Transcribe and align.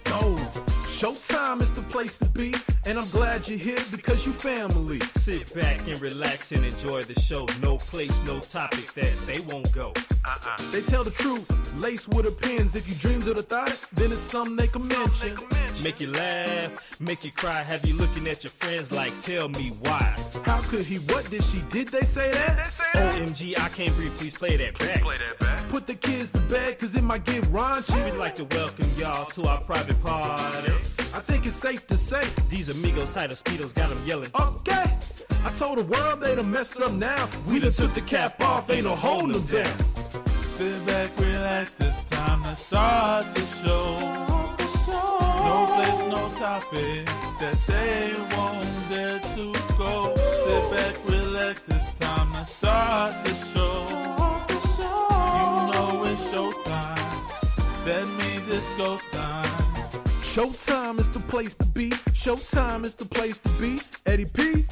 Go. 0.00 0.39
Showtime 1.00 1.62
is 1.62 1.72
the 1.72 1.80
place 1.80 2.18
to 2.18 2.26
be, 2.26 2.54
and 2.84 2.98
I'm 2.98 3.08
glad 3.08 3.48
you're 3.48 3.56
here 3.56 3.78
because 3.90 4.26
you 4.26 4.32
family. 4.32 5.00
Sit 5.16 5.54
back 5.54 5.88
and 5.88 5.98
relax 5.98 6.52
and 6.52 6.62
enjoy 6.62 7.04
the 7.04 7.18
show. 7.18 7.48
No 7.62 7.78
place, 7.78 8.12
no 8.26 8.38
topic 8.40 8.92
that 8.92 9.10
they 9.26 9.40
won't 9.40 9.72
go. 9.72 9.94
Uh-uh. 10.26 10.70
They 10.72 10.82
tell 10.82 11.02
the 11.02 11.10
truth, 11.10 11.48
lace 11.78 12.06
with 12.06 12.26
a 12.26 12.30
pins. 12.30 12.76
If 12.76 12.86
you 12.86 12.94
dreams 12.96 13.26
of 13.28 13.36
the 13.36 13.42
thought, 13.42 13.82
then 13.94 14.12
it's 14.12 14.20
something 14.20 14.56
they 14.56 14.66
can 14.66 14.86
mention. 14.88 15.38
Make 15.82 16.02
you 16.02 16.08
laugh, 16.08 17.00
make 17.00 17.24
you 17.24 17.32
cry. 17.32 17.62
Have 17.62 17.86
you 17.86 17.94
looking 17.94 18.28
at 18.28 18.44
your 18.44 18.50
friends 18.50 18.92
like, 18.92 19.18
tell 19.22 19.48
me 19.48 19.72
why? 19.80 20.14
How 20.44 20.60
could 20.68 20.84
he? 20.84 20.96
What 20.96 21.30
did 21.30 21.42
she? 21.44 21.62
Did 21.70 21.88
they 21.88 22.02
say 22.02 22.30
that? 22.32 22.74
they 22.94 23.00
say 23.00 23.24
OMG, 23.24 23.58
I 23.58 23.70
can't 23.70 23.96
breathe. 23.96 24.12
Please 24.18 24.34
play 24.34 24.58
that 24.58 24.78
back. 24.78 25.00
Play 25.00 25.16
that 25.16 25.38
back. 25.38 25.66
Put 25.70 25.86
the 25.86 25.94
kids 25.94 26.28
to 26.32 26.40
bed, 26.40 26.78
cause 26.78 26.94
it 26.94 27.02
might 27.02 27.24
get 27.24 27.42
raunchy. 27.44 28.04
We'd 28.04 28.18
like 28.18 28.34
to 28.34 28.44
welcome 28.44 28.90
y'all 28.98 29.24
to 29.30 29.48
our 29.48 29.62
private 29.62 29.98
party. 30.02 30.72
I 31.14 31.20
think 31.20 31.46
it's 31.46 31.56
safe 31.56 31.86
to 31.88 31.96
say 31.96 32.22
These 32.50 32.68
amigos 32.68 33.14
tight 33.14 33.32
of 33.32 33.42
speedos 33.42 33.74
got 33.74 33.88
them 33.88 34.00
yelling. 34.06 34.30
Okay, 34.34 34.86
I 35.44 35.50
told 35.58 35.78
the 35.78 35.84
world 35.84 36.20
they 36.20 36.34
done 36.34 36.50
messed 36.50 36.78
up 36.80 36.92
now. 36.92 37.28
We 37.48 37.58
done 37.58 37.72
took 37.72 37.94
the 37.94 38.02
cap 38.02 38.40
off, 38.40 38.68
ain't 38.70 38.84
no 38.84 38.94
holding 38.94 39.32
them 39.32 39.46
down. 39.46 39.76
Sit 40.56 40.86
back, 40.86 41.10
relax, 41.18 41.80
it's 41.80 42.02
time 42.10 42.42
to 42.42 42.54
start 42.54 43.34
the 43.34 43.40
show. 43.62 43.86
No 45.48 45.66
place, 45.74 46.00
no 46.14 46.28
topic 46.38 47.06
that 47.40 47.58
they 47.66 48.12
won't 48.36 48.68
dare 48.90 49.20
to 49.36 49.54
go. 49.78 50.14
Sit 50.44 50.70
back, 50.70 50.94
relax, 51.08 51.66
it's 51.68 51.94
time 51.94 52.30
to 52.32 52.44
start 52.44 53.14
the 53.24 53.34
show. 53.52 53.86
You 55.38 55.48
know 55.72 56.04
it's 56.04 56.24
showtime, 56.30 57.84
that 57.86 58.06
means 58.18 58.48
it's 58.48 58.68
go 58.76 58.98
time. 59.12 59.19
Showtime 60.30 61.00
is 61.00 61.10
the 61.10 61.18
place 61.20 61.54
to 61.56 61.66
be. 61.66 61.90
Showtime 62.12 62.84
is 62.84 62.94
the 62.94 63.04
place 63.04 63.38
to 63.40 63.48
be. 63.60 63.80
Eddie 64.06 64.26
P. 64.26 64.64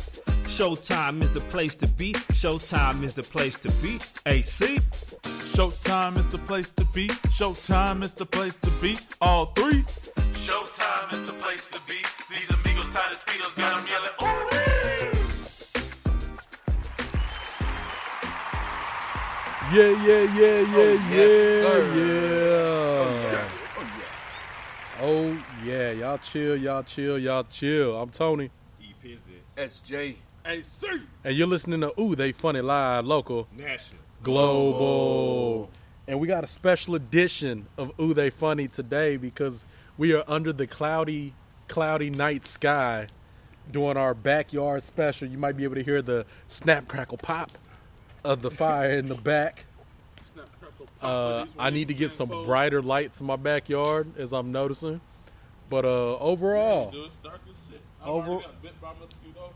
Showtime 0.47 1.21
is 1.23 1.31
the 1.33 1.41
place 1.41 1.75
to 1.77 1.87
be. 1.89 2.13
Showtime 2.33 3.03
is 3.03 3.15
the 3.15 3.25
place 3.25 3.59
to 3.59 3.71
be. 3.83 3.99
AC. 4.27 4.77
Showtime 5.57 6.17
is 6.17 6.27
the 6.29 6.39
place 6.39 6.71
to 6.71 6.85
be. 6.95 7.09
Showtime 7.39 8.05
is 8.05 8.13
the 8.13 8.25
place 8.27 8.57
to 8.57 8.71
be. 8.81 8.97
All 9.21 9.47
three. 9.47 9.83
Showtime 10.47 11.13
is 11.15 11.25
the 11.25 11.33
place 11.35 11.67
to 11.73 11.81
be. 11.89 11.99
These 12.31 12.51
amigos 12.51 12.87
tired 12.95 13.13
of 13.15 13.25
speedos 13.25 13.57
got 13.57 13.75
them 13.77 13.87
yelling. 13.91 14.35
Yeah, 19.71 19.93
yeah, 20.07 20.23
yeah, 20.41 20.61
yeah, 20.61 20.79
yeah, 20.79 21.11
yes, 21.13 21.61
sir. 21.61 21.79
yeah. 21.99 22.79
Oh, 23.05 23.11
yeah. 23.33 23.49
Oh 23.77 23.83
yeah, 23.99 25.03
oh, 25.03 25.48
y'all 25.69 26.19
chill, 26.19 26.57
y'all 26.57 26.83
chill, 26.83 27.19
y'all 27.19 27.45
chill. 27.45 28.01
I'm 28.01 28.09
Tony, 28.09 28.51
SJ. 29.57 30.17
AC. 30.47 30.87
and 31.25 31.37
you're 31.37 31.47
listening 31.47 31.83
to 31.83 31.93
Ooh 32.01 32.15
They 32.15 32.33
Funny 32.33 32.63
Live 32.63 33.05
Local 33.05 33.47
National. 33.55 34.01
Global, 34.23 35.69
and 36.07 36.19
we 36.19 36.27
got 36.27 36.43
a 36.43 36.49
special 36.49 36.95
edition 36.95 37.67
of 37.77 37.93
Ooh 38.01 38.15
They 38.15 38.31
Funny 38.31 38.67
today 38.67 39.19
because 39.19 39.67
we 39.99 40.15
are 40.15 40.25
under 40.27 40.55
the 40.55 40.67
cloudy, 40.67 41.35
cloudy 41.69 42.09
night 42.09 42.47
sky, 42.47 43.09
doing 43.71 43.99
our 43.99 44.15
backyard 44.15 44.83
special. 44.83 45.29
You 45.29 45.37
might 45.37 45.57
be 45.59 45.65
able 45.65 45.75
to 45.75 45.85
hear 45.85 46.01
the 46.01 46.25
snap 46.47 46.89
crackle 46.89 47.19
pop 47.19 47.51
of 48.25 48.41
the 48.41 48.51
fire 48.51 48.93
in 48.93 49.09
the 49.09 49.17
back. 49.17 49.67
Uh, 51.03 51.45
I 51.59 51.69
need 51.71 51.89
to 51.89 51.95
get 51.95 52.11
some 52.11 52.29
brighter 52.29 52.81
lights 52.81 53.21
in 53.21 53.27
my 53.27 53.37
backyard, 53.37 54.17
as 54.17 54.33
I'm 54.33 54.51
noticing. 54.51 55.03
But 55.69 55.85
uh, 55.85 56.17
overall, 56.19 56.91
Dude, 56.91 57.07
it's 57.07 57.15
dark 57.23 57.41
as 57.47 57.55
shit. 57.71 57.81
I 58.03 58.07
Over- 58.09 58.29
already 58.31 58.45
got 58.47 58.63
bit 58.63 58.81
by 58.81 58.91
a 58.91 58.95
mosquito. 58.95 59.53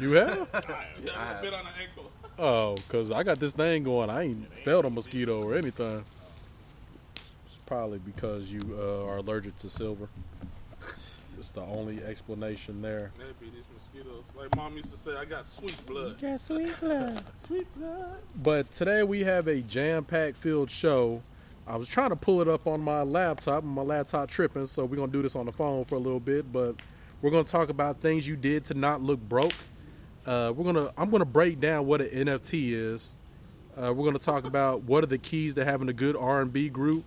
you 0.00 0.12
have? 0.12 0.48
Yeah, 1.04 1.12
I 1.16 1.32
got 1.32 1.42
bit 1.42 1.54
on 1.54 1.64
the 1.64 1.70
ankle. 1.80 2.10
Oh, 2.38 2.74
because 2.76 3.10
I 3.10 3.22
got 3.22 3.38
this 3.38 3.52
thing 3.52 3.82
going. 3.84 4.10
I 4.10 4.22
ain't 4.24 4.52
felt 4.64 4.84
a 4.84 4.90
mosquito 4.90 5.42
or 5.42 5.54
anything. 5.54 6.04
It's 7.16 7.58
probably 7.66 7.98
because 7.98 8.50
you 8.50 8.60
uh, 8.78 9.04
are 9.06 9.18
allergic 9.18 9.56
to 9.58 9.68
silver. 9.68 10.08
It's 11.38 11.50
the 11.52 11.60
only 11.62 12.02
explanation 12.04 12.82
there. 12.82 13.10
Maybe 13.18 13.50
these 13.52 13.64
mosquitoes. 13.74 14.24
Like 14.36 14.54
mom 14.56 14.76
used 14.76 14.90
to 14.92 14.96
say, 14.96 15.16
I 15.16 15.24
got 15.24 15.46
sweet 15.46 15.76
blood. 15.86 16.16
Yeah, 16.20 16.36
sweet 16.36 16.72
blood. 16.80 17.24
sweet 17.46 17.74
blood. 17.76 18.22
But 18.40 18.70
today 18.72 19.02
we 19.02 19.24
have 19.24 19.46
a 19.48 19.60
jam-packed 19.60 20.36
filled 20.36 20.70
show. 20.70 21.22
I 21.72 21.76
was 21.76 21.88
trying 21.88 22.10
to 22.10 22.16
pull 22.16 22.42
it 22.42 22.48
up 22.48 22.66
on 22.66 22.82
my 22.82 23.00
laptop, 23.00 23.62
and 23.62 23.72
my 23.72 23.80
laptop 23.80 24.28
tripping, 24.28 24.66
so 24.66 24.84
we're 24.84 24.96
gonna 24.96 25.10
do 25.10 25.22
this 25.22 25.34
on 25.34 25.46
the 25.46 25.52
phone 25.52 25.86
for 25.86 25.94
a 25.94 25.98
little 25.98 26.20
bit. 26.20 26.52
But 26.52 26.76
we're 27.22 27.30
gonna 27.30 27.44
talk 27.44 27.70
about 27.70 28.02
things 28.02 28.28
you 28.28 28.36
did 28.36 28.66
to 28.66 28.74
not 28.74 29.00
look 29.00 29.18
broke. 29.26 29.54
Uh, 30.26 30.52
we're 30.54 30.70
gonna 30.70 30.92
I'm 30.98 31.08
gonna 31.08 31.24
break 31.24 31.60
down 31.60 31.86
what 31.86 32.02
an 32.02 32.08
NFT 32.08 32.72
is. 32.72 33.14
Uh, 33.74 33.90
we're 33.94 34.04
gonna 34.04 34.18
talk 34.18 34.44
about 34.44 34.82
what 34.82 35.02
are 35.02 35.06
the 35.06 35.16
keys 35.16 35.54
to 35.54 35.64
having 35.64 35.88
a 35.88 35.94
good 35.94 36.14
R&B 36.14 36.68
group. 36.68 37.04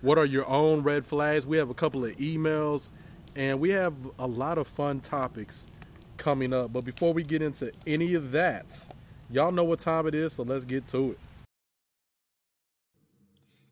What 0.00 0.18
are 0.18 0.26
your 0.26 0.48
own 0.48 0.82
red 0.82 1.06
flags? 1.06 1.46
We 1.46 1.56
have 1.58 1.70
a 1.70 1.74
couple 1.74 2.04
of 2.04 2.16
emails, 2.16 2.90
and 3.36 3.60
we 3.60 3.70
have 3.70 3.94
a 4.18 4.26
lot 4.26 4.58
of 4.58 4.66
fun 4.66 4.98
topics 4.98 5.68
coming 6.16 6.52
up. 6.52 6.72
But 6.72 6.84
before 6.84 7.14
we 7.14 7.22
get 7.22 7.40
into 7.40 7.70
any 7.86 8.14
of 8.14 8.32
that, 8.32 8.84
y'all 9.30 9.52
know 9.52 9.62
what 9.62 9.78
time 9.78 10.08
it 10.08 10.16
is, 10.16 10.32
so 10.32 10.42
let's 10.42 10.64
get 10.64 10.88
to 10.88 11.12
it. 11.12 11.18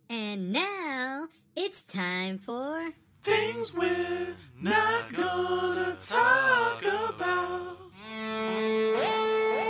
And 0.08 0.52
now 0.52 1.26
it's 1.56 1.82
time 1.82 2.38
for 2.38 2.92
Things 3.22 3.74
we're 3.74 4.36
not 4.60 5.12
gonna 5.12 5.96
talk 6.00 6.84
about. 6.84 7.76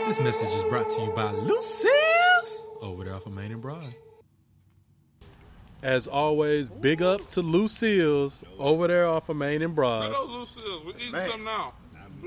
This 0.07 0.21
message 0.21 0.51
is 0.51 0.65
brought 0.65 0.91
to 0.91 1.03
you 1.03 1.11
by 1.13 1.31
Lucille's 1.31 2.69
over 2.83 3.05
there 3.05 3.15
off 3.15 3.25
of 3.25 3.33
Main 3.33 3.51
and 3.51 3.63
Broad. 3.63 3.95
As 5.83 6.07
always, 6.07 6.69
big 6.69 7.01
up 7.01 7.27
to 7.31 7.41
Lucille's 7.41 8.45
over 8.59 8.89
there 8.89 9.07
off 9.07 9.31
of 9.31 9.37
Main 9.37 9.63
and 9.63 9.75
Broad. 9.75 10.13
Hello, 10.13 10.41
Lucille. 10.41 10.83
We're 10.85 10.93
eating 10.97 11.15
some 11.15 11.45
now. 11.45 11.73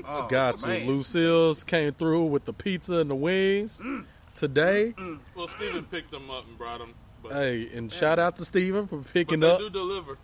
Oh, 0.04 0.26
Got 0.28 0.58
to. 0.58 0.68
man. 0.68 0.86
Lucille's 0.88 1.62
came 1.62 1.92
through 1.92 2.24
with 2.24 2.44
the 2.44 2.52
pizza 2.52 2.94
and 2.94 3.10
the 3.10 3.14
wings 3.14 3.80
mm. 3.80 4.04
today. 4.34 4.94
Mm. 4.98 5.20
Well, 5.36 5.46
Steven 5.48 5.84
picked 5.84 6.10
them 6.10 6.28
up 6.28 6.46
and 6.48 6.58
brought 6.58 6.78
them. 6.78 6.94
But 7.22 7.32
Hey, 7.32 7.68
and 7.74 7.92
shout 7.92 8.18
out 8.18 8.36
to 8.36 8.44
Steven 8.44 8.86
for 8.86 8.98
picking 8.98 9.40
they 9.40 9.50
up. 9.50 9.58
do 9.58 9.70
deliver. 9.70 10.18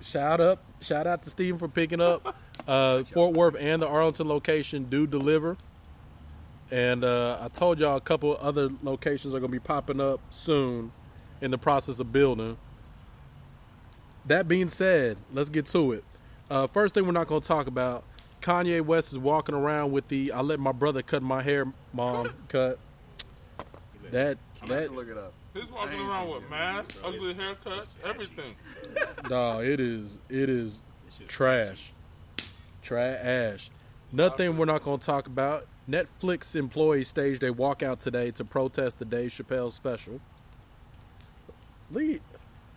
Shout 0.00 0.40
up, 0.40 0.62
shout 0.80 1.06
out 1.06 1.22
to 1.24 1.30
Steven 1.30 1.58
for 1.58 1.68
picking 1.68 2.00
up. 2.00 2.36
Uh, 2.66 3.02
Fort 3.04 3.34
Worth 3.34 3.56
and 3.58 3.80
the 3.80 3.88
Arlington 3.88 4.28
location 4.28 4.84
do 4.90 5.06
deliver. 5.06 5.56
And 6.70 7.02
uh, 7.02 7.38
I 7.40 7.48
told 7.48 7.80
y'all 7.80 7.96
a 7.96 8.00
couple 8.00 8.36
other 8.38 8.68
locations 8.82 9.32
are 9.32 9.38
going 9.40 9.50
to 9.50 9.56
be 9.56 9.60
popping 9.60 10.00
up 10.00 10.20
soon 10.30 10.92
in 11.40 11.50
the 11.50 11.56
process 11.56 11.98
of 11.98 12.12
building. 12.12 12.58
That 14.26 14.48
being 14.48 14.68
said, 14.68 15.16
let's 15.32 15.48
get 15.48 15.64
to 15.66 15.92
it. 15.92 16.04
Uh, 16.50 16.66
first 16.66 16.92
thing 16.92 17.06
we're 17.06 17.12
not 17.12 17.26
going 17.26 17.40
to 17.40 17.48
talk 17.48 17.68
about 17.68 18.04
Kanye 18.42 18.82
West 18.82 19.12
is 19.12 19.18
walking 19.18 19.54
around 19.54 19.92
with 19.92 20.08
the 20.08 20.32
I 20.32 20.42
let 20.42 20.60
my 20.60 20.72
brother 20.72 21.00
cut 21.00 21.22
my 21.22 21.42
hair, 21.42 21.72
mom 21.94 22.34
cut. 22.48 22.78
That, 24.10 24.36
that, 24.66 24.92
Look 24.92 25.08
it 25.08 25.16
up. 25.16 25.32
He's 25.58 25.70
walking 25.70 26.00
around 26.00 26.28
with 26.30 26.48
masks, 26.48 27.00
ugly 27.02 27.34
haircuts, 27.34 27.88
everything. 28.04 28.54
No, 29.28 29.60
it 29.60 29.80
is 29.80 30.16
it 30.28 30.48
is 30.48 30.78
trash. 31.26 31.92
Trash. 32.82 33.70
Nothing 34.12 34.56
we're 34.56 34.64
not 34.64 34.82
going 34.82 35.00
to 35.00 35.04
talk 35.04 35.26
about. 35.26 35.66
Netflix 35.90 36.54
employees 36.54 37.08
staged 37.08 37.42
a 37.42 37.52
walkout 37.52 37.98
today 37.98 38.30
to 38.32 38.44
protest 38.44 38.98
the 38.98 39.04
Dave 39.04 39.30
Chappelle 39.30 39.72
special. 39.72 40.20
Lead. 41.90 42.20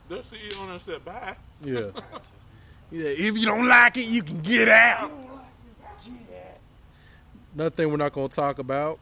Their 0.09 0.19
CEO 0.19 0.59
owner 0.61 0.79
said 0.79 1.05
bye. 1.05 1.35
Yeah. 1.63 1.91
yeah. 2.91 3.07
If 3.09 3.37
you 3.37 3.45
don't 3.45 3.67
like 3.67 3.97
it, 3.97 4.07
you 4.07 4.23
can 4.23 4.41
get 4.41 4.67
out. 4.67 5.11
Nothing 7.53 7.89
we're 7.89 7.97
not 7.97 8.13
going 8.13 8.29
to 8.29 8.35
talk 8.35 8.59
about. 8.59 8.99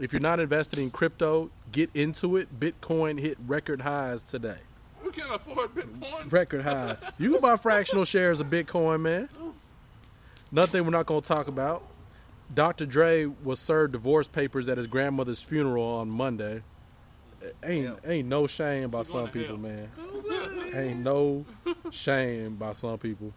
If 0.00 0.14
you're 0.14 0.20
not 0.20 0.40
invested 0.40 0.78
in 0.78 0.90
crypto, 0.90 1.50
get 1.72 1.90
into 1.92 2.38
it. 2.38 2.58
Bitcoin 2.58 3.20
hit 3.20 3.36
record 3.46 3.82
highs 3.82 4.22
today. 4.22 4.56
We 5.04 5.10
can't 5.10 5.30
afford 5.34 5.74
Bitcoin. 5.74 6.32
record 6.32 6.62
high. 6.62 6.96
You 7.18 7.32
can 7.32 7.40
buy 7.42 7.56
fractional 7.56 8.06
shares 8.06 8.40
of 8.40 8.46
Bitcoin, 8.48 9.02
man. 9.02 9.28
Nothing 10.50 10.84
we're 10.84 10.90
not 10.90 11.04
going 11.04 11.20
to 11.20 11.28
talk 11.28 11.48
about. 11.48 11.82
Dr. 12.52 12.86
Dre 12.86 13.26
was 13.26 13.60
served 13.60 13.92
divorce 13.92 14.26
papers 14.26 14.68
at 14.70 14.78
his 14.78 14.86
grandmother's 14.86 15.42
funeral 15.42 15.84
on 15.84 16.08
Monday. 16.08 16.62
Ain't 17.62 17.98
ain't 18.04 18.28
no 18.28 18.46
shame 18.46 18.90
by 18.90 19.02
some 19.02 19.28
people, 19.28 19.56
man. 19.56 19.88
Ain't 20.74 21.00
no 21.00 21.44
shame 21.90 22.54
by 22.56 22.72
some 22.72 22.96
people. 22.98 23.32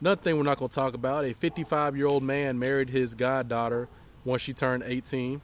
Nothing 0.00 0.36
we're 0.38 0.44
not 0.44 0.56
going 0.56 0.70
to 0.70 0.74
talk 0.74 0.94
about. 0.94 1.24
A 1.24 1.34
55 1.34 1.96
year 1.96 2.06
old 2.06 2.22
man 2.22 2.58
married 2.58 2.88
his 2.88 3.14
goddaughter 3.14 3.88
once 4.24 4.42
she 4.42 4.52
turned 4.52 4.82
18. 4.86 5.40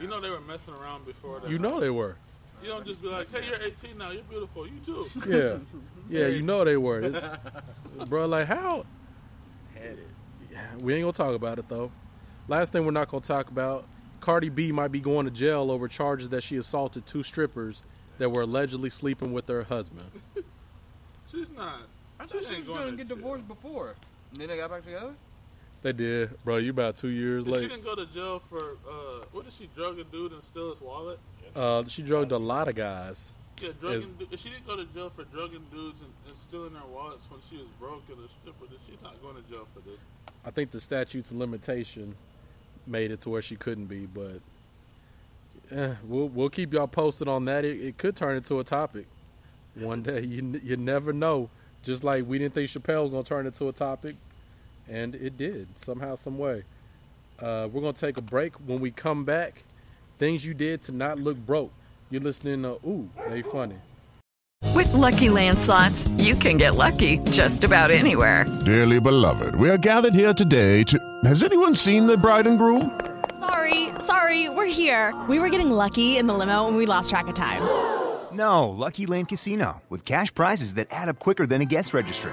You 0.00 0.06
know 0.06 0.20
they 0.20 0.30
were 0.30 0.40
messing 0.40 0.74
around 0.74 1.06
before 1.06 1.40
that. 1.40 1.50
You 1.50 1.58
know 1.58 1.80
they 1.80 1.90
were. 1.90 2.16
You 2.62 2.68
don't 2.68 2.86
just 2.86 3.02
be 3.02 3.08
like, 3.08 3.30
hey, 3.30 3.46
you're 3.46 3.60
18 3.60 3.98
now. 3.98 4.10
You're 4.10 4.22
beautiful. 4.24 4.66
You 4.66 4.78
too. 4.84 5.06
Yeah, 5.28 6.20
yeah, 6.20 6.26
you 6.28 6.42
know 6.42 6.64
they 6.64 6.76
were. 6.76 7.00
It's, 7.00 7.26
bro, 8.06 8.26
like 8.26 8.46
how? 8.46 8.84
Yeah, 9.76 10.58
we 10.80 10.94
ain't 10.94 11.02
gonna 11.02 11.12
talk 11.12 11.34
about 11.34 11.58
it 11.58 11.68
though. 11.68 11.90
Last 12.48 12.72
thing 12.72 12.84
we're 12.84 12.92
not 12.92 13.08
gonna 13.08 13.22
talk 13.22 13.50
about: 13.50 13.84
Cardi 14.20 14.48
B 14.48 14.72
might 14.72 14.92
be 14.92 15.00
going 15.00 15.26
to 15.26 15.30
jail 15.30 15.70
over 15.70 15.88
charges 15.88 16.28
that 16.30 16.42
she 16.42 16.56
assaulted 16.56 17.06
two 17.06 17.22
strippers 17.22 17.82
that 18.18 18.30
were 18.30 18.42
allegedly 18.42 18.90
sleeping 18.90 19.32
with 19.32 19.46
her 19.48 19.64
husband. 19.64 20.10
She's 21.30 21.50
not. 21.50 21.82
I 22.18 22.26
thought 22.26 22.44
she 22.44 22.50
ain't 22.54 22.58
was 22.60 22.68
going 22.68 22.78
going 22.80 22.84
to 22.84 22.90
to 22.90 22.96
get 22.96 23.08
jail. 23.08 23.16
divorced 23.16 23.48
before. 23.48 23.94
And 24.32 24.40
then 24.40 24.48
they 24.48 24.56
got 24.56 24.70
back 24.70 24.84
together? 24.84 25.12
They 25.82 25.92
did, 25.92 26.30
bro. 26.44 26.56
You 26.56 26.70
about 26.70 26.96
two 26.96 27.08
years 27.08 27.44
She 27.44 27.50
late. 27.50 27.62
She 27.62 27.68
didn't 27.68 27.84
go 27.84 27.94
to 27.94 28.06
jail 28.06 28.40
for 28.48 28.76
uh, 28.88 29.24
what 29.32 29.44
did 29.44 29.54
she 29.54 29.68
drug 29.76 29.98
a 29.98 30.04
dude 30.04 30.32
and 30.32 30.42
steal 30.42 30.70
his 30.72 30.80
wallet? 30.80 31.18
Uh, 31.54 31.84
she 31.86 32.02
drugged 32.02 32.32
a 32.32 32.38
lot 32.38 32.68
of 32.68 32.74
guys. 32.74 33.34
Yeah, 33.60 33.70
drugging. 33.80 34.14
du- 34.18 34.36
She 34.36 34.50
didn't 34.50 34.66
go 34.66 34.76
to 34.76 34.84
jail 34.86 35.10
for 35.10 35.24
drugging 35.24 35.64
dudes 35.72 36.00
and, 36.00 36.12
and 36.26 36.36
stealing 36.36 36.72
their 36.72 36.82
wallets 36.92 37.26
when 37.30 37.40
she 37.48 37.56
was 37.56 37.66
broke 37.80 38.02
and 38.08 38.18
a 38.18 38.28
stripper. 38.40 38.72
She's 38.88 39.02
not 39.02 39.20
going 39.22 39.36
to 39.36 39.42
jail 39.50 39.66
for 39.72 39.80
this. 39.80 39.98
I 40.44 40.50
think 40.50 40.70
the 40.70 40.80
statutes 40.80 41.30
of 41.30 41.36
limitation 41.38 42.14
made 42.86 43.10
it 43.10 43.20
to 43.22 43.30
where 43.30 43.42
she 43.42 43.56
couldn't 43.56 43.86
be, 43.86 44.06
but 44.06 44.40
eh, 45.70 45.94
we'll 46.04 46.28
we'll 46.28 46.48
keep 46.50 46.72
y'all 46.72 46.86
posted 46.86 47.28
on 47.28 47.44
that. 47.46 47.64
It, 47.64 47.80
it 47.80 47.98
could 47.98 48.16
turn 48.16 48.36
into 48.36 48.58
a 48.60 48.64
topic 48.64 49.06
one 49.74 50.02
day. 50.02 50.22
You 50.22 50.60
you 50.62 50.76
never 50.76 51.12
know. 51.12 51.50
Just 51.82 52.02
like 52.04 52.26
we 52.26 52.38
didn't 52.38 52.54
think 52.54 52.68
Chappelle 52.70 53.02
was 53.02 53.10
gonna 53.10 53.24
turn 53.24 53.46
into 53.46 53.68
a 53.68 53.72
topic, 53.72 54.16
and 54.88 55.14
it 55.14 55.36
did 55.36 55.68
somehow, 55.78 56.14
some 56.14 56.38
way. 56.38 56.64
Uh, 57.40 57.68
we're 57.72 57.80
gonna 57.80 57.92
take 57.92 58.16
a 58.16 58.22
break. 58.22 58.54
When 58.66 58.80
we 58.80 58.90
come 58.90 59.24
back, 59.24 59.62
things 60.18 60.44
you 60.44 60.54
did 60.54 60.82
to 60.84 60.92
not 60.92 61.18
look 61.18 61.36
broke. 61.36 61.72
You're 62.10 62.22
listening 62.22 62.62
to 62.62 62.78
Ooh, 62.86 63.08
they 63.28 63.42
funny. 63.42 63.76
With 64.74 64.92
Lucky 64.92 65.28
Land 65.28 65.58
slots, 65.58 66.08
you 66.18 66.34
can 66.34 66.56
get 66.56 66.74
lucky 66.74 67.18
just 67.30 67.64
about 67.64 67.90
anywhere. 67.90 68.44
Dearly 68.64 69.00
beloved, 69.00 69.54
we 69.54 69.70
are 69.70 69.78
gathered 69.78 70.14
here 70.14 70.34
today 70.34 70.82
to. 70.84 70.98
Has 71.24 71.42
anyone 71.42 71.74
seen 71.74 72.06
the 72.06 72.16
bride 72.16 72.46
and 72.46 72.58
groom? 72.58 72.98
Sorry, 73.38 73.90
sorry, 74.00 74.48
we're 74.48 74.66
here. 74.66 75.14
We 75.28 75.38
were 75.38 75.48
getting 75.48 75.70
lucky 75.70 76.16
in 76.16 76.26
the 76.26 76.34
limo 76.34 76.66
and 76.66 76.76
we 76.76 76.86
lost 76.86 77.10
track 77.10 77.28
of 77.28 77.34
time. 77.34 77.62
No, 78.32 78.68
Lucky 78.68 79.06
Land 79.06 79.28
Casino, 79.28 79.80
with 79.88 80.04
cash 80.04 80.32
prizes 80.34 80.74
that 80.74 80.88
add 80.90 81.08
up 81.08 81.18
quicker 81.18 81.46
than 81.46 81.62
a 81.62 81.64
guest 81.64 81.94
registry. 81.94 82.32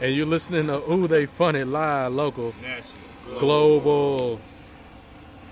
And 0.00 0.14
you're 0.14 0.26
listening 0.26 0.68
to 0.68 0.90
Ooh, 0.90 1.08
they 1.08 1.26
funny 1.26 1.64
live, 1.64 2.12
local, 2.12 2.54
National. 2.62 3.38
global. 3.38 4.40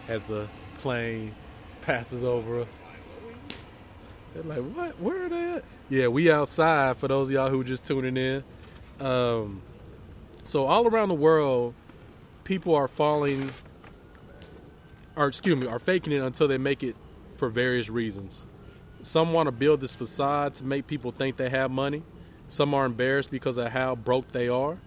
As 0.09 0.25
the 0.25 0.47
plane 0.79 1.35
passes 1.81 2.23
over 2.23 2.61
us. 2.61 2.69
They're 4.35 4.43
like, 4.45 4.63
what? 4.77 5.01
Where 5.01 5.25
are 5.25 5.29
they 5.29 5.45
at? 5.55 5.65
Yeah, 5.89 6.09
we 6.09 6.31
outside 6.31 6.97
for 6.97 7.09
those 7.09 7.29
of 7.29 7.35
y'all 7.35 7.49
who 7.51 7.65
just 7.65 7.85
tuning 7.85 8.17
in. 8.17 8.45
Um, 9.05 9.63
so 10.45 10.67
all 10.67 10.87
around 10.87 11.09
the 11.09 11.15
world, 11.15 11.75
people 12.45 12.75
are 12.77 12.87
falling, 12.89 13.51
or 15.17 15.27
excuse 15.27 15.57
me, 15.57 15.67
are 15.67 15.79
faking 15.81 16.13
it 16.13 16.23
until 16.23 16.47
they 16.47 16.59
make 16.59 16.83
it 16.85 16.95
for 17.37 17.49
various 17.49 17.89
reasons. 17.89 18.47
Some 19.03 19.33
want 19.33 19.49
to 19.49 19.53
build 19.53 19.81
this 19.81 19.95
facade 19.95 20.55
to 20.57 20.65
make 20.65 20.87
people 20.87 21.11
think 21.11 21.37
they 21.37 21.51
have 21.51 21.71
money. 21.71 22.03
Some 22.49 22.75
are 22.75 22.87
embarrassed 22.87 23.31
because 23.31 23.57
of 23.59 23.69
how 23.73 23.95
broke 23.95 24.31
they 24.33 24.49
are. 24.49 24.79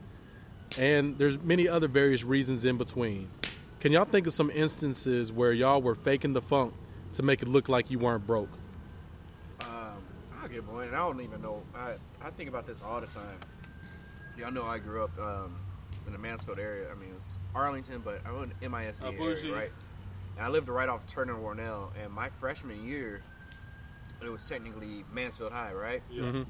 And 0.77 1.17
there's 1.17 1.37
many 1.41 1.67
other 1.67 1.87
various 1.87 2.23
reasons 2.23 2.63
in 2.65 2.77
between. 2.77 3.29
Can 3.79 3.91
y'all 3.91 4.05
think 4.05 4.27
of 4.27 4.33
some 4.33 4.49
instances 4.51 5.31
where 5.31 5.51
y'all 5.53 5.81
were 5.81 5.95
faking 5.95 6.33
the 6.33 6.41
funk 6.41 6.73
to 7.13 7.23
make 7.23 7.41
it 7.41 7.47
look 7.47 7.69
like 7.69 7.89
you 7.89 7.97
weren't 7.99 8.25
broke? 8.27 8.49
Um, 9.61 10.01
I'll 10.41 10.47
get 10.47 10.65
one. 10.67 10.89
I 10.89 10.97
don't 10.97 11.21
even 11.21 11.41
know. 11.41 11.63
I, 11.75 11.93
I 12.21 12.29
think 12.31 12.49
about 12.49 12.67
this 12.67 12.81
all 12.81 13.01
the 13.01 13.07
time. 13.07 13.37
Y'all 14.37 14.51
know 14.51 14.63
I 14.63 14.77
grew 14.79 15.03
up 15.03 15.17
um, 15.19 15.55
in 16.05 16.13
the 16.13 16.19
Mansfield 16.19 16.59
area. 16.59 16.89
I 16.91 16.95
mean, 16.95 17.09
it's 17.15 17.37
Arlington, 17.55 18.01
but 18.05 18.21
I'm 18.25 18.51
in 18.61 18.71
MISD 18.71 19.03
Uh, 19.03 19.23
area, 19.23 19.53
right? 19.53 19.71
And 20.37 20.45
I 20.45 20.49
lived 20.49 20.69
right 20.69 20.87
off 20.87 21.05
Turner 21.07 21.33
and 21.33 21.43
Warnell. 21.43 21.89
And 22.01 22.13
my 22.13 22.29
freshman 22.29 22.85
year, 22.85 23.21
it 24.23 24.29
was 24.29 24.43
technically 24.47 25.03
Mansfield 25.13 25.51
High, 25.51 25.73
right? 25.73 26.01
Yeah. 26.09 26.23
Mhm. 26.23 26.45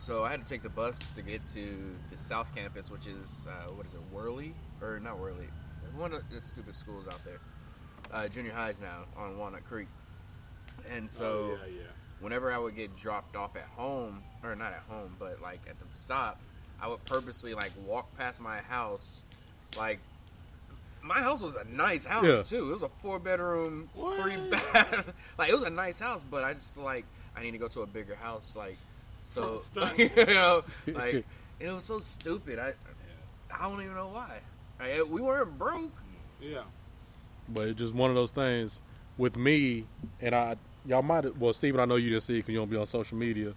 So 0.00 0.24
I 0.24 0.30
had 0.30 0.40
to 0.42 0.46
take 0.48 0.62
the 0.62 0.68
bus 0.68 1.10
to 1.14 1.22
get 1.22 1.46
to 1.48 1.96
the 2.10 2.16
South 2.18 2.54
Campus, 2.54 2.90
which 2.90 3.06
is 3.06 3.46
uh, 3.48 3.70
what 3.72 3.86
is 3.86 3.94
it, 3.94 4.00
Worley 4.12 4.54
or 4.80 5.00
not 5.00 5.18
Worley? 5.18 5.48
One 5.96 6.12
of 6.12 6.22
the 6.30 6.40
stupid 6.40 6.74
schools 6.76 7.08
out 7.08 7.24
there. 7.24 7.40
Uh, 8.12 8.28
junior 8.28 8.52
highs 8.52 8.80
now 8.80 9.04
on 9.16 9.36
Walnut 9.36 9.64
Creek. 9.68 9.88
And 10.90 11.10
so, 11.10 11.24
Oh, 11.26 11.58
yeah, 11.66 11.72
yeah. 11.80 11.82
whenever 12.20 12.52
I 12.52 12.58
would 12.58 12.76
get 12.76 12.96
dropped 12.96 13.36
off 13.36 13.56
at 13.56 13.64
home, 13.76 14.22
or 14.42 14.54
not 14.54 14.72
at 14.72 14.82
home, 14.88 15.16
but 15.18 15.42
like 15.42 15.60
at 15.68 15.78
the 15.78 15.84
stop, 15.98 16.40
I 16.80 16.88
would 16.88 17.04
purposely 17.04 17.54
like 17.54 17.72
walk 17.86 18.16
past 18.16 18.40
my 18.40 18.58
house, 18.58 19.22
like. 19.76 19.98
My 21.00 21.22
house 21.22 21.42
was 21.42 21.54
a 21.54 21.64
nice 21.64 22.04
house 22.04 22.24
Yeah. 22.24 22.42
too. 22.42 22.70
It 22.70 22.72
was 22.72 22.82
a 22.82 22.88
four 22.88 23.18
bedroom, 23.20 23.88
three 24.20 24.36
bath. 24.50 25.14
like 25.38 25.48
it 25.48 25.54
was 25.54 25.62
a 25.62 25.70
nice 25.70 25.98
house, 26.00 26.24
but 26.28 26.42
I 26.44 26.52
just 26.54 26.76
like 26.76 27.04
I 27.36 27.42
need 27.42 27.52
to 27.52 27.58
go 27.58 27.68
to 27.68 27.82
a 27.82 27.86
bigger 27.86 28.16
house. 28.16 28.56
Like 28.56 28.76
so, 29.22 29.60
you 29.96 30.10
know, 30.16 30.62
like 30.86 31.24
it 31.60 31.70
was 31.70 31.84
so 31.84 32.00
stupid. 32.00 32.58
I 32.58 32.72
I 33.54 33.68
don't 33.68 33.82
even 33.82 33.94
know 33.94 34.08
why. 34.08 34.40
Like, 34.78 35.10
we 35.10 35.20
weren't 35.20 35.58
broke. 35.58 35.92
Yeah. 36.40 36.62
But 37.48 37.68
it's 37.68 37.78
just 37.78 37.94
one 37.94 38.10
of 38.10 38.16
those 38.16 38.30
things 38.30 38.80
with 39.16 39.36
me, 39.36 39.84
and 40.20 40.34
I, 40.34 40.56
y'all 40.86 41.02
might, 41.02 41.36
well, 41.36 41.52
Steven, 41.52 41.80
I 41.80 41.84
know 41.84 41.96
you 41.96 42.10
didn't 42.10 42.22
see 42.22 42.36
because 42.36 42.52
you 42.52 42.60
don't 42.60 42.70
be 42.70 42.76
on 42.76 42.86
social 42.86 43.18
media, 43.18 43.52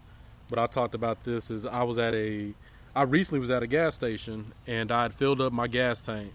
but 0.50 0.58
I 0.60 0.66
talked 0.66 0.96
about 0.96 1.24
this. 1.24 1.52
Is 1.52 1.66
I 1.66 1.84
was 1.84 1.98
at 1.98 2.14
a, 2.16 2.54
I 2.96 3.04
recently 3.04 3.40
was 3.40 3.52
at 3.52 3.64
a 3.64 3.68
gas 3.68 3.94
station 3.96 4.54
and 4.66 4.92
I 4.92 5.04
had 5.04 5.14
filled 5.14 5.42
up 5.42 5.54
my 5.54 5.68
gas 5.68 6.02
tank, 6.02 6.34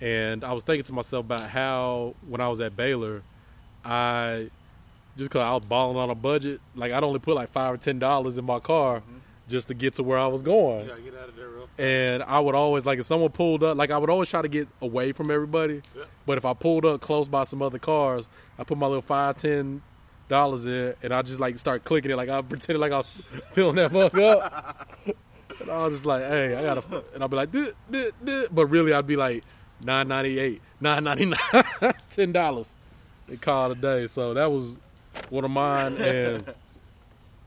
and 0.00 0.44
I 0.44 0.52
was 0.52 0.64
thinking 0.64 0.84
to 0.84 0.92
myself 0.92 1.24
about 1.24 1.40
how 1.40 2.14
when 2.28 2.40
I 2.40 2.48
was 2.48 2.60
at 2.60 2.76
Baylor, 2.76 3.22
I, 3.84 4.50
just 5.16 5.30
because 5.30 5.42
I 5.42 5.52
was 5.52 5.64
balling 5.64 5.96
on 5.96 6.10
a 6.10 6.14
budget, 6.14 6.60
like 6.74 6.92
I'd 6.92 7.02
only 7.02 7.18
put 7.18 7.34
like 7.34 7.50
five 7.50 7.74
or 7.74 7.76
ten 7.76 7.98
dollars 7.98 8.38
in 8.38 8.44
my 8.44 8.58
car, 8.58 9.00
mm-hmm. 9.00 9.18
just 9.48 9.68
to 9.68 9.74
get 9.74 9.94
to 9.94 10.02
where 10.02 10.18
I 10.18 10.26
was 10.26 10.42
going. 10.42 10.86
Gotta 10.86 11.00
get 11.00 11.14
out 11.14 11.28
of 11.28 11.36
there 11.36 11.48
real. 11.48 11.68
And 11.78 12.22
I 12.22 12.40
would 12.40 12.54
always 12.54 12.84
like 12.86 12.98
if 12.98 13.06
someone 13.06 13.30
pulled 13.30 13.62
up, 13.62 13.76
like 13.76 13.90
I 13.90 13.98
would 13.98 14.10
always 14.10 14.28
try 14.28 14.42
to 14.42 14.48
get 14.48 14.68
away 14.80 15.12
from 15.12 15.30
everybody. 15.30 15.82
Yeah. 15.96 16.04
But 16.26 16.38
if 16.38 16.44
I 16.44 16.54
pulled 16.54 16.84
up 16.84 17.00
close 17.00 17.28
by 17.28 17.44
some 17.44 17.62
other 17.62 17.78
cars, 17.78 18.28
I 18.58 18.64
put 18.64 18.78
my 18.78 18.86
little 18.86 19.02
five, 19.02 19.36
ten 19.36 19.82
dollars 20.28 20.66
in, 20.66 20.94
and 21.02 21.14
I 21.14 21.22
just 21.22 21.40
like 21.40 21.56
start 21.58 21.84
clicking 21.84 22.10
it, 22.10 22.16
like 22.16 22.28
I 22.28 22.42
pretended 22.42 22.80
like 22.80 22.92
I 22.92 22.98
was 22.98 23.22
filling 23.52 23.76
that 23.76 23.92
mug 23.92 24.18
up. 24.18 24.88
and 25.60 25.70
I 25.70 25.84
was 25.84 25.94
just 25.94 26.06
like, 26.06 26.22
"Hey, 26.22 26.54
I 26.54 26.62
gotta," 26.62 27.04
and 27.14 27.22
I'll 27.22 27.28
be 27.28 27.36
like, 27.36 27.50
duh, 27.50 27.70
duh, 27.90 28.10
duh. 28.24 28.46
but 28.50 28.66
really 28.66 28.92
I'd 28.92 29.06
be 29.06 29.16
like 29.16 29.44
nine 29.80 30.08
ninety 30.08 30.38
eight, 30.38 30.60
nine 30.80 31.04
ninety 31.04 31.26
nine, 31.26 31.64
ten 32.10 32.32
dollars. 32.32 32.74
They 33.28 33.36
call 33.36 33.70
it 33.70 33.78
a 33.78 33.80
day. 33.80 34.06
So 34.06 34.34
that 34.34 34.50
was 34.50 34.76
one 35.30 35.44
of 35.44 35.50
mine, 35.50 35.96
and 35.96 36.44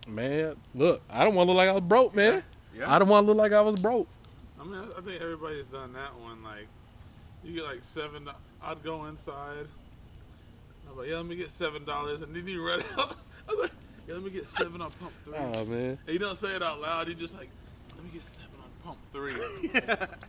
man, 0.08 0.56
look, 0.76 1.02
I 1.10 1.24
don't 1.24 1.36
want 1.36 1.48
to 1.48 1.52
look 1.54 1.58
like 1.58 1.70
I 1.70 1.74
was 1.74 1.82
broke, 1.82 2.16
man. 2.16 2.44
Yeah. 2.76 2.94
I 2.94 3.00
don't 3.00 3.08
want 3.10 3.26
to 3.26 3.32
look 3.32 3.38
like 3.38 3.52
I 3.52 3.62
was 3.62 3.76
broke. 3.80 4.08
I 4.60 4.64
mean, 4.64 4.76
I- 4.76 4.98
I 4.98 5.02
think 5.02 5.22
everybody's 5.22 5.68
done 5.68 5.94
that 5.94 6.16
one. 6.20 6.44
Like, 6.44 6.68
you 7.44 7.54
get 7.54 7.64
like 7.64 7.84
seven. 7.84 8.28
I'd 8.64 8.84
go 8.84 9.06
inside. 9.06 9.68
I'm 10.90 10.98
like, 10.98 11.08
yeah, 11.08 11.18
let 11.18 11.26
me 11.26 11.36
get 11.36 11.52
seven 11.52 11.86
dollars, 11.86 12.22
and 12.22 12.36
then 12.36 12.48
you 12.48 12.66
run 12.66 12.82
out. 12.98 13.16
I 13.50 13.52
was 13.54 13.60
like, 13.62 13.72
yeah, 14.08 14.14
let 14.16 14.24
me 14.24 14.30
get 14.32 14.48
seven 14.48 14.82
on 14.82 14.92
pump 15.00 15.14
three. 15.24 15.36
Oh 15.38 15.66
man. 15.66 15.98
And 16.06 16.14
you 16.14 16.20
don't 16.20 16.38
say 16.38 16.56
it 16.56 16.64
out 16.64 16.82
loud. 16.82 17.08
You 17.08 17.14
just 17.16 17.38
like, 17.38 17.50
let 17.96 18.04
me 18.04 18.10
get 18.12 18.26
seven 18.26 18.50
on 18.64 18.70
pump 18.84 18.98
three. 19.14 19.34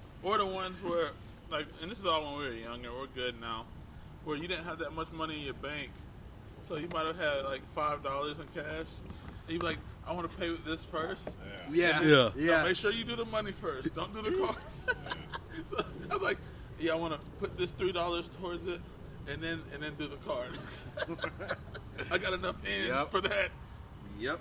or 0.22 0.38
the 0.38 0.46
ones 0.46 0.82
where, 0.82 1.10
like, 1.50 1.66
and 1.82 1.90
this 1.90 1.98
is 1.98 2.06
all 2.06 2.22
when 2.24 2.38
we 2.38 2.44
were 2.48 2.54
younger. 2.54 2.90
We're 2.92 3.06
good 3.06 3.40
now. 3.40 3.64
Where 4.24 4.36
you 4.36 4.46
didn't 4.48 4.64
have 4.64 4.78
that 4.78 4.94
much 4.94 5.10
money 5.12 5.38
in 5.38 5.44
your 5.44 5.54
bank, 5.54 5.90
so 6.62 6.76
you 6.76 6.88
might 6.92 7.06
have 7.06 7.18
had 7.18 7.44
like 7.44 7.62
five 7.74 8.02
dollars 8.02 8.38
in 8.38 8.46
cash. 8.54 8.86
And 9.46 9.54
you 9.54 9.58
be 9.58 9.66
like, 9.66 9.78
I 10.06 10.12
want 10.12 10.30
to 10.30 10.36
pay 10.38 10.50
with 10.50 10.64
this 10.64 10.84
first. 10.84 11.28
Yeah. 11.70 12.00
Yeah. 12.00 12.08
No, 12.08 12.32
Yeah. 12.36 12.64
make 12.64 12.76
sure 12.76 12.90
you 12.92 13.04
do 13.04 13.16
the 13.16 13.24
money 13.24 13.52
first. 13.52 13.94
Don't 13.94 14.12
do 14.14 14.22
the 14.28 14.46
car. 14.46 14.56
so 15.66 15.84
I'm 16.10 16.22
like, 16.22 16.38
yeah, 16.78 16.92
I 16.92 16.94
want 16.96 17.14
to 17.14 17.20
put 17.38 17.56
this 17.58 17.70
three 17.72 17.92
dollars 17.92 18.28
towards 18.28 18.66
it, 18.66 18.80
and 19.28 19.42
then 19.42 19.60
and 19.74 19.82
then 19.82 19.94
do 19.98 20.06
the 20.08 20.16
card. 20.16 20.50
I 22.10 22.18
got 22.18 22.32
enough 22.32 22.56
ends 22.66 22.88
Yep. 22.88 23.10
for 23.10 23.20
that. 23.22 23.50
Yep. 24.18 24.40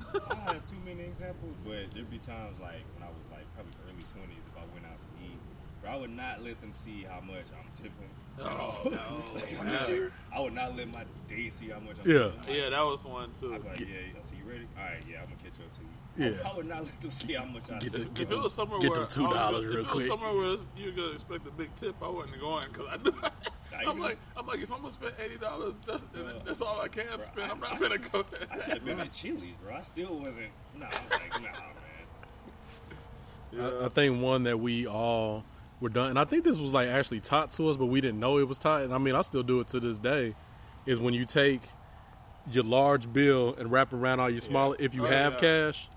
I 0.00 0.12
don't 0.18 0.38
have 0.40 0.68
too 0.70 0.76
many 0.84 1.02
examples, 1.04 1.54
but 1.64 1.90
there'd 1.92 2.10
be 2.10 2.18
times 2.18 2.58
like 2.60 2.82
when 2.96 3.04
I 3.04 3.08
was 3.12 3.22
like 3.30 3.44
probably 3.54 3.72
early 3.86 4.04
twenties, 4.12 4.42
if 4.48 4.56
I 4.56 4.64
went 4.74 4.86
out 4.86 4.98
to 4.98 5.08
eat, 5.24 5.38
where 5.82 5.92
I 5.92 5.96
would 5.96 6.10
not 6.10 6.42
let 6.42 6.60
them 6.60 6.72
see 6.74 7.04
how 7.08 7.20
much 7.20 7.46
I'm 7.54 7.68
tipping. 7.76 8.10
Oh, 8.38 8.80
no. 8.84 9.22
Like, 9.34 9.60
I'm 9.60 10.10
I 10.34 10.40
would 10.40 10.52
not 10.54 10.76
let 10.76 10.92
my 10.92 11.04
date 11.28 11.52
see 11.54 11.68
how 11.68 11.78
much 11.80 11.96
I'm 12.04 12.10
Yeah. 12.10 12.30
tipping. 12.42 12.54
Yeah, 12.54 12.70
that 12.70 12.82
was 12.84 13.04
one 13.04 13.30
too. 13.38 13.54
I'd 13.54 13.62
be 13.62 13.68
like, 13.68 13.80
yeah, 13.80 13.86
I 13.86 14.30
see 14.30 14.36
you 14.42 14.50
ready? 14.50 14.66
All 14.78 14.84
right, 14.84 15.02
yeah, 15.08 15.18
I'm 15.22 15.24
gonna 15.26 15.36
catch 15.42 15.60
up 15.60 15.70
to 15.76 15.80
you. 15.82 15.88
Yeah. 16.36 16.48
I, 16.48 16.50
I 16.52 16.56
would 16.56 16.66
not 16.66 16.84
let 16.84 17.00
them 17.00 17.10
see 17.20 17.32
how 17.34 17.44
much 17.44 17.70
I 17.70 17.78
Get 17.78 17.92
tip. 17.94 18.14
the- 18.14 18.22
if 18.22 18.30
it 18.30 18.36
was 18.38 18.52
somewhere 18.54 18.80
Get 18.80 18.90
where 18.90 19.00
them 19.00 19.08
$2 19.08 19.36
I 19.36 19.50
was 19.50 19.66
gonna- 19.66 19.80
if 19.80 19.86
it 19.88 19.94
was 19.94 20.06
somewhere 20.06 20.34
where 20.34 20.56
you're 20.76 20.92
gonna 20.92 21.12
expect 21.12 21.46
a 21.46 21.50
big 21.50 21.74
tip, 21.76 21.94
I 22.02 22.08
wasn't 22.08 22.40
going 22.40 22.64
because 22.72 22.86
I 22.90 22.96
knew. 23.02 23.14
I'm 23.88 23.98
like, 23.98 24.18
I'm 24.36 24.46
like, 24.46 24.60
if 24.60 24.70
I'm 24.72 24.80
gonna 24.82 24.92
spend 24.92 25.14
eighty 25.24 25.36
dollars, 25.38 25.72
that's, 25.86 26.02
that's 26.44 26.60
all 26.60 26.80
I 26.82 26.88
can 26.88 27.06
spend. 27.22 27.50
I'm 27.52 27.60
not 27.60 27.80
gonna 27.80 27.96
go. 27.98 28.24
I 28.50 28.56
could 28.56 28.72
have 28.74 28.84
been 28.84 29.00
at 29.00 29.10
Chili's, 29.12 29.54
bro. 29.62 29.74
I 29.74 29.80
still 29.82 30.16
wasn't. 30.18 30.50
Nah, 30.76 30.86
I 30.86 30.90
was 30.90 31.00
like, 31.12 31.32
nah, 31.42 31.48
man. 33.54 33.82
I, 33.82 33.86
I 33.86 33.88
think 33.88 34.20
one 34.20 34.42
that 34.44 34.58
we 34.60 34.86
all 34.86 35.44
were 35.80 35.88
done, 35.88 36.10
and 36.10 36.18
I 36.18 36.24
think 36.24 36.44
this 36.44 36.58
was 36.58 36.72
like 36.72 36.88
actually 36.88 37.20
taught 37.20 37.52
to 37.52 37.68
us, 37.68 37.76
but 37.76 37.86
we 37.86 38.00
didn't 38.00 38.20
know 38.20 38.38
it 38.38 38.46
was 38.48 38.58
taught. 38.58 38.82
And 38.82 38.92
I 38.94 38.98
mean, 38.98 39.14
I 39.14 39.22
still 39.22 39.42
do 39.42 39.60
it 39.60 39.68
to 39.68 39.80
this 39.80 39.98
day. 39.98 40.34
Is 40.86 40.98
when 40.98 41.14
you 41.14 41.24
take 41.26 41.60
your 42.50 42.64
large 42.64 43.12
bill 43.12 43.54
and 43.58 43.70
wrap 43.70 43.92
around 43.92 44.18
all 44.20 44.30
your 44.30 44.40
smaller, 44.40 44.76
if 44.78 44.94
you 44.94 45.04
Oh, 45.04 45.08
have 45.08 45.34
yeah. 45.34 45.38
cash. 45.66 45.88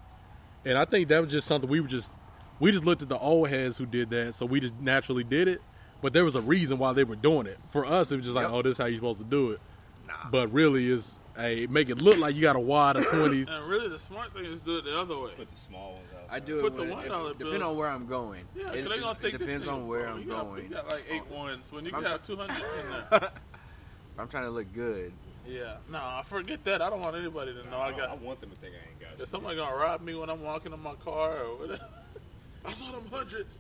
And 0.66 0.78
I 0.78 0.86
think 0.86 1.08
that 1.08 1.20
was 1.22 1.32
just 1.32 1.48
something 1.48 1.70
we 1.70 1.80
were 1.80 1.88
just 1.88 2.12
we 2.60 2.72
just 2.72 2.86
looked 2.86 3.02
at 3.02 3.10
the 3.10 3.18
old 3.18 3.50
heads 3.50 3.78
who 3.78 3.86
did 3.86 4.10
that, 4.12 4.34
so 4.36 4.46
we 4.46 4.60
just 4.60 4.80
naturally 4.80 5.24
did 5.24 5.48
it. 5.48 5.62
But 6.02 6.14
there 6.14 6.24
was 6.26 6.36
a 6.36 6.42
reason 6.42 6.78
why 6.78 6.94
they 6.94 7.04
were 7.06 7.16
doing 7.16 7.48
it. 7.48 7.58
For 7.72 7.86
us, 7.86 8.12
it 8.12 8.18
was 8.18 8.26
just 8.26 8.36
like, 8.36 8.46
Yep. 8.46 8.54
oh, 8.54 8.62
this 8.62 8.72
is 8.74 8.78
how 8.78 8.86
you're 8.86 8.98
supposed 8.98 9.20
to 9.20 9.26
do 9.26 9.52
it. 9.52 9.60
But 10.32 10.52
really, 10.54 10.90
is 10.92 11.18
a 11.38 11.66
make 11.68 11.90
it 11.90 11.98
look 11.98 12.18
like 12.18 12.36
you 12.36 12.42
got 12.42 12.56
a 12.56 12.60
wad 12.60 12.98
of 12.98 13.06
twenties. 13.10 13.50
And 13.50 13.66
really, 13.68 13.88
the 13.90 14.00
smart 14.00 14.32
thing 14.34 14.46
is 14.46 14.62
do 14.62 14.78
it 14.78 14.84
the 14.86 14.98
other 15.00 15.18
way. 15.18 15.32
Put 15.36 15.50
the 15.50 15.58
small 15.58 15.94
ones 15.94 16.06
out. 16.13 16.13
I 16.34 16.40
do 16.40 16.58
it 16.58 16.62
Put 16.64 16.78
the 16.78 16.92
one 16.92 17.06
it, 17.06 17.10
dollar 17.10 17.30
depending 17.34 17.60
bills. 17.60 17.72
on 17.72 17.78
where 17.78 17.90
I'm 17.90 18.08
going. 18.08 18.42
Yeah, 18.56 18.70
it, 18.72 18.84
because 18.84 18.90
they 18.90 19.00
gonna 19.00 19.16
think 19.16 19.38
this 19.38 19.48
depends 19.48 19.68
on 19.68 19.88
where 19.88 20.08
I'm 20.08 20.20
you 20.20 20.26
got, 20.26 20.46
going. 20.46 20.64
You 20.64 20.70
got 20.70 20.88
like 20.88 21.04
eight 21.08 21.28
ones 21.28 21.72
when 21.72 21.86
you 21.86 21.92
I'm 21.94 22.02
can 22.02 22.12
have 22.12 22.26
two 22.26 22.36
hundreds 22.36 22.60
in 22.60 22.90
there. 23.12 23.30
I'm 24.18 24.28
trying 24.28 24.46
to 24.46 24.50
look 24.50 24.74
good. 24.74 25.12
Yeah, 25.48 25.76
no, 25.92 26.00
I 26.00 26.24
forget 26.26 26.64
that. 26.66 26.82
I 26.82 26.90
don't 26.90 27.02
want 27.02 27.16
anybody 27.16 27.54
to 27.54 27.70
know 27.70 27.78
I 27.78 27.92
got. 27.92 28.10
I 28.10 28.16
want 28.16 28.42
them 28.42 28.50
to 28.50 28.56
think 28.56 28.74
I 28.74 28.90
ain't 28.90 29.00
got 29.00 29.12
Is 29.14 29.20
shit. 29.20 29.28
somebody 29.30 29.58
gonna 29.58 29.76
rob 29.76 30.02
me 30.02 30.16
when 30.16 30.32
I'm 30.32 30.42
walking 30.42 30.74
in 30.74 30.82
my 30.82 30.96
car 30.96 31.38
or 31.38 31.58
whatever? 31.58 31.86
I 32.66 32.74
saw 32.74 32.92
them 32.94 33.06
hundreds. 33.12 33.56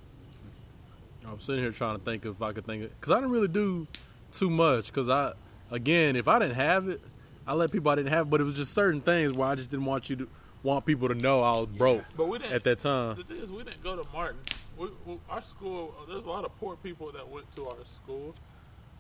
I'm 1.30 1.40
sitting 1.40 1.62
here 1.62 1.72
trying 1.72 1.98
to 1.98 2.04
think 2.04 2.26
if 2.26 2.42
I 2.42 2.54
could 2.54 2.66
think 2.66 2.86
of 2.86 3.00
because 3.00 3.12
I 3.12 3.18
didn't 3.18 3.32
really 3.32 3.48
do 3.50 3.86
too 4.32 4.50
much 4.50 4.88
because 4.88 5.10
I 5.10 5.34
again 5.70 6.16
if 6.16 6.28
I 6.28 6.40
didn't 6.40 6.56
have 6.56 6.90
it 6.90 7.00
I 7.46 7.54
let 7.54 7.72
people 7.72 7.92
I 7.92 7.96
didn't 7.96 8.12
have 8.12 8.30
but 8.30 8.42
it 8.42 8.46
was 8.46 8.56
just 8.56 8.74
certain 8.74 9.00
things 9.00 9.32
where 9.32 9.48
I 9.48 9.56
just 9.56 9.70
didn't 9.72 9.86
want 9.86 10.10
you 10.10 10.16
to 10.18 10.28
want 10.64 10.86
people 10.86 11.08
to 11.10 11.16
know 11.16 11.44
I 11.44 11.60
was 11.60 11.70
broke 11.70 12.04
But 12.18 12.28
we 12.28 12.40
didn't 12.40 12.54
at 12.54 12.64
that 12.64 12.80
time. 12.80 13.18
The 13.18 13.24
thing 13.24 13.38
is, 13.38 13.52
we 13.52 13.64
didn't 13.64 13.84
go 13.84 13.96
to 13.96 14.08
Martin. 14.12 14.40
We, 14.78 14.88
we, 15.06 15.18
our 15.30 15.44
school, 15.44 15.94
there's 16.10 16.24
a 16.24 16.30
lot 16.30 16.46
of 16.46 16.58
poor 16.60 16.76
people 16.78 17.12
that 17.12 17.28
went 17.28 17.54
to 17.56 17.68
our 17.68 17.86
school. 17.86 18.34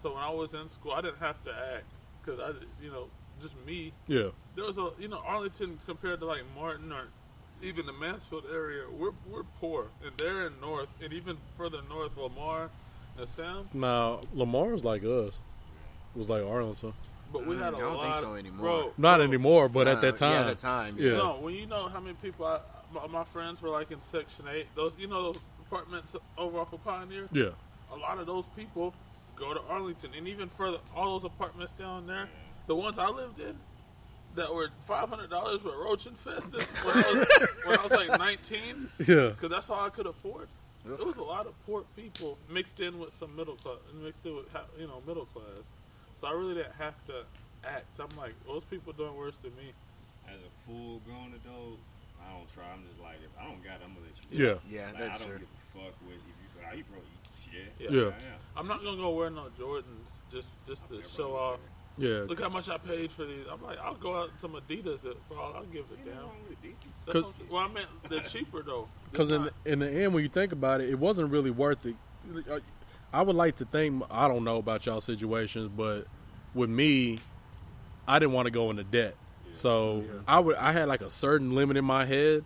So 0.01 0.13
when 0.13 0.23
I 0.23 0.29
was 0.29 0.53
in 0.53 0.67
school, 0.69 0.91
I 0.91 1.01
didn't 1.01 1.19
have 1.19 1.43
to 1.45 1.51
act 1.75 1.85
because 2.23 2.39
I, 2.39 2.51
you 2.83 2.91
know, 2.91 3.07
just 3.41 3.55
me. 3.65 3.93
Yeah. 4.07 4.29
There 4.55 4.65
was 4.65 4.77
a, 4.77 4.91
you 4.99 5.07
know, 5.07 5.21
Arlington 5.25 5.79
compared 5.85 6.19
to 6.19 6.25
like 6.25 6.43
Martin 6.55 6.91
or 6.91 7.07
even 7.63 7.85
the 7.85 7.93
Mansfield 7.93 8.43
area, 8.51 8.83
we're 8.91 9.13
we're 9.29 9.43
poor, 9.59 9.87
and 10.03 10.11
they're 10.17 10.47
in 10.47 10.59
North, 10.59 10.93
and 11.01 11.13
even 11.13 11.37
further 11.57 11.79
north, 11.89 12.17
Lamar 12.17 12.69
and 13.17 13.29
Sam. 13.29 13.69
Now 13.73 14.21
Lamar's 14.33 14.83
like 14.83 15.03
us 15.03 15.39
it 16.15 16.19
was 16.19 16.29
like 16.29 16.43
Arlington. 16.45 16.93
But 17.33 17.45
we 17.47 17.55
Mm, 17.55 17.59
had 17.59 17.73
a 17.73 17.77
I 17.77 17.79
don't 17.79 17.97
lot. 17.97 18.03
think 18.03 18.15
so 18.23 18.31
of- 18.33 18.37
anymore. 18.39 18.59
Bro, 18.61 18.93
Not 18.97 19.17
bro, 19.17 19.25
anymore, 19.25 19.67
but 19.69 19.87
at 19.87 19.99
that 20.01 20.15
time. 20.15 20.31
yeah, 20.31 20.39
at 20.41 20.47
that 20.47 20.57
time, 20.59 20.95
Yeah. 20.99 21.11
No, 21.17 21.39
when 21.41 21.55
you 21.55 21.65
know 21.65 21.87
how 21.89 21.99
many 21.99 22.13
people 22.21 22.45
I, 22.45 22.59
my, 22.93 23.07
my 23.07 23.23
friends 23.25 23.61
were 23.61 23.69
like 23.69 23.91
in 23.91 23.99
Section 24.11 24.45
Eight, 24.49 24.67
those 24.75 24.93
you 24.99 25.07
know 25.07 25.33
those 25.33 25.41
apartments 25.65 26.15
over 26.37 26.59
off 26.59 26.71
of 26.73 26.83
Pioneer. 26.85 27.27
Yeah. 27.31 27.49
a 27.91 27.97
lot 27.97 28.19
of 28.19 28.25
those 28.27 28.45
people 28.55 28.93
go 29.35 29.53
to 29.53 29.61
Arlington, 29.67 30.11
and 30.15 30.27
even 30.27 30.47
further, 30.47 30.77
all 30.95 31.17
those 31.19 31.25
apartments 31.25 31.73
down 31.73 32.05
there, 32.07 32.29
the 32.67 32.75
ones 32.75 32.97
I 32.99 33.09
lived 33.09 33.39
in, 33.39 33.55
that 34.35 34.53
were 34.53 34.69
five 34.87 35.09
hundred 35.09 35.29
dollars 35.31 35.63
were 35.63 35.75
roach 35.83 36.05
infested 36.05 36.61
when 36.83 36.95
I 36.97 37.11
was 37.13 37.47
when 37.65 37.79
I 37.79 37.83
was 37.83 37.91
like 37.91 38.19
nineteen. 38.19 38.89
Yeah. 38.99 39.29
because 39.29 39.49
that's 39.49 39.69
all 39.71 39.79
I 39.83 39.89
could 39.89 40.05
afford. 40.05 40.47
It 40.85 41.03
was 41.05 41.17
a 41.17 41.23
lot 41.23 41.45
of 41.47 41.53
poor 41.65 41.83
people 41.95 42.37
mixed 42.49 42.79
in 42.81 42.99
with 42.99 43.13
some 43.13 43.35
middle 43.35 43.55
class, 43.55 43.77
mixed 44.03 44.25
in 44.25 44.35
with 44.35 44.45
you 44.79 44.85
know 44.87 45.01
middle 45.07 45.25
class. 45.25 45.45
So 46.23 46.29
I 46.29 46.31
really 46.31 46.53
didn't 46.53 46.71
have 46.79 46.95
to 47.07 47.25
act. 47.67 47.83
I'm 47.99 48.07
like 48.17 48.31
those 48.47 48.63
people 48.63 48.93
doing 48.93 49.13
worse 49.17 49.35
than 49.43 49.51
me. 49.57 49.73
As 50.25 50.35
a 50.39 50.51
full 50.65 51.01
grown 51.05 51.33
adult, 51.35 51.77
I 52.23 52.31
don't 52.31 52.47
try. 52.55 52.63
I'm 52.73 52.79
just 52.87 53.01
like, 53.03 53.17
if 53.19 53.31
I 53.37 53.43
don't 53.43 53.61
got 53.61 53.73
it, 53.73 53.83
I'm 53.83 53.91
gonna 53.93 54.07
let 54.07 54.15
you. 54.31 54.47
Yeah. 54.47 54.55
Yeah, 54.71 54.85
like, 54.87 54.99
that's 54.99 55.15
I 55.21 55.25
don't 55.27 55.27
true. 55.27 55.39
give 55.39 55.47
a 55.51 55.77
fuck 55.83 55.93
with 56.07 56.15
if 56.15 56.63
you. 56.63 56.65
Are 56.65 56.75
you 56.75 56.83
broke? 56.89 57.03
You, 57.51 57.59
Yeah. 57.59 57.89
yeah. 57.91 57.99
Yeah. 57.99 58.07
I 58.07 58.07
am. 58.07 58.39
I'm 58.55 58.67
not 58.69 58.85
gonna 58.85 58.95
go 58.95 59.09
wear 59.09 59.29
no 59.31 59.47
Jordans 59.59 60.07
just 60.31 60.47
just 60.65 60.87
to 60.87 61.03
show 61.13 61.35
off. 61.35 61.59
Yeah. 61.97 62.23
Look 62.25 62.39
how 62.39 62.47
much 62.47 62.69
I 62.69 62.77
paid 62.77 63.11
for 63.11 63.25
these. 63.25 63.45
I'm 63.51 63.61
like, 63.61 63.77
I'll 63.79 63.93
go 63.95 64.15
out 64.15 64.29
to 64.39 64.47
Adidas 64.47 65.03
it 65.03 65.17
for 65.27 65.37
all. 65.37 65.53
I'll 65.57 65.65
give 65.65 65.83
it 65.91 66.05
down. 66.05 66.29
That's 67.05 67.19
'Cause- 67.19 67.33
well, 67.51 67.63
I 67.63 67.67
meant 67.67 67.87
they're 68.09 68.19
cheaper 68.35 68.63
though. 68.63 68.87
Because 69.11 69.29
in 69.29 69.43
the, 69.43 69.51
in 69.65 69.79
the 69.79 69.91
end, 69.91 70.13
when 70.13 70.23
you 70.23 70.29
think 70.29 70.53
about 70.53 70.79
it, 70.79 70.89
it 70.89 70.97
wasn't 70.97 71.31
really 71.31 71.51
worth 71.51 71.85
it. 71.85 71.95
Uh, 72.49 72.59
I 73.13 73.21
would 73.21 73.35
like 73.35 73.57
to 73.57 73.65
think 73.65 74.03
I 74.09 74.27
don't 74.27 74.43
know 74.43 74.57
about 74.57 74.85
y'all 74.85 74.99
situations, 74.99 75.69
but 75.69 76.07
with 76.55 76.69
me, 76.69 77.19
I 78.07 78.19
didn't 78.19 78.33
want 78.33 78.47
to 78.47 78.51
go 78.51 78.71
into 78.71 78.83
debt, 78.83 79.15
so 79.51 80.03
I 80.27 80.39
would 80.39 80.55
I 80.55 80.71
had 80.71 80.87
like 80.87 81.01
a 81.01 81.09
certain 81.09 81.53
limit 81.53 81.77
in 81.77 81.85
my 81.85 82.05
head. 82.05 82.43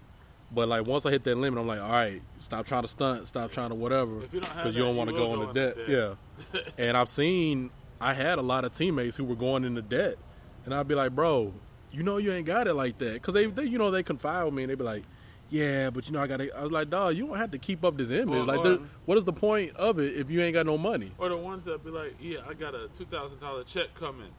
But 0.51 0.67
like 0.67 0.85
once 0.85 1.05
I 1.05 1.11
hit 1.11 1.23
that 1.25 1.35
limit, 1.35 1.59
I'm 1.59 1.67
like, 1.67 1.81
all 1.81 1.89
right, 1.89 2.21
stop 2.39 2.65
trying 2.65 2.83
to 2.83 2.87
stunt, 2.87 3.27
stop 3.27 3.51
trying 3.51 3.69
to 3.69 3.75
whatever, 3.75 4.23
If 4.23 4.33
you 4.33 4.39
don't 4.39 4.55
because 4.55 4.75
you 4.75 4.83
don't 4.83 4.95
want 4.95 5.09
to 5.09 5.15
you 5.15 5.21
go 5.21 5.33
into 5.33 5.45
go 5.47 5.53
debt. 5.53 5.77
Yeah, 5.87 6.61
and 6.77 6.95
I've 6.95 7.09
seen 7.09 7.69
I 7.99 8.13
had 8.13 8.37
a 8.37 8.41
lot 8.41 8.63
of 8.63 8.73
teammates 8.73 9.15
who 9.17 9.23
were 9.25 9.35
going 9.35 9.63
into 9.63 9.81
debt, 9.81 10.17
and 10.65 10.73
I'd 10.73 10.87
be 10.87 10.95
like, 10.95 11.13
bro, 11.15 11.53
you 11.91 12.03
know 12.03 12.17
you 12.17 12.31
ain't 12.31 12.45
got 12.45 12.67
it 12.67 12.75
like 12.75 12.97
that, 12.99 13.13
because 13.13 13.33
they, 13.33 13.47
they 13.47 13.65
you 13.65 13.77
know 13.77 13.91
they 13.91 14.03
confide 14.03 14.43
with 14.43 14.53
me 14.53 14.63
and 14.63 14.69
they 14.69 14.75
be 14.75 14.83
like, 14.83 15.03
yeah, 15.49 15.89
but 15.89 16.07
you 16.07 16.13
know 16.13 16.21
I 16.21 16.27
got. 16.27 16.41
I 16.41 16.63
was 16.63 16.71
like, 16.71 16.89
dog, 16.89 17.15
you 17.15 17.27
don't 17.27 17.37
have 17.37 17.51
to 17.51 17.57
keep 17.57 17.83
up 17.83 17.97
this 17.97 18.11
image. 18.11 18.41
Or- 18.41 18.43
like, 18.43 18.65
or- 18.65 18.79
what 19.05 19.17
is 19.17 19.23
the 19.23 19.33
point 19.33 19.75
of 19.75 19.99
it 19.99 20.15
if 20.15 20.29
you 20.29 20.41
ain't 20.41 20.53
got 20.53 20.65
no 20.65 20.77
money? 20.77 21.11
or 21.17 21.29
the 21.29 21.37
ones 21.37 21.65
that 21.65 21.83
be 21.83 21.91
like, 21.91 22.15
yeah, 22.19 22.37
I 22.47 22.53
got 22.53 22.75
a 22.75 22.89
two 22.97 23.05
thousand 23.05 23.39
dollar 23.39 23.63
check 23.63 23.93
coming. 23.95 24.29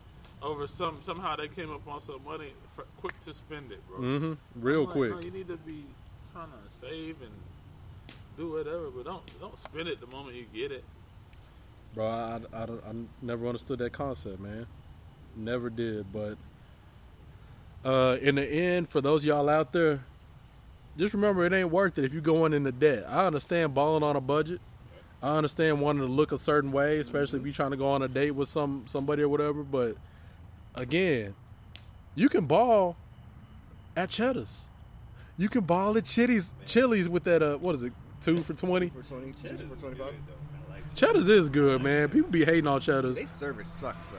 Over 0.40 0.68
some 0.68 0.98
somehow 1.02 1.34
they 1.34 1.48
came 1.48 1.72
up 1.72 1.86
on 1.88 2.00
some 2.00 2.22
money, 2.24 2.52
for, 2.76 2.84
quick 2.98 3.12
to 3.24 3.34
spend 3.34 3.72
it, 3.72 3.80
bro. 3.88 3.98
Mm-hmm. 3.98 4.32
real 4.64 4.84
like, 4.84 4.90
quick. 4.90 5.10
no, 5.10 5.20
you 5.20 5.32
need 5.32 5.48
to 5.48 5.56
be 5.56 5.82
trying 6.32 6.46
to 6.46 6.86
save 6.86 7.16
and 7.20 7.32
do 8.36 8.52
whatever, 8.52 8.90
but 8.90 9.04
don't 9.04 9.40
don't 9.40 9.58
spend 9.58 9.88
it 9.88 10.00
the 10.00 10.06
moment 10.16 10.36
you 10.36 10.46
get 10.54 10.70
it. 10.70 10.84
Bro, 11.94 12.06
I, 12.06 12.40
I, 12.56 12.62
I 12.62 12.94
never 13.20 13.48
understood 13.48 13.80
that 13.80 13.92
concept, 13.92 14.38
man. 14.38 14.66
Never 15.34 15.70
did. 15.70 16.06
But 16.12 16.36
uh, 17.84 18.18
in 18.20 18.36
the 18.36 18.46
end, 18.46 18.88
for 18.88 19.00
those 19.00 19.22
of 19.22 19.26
y'all 19.26 19.48
out 19.48 19.72
there, 19.72 20.00
just 20.98 21.14
remember 21.14 21.44
it 21.44 21.52
ain't 21.52 21.70
worth 21.70 21.96
it 21.98 22.04
if 22.04 22.12
you're 22.12 22.20
going 22.22 22.52
into 22.52 22.72
debt. 22.72 23.04
I 23.08 23.26
understand 23.26 23.74
balling 23.74 24.02
on 24.02 24.16
a 24.16 24.20
budget. 24.20 24.60
I 25.22 25.36
understand 25.36 25.80
wanting 25.80 26.02
to 26.02 26.12
look 26.12 26.30
a 26.32 26.38
certain 26.38 26.70
way, 26.70 26.98
especially 26.98 27.40
if 27.40 27.44
you're 27.44 27.54
trying 27.54 27.72
to 27.72 27.76
go 27.76 27.88
on 27.88 28.02
a 28.02 28.08
date 28.08 28.32
with 28.32 28.48
some 28.48 28.82
somebody 28.86 29.22
or 29.22 29.28
whatever. 29.28 29.62
But 29.62 29.96
again, 30.74 31.34
you 32.14 32.28
can 32.28 32.46
ball 32.46 32.96
at 33.96 34.10
Cheddar's. 34.10 34.68
You 35.36 35.48
can 35.48 35.62
ball 35.64 35.96
at 35.96 36.04
Chili's, 36.04 36.52
Chili's 36.66 37.08
with 37.08 37.24
that. 37.24 37.42
Uh, 37.42 37.56
what 37.58 37.74
is 37.74 37.82
it? 37.84 37.92
Two 38.20 38.38
for 38.38 38.54
twenty. 38.54 38.88
For 38.90 39.02
twenty, 39.02 39.32
two 39.42 39.56
for 39.56 39.76
twenty-five. 39.76 40.14
Cheddar's 40.94 41.28
is 41.28 41.48
good, 41.48 41.80
man. 41.82 42.08
People 42.08 42.30
be 42.30 42.44
hating 42.44 42.66
on 42.66 42.80
Cheddar's. 42.80 43.16
They 43.16 43.26
service 43.26 43.68
sucks 43.70 44.08
though. 44.08 44.18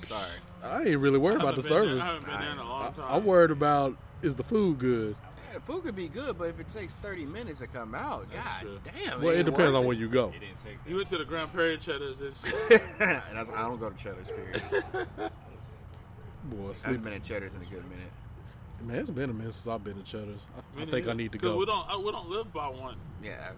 Sorry. 0.00 0.40
I 0.62 0.84
ain't 0.84 0.98
really 1.00 1.18
worried 1.18 1.40
about 1.40 1.56
the 1.56 1.62
haven't 1.62 1.86
there- 1.86 1.98
service. 2.00 2.02
I 2.02 2.06
haven't 2.06 2.26
been 2.26 2.40
there 2.40 2.52
in 2.52 2.58
a 2.58 2.64
long 2.64 2.82
I- 2.82 2.90
time. 2.90 3.04
I'm 3.08 3.24
worried 3.24 3.50
about 3.50 3.96
is 4.22 4.34
the 4.34 4.44
food 4.44 4.78
good. 4.78 5.16
Yeah, 5.56 5.62
food 5.64 5.84
could 5.84 5.96
be 5.96 6.08
good, 6.08 6.36
but 6.38 6.48
if 6.50 6.60
it 6.60 6.68
takes 6.68 6.94
thirty 6.96 7.24
minutes 7.24 7.60
to 7.60 7.66
come 7.66 7.94
out, 7.94 8.26
god 8.32 8.66
damn. 9.04 9.20
Well, 9.22 9.30
it 9.34 9.38
ain't 9.38 9.46
depends 9.46 9.74
on 9.74 9.86
where 9.86 9.96
you 9.96 10.08
go. 10.08 10.32
You 10.86 10.96
went 10.96 11.08
to 11.08 11.18
the 11.18 11.24
Grand 11.24 11.52
Prairie 11.52 11.78
Cheddar's 11.78 12.16
this 12.18 12.34
year. 12.44 12.80
and 13.00 13.22
that's, 13.38 13.50
I 13.50 13.62
don't 13.62 13.80
go 13.80 13.90
to 13.90 13.96
Cheddar's. 13.96 14.30
Period. 14.30 14.62
Boy, 16.44 16.56
I 16.56 16.58
haven't 16.58 16.74
sleep. 16.74 17.02
been 17.02 17.12
at 17.14 17.22
Cheddar's 17.22 17.54
in 17.54 17.62
a 17.62 17.64
good 17.64 17.82
minute. 17.88 18.12
Man, 18.82 18.96
it's 18.96 19.10
been 19.10 19.30
a 19.30 19.32
minute 19.32 19.54
since 19.54 19.66
I've 19.66 19.82
been 19.82 19.94
to 19.94 20.02
Cheddar's. 20.04 20.38
I, 20.56 20.82
I 20.82 20.84
Me 20.84 20.90
think 20.90 21.08
I 21.08 21.12
need 21.14 21.32
to 21.32 21.38
'Cause 21.38 21.50
go. 21.50 21.56
We 21.56 21.66
don't. 21.66 21.88
I, 21.90 21.96
we 21.96 22.12
don't 22.12 22.28
live 22.28 22.52
by 22.52 22.68
one. 22.68 22.96
Yeah. 23.22 23.50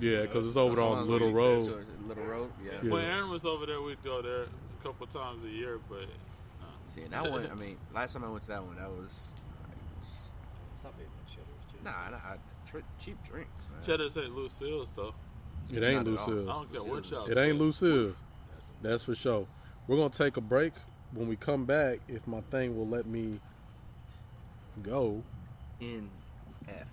Yeah, 0.00 0.22
because 0.22 0.46
it's 0.46 0.56
over 0.56 0.74
That's 0.74 0.80
the 0.80 0.86
on 0.86 0.96
one 0.98 1.08
Little 1.08 1.30
where 1.32 1.42
you 1.42 1.48
Road. 1.48 1.64
said 1.64 1.72
to- 1.72 2.08
Little 2.08 2.24
Road. 2.24 2.50
Yeah. 2.64 2.72
Yeah. 2.82 2.90
When 2.90 3.04
Aaron 3.04 3.30
was 3.30 3.44
over 3.46 3.64
there, 3.66 3.80
we'd 3.80 4.02
go 4.04 4.20
there 4.20 4.42
a 4.42 4.82
couple 4.82 5.06
times 5.06 5.44
a 5.44 5.48
year. 5.48 5.78
But 5.88 6.02
uh, 6.02 6.64
See, 6.88 7.02
and 7.02 7.12
that 7.12 7.30
one. 7.30 7.48
I 7.50 7.54
mean, 7.54 7.76
last 7.94 8.12
time 8.14 8.24
I 8.24 8.28
went 8.28 8.42
to 8.42 8.48
that 8.48 8.62
one, 8.64 8.76
that 8.76 8.90
was. 8.90 9.32
Like, 9.62 9.78
s- 10.02 10.32
Stop 10.80 10.92
hating 10.96 11.06
on 11.06 11.30
Cheddar's. 11.30 11.75
Nah, 11.86 12.10
nah, 12.10 12.16
I- 12.16 12.36
tr- 12.70 12.78
cheap 12.98 13.16
drinks, 13.24 13.68
man. 13.70 13.80
Cheddar's 13.86 14.16
ain't 14.16 14.34
Lucille's 14.34 14.88
though. 14.94 15.14
It 15.72 15.82
ain't 15.82 16.04
Not. 16.04 16.06
Lucille. 16.06 16.50
I 16.50 16.52
don't 16.52 16.72
care 16.72 16.82
what 16.84 17.10
y'all. 17.10 17.26
It 17.26 17.36
ain't 17.38 17.58
Lucille. 17.58 18.14
That's 18.82 19.02
for 19.02 19.14
sure. 19.14 19.46
We're 19.88 19.96
gonna 19.96 20.10
take 20.10 20.36
a 20.36 20.40
break. 20.40 20.72
When 21.12 21.28
we 21.28 21.36
come 21.36 21.64
back, 21.64 22.00
if 22.08 22.26
my 22.26 22.40
thing 22.40 22.76
will 22.76 22.86
let 22.88 23.06
me 23.06 23.40
go, 24.82 25.22
N 25.80 26.08
F 26.68 26.88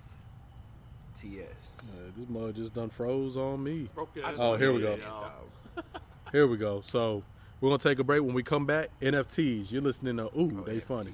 T 1.15 1.39
S. 1.57 1.97
uh, 1.99 2.11
this 2.17 2.29
mug 2.29 2.55
just 2.55 2.73
done 2.73 2.89
froze 2.89 3.35
on 3.37 3.63
me. 3.63 3.89
Broke 3.93 4.15
your 4.15 4.25
I 4.25 4.29
ass 4.29 4.33
just 4.33 4.41
Oh, 4.41 4.55
here 4.55 4.71
we 4.73 4.81
go. 4.81 4.91
what 4.91 4.99
it 4.99 5.03
is, 5.03 5.05
dog. 5.09 5.85
Here 6.31 6.47
we 6.47 6.57
go. 6.57 6.81
So 6.81 7.23
we're 7.61 7.69
gonna 7.69 7.79
take 7.79 7.99
a 7.99 8.03
break. 8.03 8.21
When 8.23 8.33
we 8.33 8.43
come 8.43 8.65
back, 8.65 8.89
NFTs. 9.01 9.71
You're 9.71 9.81
listening 9.81 10.17
to 10.17 10.25
Ooh, 10.39 10.59
Oh, 10.61 10.63
they 10.63 10.79
funny. 10.79 11.13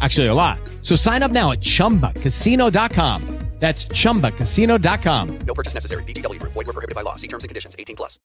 Actually, 0.00 0.26
a 0.26 0.34
lot. 0.34 0.58
So 0.82 0.96
sign 0.96 1.22
up 1.22 1.30
now 1.30 1.52
at 1.52 1.60
chumbacasino.com. 1.60 3.38
That's 3.58 3.86
chumbacasino.com. 3.86 5.38
No 5.40 5.54
purchase 5.54 5.74
necessary. 5.74 6.04
VGW 6.04 6.38
Group. 6.38 6.52
Void 6.52 6.66
were 6.66 6.72
prohibited 6.72 6.94
by 6.94 7.02
law. 7.02 7.16
See 7.16 7.28
terms 7.28 7.44
and 7.44 7.48
conditions. 7.48 7.74
18 7.78 7.96
plus. 7.96 8.18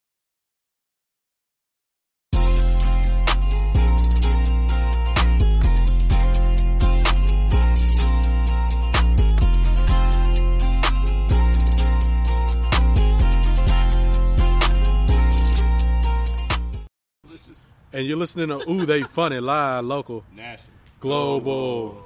And 17.95 18.07
you're 18.07 18.17
listening 18.17 18.47
to 18.47 18.69
Ooh, 18.69 18.87
they 18.87 19.03
funny 19.03 19.39
live, 19.39 19.85
local, 19.85 20.23
National. 20.35 20.72
Global, 21.03 22.01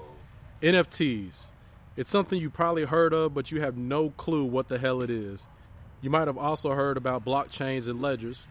NFTs. 0.60 1.50
It's 1.96 2.10
something 2.10 2.42
you 2.42 2.50
probably 2.50 2.86
heard 2.86 3.14
of, 3.14 3.32
but 3.36 3.52
you 3.52 3.62
have 3.62 3.78
no 3.78 4.10
clue 4.10 4.44
what 4.44 4.70
the 4.70 4.80
hell 4.80 5.04
it 5.04 5.12
is. 5.12 5.46
You 6.02 6.10
might 6.10 6.26
have 6.26 6.38
also 6.38 6.72
heard 6.72 6.98
about 6.98 7.24
blockchains 7.24 7.88
and 7.88 8.02
ledgers. 8.02 8.48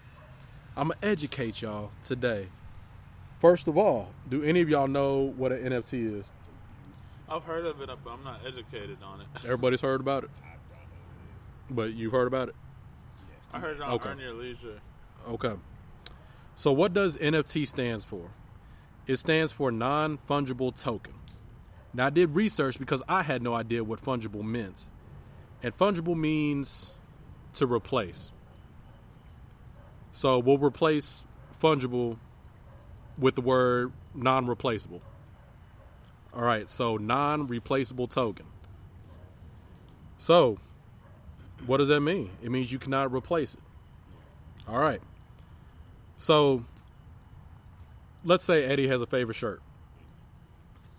I'm 0.77 0.89
gonna 0.89 1.01
educate 1.03 1.63
y'all 1.63 1.91
today. 2.05 2.47
First 3.41 3.67
of 3.67 3.77
all, 3.77 4.11
do 4.29 4.43
any 4.45 4.61
of 4.61 4.69
y'all 4.69 4.87
know 4.87 5.33
what 5.37 5.51
an 5.51 5.65
NFT 5.65 6.21
is? 6.21 6.27
I've 7.29 7.43
heard 7.43 7.67
of 7.67 7.81
it, 7.81 7.91
but 8.05 8.11
I'm 8.13 8.23
not 8.23 8.41
educated 8.47 8.99
on 9.03 9.21
it. 9.21 9.27
Everybody's 9.45 9.81
heard 9.81 10.01
about 10.01 10.23
it, 10.25 10.31
but 11.69 11.93
you've 11.93 12.13
heard 12.13 12.29
about 12.29 12.51
it. 12.51 12.55
I 13.53 13.59
heard 13.59 13.79
it 13.79 13.83
on 13.83 13.95
Okay. 13.95 14.11
Earn 14.11 14.21
Your 14.21 14.35
Leisure. 14.35 14.79
Okay. 15.29 15.55
So 16.55 16.71
what 16.71 16.95
does 16.95 17.17
NFT 17.17 17.67
stands 17.67 18.05
for? 18.05 18.31
It 19.07 19.17
stands 19.17 19.53
for 19.53 19.71
non-fungible 19.71 20.81
token. 20.81 21.15
Now 21.95 22.07
I 22.07 22.11
did 22.11 22.35
research 22.35 22.79
because 22.79 23.03
I 23.09 23.23
had 23.23 23.43
no 23.43 23.55
idea 23.55 23.85
what 23.85 24.01
fungible 24.01 24.43
meant. 24.43 24.89
And 25.63 25.77
fungible 25.77 26.17
means 26.17 26.97
to 27.55 27.67
replace. 27.67 28.33
So 30.13 30.39
we'll 30.39 30.59
replace 30.59 31.25
fungible 31.61 32.19
with 33.19 33.35
the 33.35 33.41
word 33.41 33.93
non-replaceable. 34.15 35.03
All 36.35 36.43
right, 36.43 36.71
so 36.71 36.97
non-replaceable 36.97 38.09
token. 38.09 38.47
So, 40.19 40.59
what 41.67 41.79
does 41.79 41.89
that 41.89 42.01
mean? 42.01 42.31
It 42.43 42.51
means 42.51 42.71
you 42.71 42.79
cannot 42.79 43.13
replace 43.13 43.55
it. 43.55 43.61
All 44.69 44.79
right. 44.79 45.01
So, 46.19 46.65
let's 48.27 48.45
say 48.45 48.65
Eddie 48.65 48.89
has 48.89 49.01
a 49.01 49.07
favorite 49.07 49.35
shirt, 49.35 49.63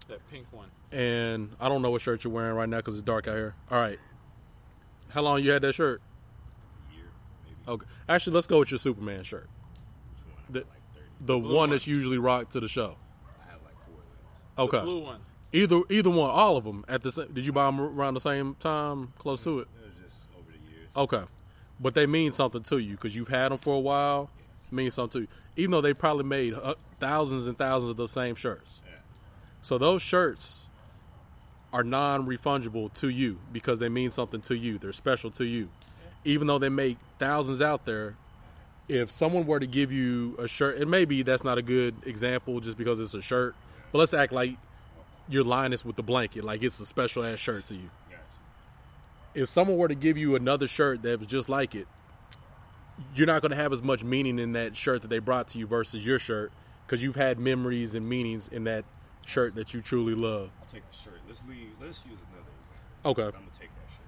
That 0.07 0.19
pink 0.31 0.45
one. 0.51 0.67
and 0.91 1.49
I 1.59 1.69
don't 1.69 1.81
know 1.81 1.91
what 1.91 2.01
shirt 2.01 2.23
you're 2.23 2.33
wearing 2.33 2.55
right 2.55 2.67
now 2.69 2.77
because 2.77 2.95
it's 2.95 3.03
dark 3.03 3.27
out 3.27 3.35
here. 3.35 3.53
All 3.69 3.79
right. 3.79 3.99
How 5.09 5.21
long 5.21 5.41
you 5.43 5.51
had 5.51 5.61
that 5.61 5.73
shirt? 5.73 6.01
Year, 6.95 7.05
maybe. 7.45 7.57
okay. 7.75 7.85
Actually, 8.09 8.33
let's 8.33 8.47
go 8.47 8.59
with 8.59 8.71
your 8.71 8.77
Superman 8.77 9.23
shirt. 9.23 9.47
The, 10.49 10.63
the 11.19 11.37
blue 11.37 11.47
one 11.49 11.55
one. 11.55 11.69
that's 11.71 11.87
usually 11.87 12.17
rocked 12.17 12.53
to 12.53 12.59
the 12.59 12.67
show. 12.67 12.95
I 13.47 13.51
had 13.51 13.59
like 13.63 13.73
four 14.55 14.65
Okay. 14.65 14.77
The 14.79 14.83
blue 14.83 15.03
one. 15.03 15.19
Either 15.53 15.81
either 15.89 16.09
one, 16.09 16.29
all 16.29 16.57
of 16.57 16.65
them 16.65 16.83
at 16.89 17.01
the 17.03 17.11
same. 17.11 17.27
Did 17.33 17.45
you 17.45 17.53
buy 17.53 17.65
them 17.67 17.79
around 17.79 18.13
the 18.15 18.19
same 18.19 18.55
time, 18.55 19.13
close 19.17 19.41
to 19.45 19.59
it? 19.59 19.67
It 19.81 19.85
was 19.85 20.05
just 20.05 20.25
over 20.37 20.51
the 20.51 20.57
years. 20.71 20.87
Okay, 20.95 21.23
but 21.79 21.93
they 21.93 22.05
mean 22.05 22.33
something 22.33 22.63
to 22.63 22.77
you 22.77 22.91
because 22.91 23.15
you've 23.15 23.29
had 23.29 23.51
them 23.51 23.57
for 23.57 23.75
a 23.75 23.79
while. 23.79 24.29
Mean 24.69 24.91
something 24.91 25.21
to 25.21 25.27
you, 25.27 25.27
even 25.55 25.71
though 25.71 25.81
they 25.81 25.93
probably 25.93 26.25
made 26.25 26.53
uh, 26.53 26.75
thousands 26.99 27.47
and 27.47 27.57
thousands 27.57 27.89
of 27.89 27.97
those 27.97 28.11
same 28.11 28.35
shirts. 28.35 28.81
So 29.61 29.77
those 29.77 30.01
shirts 30.01 30.67
are 31.71 31.83
non-refundable 31.83 32.93
to 32.95 33.09
you 33.09 33.39
because 33.51 33.79
they 33.79 33.89
mean 33.89 34.11
something 34.11 34.41
to 34.41 34.57
you. 34.57 34.77
They're 34.77 34.91
special 34.91 35.31
to 35.31 35.45
you, 35.45 35.69
even 36.25 36.47
though 36.47 36.59
they 36.59 36.69
make 36.69 36.97
thousands 37.17 37.61
out 37.61 37.85
there. 37.85 38.15
If 38.89 39.11
someone 39.11 39.45
were 39.45 39.59
to 39.59 39.67
give 39.67 39.91
you 39.91 40.35
a 40.39 40.47
shirt, 40.47 40.77
and 40.77 40.89
maybe 40.89 41.21
that's 41.21 41.43
not 41.43 41.57
a 41.57 41.61
good 41.61 41.95
example 42.05 42.59
just 42.59 42.77
because 42.77 42.99
it's 42.99 43.13
a 43.13 43.21
shirt, 43.21 43.55
but 43.91 43.99
let's 43.99 44.13
act 44.13 44.31
like 44.31 44.55
you're 45.29 45.43
Linus 45.43 45.83
with 45.83 45.97
the 45.97 46.03
blanket, 46.03 46.43
like 46.43 46.63
it's 46.63 46.79
a 46.79 46.85
special 46.85 47.23
ass 47.23 47.39
shirt 47.39 47.65
to 47.67 47.75
you 47.75 47.89
if 49.37 49.47
someone 49.47 49.77
were 49.77 49.87
to 49.87 49.95
give 49.95 50.17
you 50.17 50.35
another 50.35 50.65
shirt 50.65 51.03
that 51.03 51.19
was 51.19 51.27
just 51.27 51.47
like 51.47 51.75
it, 51.75 51.87
you're 53.15 53.27
not 53.27 53.41
going 53.41 53.51
to 53.51 53.57
have 53.57 53.73
as 53.73 53.81
much 53.81 54.03
meaning 54.03 54.39
in 54.39 54.53
that 54.53 54.75
shirt 54.75 55.01
that 55.01 55.07
they 55.09 55.19
brought 55.19 55.47
to 55.49 55.57
you 55.59 55.67
versus 55.67 56.05
your 56.05 56.19
shirt 56.19 56.51
because 56.85 57.03
you've 57.03 57.15
had 57.15 57.39
memories 57.39 57.95
and 57.95 58.07
meanings 58.07 58.47
in 58.47 58.63
that 58.65 58.85
shirt 59.25 59.55
that 59.55 59.73
you 59.73 59.81
truly 59.81 60.15
love. 60.15 60.49
I'll 60.61 60.67
take 60.71 60.89
the 60.89 60.95
shirt. 60.97 61.19
Let's 61.27 61.41
leave. 61.47 61.71
Let's 61.81 62.03
use 62.05 62.19
another. 62.31 62.49
Okay. 63.05 63.23
I'm 63.23 63.31
gonna 63.31 63.51
take 63.59 63.69
that 63.69 63.89
shirt. 63.89 64.05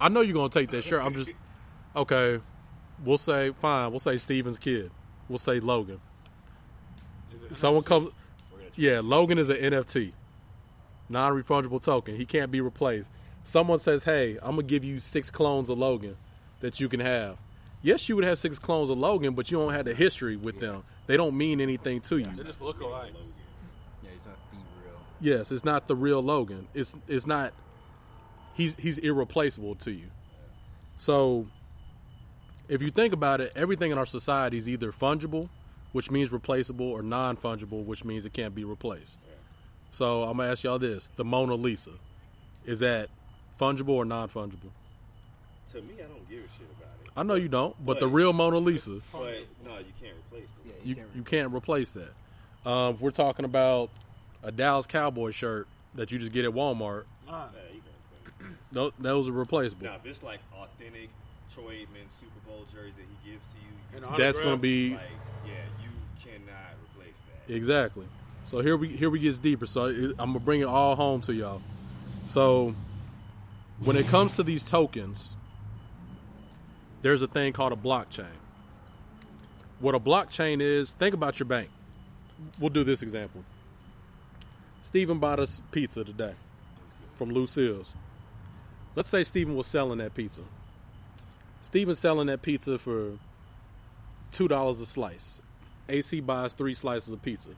I 0.00 0.08
know 0.08 0.20
you're 0.20 0.34
going 0.34 0.50
to 0.50 0.58
take 0.58 0.70
that 0.70 0.82
shirt. 0.82 1.04
I'm 1.04 1.14
just 1.14 1.32
okay. 1.96 2.40
We'll 3.04 3.18
say 3.18 3.50
fine. 3.52 3.90
We'll 3.90 4.00
say 4.00 4.16
Steven's 4.16 4.58
kid. 4.58 4.90
we'll 5.28 5.38
say 5.38 5.60
Logan. 5.60 6.00
Someone 7.52 7.84
comes, 7.84 8.10
yeah, 8.74 9.00
Logan 9.02 9.38
is 9.38 9.48
an 9.48 9.56
NFT, 9.56 10.12
non-refundable 11.08 11.82
token. 11.82 12.16
He 12.16 12.24
can't 12.24 12.50
be 12.50 12.60
replaced. 12.60 13.08
Someone 13.44 13.78
says, 13.78 14.04
"Hey, 14.04 14.36
I'm 14.42 14.56
gonna 14.56 14.64
give 14.64 14.82
you 14.82 14.98
six 14.98 15.30
clones 15.30 15.70
of 15.70 15.78
Logan 15.78 16.16
that 16.60 16.80
you 16.80 16.88
can 16.88 17.00
have." 17.00 17.36
Yes, 17.86 18.08
you 18.08 18.16
would 18.16 18.24
have 18.24 18.40
six 18.40 18.58
clones 18.58 18.90
of 18.90 18.98
Logan, 18.98 19.34
but 19.34 19.48
you 19.48 19.58
don't 19.58 19.72
have 19.72 19.84
the 19.84 19.94
history 19.94 20.34
with 20.34 20.58
them. 20.58 20.82
They 21.06 21.16
don't 21.16 21.36
mean 21.36 21.60
anything 21.60 22.00
to 22.00 22.18
you. 22.18 22.24
They 22.24 22.42
just 22.42 22.60
look 22.60 22.80
alike. 22.80 23.12
Yeah, 24.02 24.10
he's 24.12 24.26
not 24.26 24.36
the 24.50 24.58
real. 24.84 24.98
Yes, 25.20 25.52
it's 25.52 25.64
not 25.64 25.86
the 25.86 25.94
real 25.94 26.20
Logan. 26.20 26.66
It's 26.74 26.96
it's 27.06 27.28
not. 27.28 27.52
He's 28.54 28.74
he's 28.74 28.98
irreplaceable 28.98 29.76
to 29.76 29.92
you. 29.92 30.06
So, 30.96 31.46
if 32.68 32.82
you 32.82 32.90
think 32.90 33.14
about 33.14 33.40
it, 33.40 33.52
everything 33.54 33.92
in 33.92 33.98
our 33.98 34.06
society 34.06 34.56
is 34.56 34.68
either 34.68 34.90
fungible, 34.90 35.48
which 35.92 36.10
means 36.10 36.32
replaceable, 36.32 36.90
or 36.90 37.02
non 37.02 37.36
fungible, 37.36 37.84
which 37.84 38.04
means 38.04 38.24
it 38.24 38.32
can't 38.32 38.52
be 38.52 38.64
replaced. 38.64 39.20
So 39.92 40.24
I'm 40.24 40.38
gonna 40.38 40.50
ask 40.50 40.64
y'all 40.64 40.80
this: 40.80 41.08
the 41.14 41.24
Mona 41.24 41.54
Lisa, 41.54 41.92
is 42.64 42.80
that 42.80 43.10
fungible 43.60 43.90
or 43.90 44.04
non 44.04 44.28
fungible? 44.28 44.72
To 45.70 45.82
me, 45.82 45.94
I 45.98 46.08
don't 46.08 46.28
give 46.28 46.40
a 46.40 46.48
shit 46.48 46.62
about 46.62 46.62
it. 46.62 46.65
I 47.16 47.22
know 47.22 47.34
you 47.34 47.48
don't, 47.48 47.74
but 47.84 47.98
the 48.00 48.06
real 48.08 48.32
Mona 48.32 48.58
Lisa, 48.58 49.00
But 49.12 49.20
no, 49.64 49.78
you 49.78 49.84
can't 50.00 50.14
replace 50.26 50.48
it. 50.66 50.80
you 50.84 50.96
you 51.14 51.22
can't 51.22 51.52
replace 51.54 51.92
that. 51.92 52.12
Um, 52.70 52.94
if 52.94 53.00
we're 53.00 53.10
talking 53.10 53.44
about 53.44 53.90
a 54.42 54.52
Dallas 54.52 54.86
Cowboy 54.86 55.30
shirt 55.30 55.66
that 55.94 56.12
you 56.12 56.18
just 56.18 56.32
get 56.32 56.44
at 56.44 56.50
Walmart, 56.52 57.04
Yeah, 57.26 57.44
you 57.72 57.80
can 57.80 58.44
replace 58.44 58.50
it. 58.52 58.56
tho- 58.72 58.92
those 58.98 59.28
are 59.28 59.32
replaceable. 59.32 59.86
Now, 59.86 59.94
if 59.96 60.04
it's 60.06 60.22
like 60.22 60.40
authentic 60.54 61.08
Troy 61.54 61.72
Aikman 61.86 62.06
Super 62.20 62.40
Bowl 62.46 62.64
jersey 62.74 62.92
that 62.96 63.02
he 63.24 63.30
gives 63.30 63.44
to 63.52 63.58
you, 63.60 64.06
And 64.06 64.18
That's 64.18 64.38
gonna 64.40 64.58
be- 64.58 64.90
like, 64.90 65.00
yeah, 65.46 65.52
you 65.82 65.88
cannot 66.22 66.74
replace 66.94 67.14
that. 67.46 67.54
Exactly. 67.54 68.04
So 68.44 68.60
here 68.60 68.76
we 68.76 68.88
here 68.88 69.08
we 69.10 69.20
gets 69.20 69.38
deeper. 69.38 69.64
So 69.66 69.86
I'm 69.86 70.14
gonna 70.16 70.38
bring 70.40 70.60
it 70.60 70.64
all 70.66 70.94
home 70.96 71.20
to 71.22 71.32
y'all. 71.34 71.62
So 72.26 72.74
when 73.80 73.96
it 73.96 74.06
comes 74.08 74.36
to 74.36 74.42
these 74.42 74.62
tokens, 74.62 75.35
there's 77.06 77.22
a 77.22 77.28
thing 77.28 77.52
called 77.52 77.72
a 77.72 77.76
blockchain. 77.76 78.34
What 79.78 79.94
a 79.94 80.00
blockchain 80.00 80.60
is, 80.60 80.92
think 80.92 81.14
about 81.14 81.38
your 81.38 81.46
bank. 81.46 81.68
We'll 82.58 82.70
do 82.70 82.82
this 82.82 83.00
example. 83.00 83.44
Steven 84.82 85.20
bought 85.20 85.38
us 85.38 85.62
pizza 85.70 86.02
today 86.02 86.32
from 87.14 87.30
Lucille's. 87.30 87.94
Let's 88.96 89.08
say 89.08 89.22
Steven 89.22 89.54
was 89.54 89.68
selling 89.68 89.98
that 89.98 90.14
pizza. 90.14 90.40
Steven's 91.62 92.00
selling 92.00 92.26
that 92.26 92.42
pizza 92.42 92.76
for 92.76 93.12
two 94.32 94.48
dollars 94.48 94.80
a 94.80 94.86
slice. 94.86 95.40
AC 95.88 96.18
buys 96.18 96.54
three 96.54 96.74
slices 96.74 97.12
of 97.12 97.22
pizza. 97.22 97.50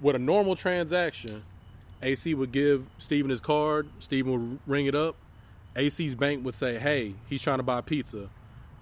With 0.00 0.16
a 0.16 0.18
normal 0.18 0.56
transaction, 0.56 1.42
AC 2.00 2.32
would 2.32 2.52
give 2.52 2.86
Steven 2.96 3.28
his 3.28 3.40
card. 3.40 3.90
Steven 3.98 4.32
would 4.32 4.60
ring 4.66 4.86
it 4.86 4.94
up. 4.94 5.16
AC's 5.76 6.14
bank 6.14 6.42
would 6.42 6.54
say, 6.54 6.78
"Hey, 6.78 7.12
he's 7.28 7.42
trying 7.42 7.58
to 7.58 7.62
buy 7.62 7.82
pizza. 7.82 8.30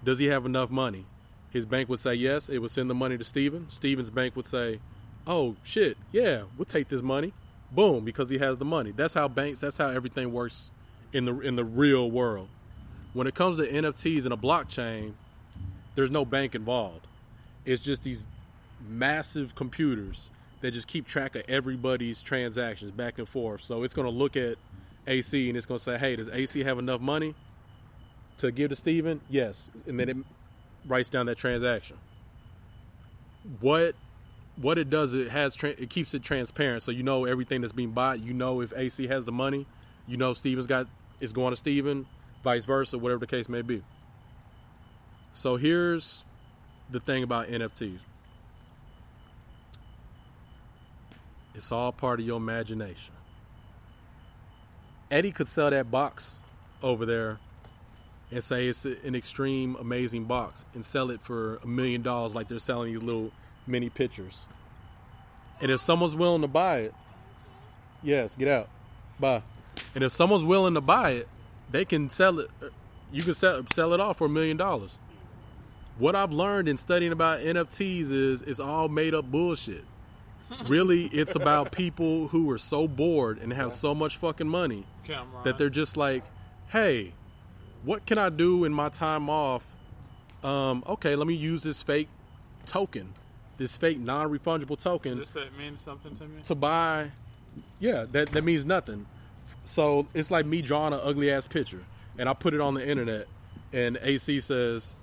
Does 0.03 0.19
he 0.19 0.25
have 0.25 0.45
enough 0.45 0.69
money?" 0.69 1.05
His 1.51 1.65
bank 1.65 1.89
would 1.89 1.99
say 1.99 2.15
yes. 2.15 2.49
It 2.49 2.59
would 2.59 2.71
send 2.71 2.89
the 2.89 2.95
money 2.95 3.17
to 3.17 3.23
Steven. 3.23 3.69
Steven's 3.69 4.09
bank 4.09 4.35
would 4.35 4.45
say, 4.45 4.79
"Oh 5.27 5.55
shit, 5.63 5.97
yeah, 6.11 6.43
we'll 6.57 6.65
take 6.65 6.87
this 6.87 7.01
money." 7.01 7.33
Boom, 7.71 8.03
because 8.03 8.29
he 8.29 8.37
has 8.37 8.57
the 8.57 8.65
money. 8.65 8.91
That's 8.91 9.13
how 9.13 9.27
banks. 9.27 9.59
That's 9.59 9.77
how 9.77 9.89
everything 9.89 10.31
works 10.31 10.71
in 11.13 11.25
the 11.25 11.39
in 11.39 11.55
the 11.57 11.65
real 11.65 12.09
world. 12.09 12.47
When 13.13 13.27
it 13.27 13.35
comes 13.35 13.57
to 13.57 13.63
NFTs 13.67 14.23
and 14.23 14.33
a 14.33 14.37
blockchain, 14.37 15.13
there's 15.95 16.11
no 16.11 16.23
bank 16.23 16.55
involved. 16.55 17.05
It's 17.65 17.81
just 17.81 18.03
these 18.03 18.25
massive 18.87 19.53
computers 19.53 20.29
that 20.61 20.71
just 20.71 20.87
keep 20.87 21.05
track 21.05 21.35
of 21.35 21.43
everybody's 21.49 22.21
transactions 22.21 22.91
back 22.91 23.17
and 23.17 23.27
forth. 23.27 23.61
So 23.61 23.83
it's 23.83 23.93
going 23.93 24.07
to 24.07 24.13
look 24.13 24.37
at 24.37 24.55
AC 25.05 25.49
and 25.49 25.57
it's 25.57 25.65
going 25.65 25.79
to 25.79 25.83
say, 25.83 25.97
"Hey, 25.97 26.15
does 26.15 26.29
AC 26.29 26.63
have 26.63 26.79
enough 26.79 27.01
money 27.01 27.35
to 28.41 28.51
give 28.51 28.69
to 28.69 28.75
Steven?" 28.75 29.21
Yes, 29.29 29.69
and 29.87 29.99
then 29.99 30.09
it 30.09 30.17
writes 30.85 31.09
down 31.09 31.25
that 31.27 31.37
transaction. 31.37 31.97
What 33.59 33.95
what 34.57 34.77
it 34.77 34.89
does 34.89 35.13
it 35.13 35.29
has 35.29 35.55
it 35.63 35.89
keeps 35.89 36.13
it 36.13 36.23
transparent. 36.23 36.83
So 36.83 36.91
you 36.91 37.03
know 37.03 37.25
everything 37.25 37.61
that's 37.61 37.73
being 37.73 37.91
bought. 37.91 38.19
You 38.19 38.33
know 38.33 38.61
if 38.61 38.73
ac 38.75 39.07
has 39.07 39.25
the 39.25 39.31
money. 39.31 39.65
You 40.07 40.17
know 40.17 40.33
steven's 40.33 40.67
got 40.67 40.87
is 41.19 41.33
going 41.33 41.51
to 41.51 41.55
steven 41.55 42.05
vice 42.43 42.65
versa 42.65 42.97
whatever 42.97 43.19
the 43.19 43.27
case 43.27 43.47
may 43.47 43.61
be. 43.61 43.81
So 45.33 45.55
here's 45.55 46.25
the 46.89 46.99
thing 46.99 47.23
about 47.23 47.47
nfts 47.47 47.99
it's 51.53 51.71
all 51.71 51.91
part 51.91 52.19
of 52.19 52.25
your 52.25 52.37
imagination. 52.37 53.13
Eddie 55.09 55.31
could 55.31 55.47
sell 55.47 55.69
that 55.69 55.91
box 55.91 56.39
over 56.81 57.05
there 57.05 57.39
and 58.31 58.43
say 58.43 58.67
it's 58.67 58.85
an 58.85 59.15
extreme 59.15 59.75
amazing 59.75 60.25
box 60.25 60.65
and 60.73 60.85
sell 60.85 61.11
it 61.11 61.21
for 61.21 61.57
a 61.57 61.67
million 61.67 62.01
dollars 62.01 62.33
like 62.33 62.47
they're 62.47 62.59
selling 62.59 62.93
these 62.93 63.03
little 63.03 63.31
mini 63.67 63.89
pictures. 63.89 64.45
And 65.59 65.69
if 65.69 65.81
someone's 65.81 66.15
willing 66.15 66.41
to 66.41 66.47
buy 66.47 66.77
it, 66.77 66.93
yes, 68.01 68.35
get 68.35 68.47
out. 68.47 68.69
Bye. 69.19 69.43
And 69.93 70.03
if 70.03 70.11
someone's 70.11 70.43
willing 70.43 70.73
to 70.73 70.81
buy 70.81 71.11
it, 71.11 71.27
they 71.69 71.85
can 71.85 72.09
sell 72.09 72.39
it 72.39 72.49
uh, 72.61 72.67
you 73.11 73.21
can 73.21 73.33
sell 73.33 73.63
sell 73.73 73.93
it 73.93 73.99
off 73.99 74.17
for 74.17 74.25
a 74.25 74.29
million 74.29 74.57
dollars. 74.57 74.97
What 75.97 76.15
I've 76.15 76.31
learned 76.31 76.67
in 76.69 76.77
studying 76.77 77.11
about 77.11 77.41
NFTs 77.41 78.11
is 78.11 78.41
it's 78.41 78.59
all 78.59 78.87
made 78.87 79.13
up 79.13 79.29
bullshit. 79.29 79.83
Really, 80.67 81.05
it's 81.07 81.35
about 81.35 81.71
people 81.71 82.27
who 82.29 82.49
are 82.51 82.57
so 82.57 82.87
bored 82.87 83.37
and 83.37 83.53
have 83.53 83.71
so 83.71 83.93
much 83.95 84.17
fucking 84.17 84.47
money 84.49 84.85
that 85.43 85.57
they're 85.57 85.69
just 85.69 85.95
like, 85.95 86.23
"Hey, 86.69 87.13
what 87.83 88.05
can 88.05 88.17
I 88.17 88.29
do 88.29 88.63
in 88.65 88.73
my 88.73 88.89
time 88.89 89.29
off? 89.29 89.63
Um, 90.43 90.83
okay, 90.87 91.15
let 91.15 91.27
me 91.27 91.33
use 91.35 91.63
this 91.63 91.81
fake 91.83 92.07
token, 92.65 93.13
this 93.57 93.77
fake 93.77 93.99
non-refundable 93.99 94.79
token 94.81 95.19
Does 95.19 95.31
that 95.33 95.55
mean 95.57 95.77
something 95.77 96.15
to 96.17 96.23
me? 96.25 96.41
to 96.45 96.55
buy. 96.55 97.11
Yeah, 97.79 98.05
that 98.11 98.29
that 98.29 98.43
means 98.43 98.65
nothing. 98.65 99.05
So 99.63 100.07
it's 100.13 100.31
like 100.31 100.45
me 100.45 100.61
drawing 100.61 100.93
an 100.93 100.99
ugly 101.03 101.29
ass 101.31 101.45
picture, 101.47 101.83
and 102.17 102.27
I 102.27 102.33
put 102.33 102.53
it 102.53 102.61
on 102.61 102.73
the 102.73 102.87
internet, 102.87 103.27
and 103.73 103.97
AC 104.01 104.39
says, 104.39 104.95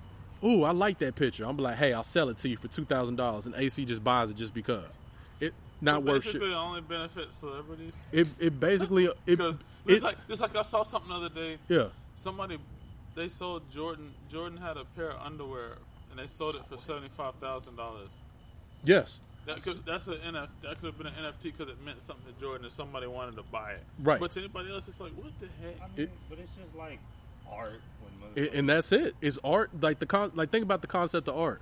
"Ooh, 0.43 0.63
I 0.63 0.71
like 0.71 0.99
that 0.99 1.15
picture." 1.15 1.45
I'm 1.45 1.55
like, 1.57 1.77
"Hey, 1.77 1.93
I'll 1.93 2.03
sell 2.03 2.27
it 2.29 2.37
to 2.39 2.49
you 2.49 2.57
for 2.57 2.67
two 2.67 2.83
thousand 2.85 3.15
dollars," 3.15 3.45
and 3.45 3.55
AC 3.55 3.85
just 3.85 4.03
buys 4.03 4.29
it 4.31 4.35
just 4.37 4.53
because. 4.53 4.97
It 5.39 5.53
not 5.79 6.03
So 6.03 6.11
worth 6.11 6.23
shit. 6.23 6.33
basically, 6.33 6.51
it 6.51 6.55
only 6.55 6.81
benefits 6.81 7.37
celebrities. 7.37 7.93
It 8.11 8.27
it 8.39 8.59
basically 8.59 9.05
it, 9.25 9.37
Just 9.37 9.55
it 9.87 10.03
like 10.03 10.27
just 10.27 10.41
like 10.41 10.55
I 10.55 10.63
saw 10.63 10.83
something 10.83 11.09
the 11.09 11.15
other 11.15 11.29
day. 11.29 11.57
Yeah. 11.69 11.87
Somebody 12.19 12.57
they 13.15 13.27
sold 13.29 13.63
Jordan. 13.71 14.11
Jordan 14.31 14.57
had 14.57 14.77
a 14.77 14.85
pair 14.95 15.11
of 15.11 15.21
underwear 15.25 15.71
and 16.11 16.19
they 16.19 16.27
sold 16.27 16.55
it 16.55 16.61
for 16.69 16.77
seventy 16.77 17.09
five 17.15 17.35
thousand 17.35 17.75
dollars. 17.75 18.09
yes. 18.83 19.19
That 19.45 19.63
could 19.63 19.77
that's 19.85 20.05
an 20.07 20.15
NF 20.15 20.47
that 20.63 20.79
could 20.79 20.87
have 20.87 20.97
been 20.97 21.07
an 21.07 21.13
NFT 21.13 21.43
because 21.57 21.69
it 21.69 21.83
meant 21.83 22.01
something 22.03 22.31
to 22.31 22.39
Jordan 22.39 22.65
and 22.65 22.73
somebody 22.73 23.07
wanted 23.07 23.35
to 23.37 23.43
buy 23.43 23.71
it. 23.71 23.83
Right. 24.03 24.19
But 24.19 24.31
to 24.31 24.41
anybody 24.41 24.71
else, 24.71 24.87
it's 24.87 24.99
like 24.99 25.13
what 25.13 25.31
the 25.39 25.47
heck? 25.65 25.75
I 25.81 25.87
mean, 25.97 26.07
It- 26.07 26.11
but 26.29 26.37
it's 26.39 26.51
just 26.61 26.75
like 26.75 26.99
art. 27.51 27.79
When 28.19 28.43
and, 28.45 28.53
and 28.55 28.69
that's 28.69 28.91
it. 28.91 29.15
It's 29.21 29.39
art. 29.43 29.71
Like 29.81 29.97
the 29.99 30.05
con- 30.05 30.33
like 30.35 30.49
think 30.51 30.63
about 30.63 30.81
the 30.81 30.87
concept 30.87 31.27
of 31.29 31.37
art. 31.37 31.61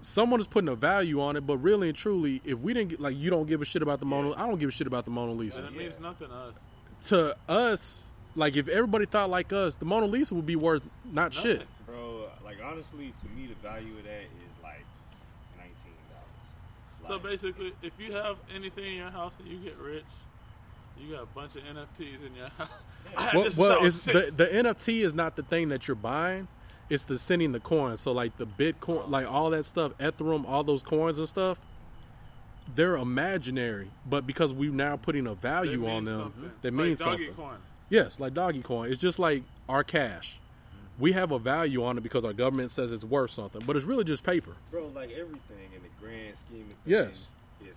Someone 0.00 0.38
is 0.40 0.46
putting 0.46 0.68
a 0.68 0.74
value 0.74 1.22
on 1.22 1.36
it, 1.36 1.46
but 1.46 1.56
really 1.58 1.88
and 1.88 1.96
truly, 1.96 2.42
if 2.44 2.58
we 2.58 2.74
didn't 2.74 2.90
get, 2.90 3.00
like 3.00 3.16
you 3.16 3.30
don't 3.30 3.46
give 3.46 3.62
a 3.62 3.64
shit 3.64 3.80
about 3.80 4.00
the 4.00 4.06
Mona, 4.06 4.32
I 4.36 4.46
don't 4.46 4.58
give 4.58 4.68
a 4.68 4.72
shit 4.72 4.86
about 4.88 5.06
the 5.06 5.10
Mona 5.12 5.32
Lisa. 5.32 5.62
and 5.62 5.74
it 5.74 5.78
means 5.78 5.98
nothing 6.00 6.28
to 6.28 6.34
us. 6.34 6.54
To 7.04 7.36
us, 7.48 8.10
like 8.36 8.56
if 8.56 8.68
everybody 8.68 9.06
thought 9.06 9.30
like 9.30 9.52
us, 9.52 9.74
the 9.76 9.84
Mona 9.84 10.06
Lisa 10.06 10.34
would 10.34 10.46
be 10.46 10.56
worth 10.56 10.82
not 11.12 11.32
shit. 11.34 11.66
bro. 11.86 12.28
Like 12.44 12.58
honestly, 12.64 13.12
to 13.22 13.28
me, 13.36 13.46
the 13.46 13.54
value 13.66 13.96
of 13.96 14.04
that 14.04 14.20
is 14.22 14.62
like 14.62 14.84
nineteen 15.56 15.92
dollars. 16.10 17.08
So 17.08 17.18
basically, 17.28 17.72
if 17.82 17.92
you 17.98 18.12
have 18.12 18.36
anything 18.54 18.84
in 18.84 18.94
your 18.96 19.10
house 19.10 19.32
and 19.38 19.48
you 19.48 19.58
get 19.58 19.76
rich, 19.78 20.04
you 21.00 21.14
got 21.14 21.22
a 21.24 21.26
bunch 21.26 21.52
of 21.56 21.62
NFTs 21.62 22.26
in 22.26 22.34
your 22.36 22.48
house. 22.58 22.68
I 23.16 23.22
had 23.22 23.34
Well, 23.34 23.44
this 23.44 23.54
since 23.54 23.66
well 23.68 23.84
it's 23.84 24.04
the, 24.04 24.12
six. 24.24 24.34
the 24.34 24.46
NFT 24.46 25.04
is 25.04 25.14
not 25.14 25.36
the 25.36 25.42
thing 25.42 25.68
that 25.70 25.86
you're 25.88 25.94
buying. 25.94 26.48
It's 26.90 27.04
the 27.04 27.18
sending 27.18 27.52
the 27.52 27.60
coins. 27.60 28.00
So 28.00 28.12
like 28.12 28.36
the 28.36 28.46
Bitcoin, 28.46 29.04
oh. 29.06 29.08
like 29.08 29.26
all 29.30 29.50
that 29.50 29.64
stuff, 29.64 29.96
Ethereum, 29.98 30.44
all 30.46 30.62
those 30.64 30.82
coins 30.82 31.18
and 31.18 31.26
stuff. 31.28 31.58
They're 32.74 32.96
imaginary, 32.96 33.90
but 34.08 34.26
because 34.26 34.52
we're 34.54 34.70
now 34.72 34.96
putting 34.96 35.26
a 35.26 35.34
value 35.34 35.86
on 35.86 36.06
them, 36.06 36.20
something. 36.32 36.50
they 36.62 36.70
Like 36.70 36.74
mean 36.74 36.96
doggy 36.96 37.26
something. 37.26 37.34
coin. 37.34 37.56
Yes, 37.90 38.18
like 38.20 38.34
doggy 38.34 38.62
coin. 38.62 38.90
It's 38.90 39.00
just 39.00 39.18
like 39.18 39.42
our 39.68 39.84
cash. 39.84 40.38
We 40.98 41.12
have 41.12 41.32
a 41.32 41.38
value 41.38 41.84
on 41.84 41.98
it 41.98 42.02
because 42.02 42.24
our 42.24 42.32
government 42.32 42.70
says 42.70 42.92
it's 42.92 43.04
worth 43.04 43.30
something, 43.32 43.62
but 43.66 43.74
it's 43.76 43.84
really 43.84 44.04
just 44.04 44.22
paper. 44.22 44.52
bro. 44.70 44.86
Like 44.94 45.10
everything 45.10 45.68
in 45.74 45.82
the 45.82 45.88
grand 46.00 46.36
scheme 46.38 46.62
of 46.70 46.76
things 46.84 46.86
Yes. 46.86 47.26
is 47.68 47.76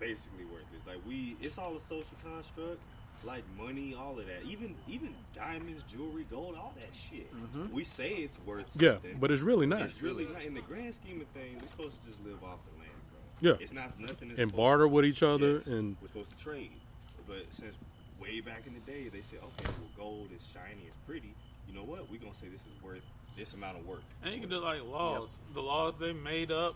basically 0.00 0.44
worthless. 0.44 0.82
Like 0.86 0.98
we, 1.06 1.36
it's 1.40 1.56
all 1.58 1.76
a 1.76 1.80
social 1.80 2.16
construct. 2.22 2.80
like 3.24 3.42
money, 3.58 3.96
all 3.98 4.16
of 4.18 4.26
that. 4.26 4.44
Even 4.46 4.74
even 4.88 5.08
diamonds, 5.34 5.82
jewelry, 5.92 6.24
gold, 6.30 6.54
all 6.56 6.72
that 6.76 6.90
shit. 7.10 7.28
Mhm. 7.34 7.72
We 7.72 7.82
say 7.82 8.10
it's 8.10 8.38
worth 8.46 8.80
Yeah, 8.80 8.92
something. 8.92 9.18
but 9.18 9.32
it's 9.32 9.42
really 9.42 9.66
not. 9.66 9.82
It's 9.82 10.00
really 10.02 10.24
not. 10.26 10.42
In 10.42 10.54
the 10.54 10.60
grand 10.60 10.94
scheme 10.94 11.20
of 11.20 11.26
things, 11.28 11.60
we're 11.60 11.68
supposed 11.68 12.00
to 12.02 12.08
just 12.10 12.24
live 12.24 12.42
off 12.44 12.58
the 12.72 12.78
land, 12.78 12.92
bro. 13.40 13.50
Yeah. 13.50 13.56
It's 13.60 13.72
not 13.72 13.98
nothing. 13.98 14.32
And 14.38 14.54
barter 14.54 14.86
with 14.86 15.04
each 15.04 15.24
other 15.24 15.56
Yes, 15.58 15.66
and- 15.66 15.96
we're 16.00 16.06
supposed 16.08 16.30
to 16.30 16.36
trade. 16.38 16.70
But 17.26 17.46
since 17.50 17.74
way 18.28 18.40
back 18.40 18.62
in 18.66 18.74
the 18.74 18.80
day, 18.80 19.08
they 19.08 19.22
said, 19.22 19.38
okay, 19.38 19.70
well, 19.78 19.90
gold 19.96 20.28
is 20.36 20.46
shiny, 20.52 20.82
it's 20.86 20.96
pretty. 21.06 21.32
You 21.68 21.74
know 21.74 21.84
what? 21.84 22.10
We're 22.10 22.20
gonna 22.20 22.34
say 22.34 22.48
this 22.48 22.60
is 22.60 22.82
worth 22.82 23.04
this 23.36 23.54
amount 23.54 23.78
of 23.78 23.86
work. 23.86 24.02
And 24.22 24.34
you 24.34 24.40
can 24.40 24.50
do 24.50 24.58
like 24.58 24.82
laws. 24.84 25.38
The 25.54 25.62
laws 25.62 25.96
they 25.96 26.12
made 26.12 26.50
up, 26.50 26.74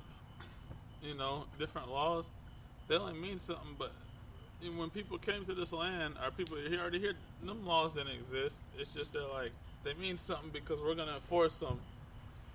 you 1.03 1.15
know, 1.15 1.45
different 1.59 1.91
laws, 1.91 2.25
they 2.88 2.97
only 2.97 3.19
mean 3.19 3.41
something. 3.41 3.77
But 3.79 3.93
when 4.77 4.91
people 4.91 5.19
came 5.19 5.45
to 5.47 5.55
this 5.55 5.73
land, 5.73 6.15
our 6.23 6.31
people 6.31 6.57
here 6.57 6.81
already 6.81 7.01
here, 7.01 7.15
them 7.43 7.67
laws 7.67 7.93
didn't 7.93 8.12
exist. 8.12 8.61
It's 8.79 8.93
just 8.93 9.12
they're 9.12 9.23
like 9.33 9.53
they 9.85 9.95
mean 9.95 10.19
something 10.19 10.51
because 10.53 10.79
we're 10.81 10.95
gonna 10.95 11.15
enforce 11.15 11.57
them, 11.57 11.79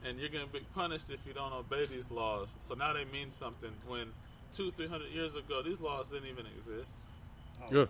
and 0.06 0.20
you're 0.20 0.30
gonna 0.30 0.48
be 0.48 0.62
punished 0.76 1.10
if 1.10 1.20
you 1.26 1.34
don't 1.34 1.54
obey 1.54 1.86
these 1.86 2.10
laws. 2.12 2.54
So 2.60 2.76
now 2.76 2.94
they 2.94 3.06
mean 3.06 3.32
something. 3.32 3.72
When 3.88 4.08
two, 4.54 4.72
three 4.72 4.88
hundred 4.88 5.10
years 5.10 5.36
ago, 5.36 5.62
these 5.62 5.80
laws 5.80 6.08
didn't 6.10 6.30
even 6.30 6.46
exist. 6.46 6.90
All 7.62 7.74
Yeah. 7.74 7.86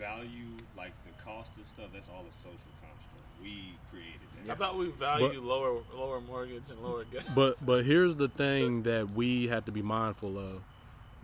I'm 0.00 0.18
saying 0.18 0.22
is 0.22 0.30
value, 0.30 0.64
like 0.76 0.92
the 1.04 1.22
cost 1.24 1.52
of 1.58 1.66
stuff. 1.74 1.86
That's 1.92 2.08
all 2.08 2.24
a 2.28 2.32
social 2.32 2.72
construct. 2.80 3.42
We 3.42 3.74
created 3.90 4.20
that. 4.46 4.52
I 4.52 4.54
thought 4.54 4.76
we 4.76 4.86
value 4.90 5.40
lower 5.40 5.80
lower 5.96 6.20
mortgage 6.20 6.62
and 6.70 6.80
lower 6.80 7.04
gas. 7.04 7.24
But 7.34 7.56
but 7.64 7.84
here's 7.84 8.16
the 8.16 8.28
thing 8.28 8.82
that 8.84 9.10
we 9.10 9.48
have 9.48 9.64
to 9.66 9.72
be 9.72 9.82
mindful 9.82 10.38
of. 10.38 10.62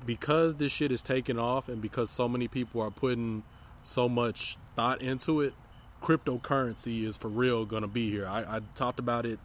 Because 0.07 0.57
this 0.57 0.71
shit 0.71 0.93
is 0.93 1.01
taking 1.01 1.39
off 1.39 1.69
and 1.69 1.81
because 1.81 2.11
so 2.11 2.29
many 2.29 2.47
people 2.47 2.83
are 2.83 2.91
putting 2.91 3.43
so 3.83 4.07
much 4.09 4.59
thought 4.77 5.01
into 5.01 5.41
it, 5.41 5.55
cryptocurrency 6.03 7.05
is 7.05 7.17
for 7.17 7.29
real 7.29 7.65
gonna 7.65 7.89
be 7.89 8.11
here. 8.11 8.27
I, 8.27 8.57
I 8.57 8.61
talked 8.75 8.99
about 8.99 9.25
it 9.25 9.39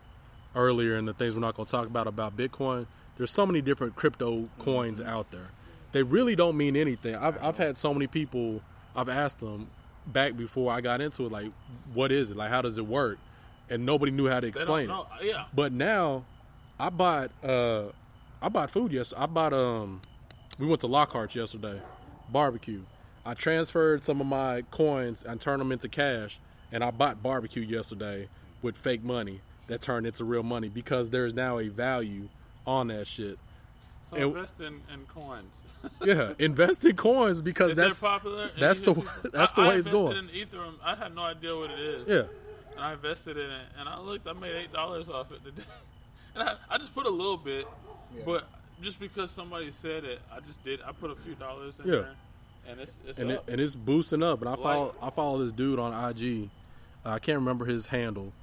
earlier 0.55 0.97
in 0.97 1.05
the 1.05 1.13
things 1.13 1.35
we're 1.35 1.41
not 1.41 1.55
gonna 1.55 1.69
talk 1.69 1.87
about 1.87 2.07
about 2.07 2.35
Bitcoin. 2.35 2.87
There's 3.17 3.31
so 3.31 3.45
many 3.45 3.61
different 3.61 3.95
crypto 3.95 4.49
coins 4.59 4.99
out 5.01 5.31
there. 5.31 5.49
They 5.91 6.03
really 6.03 6.35
don't 6.35 6.57
mean 6.57 6.75
anything. 6.75 7.15
I've 7.15 7.41
I've 7.43 7.57
had 7.57 7.77
so 7.77 7.93
many 7.93 8.07
people 8.07 8.61
I've 8.99 9.09
asked 9.09 9.39
them 9.39 9.67
back 10.05 10.35
before 10.35 10.71
I 10.71 10.81
got 10.81 11.01
into 11.01 11.25
it, 11.25 11.31
like, 11.31 11.51
what 11.93 12.11
is 12.11 12.31
it? 12.31 12.37
Like 12.37 12.49
how 12.49 12.61
does 12.61 12.77
it 12.77 12.85
work? 12.85 13.17
And 13.69 13.85
nobody 13.85 14.11
knew 14.11 14.27
how 14.27 14.39
to 14.39 14.47
explain 14.47 14.89
it. 14.89 14.95
Yeah. 15.21 15.45
But 15.53 15.71
now, 15.71 16.23
I 16.79 16.89
bought 16.89 17.31
uh, 17.43 17.85
I 18.41 18.49
bought 18.49 18.71
food 18.71 18.91
yesterday. 18.91 19.21
I 19.21 19.25
bought 19.27 19.53
um, 19.53 20.01
we 20.57 20.65
went 20.65 20.81
to 20.81 20.87
Lockhart's 20.87 21.35
yesterday, 21.35 21.79
barbecue. 22.29 22.81
I 23.25 23.33
transferred 23.35 24.03
some 24.03 24.21
of 24.21 24.27
my 24.27 24.63
coins 24.71 25.23
and 25.23 25.39
turned 25.39 25.61
them 25.61 25.71
into 25.71 25.87
cash, 25.87 26.39
and 26.71 26.83
I 26.83 26.91
bought 26.91 27.21
barbecue 27.21 27.63
yesterday 27.63 28.27
with 28.61 28.75
fake 28.75 29.03
money 29.03 29.41
that 29.67 29.81
turned 29.81 30.07
into 30.07 30.23
real 30.23 30.43
money 30.43 30.67
because 30.67 31.11
there's 31.11 31.33
now 31.33 31.59
a 31.59 31.67
value 31.67 32.27
on 32.65 32.87
that 32.87 33.07
shit. 33.07 33.37
So 34.09 34.15
And- 34.15 34.25
invest 34.35 34.59
in, 34.59 34.81
in 34.93 35.05
coins. 35.13 35.61
yeah, 36.03 36.33
invest 36.39 36.83
in 36.83 36.95
coins 36.95 37.41
because 37.41 37.71
Is 37.71 37.75
that's 37.77 37.99
popular? 37.99 38.49
That's 38.59 38.81
the 38.81 38.93
can- 38.95 39.03
that's 39.31 39.51
the 39.53 39.61
I, 39.61 39.67
way 39.67 39.73
I 39.75 39.77
it's 39.77 39.87
invested 39.87 39.91
going. 39.91 40.17
In 40.17 40.27
Ethereum, 40.29 40.73
I 40.83 40.95
had 40.95 41.15
no 41.15 41.21
idea 41.23 41.55
what 41.55 41.69
it 41.71 41.79
is. 41.79 42.07
Yeah. 42.07 42.23
And 42.71 42.79
I 42.79 42.93
invested 42.93 43.37
in 43.37 43.49
it, 43.49 43.65
and 43.79 43.87
I 43.89 43.99
looked. 43.99 44.27
I 44.27 44.33
made 44.33 44.55
eight 44.55 44.73
dollars 44.73 45.09
off 45.09 45.31
it 45.31 45.43
today, 45.43 45.63
and 46.35 46.43
I, 46.49 46.55
I 46.69 46.77
just 46.77 46.93
put 46.95 47.05
a 47.05 47.09
little 47.09 47.37
bit, 47.37 47.67
Yeah. 48.15 48.21
but 48.25 48.47
just 48.81 48.99
because 48.99 49.29
somebody 49.31 49.71
said 49.71 50.05
it, 50.05 50.19
I 50.33 50.39
just 50.39 50.63
did. 50.63 50.79
I 50.87 50.91
put 50.93 51.11
a 51.11 51.15
few 51.15 51.35
dollars 51.35 51.77
in 51.79 51.85
Yeah. 51.87 51.91
there, 51.99 52.09
and 52.69 52.79
it's 52.79 52.93
it's 53.07 53.19
and 53.19 53.31
it, 53.31 53.43
and 53.47 53.61
it's 53.61 53.75
boosting 53.75 54.23
up. 54.23 54.39
And 54.39 54.47
I 54.49 54.53
Like- 54.53 54.61
follow 54.61 54.95
I 55.01 55.09
follow 55.11 55.43
this 55.43 55.51
dude 55.51 55.77
on 55.79 55.91
IG. 56.09 56.49
Uh, 57.05 57.09
I 57.11 57.19
can't 57.19 57.37
remember 57.37 57.65
his 57.65 57.87
handle, 57.87 58.33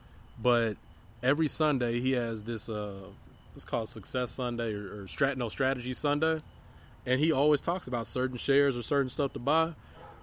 but 0.41 0.77
every 1.23 1.49
Sunday 1.49 2.01
he 2.01 2.13
has 2.13 2.43
this. 2.45 2.69
Uh, 2.69 2.95
it's 3.57 3.65
called 3.65 3.89
Success 3.89 4.31
Sunday 4.31 4.73
or, 4.73 5.01
or 5.01 5.05
Strat 5.05 5.37
no 5.37 5.49
Strategy 5.49 5.93
Sunday, 5.93 6.41
and 7.05 7.21
he 7.21 7.33
always 7.33 7.61
talks 7.61 7.89
about 7.89 8.07
certain 8.07 8.37
shares 8.37 8.77
or 8.77 8.83
certain 8.83 9.09
stuff 9.09 9.33
to 9.33 9.39
buy. 9.39 9.73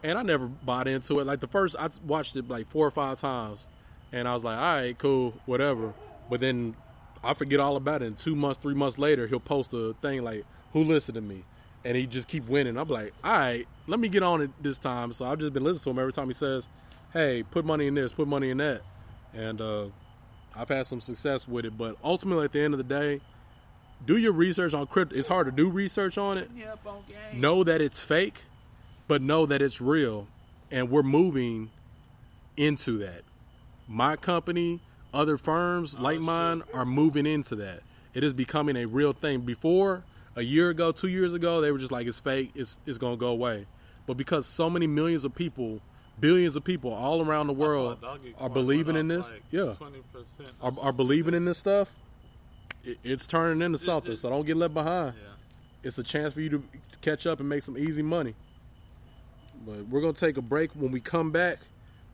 And 0.04 0.18
I 0.18 0.22
never 0.22 0.48
bought 0.48 0.88
into 0.88 1.20
it. 1.20 1.28
Like 1.28 1.40
the 1.40 1.48
first, 1.48 1.76
I 1.80 1.90
watched 2.06 2.36
it 2.36 2.48
like 2.50 2.68
four 2.68 2.86
or 2.86 2.92
five 2.92 3.20
times, 3.20 3.70
and 4.12 4.28
I 4.28 4.34
was 4.34 4.44
like, 4.44 4.58
"All 4.58 4.76
right, 4.76 4.98
cool, 4.98 5.34
whatever." 5.46 5.94
But 6.30 6.40
then 6.40 6.76
I 7.24 7.34
forget 7.34 7.60
all 7.60 7.76
about 7.78 8.02
it. 8.02 8.08
And 8.08 8.18
two 8.18 8.36
months, 8.36 8.60
three 8.60 8.74
months 8.74 8.98
later, 8.98 9.28
he'll 9.28 9.40
post 9.40 9.74
a 9.74 9.94
thing 10.02 10.24
like, 10.24 10.46
"Who 10.74 10.84
listened 10.84 11.16
to 11.16 11.22
me?" 11.22 11.44
and 11.86 11.98
he 11.98 12.06
just 12.06 12.28
keep 12.28 12.48
winning. 12.48 12.78
I'm 12.78 12.88
like, 12.88 13.14
all 13.24 13.32
right, 13.32 13.68
let 13.88 14.00
me 14.00 14.08
get 14.08 14.24
on 14.24 14.42
it 14.42 14.52
this 14.62 14.78
time. 14.78 15.12
So 15.12 15.26
I've 15.26 15.40
just 15.40 15.54
been 15.54 15.64
listening 15.64 15.84
to 15.84 15.90
him 15.92 16.00
every 16.00 16.14
time 16.14 16.28
he 16.28 16.34
says, 16.34 16.70
"Hey, 17.12 17.44
put 17.44 17.66
money 17.66 17.88
in 17.88 17.96
this, 17.96 18.12
put 18.12 18.28
money 18.28 18.50
in 18.50 18.58
that," 18.58 18.82
and 19.34 19.60
uh, 19.60 19.86
I've 20.56 20.70
had 20.70 20.86
some 20.86 21.02
success 21.02 21.48
with 21.48 21.66
it. 21.66 21.78
But 21.78 21.98
ultimately, 22.04 22.46
at 22.46 22.52
the 22.52 22.62
end 22.62 22.74
of 22.74 22.78
the 22.78 22.84
day, 22.84 23.22
do 24.06 24.18
your 24.18 24.34
research 24.34 24.74
on 24.74 24.88
crypto. 24.88 25.16
It's 25.16 25.28
hard 25.28 25.46
to 25.48 25.52
do 25.52 25.70
research 25.70 26.18
on 26.18 26.38
it. 26.38 26.50
Know 27.34 27.64
that 27.64 27.82
it's 27.82 28.00
fake, 28.00 28.42
but 29.08 29.22
know 29.22 29.46
that 29.46 29.62
it's 29.62 29.80
real, 29.82 30.28
and 30.72 30.90
we're 30.90 31.04
moving 31.04 31.70
into 32.58 32.98
that. 33.00 33.24
My 33.88 34.16
company, 34.16 34.80
other 35.14 35.38
firms 35.38 36.00
like 36.00 36.20
mine 36.20 36.64
are 36.74 36.86
moving 36.86 37.26
into 37.26 37.56
that. 37.56 37.82
It 38.14 38.24
is 38.24 38.34
becoming 38.34 38.78
a 38.78 38.86
real 38.86 39.14
thing. 39.14 39.42
Before 39.42 40.04
a 40.36 40.42
year 40.42 40.70
ago, 40.70 40.92
two 40.92 41.08
years 41.08 41.34
ago, 41.34 41.62
they 41.62 41.72
were 41.72 41.78
just 41.78 41.92
like 41.92 42.08
it's 42.08 42.20
fake. 42.20 42.52
It's 42.56 42.80
it's 42.86 42.98
gonna 42.98 43.18
go 43.18 43.28
away. 43.30 43.66
But 44.06 44.18
because 44.18 44.46
so 44.46 44.70
many 44.70 44.86
millions 44.86 45.26
of 45.26 45.34
people, 45.34 45.80
billions 46.20 46.56
of 46.56 46.64
people 46.64 46.94
all 46.94 47.22
around 47.22 47.48
the 47.48 47.54
world 47.54 48.04
are 48.40 48.50
believing 48.50 48.96
in 48.96 49.08
this, 49.08 49.30
like 49.30 49.44
yeah, 49.52 49.62
20% 49.62 50.02
are, 50.62 50.74
are 50.82 50.94
believing 50.94 51.34
in 51.34 51.46
this 51.46 51.58
stuff, 51.58 51.94
it, 52.84 52.98
it's 53.04 53.28
turning 53.28 53.62
into 53.62 53.78
something. 53.78 54.16
So 54.16 54.30
don't 54.30 54.46
get 54.46 54.58
left 54.58 54.74
behind. 54.74 55.14
It's 55.84 55.98
a 55.98 56.04
chance 56.04 56.34
for 56.34 56.42
you 56.42 56.50
to 56.50 56.64
catch 57.02 57.28
up 57.28 57.40
and 57.40 57.50
make 57.50 57.62
some 57.62 57.78
easy 57.78 58.02
money. 58.02 58.36
But 59.66 59.88
we're 59.88 60.02
gonna 60.02 60.14
take 60.14 60.38
a 60.38 60.42
break. 60.42 60.72
When 60.72 60.92
we 60.92 61.00
come 61.00 61.32
back, 61.32 61.60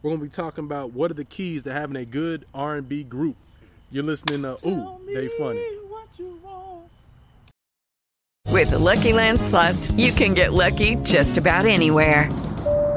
we're 0.01 0.11
gonna 0.11 0.23
be 0.23 0.29
talking 0.29 0.63
about 0.63 0.91
what 0.93 1.11
are 1.11 1.15
the 1.15 1.25
keys 1.25 1.63
to 1.63 1.71
having 1.71 1.95
a 1.95 2.05
good 2.05 2.45
R 2.53 2.75
and 2.75 2.87
B 2.87 3.03
group. 3.03 3.35
You're 3.91 4.03
listening 4.03 4.43
to 4.43 4.57
Ooh, 4.67 4.99
they 5.05 5.27
funny. 5.29 5.63
With 8.47 8.71
the 8.71 8.79
Lucky 8.79 9.13
Land 9.13 9.39
slots, 9.39 9.91
you 9.91 10.11
can 10.11 10.33
get 10.33 10.53
lucky 10.53 10.95
just 10.97 11.37
about 11.37 11.65
anywhere. 11.65 12.29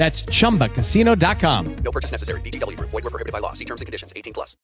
That's 0.00 0.22
chumbacasino.com. 0.22 1.76
No 1.84 1.90
purchase 1.92 2.10
necessary. 2.10 2.40
VGW 2.40 2.74
Group. 2.74 2.88
Void 2.88 3.04
were 3.04 3.10
prohibited 3.10 3.34
by 3.34 3.40
law. 3.40 3.52
See 3.52 3.66
terms 3.66 3.82
and 3.82 3.86
conditions. 3.86 4.14
18 4.16 4.32
plus. 4.32 4.56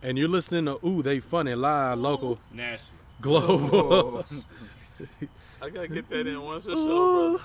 And 0.00 0.16
you're 0.16 0.28
listening 0.28 0.66
to 0.66 0.78
Ooh, 0.86 1.02
they 1.02 1.18
funny 1.18 1.56
live, 1.56 1.98
local, 1.98 2.38
National. 2.52 3.00
global. 3.20 4.24
Oh. 4.30 5.26
I 5.62 5.70
gotta 5.70 5.88
get 5.88 6.08
that 6.10 6.26
in 6.26 6.40
once 6.42 6.66
or 6.66 6.72
so, 6.72 7.30
brother. 7.32 7.44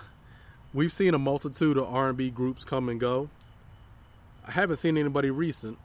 We've 0.73 0.93
seen 0.93 1.13
a 1.13 1.19
multitude 1.19 1.77
of 1.77 1.85
R&B 1.93 2.29
groups 2.31 2.63
come 2.65 2.89
and 2.89 2.99
go. 2.99 3.29
I 4.47 4.51
haven't 4.51 4.77
seen 4.77 4.97
anybody 4.97 5.29
recent, 5.29 5.77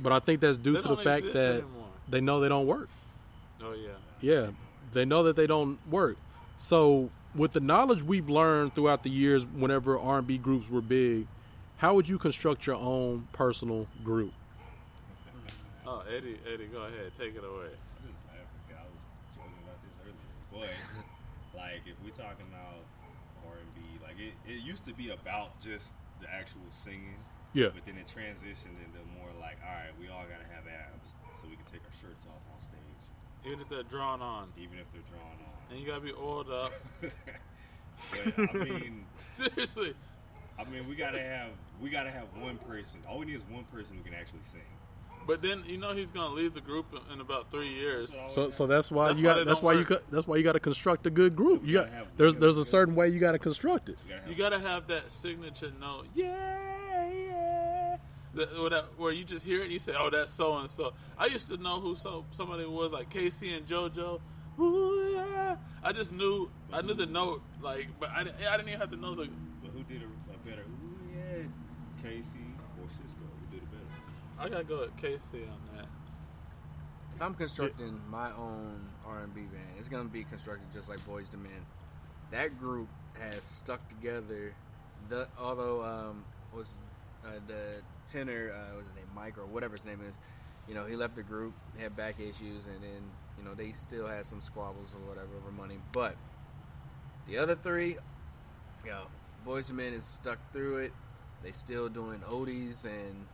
But 0.00 0.12
I 0.12 0.18
think 0.18 0.40
that's 0.40 0.58
due 0.58 0.72
They 0.74 0.80
to 0.80 0.88
the 0.88 0.96
fact 0.96 1.32
that 1.34 1.52
anymore. 1.62 1.86
they 2.08 2.20
know 2.20 2.40
they 2.40 2.48
don't 2.48 2.66
work. 2.66 2.88
Oh 3.62 3.72
yeah. 3.74 3.90
Yeah, 4.20 4.50
they 4.92 5.04
know 5.04 5.22
that 5.24 5.36
they 5.36 5.46
don't 5.46 5.78
work. 5.90 6.16
So, 6.56 7.10
with 7.34 7.52
the 7.52 7.60
knowledge 7.60 8.02
we've 8.02 8.28
learned 8.28 8.74
throughout 8.74 9.02
the 9.02 9.10
years, 9.10 9.46
whenever 9.46 9.98
R 9.98 10.18
and 10.18 10.26
B 10.26 10.36
groups 10.38 10.68
were 10.70 10.80
big, 10.80 11.26
how 11.78 11.94
would 11.94 12.08
you 12.08 12.18
construct 12.18 12.66
your 12.66 12.76
own 12.76 13.28
personal 13.32 13.86
group? 14.04 14.32
Oh, 15.86 16.02
Eddie, 16.08 16.36
Eddie, 16.52 16.66
go 16.66 16.80
ahead, 16.82 17.12
take 17.18 17.34
it 17.34 17.44
away. 17.44 17.68
I'm 17.68 18.08
just 18.08 18.20
laughing. 18.26 18.60
'cause 18.68 18.76
I 18.76 18.84
was 18.84 18.96
joking 19.36 19.52
about 19.64 19.78
this 19.82 19.96
earlier. 20.02 20.14
But 20.50 20.60
like, 20.60 20.70
if 20.70 20.89
we're 20.89 20.89
talking 22.20 22.46
about 22.52 22.84
R 23.48 23.56
and 23.56 23.72
B, 23.74 23.80
like 24.04 24.20
it, 24.20 24.36
it 24.44 24.60
used 24.60 24.84
to 24.84 24.92
be 24.92 25.08
about 25.10 25.56
just 25.64 25.96
the 26.20 26.28
actual 26.28 26.68
singing. 26.70 27.16
Yeah. 27.56 27.72
But 27.74 27.84
then 27.88 27.96
it 27.96 28.06
transitioned 28.06 28.78
into 28.78 29.00
more 29.18 29.32
like, 29.40 29.56
all 29.64 29.72
right, 29.74 29.90
we 29.98 30.06
all 30.12 30.22
gotta 30.28 30.46
have 30.54 30.68
abs, 30.68 31.08
so 31.40 31.48
we 31.48 31.56
can 31.56 31.64
take 31.66 31.82
our 31.82 31.96
shirts 31.98 32.22
off 32.30 32.44
on 32.52 32.60
stage, 32.62 32.98
Even 33.48 33.58
if 33.60 33.68
they're 33.68 33.82
drawn 33.88 34.22
on, 34.22 34.52
even 34.60 34.78
if 34.78 34.86
they're 34.92 35.08
drawn 35.10 35.34
on. 35.40 35.54
and 35.72 35.80
you 35.80 35.86
gotta 35.86 36.04
be 36.04 36.12
oiled 36.12 36.50
up. 36.50 36.72
But 38.10 38.50
I 38.56 38.64
mean, 38.64 39.04
Seriously, 39.36 39.92
I 40.58 40.64
mean, 40.64 40.88
we 40.88 40.94
gotta 40.96 41.20
have 41.20 41.50
we 41.82 41.90
gotta 41.90 42.10
have 42.10 42.24
one 42.40 42.56
person. 42.58 42.98
All 43.08 43.18
we 43.18 43.26
need 43.26 43.36
is 43.36 43.42
one 43.50 43.64
person 43.64 43.96
who 43.98 44.02
can 44.02 44.14
actually 44.18 44.40
sing. 44.42 44.60
But 45.30 45.42
then 45.42 45.62
you 45.66 45.78
know 45.78 45.92
he's 45.92 46.08
gonna 46.10 46.34
leave 46.34 46.54
the 46.54 46.60
group 46.60 46.86
in- 46.92 47.14
in 47.14 47.20
about 47.20 47.50
three 47.50 47.68
years. 47.72 48.10
So, 48.30 48.50
so 48.50 48.66
that's 48.66 48.90
why 48.90 49.08
That's 49.08 49.20
you 49.20 49.26
why 49.26 49.32
got. 49.34 49.38
they 49.38 49.44
That's 49.44 49.62
why 49.62 49.72
you. 49.74 49.78
work. 49.80 49.88
Got, 49.88 50.10
that's 50.10 50.26
why 50.26 50.36
you 50.36 50.42
got 50.42 50.52
to 50.52 50.60
construct 50.60 51.06
a 51.06 51.10
good 51.10 51.36
group. 51.36 51.62
You 51.64 51.74
got. 51.74 51.90
gotta 51.90 52.06
There's 52.16 52.36
there's 52.36 52.56
a 52.56 52.64
certain 52.64 52.94
way 52.96 53.08
you 53.08 53.20
got 53.20 53.32
to 53.32 53.38
construct 53.38 53.88
it. 53.88 53.98
You 54.28 54.34
gotta 54.34 54.58
have 54.58 54.86
that 54.88 55.10
signature 55.12 55.70
note. 55.80 56.06
Yeah, 56.14 57.10
yeah. 57.12 57.96
That, 58.34 58.84
where, 58.96 59.12
you 59.12 59.24
just 59.24 59.44
hear 59.44 59.60
it 59.60 59.64
and 59.64 59.72
you 59.72 59.78
say, 59.80 59.92
"Oh, 59.98 60.08
that's 60.10 60.32
so 60.32 60.56
and 60.58 60.70
so." 60.70 60.92
I 61.18 61.26
used 61.26 61.48
to 61.48 61.56
know 61.56 61.80
who 61.80 61.96
so 61.96 62.24
somebody 62.32 62.64
was 62.64 62.92
like 62.92 63.10
Casey 63.10 63.52
and 63.54 63.66
JoJo. 63.66 64.20
Ooh, 64.60 65.12
yeah. 65.14 65.56
I 65.82 65.92
just 65.92 66.12
knew 66.12 66.48
I 66.72 66.82
knew 66.82 66.94
the 66.94 67.06
note, 67.06 67.42
like, 67.62 67.88
but 67.98 68.10
I, 68.10 68.24
didn't- 68.24 68.36
I 68.46 68.56
didn't 68.56 68.68
even 68.68 68.80
have 68.80 68.90
to 68.90 68.96
know 68.96 69.14
the. 69.14 69.28
But 69.62 69.70
who 69.72 69.82
did 69.84 70.02
a, 70.02 70.06
a 70.06 70.38
better? 70.48 70.62
Ooh 70.62 70.98
yeah, 71.12 71.42
Casey 72.02 72.39
I 74.40 74.48
gotta 74.48 74.64
go 74.64 74.80
with 74.80 74.96
Casey 74.96 75.44
on 75.44 75.76
that. 75.76 75.86
If 77.14 77.20
I'm 77.20 77.34
constructing 77.34 78.00
my 78.10 78.30
own 78.32 78.88
R&B 79.06 79.38
band, 79.42 79.68
it's 79.78 79.90
gonna 79.90 80.08
be 80.08 80.24
constructed 80.24 80.66
just 80.72 80.88
like 80.88 80.98
Boyz 81.00 81.32
II 81.34 81.40
Men. 81.40 81.66
That 82.30 82.58
group 82.58 82.88
has 83.20 83.44
stuck 83.44 83.86
together. 83.88 84.54
The 85.10 85.26
although 85.38 85.84
um, 85.84 86.24
was 86.56 86.78
uh, 87.22 87.32
the 87.48 87.82
tenor, 88.10 88.52
uh, 88.54 88.76
was 88.76 88.86
his 88.86 88.96
name 88.96 89.04
Mike 89.14 89.36
or 89.36 89.44
whatever 89.44 89.76
his 89.76 89.84
name 89.84 90.00
is. 90.08 90.14
You 90.66 90.74
know, 90.74 90.86
he 90.86 90.96
left 90.96 91.16
the 91.16 91.22
group, 91.22 91.52
had 91.78 91.94
back 91.94 92.18
issues, 92.18 92.64
and 92.64 92.82
then 92.82 93.02
you 93.36 93.44
know 93.44 93.52
they 93.52 93.72
still 93.72 94.06
had 94.06 94.26
some 94.26 94.40
squabbles 94.40 94.94
or 94.94 95.06
whatever 95.06 95.28
over 95.36 95.52
money. 95.52 95.76
But 95.92 96.16
the 97.28 97.36
other 97.36 97.56
three, 97.56 97.98
yo, 98.86 99.02
Boyz 99.46 99.68
II 99.68 99.76
Men 99.76 99.92
is 99.92 100.06
stuck 100.06 100.38
through 100.50 100.78
it. 100.78 100.92
They 101.42 101.52
still 101.52 101.90
doing 101.90 102.20
oldies 102.20 102.86
and 102.86 103.26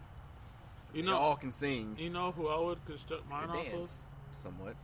You 0.95 1.03
they 1.03 1.09
know, 1.09 1.19
all 1.19 1.37
can 1.37 1.53
sing. 1.53 1.97
You 1.99 2.11
know 2.11 2.31
who 2.33 2.49
I 2.49 2.59
would 2.59 2.85
construct 2.87 3.29
mine 3.29 3.49
Can 3.49 3.57
off 3.57 3.65
dance 3.67 4.09
somewhat. 4.33 4.75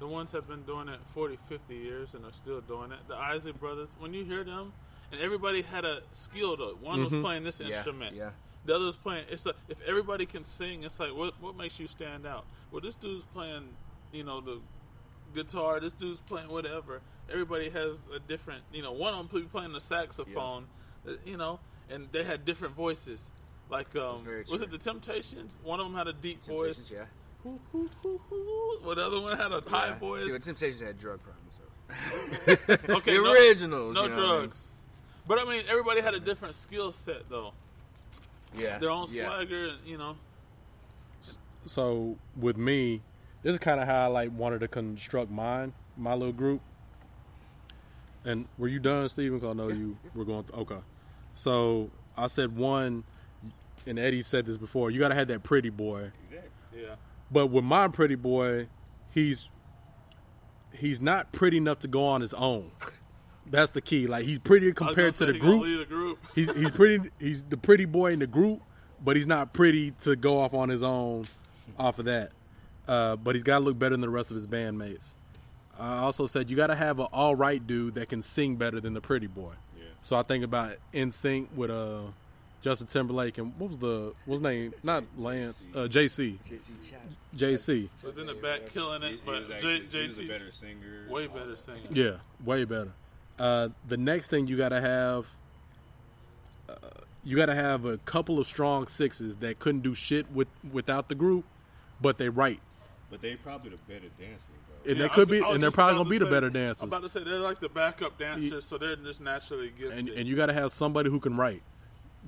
The 0.00 0.06
ones 0.06 0.32
have 0.32 0.46
been 0.48 0.62
doing 0.62 0.88
it 0.88 0.98
40, 1.14 1.38
50 1.48 1.74
years 1.74 2.08
and 2.14 2.24
are 2.24 2.32
still 2.32 2.60
doing 2.60 2.92
it. 2.92 2.98
The 3.08 3.16
Isley 3.16 3.52
Brothers. 3.52 3.90
When 3.98 4.12
you 4.12 4.24
hear 4.24 4.44
them, 4.44 4.72
and 5.12 5.20
everybody 5.20 5.62
had 5.62 5.84
a 5.84 6.02
skill 6.12 6.56
though. 6.56 6.74
One 6.80 6.98
Mhm. 6.98 7.10
was 7.10 7.22
playing 7.22 7.44
this 7.44 7.60
Yeah, 7.60 7.76
instrument. 7.76 8.16
yeah. 8.16 8.32
The 8.66 8.74
other 8.74 8.86
was 8.86 8.96
playing. 8.96 9.26
It's 9.30 9.46
like 9.46 9.54
if 9.68 9.80
everybody 9.82 10.26
can 10.26 10.42
sing, 10.44 10.82
it's 10.82 10.98
like 10.98 11.14
what 11.14 11.40
what 11.40 11.54
makes 11.56 11.78
you 11.78 11.86
stand 11.86 12.26
out? 12.26 12.44
Well, 12.72 12.80
this 12.80 12.96
dude's 12.96 13.24
playing, 13.32 13.76
you 14.12 14.24
know, 14.24 14.40
the 14.40 14.60
guitar. 15.34 15.78
This 15.80 15.92
dude's 15.92 16.20
playing 16.20 16.48
whatever. 16.48 17.00
Everybody 17.30 17.70
has 17.70 18.00
a 18.14 18.18
different. 18.18 18.62
You 18.72 18.82
know, 18.82 18.92
one 18.92 19.14
of 19.14 19.30
them 19.30 19.48
playing 19.48 19.72
the 19.72 19.80
saxophone. 19.80 20.66
uh, 21.06 21.12
You 21.24 21.36
know, 21.36 21.60
and 21.90 22.10
they 22.12 22.24
had 22.24 22.44
different 22.46 22.74
voices. 22.74 23.30
Like, 23.70 23.94
um, 23.96 24.22
was 24.50 24.62
it 24.62 24.70
the 24.70 24.78
Temptations? 24.78 25.56
One 25.64 25.80
of 25.80 25.86
them 25.86 25.94
had 25.96 26.06
a 26.08 26.12
deep 26.12 26.40
Temptations, 26.40 26.90
voice. 26.90 26.92
yeah. 26.92 27.04
Well, 28.84 28.94
the 28.94 29.06
other 29.06 29.20
one 29.20 29.36
had 29.36 29.52
a 29.52 29.60
high 29.68 29.92
voice. 29.94 30.24
See, 30.24 30.32
what 30.32 30.42
Temptations 30.42 30.80
had 30.82 30.98
drug 30.98 31.20
problems. 31.22 31.58
So. 31.58 32.62
okay, 32.96 33.16
the 33.16 33.22
no- 33.22 33.32
originals. 33.32 33.94
no 33.94 34.02
you 34.04 34.08
know 34.10 34.16
what 34.16 34.24
I 34.24 34.30
mean? 34.32 34.38
drugs. 34.40 34.70
But 35.26 35.38
I 35.40 35.44
mean, 35.44 35.62
everybody 35.68 36.00
had 36.02 36.14
a 36.14 36.20
different 36.20 36.54
skill 36.54 36.92
set, 36.92 37.28
though. 37.30 37.52
Yeah, 38.56 38.78
Their 38.78 38.90
own 38.90 39.06
yeah. 39.10 39.26
swagger, 39.26 39.72
you 39.84 39.98
know. 39.98 40.16
So 41.66 42.16
with 42.36 42.56
me, 42.56 43.00
this 43.42 43.52
is 43.54 43.58
kind 43.58 43.80
of 43.80 43.86
how 43.86 44.04
I 44.04 44.06
like 44.06 44.30
wanted 44.36 44.60
to 44.60 44.68
construct 44.68 45.30
mine, 45.30 45.72
my 45.96 46.12
little 46.14 46.32
group. 46.32 46.60
And 48.24 48.46
were 48.58 48.68
you 48.68 48.78
done, 48.78 49.08
Stephen? 49.08 49.40
'Cause 49.40 49.50
I 49.50 49.52
know 49.54 49.68
you 49.68 49.96
were 50.14 50.24
going. 50.24 50.44
okay. 50.54 50.78
So 51.34 51.90
I 52.16 52.26
said 52.28 52.54
one, 52.56 53.04
and 53.86 53.98
Eddie 53.98 54.22
said 54.22 54.46
this 54.46 54.56
before. 54.56 54.90
You 54.90 54.98
got 55.00 55.08
to 55.08 55.14
have 55.14 55.28
that 55.28 55.42
pretty 55.42 55.70
boy. 55.70 56.10
Yeah. 56.74 56.96
But 57.30 57.48
with 57.48 57.64
my 57.64 57.88
pretty 57.88 58.14
boy, 58.14 58.68
he's 59.12 59.48
he's 60.72 61.00
not 61.00 61.32
pretty 61.32 61.56
enough 61.56 61.80
to 61.80 61.88
go 61.88 62.04
on 62.06 62.20
his 62.20 62.34
own. 62.34 62.70
That's 63.46 63.70
the 63.70 63.80
key. 63.80 64.06
Like 64.06 64.24
he's 64.24 64.38
pretty 64.38 64.72
compared 64.72 65.14
to 65.14 65.26
the 65.26 65.32
say 65.32 65.34
he 65.34 65.38
gonna 65.38 65.58
group. 65.58 65.78
lead 65.78 65.88
group. 65.88 66.18
He's 66.34 66.52
he's 66.54 66.70
pretty. 66.70 67.10
He's 67.20 67.42
the 67.42 67.56
pretty 67.56 67.84
boy 67.84 68.12
in 68.12 68.18
the 68.18 68.26
group, 68.26 68.62
but 69.04 69.16
he's 69.16 69.26
not 69.26 69.52
pretty 69.52 69.92
to 70.02 70.16
go 70.16 70.38
off 70.40 70.54
on 70.54 70.68
his 70.68 70.82
own. 70.82 71.26
Off 71.78 71.98
of 71.98 72.04
that, 72.04 72.30
uh, 72.86 73.16
but 73.16 73.34
he's 73.34 73.42
got 73.42 73.58
to 73.58 73.64
look 73.64 73.78
better 73.78 73.90
than 73.94 74.00
the 74.00 74.08
rest 74.08 74.30
of 74.30 74.34
his 74.36 74.46
bandmates. 74.46 75.14
I 75.78 75.98
also 75.98 76.26
said 76.26 76.50
you 76.50 76.56
got 76.56 76.68
to 76.68 76.74
have 76.76 77.00
an 77.00 77.06
all 77.12 77.34
right 77.34 77.64
dude 77.64 77.94
that 77.96 78.08
can 78.08 78.22
sing 78.22 78.56
better 78.56 78.80
than 78.80 78.94
the 78.94 79.00
pretty 79.00 79.26
boy. 79.26 79.52
Yeah. 79.76 79.84
So 80.02 80.16
I 80.16 80.22
think 80.22 80.44
about 80.44 80.76
NSYNC 80.92 81.48
with 81.54 81.70
uh 81.70 82.02
Justin 82.64 82.86
Timberlake 82.86 83.36
and 83.36 83.52
what 83.58 83.68
was 83.68 83.78
the 83.78 84.14
what 84.24 84.26
was 84.26 84.38
his 84.38 84.40
name? 84.40 84.72
Not 84.82 85.04
Lance. 85.18 85.68
Uh, 85.74 85.80
JC. 85.80 86.38
JC. 87.36 87.88
Was 88.02 88.16
in 88.16 88.26
the 88.26 88.32
back 88.34 88.70
killing 88.70 89.02
it, 89.02 89.10
He- 89.10 89.16
he 89.16 89.22
but 89.26 89.42
was 89.42 89.50
actually- 89.50 89.80
J- 89.90 90.02
he 90.02 90.08
was 90.08 90.18
a 90.20 90.26
better 90.28 90.50
singer, 90.50 91.06
way 91.10 91.26
better 91.26 91.56
singer. 91.56 91.78
Yeah, 91.90 92.16
way 92.42 92.64
better. 92.64 92.92
Uh, 93.38 93.68
the 93.86 93.98
next 93.98 94.28
thing 94.28 94.46
you 94.46 94.56
got 94.56 94.70
to 94.70 94.80
have, 94.80 95.26
uh, 96.70 96.74
you 97.22 97.36
got 97.36 97.46
to 97.46 97.54
have 97.54 97.84
a 97.84 97.98
couple 97.98 98.38
of 98.38 98.46
strong 98.46 98.86
sixes 98.86 99.36
that 99.36 99.58
couldn't 99.58 99.82
do 99.82 99.94
shit 99.94 100.30
with 100.32 100.48
without 100.72 101.10
the 101.10 101.14
group, 101.14 101.44
but 102.00 102.16
they 102.16 102.30
right, 102.30 102.60
But 103.10 103.20
they 103.20 103.34
probably 103.36 103.70
the 103.72 103.76
better 103.88 104.08
dancers, 104.18 104.48
though. 104.84 104.90
and 104.90 104.98
Yeah, 105.00 105.02
they 105.08 105.08
could 105.14 105.28
was- 105.28 105.38
be, 105.40 105.44
and 105.46 105.62
they're 105.62 105.70
probably 105.70 105.94
gonna 105.96 106.04
to 106.04 106.10
be 106.10 106.18
the 106.18 106.24
say- 106.24 106.30
better 106.30 106.46
I'm 106.46 106.52
dancers. 106.54 106.82
about 106.84 107.02
to 107.02 107.08
say 107.10 107.24
they're 107.24 107.40
like 107.40 107.60
the 107.60 107.68
backup 107.68 108.16
dancers, 108.18 108.64
so 108.64 108.78
they're 108.78 108.96
just 108.96 109.20
naturally 109.20 109.68
gifted. 109.68 109.98
And 109.98 110.08
and 110.08 110.26
you 110.26 110.34
got 110.36 110.46
to 110.46 110.54
have 110.54 110.72
somebody 110.72 111.10
who 111.10 111.20
can 111.20 111.36
write. 111.36 111.62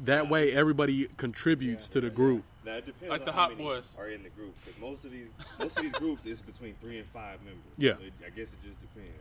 That 0.05 0.29
way, 0.29 0.53
everybody 0.53 1.07
contributes 1.17 1.89
to 1.91 2.01
the 2.01 2.11
group. 2.11 2.45
Now 2.65 2.73
it 2.77 2.87
depends 2.87 3.11
Like 3.11 3.21
on 3.21 3.27
the 3.27 3.33
how 3.33 3.39
Hot 3.43 3.51
many 3.53 3.63
Boys. 3.65 3.97
are 3.99 4.09
in 4.09 4.23
the 4.23 4.29
group. 4.31 4.55
Because 4.65 4.81
most 4.81 5.05
of 5.05 5.13
these, 5.13 5.29
most 5.59 5.77
of 5.79 5.83
these 5.85 5.93
groups 5.93 6.27
is 6.27 6.41
between 6.41 6.75
three 6.75 6.99
and 6.99 7.07
five 7.09 7.39
members. 7.45 7.63
Yeah. 7.79 7.95
So 7.95 8.03
it- 8.03 8.13
I 8.27 8.31
guess 8.31 8.53
it 8.53 8.63
just 8.63 8.81
depends. 8.81 9.13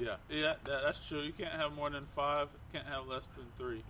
Yeah, 0.00 0.16
yeah, 0.30 0.54
that, 0.64 0.82
that's 0.84 1.06
true. 1.06 1.20
You 1.20 1.32
can't 1.32 1.52
have 1.52 1.74
more 1.74 1.90
than 1.90 2.06
five. 2.16 2.48
Can't 2.72 2.86
have 2.86 3.06
less 3.06 3.26
than 3.36 3.44
three. 3.58 3.82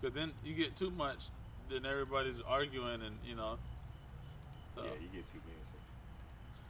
Because 0.00 0.14
then 0.14 0.30
you 0.44 0.54
get 0.54 0.76
too 0.76 0.90
much, 0.90 1.28
then 1.70 1.86
everybody's 1.86 2.40
arguing, 2.46 3.00
and 3.02 3.16
you 3.26 3.34
know. 3.34 3.56
So. 4.76 4.82
Yeah, 4.82 4.90
uh, 4.90 4.94
you 5.00 5.08
get 5.12 5.32
too 5.32 5.40
many. 5.46 5.56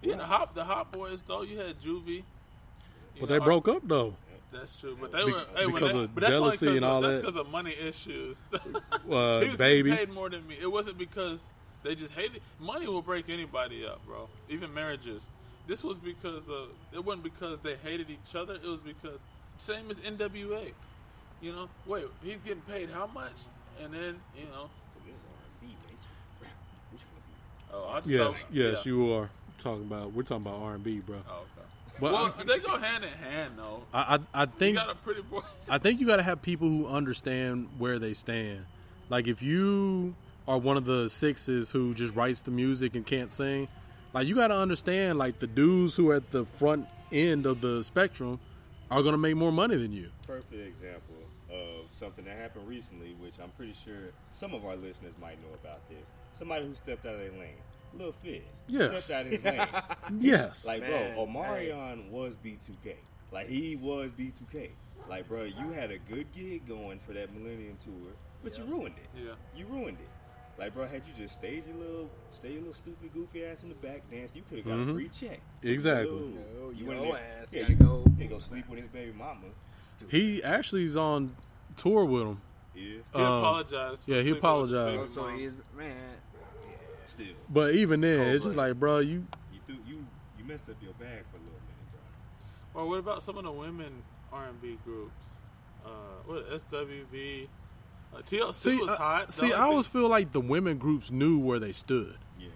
Yeah, 0.02 0.16
the 0.16 0.24
hot 0.24 0.54
the 0.54 0.64
hot 0.64 0.90
boys 0.92 1.22
though. 1.22 1.42
You 1.42 1.58
had 1.58 1.80
Juvie. 1.80 2.06
you 2.06 2.22
But 3.20 3.28
know, 3.30 3.38
they 3.38 3.44
broke 3.44 3.68
up 3.68 3.82
though. 3.84 4.14
That's 4.52 4.76
true, 4.76 4.96
but 5.00 5.12
they 5.12 5.24
Be- 5.24 5.32
were 5.32 5.44
hey, 5.56 5.66
because 5.66 5.92
they- 5.94 5.98
of 6.04 6.14
but 6.14 6.20
that's 6.20 6.32
jealousy 6.34 6.66
'cause 6.66 6.76
and 6.76 6.84
of- 6.84 6.90
all 6.92 7.00
That's 7.00 7.16
that. 7.16 7.20
because 7.22 7.36
of 7.36 7.48
money 7.50 7.74
issues. 7.74 8.42
Uh, 9.10 9.40
he 9.40 9.48
was 9.48 9.58
baby. 9.58 9.90
paid 9.90 10.10
more 10.10 10.28
than 10.30 10.46
me. 10.46 10.56
It 10.60 10.70
wasn't 10.70 10.96
because 10.98 11.44
they 11.82 11.94
just 11.94 12.14
hated. 12.14 12.40
Money 12.60 12.86
will 12.86 13.02
break 13.02 13.28
anybody 13.28 13.84
up, 13.84 14.04
bro. 14.06 14.28
Even 14.48 14.72
marriages. 14.72 15.26
This 15.66 15.82
was 15.82 15.96
because 15.96 16.48
of. 16.48 16.68
It 16.92 17.04
wasn't 17.04 17.24
because 17.24 17.58
they 17.60 17.76
hated 17.76 18.08
each 18.10 18.34
other. 18.36 18.54
It 18.54 18.64
was 18.64 18.80
because 18.80 19.20
same 19.58 19.90
as 19.90 20.00
NWA. 20.00 20.72
You 21.40 21.52
know, 21.52 21.68
wait, 21.86 22.04
he's 22.22 22.36
getting 22.38 22.62
paid 22.62 22.90
how 22.90 23.06
much? 23.08 23.32
And 23.82 23.92
then 23.92 24.20
you 24.36 24.44
know. 24.52 24.68
Oh, 27.74 27.88
I 27.88 27.96
just 28.00 28.08
Yes, 28.10 28.26
thought- 28.26 28.36
yes, 28.52 28.86
yeah. 28.86 28.92
you 28.92 29.12
are 29.14 29.30
talking 29.58 29.82
about. 29.84 30.12
We're 30.12 30.22
talking 30.24 30.46
about 30.46 30.60
R 30.60 30.74
and 30.74 30.84
B, 30.84 30.98
bro. 31.00 31.16
Oh, 31.28 31.32
okay. 31.58 31.61
But 32.02 32.12
well, 32.12 32.34
um, 32.36 32.46
they 32.48 32.58
go 32.58 32.76
hand 32.78 33.04
in 33.04 33.10
hand, 33.10 33.52
though. 33.56 33.84
I, 33.94 34.18
I, 34.34 34.42
I 34.42 34.46
think 34.46 34.74
you 34.76 34.84
got 34.84 34.90
a 34.90 34.96
pretty 34.96 35.22
boy. 35.22 35.42
I 35.68 35.78
think 35.78 36.00
you 36.00 36.06
got 36.08 36.16
to 36.16 36.24
have 36.24 36.42
people 36.42 36.66
who 36.68 36.88
understand 36.88 37.68
where 37.78 38.00
they 38.00 38.12
stand. 38.12 38.66
Like 39.08 39.28
if 39.28 39.40
you 39.40 40.16
are 40.48 40.58
one 40.58 40.76
of 40.76 40.84
the 40.84 41.08
sixes 41.08 41.70
who 41.70 41.94
just 41.94 42.12
writes 42.16 42.42
the 42.42 42.50
music 42.50 42.96
and 42.96 43.06
can't 43.06 43.30
sing, 43.30 43.68
like 44.12 44.26
you 44.26 44.34
got 44.34 44.48
to 44.48 44.56
understand 44.56 45.16
like 45.16 45.38
the 45.38 45.46
dudes 45.46 45.94
who 45.94 46.10
are 46.10 46.16
at 46.16 46.32
the 46.32 46.44
front 46.44 46.88
end 47.12 47.46
of 47.46 47.60
the 47.60 47.84
spectrum 47.84 48.40
are 48.90 49.00
going 49.02 49.12
to 49.12 49.18
make 49.18 49.36
more 49.36 49.52
money 49.52 49.76
than 49.76 49.92
you. 49.92 50.10
Perfect 50.26 50.54
example. 50.54 51.14
of 51.52 51.86
something 51.92 52.24
that 52.24 52.36
happened 52.36 52.66
recently, 52.66 53.14
which 53.20 53.34
I'm 53.40 53.50
pretty 53.50 53.74
sure 53.74 54.10
some 54.32 54.54
of 54.54 54.64
our 54.64 54.74
listeners 54.74 55.12
might 55.20 55.40
know 55.40 55.54
about 55.62 55.88
this. 55.88 56.04
Somebody 56.34 56.66
who 56.66 56.74
stepped 56.74 57.06
out 57.06 57.14
of 57.14 57.20
their 57.20 57.30
lane. 57.30 57.62
Lil 57.98 58.12
Fizz. 58.22 58.42
Yes. 58.68 59.04
Stepped 59.04 59.20
out 59.20 59.26
of 59.26 59.32
his 59.32 59.44
lane. 59.44 59.68
Yes. 60.20 60.66
Like, 60.66 60.80
Man, 60.82 61.14
bro, 61.14 61.26
Omarion 61.26 62.08
was 62.10 62.34
B2K. 62.36 62.94
Like, 63.32 63.48
he 63.48 63.76
was 63.76 64.10
B2K. 64.12 64.70
Like, 65.08 65.28
bro, 65.28 65.44
you 65.44 65.70
had 65.72 65.90
a 65.90 65.98
good 65.98 66.26
gig 66.34 66.66
going 66.68 66.98
for 67.00 67.12
that 67.12 67.32
Millennium 67.34 67.76
Tour, 67.84 68.12
but 68.44 68.56
you 68.58 68.64
ruined 68.64 68.94
it. 68.96 69.20
Yeah. 69.24 69.32
You 69.56 69.66
ruined 69.66 69.98
it. 70.00 70.08
Like, 70.58 70.74
bro, 70.74 70.86
had 70.86 71.02
you 71.06 71.12
just 71.24 71.36
stayed 71.36 71.64
your 71.66 71.76
little, 71.76 72.10
stay 72.28 72.50
your 72.52 72.58
little 72.60 72.74
stupid, 72.74 73.12
goofy 73.14 73.44
ass 73.44 73.62
in 73.62 73.70
the 73.70 73.74
back 73.76 74.02
dance, 74.10 74.36
you 74.36 74.42
could 74.48 74.58
have 74.58 74.66
got 74.66 74.74
Mhm. 74.76 74.90
a 74.90 74.94
free 74.94 75.08
check. 75.08 75.40
Exactly. 75.62 76.10
No, 76.14 76.70
you 76.70 76.84
yo 76.84 76.88
wouldn't 76.88 77.14
ass 77.14 77.52
yeah, 77.54 77.62
gotta 77.62 77.72
you 77.72 77.78
go. 77.78 78.04
You 78.18 78.28
go 78.28 78.38
sleep 78.38 78.68
with 78.68 78.78
his 78.80 78.88
baby 78.88 79.12
mama. 79.16 79.46
He 80.10 80.42
actually 80.42 80.84
is 80.84 80.96
on 80.96 81.34
tour 81.76 82.04
with 82.04 82.22
him. 82.22 82.40
Yeah. 82.74 82.82
He 82.82 82.96
Um, 83.14 83.22
apologized. 83.38 84.04
for 84.04 84.10
Yeah, 84.10 84.16
he 84.18 84.22
sleeping 84.24 84.32
with 84.34 84.38
apologized. 84.38 85.00
Oh, 85.02 85.06
so 85.06 85.28
he 85.28 85.44
is 85.44 85.54
man. 85.76 85.96
Still, 87.24 87.34
But 87.48 87.74
even 87.74 88.00
then, 88.00 88.28
it's 88.28 88.44
just 88.44 88.56
like, 88.56 88.74
bro, 88.78 88.98
you 88.98 89.26
you 89.52 89.60
threw, 89.66 89.76
you 89.86 90.06
you 90.38 90.44
messed 90.44 90.68
up 90.68 90.76
your 90.82 90.92
bag 90.94 91.22
for 91.30 91.36
a 91.36 91.40
little 91.40 91.60
minute, 91.60 91.92
bro. 92.74 92.82
Or 92.82 92.88
what 92.88 92.98
about 92.98 93.22
some 93.22 93.36
of 93.38 93.44
the 93.44 93.52
women 93.52 93.92
R 94.32 94.46
and 94.48 94.60
B 94.62 94.78
groups? 94.84 95.14
Uh, 95.84 95.88
what 96.26 96.48
SWV? 96.50 97.48
Uh, 98.14 98.18
TLC 98.28 98.54
see. 98.54 98.76
was 98.80 98.90
uh, 98.90 98.96
hot. 98.96 99.26
The 99.28 99.32
see, 99.32 99.42
only 99.46 99.54
I 99.54 99.58
thing- 99.58 99.70
always 99.70 99.86
feel 99.86 100.08
like 100.08 100.32
the 100.32 100.40
women 100.40 100.78
groups 100.78 101.10
knew 101.10 101.38
where 101.38 101.58
they 101.58 101.72
stood. 101.72 102.16
Yeah. 102.38 102.48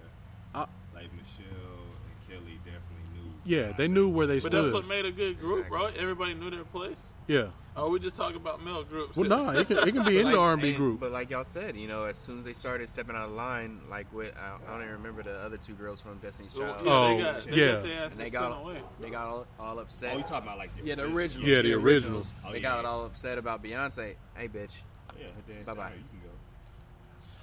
I- 0.55 0.67
like 0.95 1.11
Michelle 1.13 1.47
and 1.49 2.29
Kelly 2.29 2.59
definitely 2.65 3.09
knew. 3.15 3.33
Yeah, 3.45 3.73
they 3.73 3.89
knew 3.89 4.09
where 4.09 4.27
they 4.27 4.37
But 4.37 4.43
stood. 4.45 4.73
that's 4.75 4.87
what 4.87 4.89
made 4.95 5.07
a 5.07 5.13
good 5.13 5.41
group, 5.41 5.69
bro. 5.69 5.87
Everybody 5.87 6.35
knew 6.35 6.51
their 6.51 6.65
place. 6.65 7.09
yeah. 7.27 7.47
Oh, 7.79 7.91
we 7.91 8.01
just 8.01 8.17
talking 8.17 8.37
about 8.37 8.65
male 8.65 8.85
groups. 8.85 9.17
Well, 9.17 9.29
no, 9.29 9.51
it 9.51 9.67
can 9.69 9.77
it 9.79 9.93
can 9.93 9.97
be 9.97 10.01
But 10.03 10.09
any 10.15 10.23
like- 10.25 10.37
R 10.39 10.53
and 10.55 10.63
B 10.63 10.69
and- 10.69 10.77
group. 10.79 10.99
But 11.01 11.13
like 11.13 11.29
y'all 11.29 11.45
said, 11.45 11.77
you 11.77 11.87
know, 11.89 12.05
as 12.05 12.17
soon 12.17 12.39
as 12.39 12.47
they 12.47 12.55
started 12.55 12.89
stepping 12.89 13.15
out 13.15 13.27
of 13.27 13.33
line, 13.33 13.81
like 13.91 14.11
with 14.15 14.35
I, 14.37 14.55
I 14.67 14.71
don't 14.73 14.81
even 14.83 14.95
remember 14.95 15.23
the 15.23 15.39
other 15.41 15.59
two 15.59 15.75
girls 15.75 16.01
from 16.01 16.17
Destiny's 16.19 16.55
Oh, 16.57 16.61
Child. 16.61 16.81
yeah, 16.85 16.91
Oh, 16.91 17.17
they 17.17 17.23
got, 17.23 17.45
they 17.45 17.57
yeah. 17.57 17.73
got 17.73 18.11
and 18.13 18.13
they 18.13 18.31
got 18.31 18.61
away. 18.63 18.81
they 19.01 19.11
got 19.11 19.27
all, 19.27 19.47
all 19.61 19.79
upset. 19.79 20.15
Oh, 20.15 20.17
you 20.17 20.23
talking 20.23 20.37
about 20.49 20.57
like 20.59 20.75
the 20.77 20.85
yeah, 20.87 20.95
the 20.95 21.03
original? 21.03 21.19
originals. 21.19 21.49
Yeah, 21.49 21.63
the 21.63 21.75
originals. 21.75 22.33
Oh, 22.47 22.51
they 22.53 22.57
yeah, 22.59 22.63
got 22.63 22.83
yeah. 22.85 22.89
all 22.91 23.05
upset 23.05 23.37
about 23.39 23.63
Beyonce. 23.63 24.15
Hey, 24.35 24.49
bitch. 24.49 24.71
Yeah, 25.19 25.27
her 25.27 25.53
dad 25.55 25.67
Bye-bye. 25.67 25.83
said, 25.83 25.93
"Hey, 25.93 25.99
You 25.99 26.21
can 26.21 26.21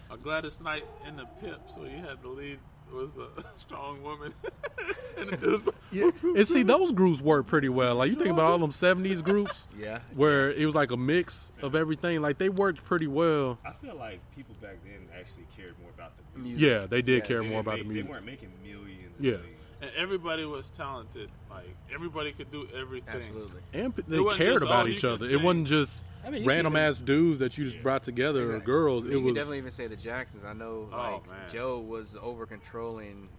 go. 0.10 0.16
A 0.16 0.18
Gladys 0.18 0.60
Knight 0.62 0.84
in 1.08 1.16
the 1.16 1.26
pimp, 1.42 1.60
so 1.74 1.84
you 1.84 1.98
had 1.98 2.22
to 2.24 2.28
lead 2.30 2.60
was 2.94 3.10
a 3.18 3.44
strong 3.60 4.02
woman. 4.04 4.34
and 5.18 5.64
Yeah. 5.92 6.10
And 6.24 6.48
see, 6.48 6.64
those 6.64 6.92
groups 6.92 7.22
work 7.22 7.48
pretty 7.48 7.70
well. 7.70 7.96
Like 7.96 8.10
you 8.10 8.16
think 8.16 8.30
about 8.30 8.46
all 8.52 8.58
them 8.60 8.72
'70s 8.72 9.24
groups, 9.24 9.68
Yeah. 9.78 10.00
where 10.16 10.52
it 10.52 10.66
was 10.66 10.76
like 10.76 10.92
a 10.92 10.98
mix 10.98 11.52
of 11.62 11.76
everything. 11.76 12.22
Like 12.22 12.38
they 12.38 12.50
worked 12.50 12.84
pretty 12.84 13.08
well. 13.08 13.58
I 13.66 13.72
feel 13.74 13.96
like 13.96 14.20
people 14.36 14.56
back 14.62 14.78
then 14.84 15.08
actually 15.20 15.46
cared 15.58 15.74
more 15.82 15.92
about 15.96 16.12
the 16.18 16.40
music. 16.40 16.60
Music. 16.60 16.70
Yeah, 16.82 16.86
they 16.88 17.02
did 17.02 17.20
Yes. 17.20 17.28
care 17.28 17.44
more 17.44 17.60
about 17.62 17.78
the 17.80 17.84
music. 17.84 18.06
They 18.06 18.12
weren't 18.12 18.26
making 18.26 18.50
millions. 18.64 19.14
Yeah. 19.20 19.32
millions. 19.32 19.50
And 19.84 19.92
everybody 19.98 20.46
was 20.46 20.70
talented. 20.72 21.30
Like 21.50 21.76
everybody 21.94 22.32
could 22.32 22.52
do 22.52 22.68
everything. 22.76 23.16
Absolutely. 23.16 23.62
And 23.74 23.94
they 24.08 24.24
cared 24.36 24.54
just, 24.56 24.64
about 24.66 24.86
oh, 24.86 24.90
each 24.90 25.04
other. 25.04 25.28
It 25.30 25.42
wasn't 25.42 25.68
just 25.68 26.06
I 26.26 26.30
mean, 26.30 26.46
random 26.46 26.74
can 26.74 26.80
even- 26.80 26.90
ass 26.90 26.98
dudes 26.98 27.40
that 27.40 27.58
you 27.58 27.66
just 27.66 27.84
brought 27.84 28.04
together 28.04 28.54
or 28.54 28.60
girls. 28.60 29.04
I 29.04 29.08
mean, 29.10 29.18
It 29.18 29.20
you 29.20 29.24
was 29.26 29.32
could 29.34 29.36
definitely 29.40 29.58
even 29.60 29.72
say 29.72 29.88
the 29.88 29.96
Jacksons. 29.96 30.44
I 30.44 30.54
know, 30.54 30.88
Oh, 30.92 30.96
like 30.98 31.28
man. 31.30 31.50
Joe 31.50 31.80
was 31.80 32.16
over 32.22 32.46
controlling. 32.46 33.30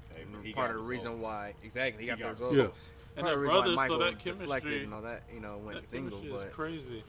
Hey, 0.42 0.52
part 0.52 0.70
of 0.70 0.76
the 0.76 0.82
reason 0.82 1.20
why 1.20 1.54
exactly 1.62 2.02
he 2.04 2.08
got, 2.08 2.18
He 2.18 2.22
the 2.24 2.30
results. 2.30 2.54
results. 2.56 2.90
And 3.16 3.26
their 3.26 3.34
of 3.34 3.40
the 3.40 3.46
reason 3.46 3.76
why 3.76 3.86
brothers, 3.86 3.88
so 3.88 3.98
that 3.98 4.24
deflected 4.38 4.70
chemistry- 4.70 4.84
and 4.84 4.94
all 4.94 5.02
that, 5.02 5.22
you 5.32 5.40
know, 5.40 5.58
went 5.58 5.80
That 5.80 5.86
single. 5.86 6.20
But 6.30 6.52
crazy. 6.52 7.02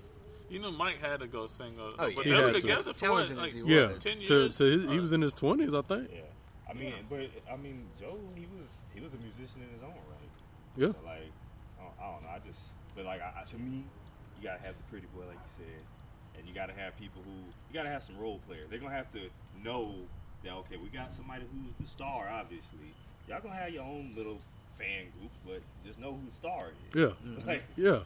You 0.49 0.59
know, 0.59 0.71
Mike 0.71 1.01
had 1.01 1.21
to 1.21 1.27
go 1.27 1.47
single, 1.47 1.87
Oh, 1.87 1.91
but 1.97 2.09
yeah. 2.09 2.15
they 2.15 2.23
He 2.23 2.29
were 2.29 2.35
had 2.35 2.61
to. 2.61 2.71
As 2.71 2.83
for 3.01 3.19
as 3.19 3.31
like 3.31 3.51
he 3.53 3.59
yeah. 3.65 3.87
was. 3.87 4.03
ten 4.03 4.19
To, 4.19 4.49
to 4.49 4.63
his, 4.63 4.91
he 4.91 4.99
was 4.99 5.11
in 5.11 5.21
his 5.21 5.33
twenties, 5.33 5.73
I 5.73 5.81
think. 5.81 6.09
Yeah. 6.13 6.19
I 6.69 6.73
mean, 6.73 6.93
but 7.09 7.29
I 7.51 7.57
mean, 7.57 7.85
Joe, 7.99 8.17
he 8.35 8.45
was 8.57 8.69
he 8.93 9.01
was 9.01 9.13
a 9.13 9.17
musician 9.17 9.61
in 9.61 9.69
his 9.73 9.83
own 9.83 9.93
right. 10.09 10.31
Yeah. 10.77 10.87
So 10.91 10.97
like, 11.05 11.29
I 11.79 11.83
don't, 11.83 11.93
I 12.01 12.11
don't 12.11 12.23
know. 12.23 12.29
I 12.29 12.39
just, 12.45 12.59
but 12.95 13.05
like, 13.05 13.21
I, 13.21 13.41
I- 13.41 13.43
to 13.45 13.57
me, 13.57 13.83
you 14.37 14.43
gotta 14.43 14.61
have 14.61 14.75
the 14.77 14.83
pretty 14.89 15.07
boy, 15.15 15.21
like 15.27 15.37
you 15.37 15.63
said, 15.65 15.81
and 16.39 16.47
you 16.47 16.53
gotta 16.53 16.73
have 16.73 16.97
people 16.99 17.21
who 17.23 17.31
you 17.31 17.73
gotta 17.73 17.89
have 17.89 18.01
some 18.03 18.17
role 18.17 18.39
players. 18.47 18.67
They're 18.69 18.79
gonna 18.79 18.95
have 18.95 19.11
to 19.13 19.29
know 19.63 19.93
that 20.43 20.53
okay, 20.53 20.77
we 20.77 20.89
got 20.89 21.13
somebody 21.13 21.43
who's 21.51 21.75
the 21.79 21.85
star. 21.87 22.27
Obviously, 22.29 22.91
y'all 23.27 23.41
gonna 23.41 23.55
have 23.55 23.71
your 23.71 23.83
own 23.83 24.13
little 24.15 24.39
fan 24.77 25.05
groups, 25.19 25.37
but 25.45 25.61
just 25.85 25.99
know 25.99 26.11
who 26.13 26.25
the 26.29 26.35
star 26.35 26.69
is. 26.69 26.99
Yeah. 27.01 27.05
Mm-hmm. 27.25 27.47
Like, 27.47 27.63
Yeah. 27.77 27.99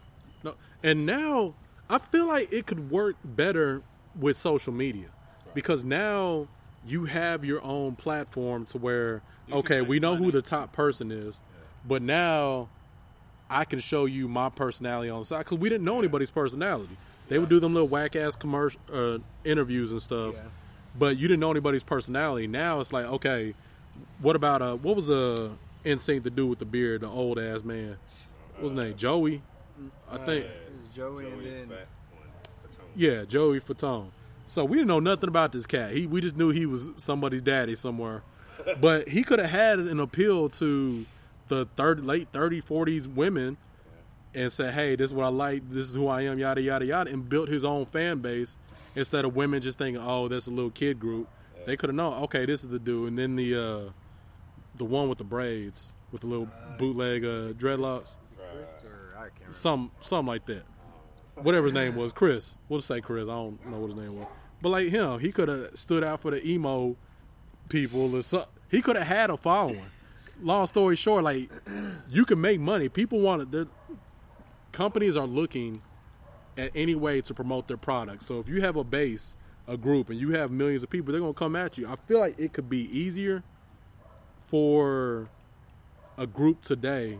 No. 0.44 0.54
And 0.84 1.06
now 1.06 1.54
I 1.90 1.98
feel 1.98 2.28
like 2.28 2.52
it 2.54 2.66
could 2.68 2.92
work 2.92 3.16
better 3.24 3.82
with 4.20 4.38
social 4.38 4.72
media 4.74 5.08
because 5.54 5.84
now 5.84 6.48
you 6.86 7.06
have 7.06 7.44
your 7.46 7.64
own 7.64 7.96
platform 7.96 8.66
to 8.68 8.78
where 8.78 9.22
okay, 9.52 9.82
we 9.82 10.00
know 10.00 10.16
who 10.16 10.32
the 10.32 10.42
top 10.42 10.72
person 10.74 11.12
is, 11.12 11.42
but 11.88 12.02
now 12.02 12.70
I 13.50 13.66
can 13.66 13.80
show 13.80 14.06
you 14.06 14.28
my 14.28 14.50
personality 14.50 15.10
on 15.10 15.20
the 15.20 15.26
side 15.26 15.40
because 15.40 15.58
we 15.58 15.70
didn't 15.70 15.86
know 15.86 15.98
anybody's 16.00 16.32
personality. 16.32 16.96
They 17.28 17.38
would 17.40 17.50
do 17.50 17.60
them 17.60 17.74
little 17.74 17.88
whack 17.90 18.16
ass 18.16 18.36
commercial 18.36 18.80
uh, 18.94 19.18
interviews 19.44 19.92
and 19.92 20.02
stuff, 20.02 20.36
Yeah. 20.36 20.42
but 20.98 21.18
you 21.18 21.28
didn't 21.28 21.40
know 21.40 21.52
anybody's 21.52 21.84
personality. 21.84 22.48
Now 22.48 22.80
it's 22.80 22.94
like 22.94 23.06
okay, 23.06 23.54
what 24.22 24.36
about 24.36 24.62
uh 24.62 24.76
what 24.76 24.96
was 24.96 25.10
uh 25.12 25.50
NSYNC 25.86 26.24
to 26.24 26.30
do 26.30 26.46
with 26.48 26.60
the 26.60 26.66
beard, 26.66 27.02
the 27.02 27.08
old 27.08 27.40
ass 27.40 27.64
man? 27.64 27.98
What 28.54 28.64
was 28.64 28.72
his 28.74 28.84
name? 28.84 28.96
Joey, 28.96 29.42
I 30.12 30.18
think. 30.18 30.46
it 30.46 30.52
was 30.80 30.96
Joey, 30.96 31.26
and 31.32 31.46
then 31.46 31.68
Fatone. 31.68 32.86
Yeah, 32.96 33.24
Joey 33.26 33.60
Fatone. 33.62 34.08
So 34.50 34.66
we 34.66 34.78
didn't 34.78 34.88
know 34.88 35.00
nothing 35.00 35.28
about 35.28 35.52
this 35.52 35.68
cat. 35.68 35.92
He 35.92 36.08
we 36.08 36.22
just 36.22 36.36
knew 36.36 36.50
he 36.50 36.66
was 36.66 36.90
somebody's 36.98 37.44
daddy 37.44 37.76
somewhere. 37.76 38.24
but 38.82 39.08
he 39.08 39.22
could 39.22 39.38
have 39.38 39.52
had 39.52 39.78
an 39.78 40.00
appeal 40.00 40.50
to 40.50 41.06
the 41.50 41.66
third 41.76 42.04
late 42.04 42.30
30 42.34 42.60
40s 42.60 43.06
women 43.06 43.58
and 44.34 44.52
said, 44.52 44.74
"Hey, 44.74 44.96
this 44.96 45.12
is 45.12 45.14
what 45.14 45.26
I 45.26 45.30
like. 45.30 45.70
This 45.70 45.90
is 45.90 45.94
who 45.94 46.08
I 46.08 46.24
am, 46.24 46.40
yada 46.40 46.62
yada 46.62 46.84
yada," 46.84 47.12
and 47.12 47.30
built 47.30 47.48
his 47.48 47.64
own 47.64 47.86
fan 47.86 48.22
base 48.22 48.58
instead 48.96 49.24
of 49.24 49.36
women 49.36 49.62
just 49.62 49.78
thinking, 49.78 50.02
"Oh, 50.04 50.28
that's 50.28 50.48
a 50.48 50.52
little 50.52 50.72
kid 50.72 51.00
group." 51.00 51.28
They 51.68 51.78
could 51.78 51.90
have 51.90 51.96
known, 51.96 52.24
"Okay, 52.24 52.48
this 52.48 52.64
is 52.64 52.70
the 52.70 52.80
dude." 52.80 53.10
And 53.10 53.20
then 53.20 53.36
the 53.36 53.56
uh 53.56 53.92
the 54.78 54.86
one 54.86 55.10
with 55.10 55.20
the 55.20 55.24
braids 55.24 55.94
with 56.12 56.22
the 56.22 56.28
little 56.28 56.50
bootleg 56.80 57.24
uh 57.24 57.54
dreadlocks, 57.54 58.18
Chris 58.36 58.84
or 58.84 59.14
I 59.16 59.26
can't 59.26 59.34
remember. 59.42 59.58
some 59.58 59.92
something 60.02 60.26
like 60.26 60.48
that. 60.48 60.64
Whatever 61.42 61.66
his 61.66 61.74
name 61.74 61.96
was, 61.96 62.12
Chris. 62.12 62.58
We'll 62.68 62.80
just 62.80 62.88
say 62.88 63.02
Chris. 63.02 63.24
I 63.24 63.34
don't 63.34 63.66
know 63.70 63.80
what 63.80 63.92
his 63.92 64.00
name 64.00 64.18
was. 64.18 64.28
But 64.62 64.70
like 64.70 64.90
him, 64.90 65.20
he 65.20 65.32
could 65.32 65.48
have 65.48 65.70
stood 65.76 66.04
out 66.04 66.20
for 66.20 66.32
the 66.32 66.46
emo 66.46 66.96
people 67.70 68.16
or. 68.16 68.22
He 68.70 68.82
could 68.82 68.96
have 68.98 69.08
had 69.08 69.30
a 69.30 69.38
following. 69.38 69.86
Long 70.42 70.68
story 70.68 70.96
short, 70.96 71.24
like 71.24 71.50
you 72.10 72.26
can 72.26 72.40
make 72.40 72.60
money. 72.60 72.90
People 72.90 73.20
want 73.20 73.54
it. 73.54 73.68
Companies 74.72 75.18
are 75.18 75.28
looking 75.28 75.82
at 76.58 76.72
any 76.76 76.96
way 76.96 77.22
to 77.22 77.34
promote 77.34 77.68
their 77.68 77.78
product. 77.78 78.24
So 78.24 78.40
if 78.40 78.50
you 78.50 78.62
have 78.62 78.76
a 78.76 78.84
base, 78.84 79.36
a 79.68 79.78
group, 79.78 80.10
and 80.10 80.20
you 80.20 80.32
have 80.32 80.52
millions 80.52 80.84
of 80.84 80.90
people, 80.90 81.12
they're 81.12 81.22
gonna 81.22 81.34
come 81.34 81.56
at 81.56 81.78
you. 81.78 81.88
I 81.88 81.96
feel 82.08 82.20
like 82.20 82.38
it 82.38 82.54
could 82.54 82.70
be 82.70 82.84
easier 82.98 83.44
for 84.44 85.30
a 86.18 86.28
group 86.28 86.62
today, 86.62 87.20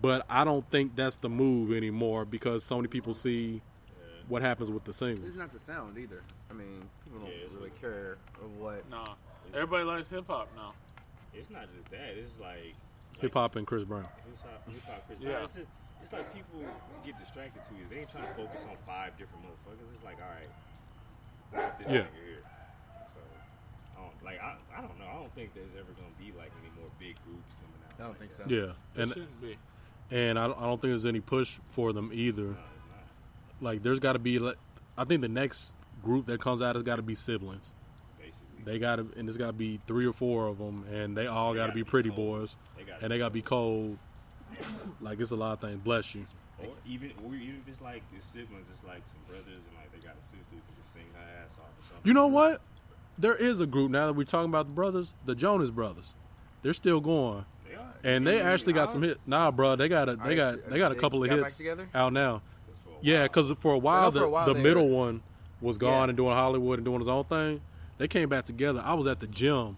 but 0.00 0.24
I 0.28 0.44
don't 0.44 0.68
think 0.70 0.94
that's 0.96 1.16
the 1.16 1.28
move 1.28 1.72
anymore 1.72 2.24
because 2.24 2.64
so 2.64 2.76
many 2.76 2.88
people 2.88 3.14
see 3.14 3.60
what 4.28 4.42
happens 4.42 4.70
with 4.70 4.84
the 4.84 4.92
single. 4.92 5.26
It's 5.26 5.36
not 5.36 5.50
the 5.52 5.58
sound 5.58 5.98
either. 5.98 6.22
I 6.50 6.54
mean, 6.54 6.88
people 7.04 7.20
don't 7.20 7.28
Yeah, 7.28 7.44
it's 7.44 7.52
really 7.54 7.70
care 7.80 8.16
of 8.42 8.56
what. 8.58 8.88
No, 8.90 9.04
everybody 9.54 9.84
likes 9.84 10.08
hip 10.10 10.26
hop 10.26 10.48
now. 10.56 10.72
It's 11.34 11.50
not 11.50 11.66
just 11.76 11.90
that. 11.90 12.14
It's 12.16 12.38
like 12.40 12.74
Hip 13.20 13.34
hop 13.34 13.56
and 13.56 13.66
Chris 13.66 13.84
Brown. 13.84 14.02
Hip 14.02 14.82
hop, 14.86 15.06
Chris 15.06 15.18
Yeah. 15.20 15.30
Brown. 15.30 15.44
It's, 15.44 15.54
just, 15.54 15.70
it's 16.02 16.12
like 16.12 16.34
people 16.34 16.60
get 17.06 17.18
distracted 17.18 17.62
too. 17.64 17.74
They 17.90 18.00
ain't 18.00 18.10
trying 18.10 18.24
to 18.26 18.34
focus 18.34 18.64
on 18.68 18.76
five 18.86 19.16
different 19.18 19.44
motherfuckers. 19.46 19.86
It's 19.94 20.04
like, 20.04 20.18
all 20.22 20.30
right, 20.30 21.78
this 21.78 21.90
Yeah. 21.90 22.02
nigga 22.02 22.22
here. 22.26 22.42
So, 23.14 23.20
I 23.96 24.02
don't, 24.02 24.24
like, 24.24 24.40
I, 24.42 24.54
I 24.76 24.80
don't 24.82 24.98
know. 24.98 25.06
I 25.10 25.14
don't 25.18 25.32
think 25.34 25.54
there's 25.54 25.70
ever 25.78 25.92
gonna 25.94 26.14
be 26.18 26.36
like 26.36 26.50
any 26.62 26.70
more 26.80 26.90
big 26.98 27.14
groups 27.24 27.50
coming 27.62 27.80
out. 27.86 27.94
I 27.94 27.98
don't 28.02 28.08
like 28.10 28.18
think 28.18 28.30
that. 28.36 28.48
so. 28.48 28.50
Yeah, 28.50 28.74
It 28.98 29.02
and 29.02 29.08
shouldn't 29.12 29.40
be. 29.42 29.56
And 30.12 30.38
I 30.38 30.46
don't, 30.46 30.58
I 30.58 30.62
don't 30.62 30.80
think 30.80 30.92
there's 30.92 31.06
any 31.06 31.20
push 31.20 31.58
for 31.70 31.92
them 31.92 32.10
either. 32.12 32.42
No, 32.42 32.50
it's 32.50 32.58
not. 33.60 33.66
Like 33.72 33.82
there's 33.82 33.98
got 33.98 34.12
to 34.12 34.18
be 34.20 34.38
like 34.38 34.56
I 34.96 35.04
think 35.04 35.22
the 35.22 35.28
next 35.28 35.74
group 36.04 36.26
that 36.26 36.40
comes 36.40 36.60
out 36.62 36.76
has 36.76 36.82
got 36.82 36.96
to 36.96 37.02
be 37.02 37.14
siblings. 37.14 37.72
Basically, 38.18 38.64
They 38.64 38.78
got 38.78 38.96
to 38.96 39.06
and 39.16 39.26
there's 39.26 39.38
got 39.38 39.46
to 39.48 39.52
be 39.52 39.80
three 39.86 40.06
or 40.06 40.12
four 40.12 40.46
of 40.46 40.58
them, 40.58 40.84
and 40.92 41.16
they 41.16 41.26
all 41.26 41.54
got 41.54 41.66
to 41.68 41.72
be 41.72 41.82
be 41.82 41.90
pretty 41.90 42.10
cold. 42.10 42.40
boys, 42.40 42.56
They 42.76 42.84
gotta 42.84 43.02
and 43.02 43.12
they 43.12 43.18
got 43.18 43.28
to 43.28 43.34
be 43.34 43.42
cold. 43.42 43.98
Like 45.00 45.18
it's 45.18 45.30
a 45.32 45.36
lot 45.36 45.52
of 45.54 45.60
things. 45.60 45.80
Bless 45.82 46.14
you. 46.14 46.24
or 46.60 46.68
even, 46.86 47.10
or 47.24 47.34
even 47.34 47.56
if 47.56 47.68
it's 47.68 47.80
like 47.80 48.02
it's 48.14 48.26
siblings, 48.26 48.66
it's 48.72 48.84
like 48.84 49.02
some 49.06 49.18
brothers 49.26 49.46
and 49.66 49.76
like 49.76 49.90
they 49.92 49.98
got 50.06 50.14
a 50.14 50.22
sister 50.22 50.36
who 50.50 50.58
can 50.58 50.74
just 50.82 50.92
sing 50.92 51.02
her 51.14 51.42
ass 51.42 51.50
off 51.58 51.70
or 51.80 51.84
something. 51.88 52.02
You 52.04 52.12
know 52.14 52.26
what? 52.26 52.60
There 53.18 53.34
is 53.34 53.60
a 53.60 53.66
group 53.66 53.90
now 53.90 54.06
that 54.06 54.12
we're 54.14 54.24
talking 54.24 54.48
about 54.50 54.66
the 54.66 54.72
brothers, 54.72 55.14
the 55.24 55.34
Jonas 55.34 55.70
Brothers. 55.70 56.14
They're 56.62 56.72
still 56.72 57.00
going. 57.00 57.44
And 58.04 58.26
they 58.26 58.40
actually 58.40 58.72
got 58.72 58.88
some 58.88 59.02
hit. 59.02 59.18
Nah, 59.26 59.50
bro, 59.50 59.76
they 59.76 59.88
got 59.88 60.08
a 60.08 60.16
they 60.16 60.34
got 60.34 60.64
they- 60.68 60.78
got 60.78 60.92
a 60.92 60.94
couple 60.96 61.22
of 61.24 61.30
hits 61.30 61.60
out 61.94 62.12
now. 62.12 62.42
Just 62.68 62.82
for 62.84 62.90
a 62.90 62.92
Yeah, 63.02 63.22
because 63.24 63.52
for 63.58 63.72
a 63.74 63.78
while, 63.78 64.10
the, 64.10 64.20
for 64.20 64.26
a 64.26 64.30
while 64.30 64.46
the 64.46 64.54
middle 64.54 64.88
one 64.88 65.22
was 65.60 65.78
gone 65.78 66.08
and 66.10 66.16
doing 66.16 66.32
Hollywood 66.34 66.78
and 66.78 66.84
doing 66.84 66.98
his 66.98 67.08
own 67.08 67.24
thing. 67.24 67.60
They 67.98 68.08
came 68.08 68.28
back 68.28 68.44
together. 68.44 68.82
I 68.84 68.94
was 68.94 69.06
at 69.06 69.20
the 69.20 69.26
gym 69.28 69.76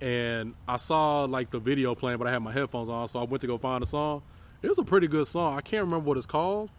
and 0.00 0.54
I 0.68 0.76
saw 0.76 1.24
like 1.24 1.50
the 1.50 1.58
video 1.58 1.94
playing, 1.94 2.18
but 2.18 2.26
I 2.28 2.30
had 2.30 2.42
my 2.42 2.52
headphones 2.52 2.88
on, 2.88 3.08
so 3.08 3.20
I 3.20 3.24
went 3.24 3.40
to 3.40 3.46
go 3.46 3.58
find 3.58 3.82
a 3.82 3.86
song. 3.86 4.22
It 4.62 4.68
was 4.68 4.78
a 4.78 4.84
pretty 4.84 5.08
good 5.08 5.26
song. 5.26 5.56
I 5.56 5.60
can't 5.60 5.84
remember 5.84 6.06
what 6.08 6.16
it's 6.16 6.26
called, 6.26 6.70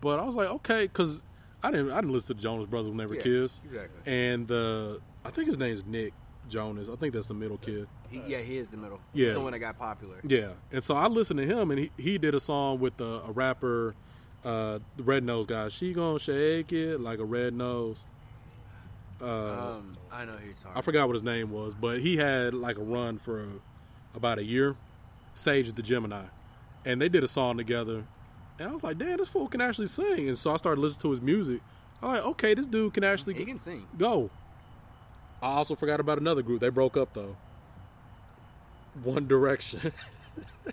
but 0.00 0.18
I 0.18 0.24
was 0.24 0.34
like, 0.36 0.48
okay, 0.50 0.84
because 0.84 1.22
I 1.62 1.70
didn't 1.70 1.90
I 1.92 1.96
didn't 1.96 2.12
listen 2.12 2.28
to 2.28 2.34
the 2.34 2.40
Jonas 2.42 2.66
Brothers 2.66 2.88
when 2.88 2.98
they 2.98 3.06
were 3.06 3.14
Yeah, 3.16 3.22
kids. 3.22 3.60
exactly. 3.64 4.00
And 4.12 4.48
the 4.48 5.00
I 5.24 5.30
think 5.30 5.46
his 5.48 5.58
name's 5.58 5.84
Nick 5.86 6.12
Jonas. 6.50 6.88
I 6.90 6.96
think 6.96 7.14
that's 7.14 7.28
the 7.28 7.34
middle 7.34 7.56
kid. 7.56 7.86
He, 8.10 8.22
yeah, 8.26 8.38
he 8.38 8.58
is 8.58 8.68
the 8.68 8.76
middle. 8.76 9.00
Yeah. 9.14 9.26
He's 9.26 9.34
the 9.34 9.40
one 9.40 9.52
that 9.52 9.58
got 9.60 9.78
popular. 9.78 10.16
Yeah, 10.22 10.48
and 10.72 10.84
so 10.84 10.94
I 10.96 11.06
listened 11.06 11.38
to 11.38 11.46
him, 11.46 11.70
and 11.70 11.80
he, 11.80 11.90
he 11.96 12.18
did 12.18 12.34
a 12.34 12.40
song 12.40 12.80
with 12.80 13.00
a, 13.00 13.22
a 13.26 13.32
rapper, 13.32 13.94
uh, 14.44 14.80
the 14.96 15.02
Red 15.02 15.24
Nose 15.24 15.46
guy. 15.46 15.68
She 15.68 15.92
gonna 15.94 16.18
shake 16.18 16.72
it 16.72 17.00
like 17.00 17.18
a 17.20 17.24
red 17.24 17.54
nose. 17.54 18.04
Uh, 19.22 19.26
Um, 19.76 19.96
I 20.10 20.24
know 20.24 20.32
who 20.32 20.46
you're 20.46 20.54
talking. 20.54 20.76
I 20.76 20.80
forgot 20.80 21.06
what 21.06 21.14
his 21.14 21.22
name 21.22 21.50
was, 21.50 21.74
but 21.74 22.00
he 22.00 22.16
had 22.16 22.54
like 22.54 22.78
a 22.78 22.82
run 22.82 23.18
for 23.18 23.46
about 24.14 24.38
a 24.38 24.44
year. 24.44 24.76
Sage 25.34 25.72
the 25.72 25.82
Gemini, 25.82 26.24
and 26.84 27.00
they 27.00 27.08
did 27.08 27.22
a 27.22 27.28
song 27.28 27.56
together, 27.56 28.02
and 28.58 28.68
I 28.68 28.72
was 28.72 28.82
like, 28.82 28.98
"Damn, 28.98 29.18
this 29.18 29.28
fool 29.28 29.46
can 29.46 29.60
actually 29.60 29.86
sing." 29.86 30.28
And 30.28 30.36
so 30.36 30.52
I 30.52 30.56
started 30.56 30.80
listening 30.80 31.02
to 31.02 31.10
his 31.10 31.20
music. 31.20 31.60
I'm 32.02 32.08
like, 32.08 32.24
"Okay, 32.24 32.54
this 32.54 32.66
dude 32.66 32.94
can 32.94 33.04
actually 33.04 33.34
He 33.34 33.44
can 33.44 33.60
sing. 33.60 33.86
go." 33.96 34.30
I 35.42 35.46
also 35.46 35.74
forgot 35.74 36.00
about 36.00 36.18
another 36.18 36.42
group. 36.42 36.60
They 36.60 36.68
broke 36.68 36.96
up 36.96 37.14
though. 37.14 37.36
One 39.04 39.26
Direction. 39.26 39.92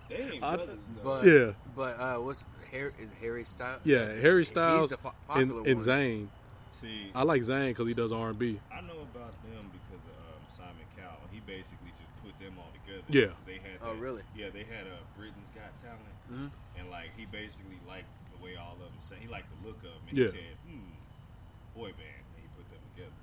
They 0.09 0.17
ain't 0.37 0.43
I- 0.43 0.55
brothers. 0.57 0.77
But 1.03 1.25
Yeah. 1.25 1.51
but 1.75 1.99
uh, 1.99 2.17
what's 2.19 2.43
Harry? 2.71 2.91
Is 2.99 3.09
Harry 3.21 3.45
Styles? 3.45 3.81
Yeah, 3.85 4.11
Harry 4.19 4.41
He's 4.41 4.49
Styles 4.51 4.89
the 4.91 4.97
po- 4.97 5.15
and, 5.33 5.51
and. 5.65 5.79
Zayn. 5.79 6.27
See, 6.73 7.09
I 7.15 7.23
like 7.23 7.41
Zayn 7.41 7.69
because 7.71 7.87
he 7.87 7.95
does 7.95 8.11
R 8.11 8.29
and 8.29 8.37
B. 8.37 8.59
I 8.69 8.81
know 8.81 8.99
about 9.07 9.33
them 9.47 9.63
because 9.73 10.03
of 10.05 10.17
um, 10.27 10.43
Simon 10.53 10.85
Cowell. 10.99 11.23
He 11.31 11.39
basically 11.39 11.89
just 11.97 12.11
put 12.21 12.35
them 12.37 12.53
all 12.59 12.69
together. 12.83 13.01
Yeah. 13.09 13.33
They 13.47 13.57
had. 13.63 13.79
Oh, 13.81 13.95
really? 13.95 14.21
Yeah, 14.35 14.51
they 14.53 14.67
had 14.67 14.85
a 14.85 14.99
uh, 15.01 15.15
Britain's 15.17 15.49
Got 15.55 15.71
Talent, 15.81 16.15
Mhm. 16.29 16.49
and 16.77 16.85
like 16.91 17.15
he 17.17 17.25
basically 17.25 17.79
liked 17.87 18.11
the 18.35 18.39
way 18.43 18.53
all 18.59 18.75
of 18.77 18.91
them 18.91 19.01
sang. 19.01 19.23
He 19.23 19.31
liked 19.31 19.47
the 19.49 19.59
look 19.71 19.79
of 19.81 19.89
them, 19.89 20.03
and 20.11 20.17
Yeah. 20.19 20.29
he 20.29 20.31
said, 20.37 20.55
"Hmm, 20.67 20.93
boy 21.73 21.89
band." 21.95 22.23
And 22.35 22.39
he 22.43 22.47
put 22.53 22.67
them 22.69 22.83
together. 22.93 23.17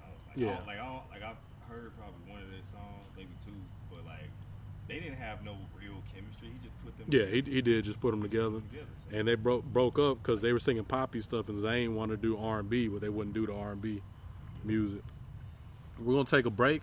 I 0.00 0.08
was 0.08 0.22
like, 0.24 0.25
Yeah. 0.36 0.58
I 0.62 0.66
like 0.66 0.78
I 0.78 0.92
like 1.10 1.22
I've 1.22 1.68
heard 1.68 1.92
probably 1.98 2.30
one 2.30 2.42
of 2.42 2.50
their 2.50 2.62
songs, 2.62 3.06
maybe 3.16 3.30
two, 3.44 3.52
but 3.90 4.04
like 4.04 4.28
they 4.86 5.00
didn't 5.00 5.16
have 5.16 5.44
no 5.44 5.56
real 5.78 6.02
chemistry. 6.14 6.48
He 6.52 6.58
just 6.62 6.84
put 6.84 6.96
them. 6.98 7.06
Yeah, 7.08 7.26
he, 7.26 7.42
together. 7.42 7.54
he 7.54 7.62
did 7.62 7.84
just 7.84 8.00
put 8.00 8.10
them 8.10 8.22
together, 8.22 8.60
together, 8.60 8.86
and 9.12 9.26
they 9.26 9.34
broke 9.34 9.64
broke 9.64 9.98
up 9.98 10.22
because 10.22 10.42
they 10.42 10.52
were 10.52 10.58
singing 10.58 10.84
poppy 10.84 11.20
stuff, 11.20 11.48
and 11.48 11.56
Zayn 11.56 11.94
wanted 11.94 12.22
to 12.22 12.28
do 12.28 12.38
R 12.38 12.60
and 12.60 12.70
B, 12.70 12.88
but 12.88 13.00
they 13.00 13.08
wouldn't 13.08 13.34
do 13.34 13.46
the 13.46 13.54
R 13.54 13.72
and 13.72 13.80
B 13.80 14.02
music. 14.62 15.02
We're 15.98 16.14
gonna 16.14 16.24
take 16.24 16.46
a 16.46 16.50
break. 16.50 16.82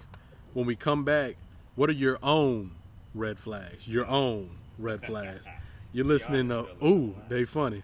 When 0.53 0.65
we 0.65 0.75
come 0.75 1.03
back, 1.03 1.35
what 1.75 1.89
are 1.89 1.93
your 1.93 2.17
own 2.23 2.71
red 3.13 3.39
flags? 3.39 3.87
Your 3.87 4.07
own 4.07 4.49
red 4.77 5.03
flags. 5.05 5.47
You're 5.93 6.05
listening 6.05 6.49
to 6.49 6.65
Ooh, 6.83 7.15
they 7.29 7.45
funny. 7.45 7.83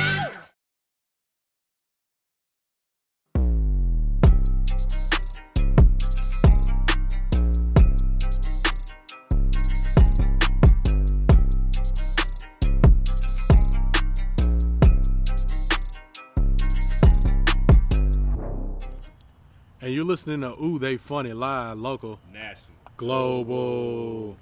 And 19.81 19.91
you're 19.93 20.05
listening 20.05 20.41
to 20.41 20.53
Ooh, 20.61 20.77
they 20.77 20.97
funny 20.97 21.33
live, 21.33 21.77
local, 21.79 22.19
National. 22.31 22.77
global. 22.97 24.37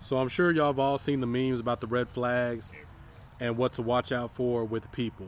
So 0.00 0.16
I'm 0.16 0.28
sure 0.28 0.50
y'all 0.50 0.68
have 0.68 0.78
all 0.78 0.96
seen 0.96 1.20
the 1.20 1.26
memes 1.26 1.60
about 1.60 1.80
the 1.82 1.86
red 1.86 2.08
flags 2.08 2.74
and 3.38 3.58
what 3.58 3.74
to 3.74 3.82
watch 3.82 4.10
out 4.10 4.30
for 4.30 4.64
with 4.64 4.90
people. 4.90 5.26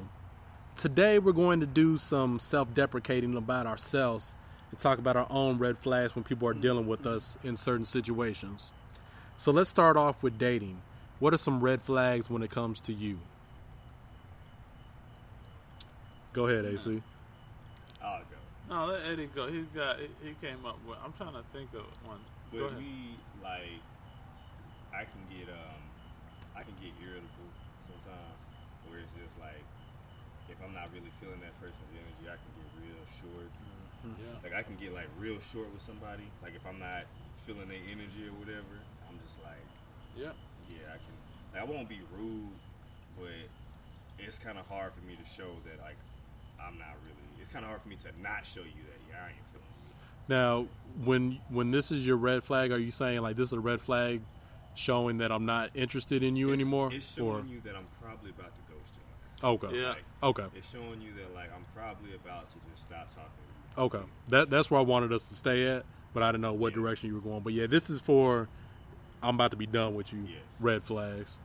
Today 0.76 1.18
we're 1.18 1.32
going 1.32 1.60
to 1.60 1.66
do 1.66 1.98
some 1.98 2.38
self-deprecating 2.38 3.36
about 3.36 3.66
ourselves 3.66 4.34
and 4.70 4.80
talk 4.80 4.98
about 4.98 5.16
our 5.16 5.26
own 5.28 5.58
red 5.58 5.78
flags 5.78 6.14
when 6.14 6.24
people 6.24 6.48
are 6.48 6.54
dealing 6.54 6.86
with 6.86 7.06
us 7.06 7.36
in 7.44 7.56
certain 7.56 7.84
situations. 7.84 8.72
So 9.36 9.52
let's 9.52 9.68
start 9.68 9.96
off 9.98 10.22
with 10.22 10.38
dating. 10.38 10.80
What 11.20 11.34
are 11.34 11.38
some 11.38 11.60
red 11.60 11.82
flags 11.82 12.30
when 12.30 12.42
it 12.42 12.50
comes 12.50 12.80
to 12.82 12.92
you? 12.92 13.18
Go 16.32 16.48
ahead, 16.48 16.64
AC. 16.64 17.02
I'll 18.70 18.86
go. 18.86 18.92
No, 18.92 18.92
let 18.92 19.06
Eddie 19.06 19.28
go. 19.34 19.46
He's 19.48 19.68
got. 19.74 19.98
He, 20.00 20.08
he 20.22 20.34
came 20.40 20.64
up 20.64 20.78
with. 20.86 20.98
I'm 21.04 21.12
trying 21.14 21.34
to 21.34 21.44
think 21.52 21.72
of 21.74 21.84
one. 22.06 22.20
Go 22.52 22.64
With 22.70 22.72
ahead. 22.72 22.82
me, 22.82 23.18
like, 23.42 23.82
I 24.94 25.04
can 25.04 25.22
get 25.32 25.50
um, 25.50 25.82
I 26.54 26.62
can 26.62 26.74
get 26.78 26.94
irritable 27.02 27.50
sometimes, 27.90 28.38
where 28.86 29.02
it's 29.02 29.10
just 29.18 29.34
like, 29.42 29.64
if 30.48 30.56
I'm 30.62 30.70
not 30.72 30.88
really 30.94 31.10
feeling 31.18 31.40
that 31.42 31.52
person's 31.58 31.92
energy, 31.98 32.30
I 32.30 32.38
can 32.38 32.50
get 32.54 32.68
real 32.78 33.02
short. 33.20 33.50
Yeah. 34.20 34.36
Like 34.44 34.52
I 34.52 34.60
can 34.62 34.76
get 34.76 34.92
like 34.92 35.08
real 35.18 35.40
short 35.40 35.72
with 35.72 35.80
somebody. 35.80 36.28
Like 36.44 36.52
if 36.54 36.62
I'm 36.68 36.76
not 36.78 37.08
feeling 37.48 37.66
their 37.72 37.80
energy 37.88 38.28
or 38.28 38.36
whatever, 38.36 38.76
I'm 39.08 39.16
just 39.24 39.40
like, 39.40 39.64
Yeah. 40.12 40.36
yeah, 40.68 40.92
I 40.92 41.00
can. 41.00 41.16
Like, 41.56 41.60
I 41.62 41.66
won't 41.66 41.88
be 41.88 42.04
rude, 42.12 42.52
but 43.16 43.32
it's 44.20 44.36
kind 44.38 44.60
of 44.60 44.68
hard 44.68 44.92
for 44.92 45.00
me 45.08 45.16
to 45.16 45.24
show 45.24 45.56
that 45.64 45.80
like 45.80 45.96
I'm 46.60 46.76
not 46.78 46.94
really. 47.02 47.23
It's 47.54 47.60
kind 47.60 47.64
of 47.64 47.70
hard 47.70 47.82
for 47.82 47.88
me 47.88 47.96
to 47.96 48.20
not 48.20 48.44
show 48.44 48.60
you 48.62 48.66
that 48.66 48.98
yeah, 49.08 49.22
I 49.22 49.28
ain't 49.28 49.36
feeling. 49.52 49.66
you. 49.86 50.34
Now, 50.34 50.66
when 51.04 51.38
when 51.50 51.70
this 51.70 51.92
is 51.92 52.04
your 52.04 52.16
red 52.16 52.42
flag, 52.42 52.72
are 52.72 52.78
you 52.78 52.90
saying 52.90 53.20
like 53.22 53.36
this 53.36 53.48
is 53.48 53.52
a 53.52 53.60
red 53.60 53.80
flag 53.80 54.22
showing 54.74 55.18
that 55.18 55.30
I'm 55.30 55.46
not 55.46 55.70
interested 55.74 56.24
in 56.24 56.34
you 56.34 56.52
anymore? 56.52 56.90
It's 56.92 57.14
showing 57.14 57.46
you 57.48 57.60
that 57.64 57.76
I'm 57.76 57.86
probably 58.02 58.30
about 58.30 58.50
to 58.56 58.60
ghost 58.72 58.90
you. 58.96 59.48
Okay. 59.48 59.86
Like, 59.86 60.04
Okay. 60.22 60.46
It's 60.56 60.68
showing 60.72 61.00
you 61.00 61.12
that 61.18 61.32
like 61.32 61.50
I'm 61.54 61.64
probably 61.76 62.14
about 62.16 62.48
to 62.48 62.56
just 62.72 62.82
stop 62.88 63.14
talking 63.14 63.30
to 63.36 63.80
you. 63.80 63.84
Okay, 63.86 64.06
that 64.30 64.50
that's 64.50 64.68
where 64.70 64.80
I 64.80 64.84
wanted 64.84 65.12
us 65.12 65.22
to 65.24 65.34
stay 65.34 65.68
at, 65.68 65.84
but 66.12 66.24
I 66.24 66.32
didn't 66.32 66.42
know 66.42 66.54
what 66.54 66.72
direction 66.74 67.08
you 67.10 67.14
were 67.14 67.20
going. 67.20 67.40
But 67.40 67.52
yeah, 67.52 67.66
this 67.66 67.88
is 67.88 68.00
for 68.00 68.48
I'm 69.22 69.36
about 69.36 69.52
to 69.52 69.56
be 69.56 69.66
done 69.66 69.94
with 69.94 70.12
you. 70.12 70.24
Red 70.58 70.82
flags. 70.82 71.38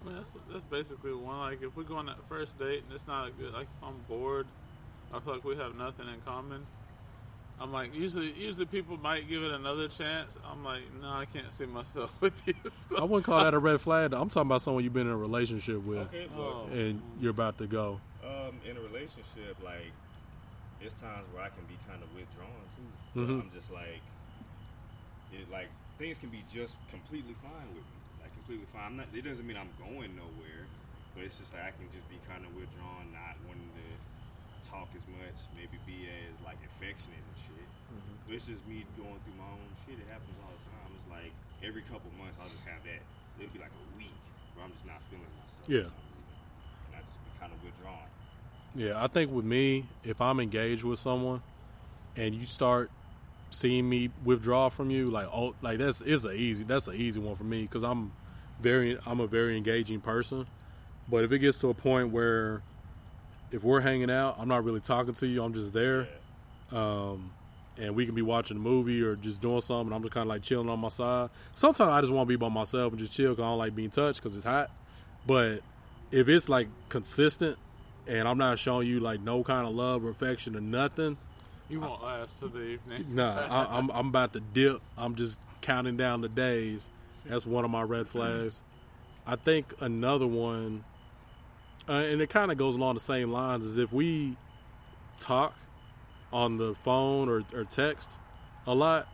I 0.00 0.06
mean, 0.06 0.16
that's, 0.16 0.28
that's 0.50 0.64
basically 0.70 1.12
one. 1.12 1.38
Like, 1.40 1.62
if 1.62 1.76
we 1.76 1.84
go 1.84 1.96
on 1.96 2.06
that 2.06 2.22
first 2.28 2.58
date 2.58 2.82
and 2.84 2.92
it's 2.94 3.06
not 3.06 3.28
a 3.28 3.30
good, 3.32 3.52
like, 3.52 3.66
if 3.76 3.84
I'm 3.86 3.96
bored, 4.08 4.46
I 5.12 5.20
feel 5.20 5.34
like 5.34 5.44
we 5.44 5.56
have 5.56 5.74
nothing 5.76 6.06
in 6.08 6.20
common. 6.24 6.66
I'm 7.60 7.72
like, 7.72 7.92
usually, 7.94 8.32
usually 8.34 8.66
people 8.66 8.96
might 8.98 9.28
give 9.28 9.42
it 9.42 9.50
another 9.50 9.88
chance. 9.88 10.36
I'm 10.48 10.62
like, 10.64 10.82
no, 11.02 11.08
I 11.08 11.24
can't 11.24 11.52
see 11.52 11.66
myself 11.66 12.10
with 12.20 12.34
you. 12.46 12.54
I 12.96 13.02
wouldn't 13.02 13.24
call 13.24 13.42
that 13.42 13.52
a 13.54 13.58
red 13.58 13.80
flag. 13.80 14.12
I'm 14.12 14.28
talking 14.28 14.48
about 14.48 14.62
someone 14.62 14.84
you've 14.84 14.92
been 14.92 15.08
in 15.08 15.12
a 15.12 15.16
relationship 15.16 15.82
with, 15.84 15.98
Okay, 15.98 16.28
but- 16.36 16.66
and 16.72 17.02
you're 17.20 17.32
about 17.32 17.58
to 17.58 17.66
go. 17.66 18.00
Um, 18.22 18.54
in 18.68 18.76
a 18.76 18.80
relationship, 18.80 19.56
like 19.64 19.90
it's 20.80 21.00
times 21.00 21.26
where 21.34 21.42
I 21.42 21.48
can 21.48 21.64
be 21.66 21.74
kind 21.88 21.98
of 22.02 22.06
withdrawn 22.14 22.62
too. 22.76 22.86
But 23.14 23.26
Mhm. 23.26 23.40
I'm 23.42 23.50
just 23.54 23.72
like, 23.72 24.02
it 25.32 25.50
like 25.50 25.68
things 25.98 26.18
can 26.18 26.28
be 26.28 26.44
just 26.52 26.76
completely 26.90 27.34
fine 27.42 27.66
with 27.74 27.82
me, 27.82 27.98
like 28.22 28.32
completely 28.34 28.66
fine. 28.72 28.84
I'm 28.86 28.96
not. 28.98 29.06
It 29.14 29.22
doesn't 29.24 29.46
mean 29.46 29.56
I'm 29.56 29.70
going 29.82 30.14
nowhere, 30.14 30.62
but 31.14 31.24
it's 31.24 31.38
just 31.38 31.50
like 31.54 31.62
I 31.64 31.70
can 31.74 31.88
just 31.90 32.06
be 32.10 32.18
kind 32.28 32.44
of 32.44 32.54
withdrawn, 32.54 33.10
not 33.10 33.34
wanting 33.48 33.64
to 33.66 33.67
talk 34.70 34.88
as 34.94 35.04
much, 35.18 35.38
maybe 35.56 35.80
be 35.88 36.08
as 36.08 36.36
like 36.44 36.60
affectionate 36.64 37.20
and 37.20 37.38
shit. 37.44 37.68
But 38.28 38.36
it's 38.36 38.46
just 38.46 38.64
me 38.68 38.84
going 39.00 39.16
through 39.24 39.38
my 39.40 39.48
own 39.48 39.70
shit. 39.84 39.96
It 39.96 40.08
happens 40.12 40.36
all 40.44 40.52
the 40.52 40.64
time. 40.68 40.90
It's 40.92 41.08
like 41.08 41.32
every 41.64 41.82
couple 41.88 42.12
months 42.20 42.36
I'll 42.40 42.52
just 42.52 42.64
have 42.68 42.84
that. 42.84 43.02
It'll 43.40 43.52
be 43.52 43.60
like 43.60 43.72
a 43.72 43.86
week 43.96 44.14
where 44.54 44.64
I'm 44.64 44.72
just 44.72 44.86
not 44.86 45.00
feeling 45.08 45.32
myself. 45.32 45.66
Yeah. 45.66 45.88
And 45.88 46.92
I 46.92 47.00
just 47.00 47.18
be 47.24 47.30
kind 47.40 47.52
of 47.52 47.58
withdrawn. 47.64 48.08
Yeah, 48.74 49.02
I 49.02 49.06
think 49.08 49.32
with 49.32 49.44
me, 49.44 49.86
if 50.04 50.20
I'm 50.20 50.40
engaged 50.40 50.84
with 50.84 50.98
someone 50.98 51.40
and 52.16 52.34
you 52.34 52.46
start 52.46 52.90
seeing 53.50 53.88
me 53.88 54.10
withdraw 54.24 54.68
from 54.68 54.90
you, 54.90 55.10
like 55.10 55.28
oh, 55.32 55.54
like 55.62 55.78
that's 55.78 56.00
it's 56.02 56.24
a 56.24 56.32
easy 56.32 56.64
that's 56.64 56.88
an 56.88 56.94
easy 56.94 57.20
one 57.20 57.36
for 57.36 57.44
me 57.44 57.62
because 57.62 57.82
I'm 57.82 58.12
very 58.60 58.98
I'm 59.06 59.20
a 59.20 59.26
very 59.26 59.56
engaging 59.56 60.00
person. 60.00 60.46
But 61.08 61.24
if 61.24 61.32
it 61.32 61.38
gets 61.38 61.58
to 61.58 61.70
a 61.70 61.74
point 61.74 62.10
where 62.10 62.62
if 63.52 63.64
we're 63.64 63.80
hanging 63.80 64.10
out, 64.10 64.36
I'm 64.38 64.48
not 64.48 64.64
really 64.64 64.80
talking 64.80 65.14
to 65.14 65.26
you, 65.26 65.42
I'm 65.42 65.54
just 65.54 65.72
there, 65.72 66.08
um, 66.72 67.30
and 67.78 67.94
we 67.94 68.04
can 68.06 68.14
be 68.14 68.22
watching 68.22 68.56
a 68.56 68.60
movie 68.60 69.02
or 69.02 69.16
just 69.16 69.40
doing 69.40 69.60
something, 69.60 69.86
and 69.86 69.94
I'm 69.94 70.02
just 70.02 70.12
kind 70.12 70.22
of 70.22 70.28
like 70.28 70.42
chilling 70.42 70.68
on 70.68 70.78
my 70.80 70.88
side. 70.88 71.30
Sometimes 71.54 71.90
I 71.90 72.00
just 72.00 72.12
want 72.12 72.26
to 72.26 72.28
be 72.28 72.36
by 72.36 72.48
myself 72.48 72.92
and 72.92 72.98
just 73.00 73.12
chill 73.12 73.30
because 73.32 73.42
I 73.42 73.46
don't 73.46 73.58
like 73.58 73.74
being 73.74 73.90
touched 73.90 74.22
because 74.22 74.36
it's 74.36 74.44
hot. 74.44 74.70
But 75.26 75.60
if 76.10 76.28
it's 76.28 76.48
like 76.48 76.68
consistent 76.88 77.58
and 78.06 78.26
I'm 78.26 78.38
not 78.38 78.58
showing 78.58 78.86
you 78.88 79.00
like 79.00 79.20
no 79.20 79.44
kind 79.44 79.66
of 79.66 79.74
love 79.74 80.04
or 80.04 80.10
affection 80.10 80.56
or 80.56 80.60
nothing, 80.60 81.16
You 81.68 81.80
won't 81.80 82.02
last 82.02 82.38
to 82.40 82.48
the 82.48 82.62
evening. 82.62 83.06
Nah, 83.10 83.46
I, 83.48 83.78
I'm 83.78 83.90
I'm 83.94 84.08
about 84.08 84.32
to 84.32 84.40
dip. 84.40 84.80
I'm 84.96 85.14
just 85.14 85.38
counting 85.60 85.96
down 85.96 86.20
the 86.20 86.28
days. 86.28 86.88
That's 87.26 87.46
one 87.46 87.64
of 87.64 87.70
my 87.70 87.82
red 87.82 88.08
flags. 88.08 88.62
I 89.26 89.36
think 89.36 89.74
another 89.80 90.26
one, 90.26 90.84
uh, 91.88 91.92
and 91.92 92.20
it 92.20 92.28
kind 92.30 92.50
of 92.52 92.58
goes 92.58 92.76
along 92.76 92.94
the 92.94 93.00
same 93.00 93.32
lines, 93.32 93.66
as 93.66 93.78
if 93.78 93.92
we 93.92 94.36
talk 95.18 95.54
on 96.32 96.58
the 96.58 96.74
phone 96.74 97.28
or, 97.28 97.42
or 97.54 97.64
text 97.64 98.12
a 98.66 98.74
lot, 98.74 99.08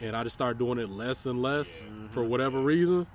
and 0.00 0.16
I 0.16 0.22
just 0.24 0.34
start 0.34 0.58
doing 0.58 0.78
it 0.78 0.90
less 0.90 1.26
and 1.26 1.40
less 1.40 1.86
for 2.10 2.22
whatever 2.22 2.60
reason. 2.60 3.06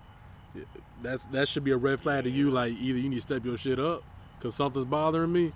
That's 1.02 1.26
that 1.26 1.48
should 1.48 1.64
be 1.64 1.72
a 1.72 1.78
red 1.78 2.00
flag 2.00 2.24
to 2.24 2.30
you. 2.30 2.52
Like 2.52 2.74
either 2.74 3.00
you 3.00 3.10
need 3.10 3.16
to 3.16 3.22
step 3.22 3.44
your 3.44 3.58
shit 3.58 3.80
up 3.80 4.04
because 4.38 4.56
something's 4.56 4.86
bothering 4.86 5.32
me, 5.34 5.52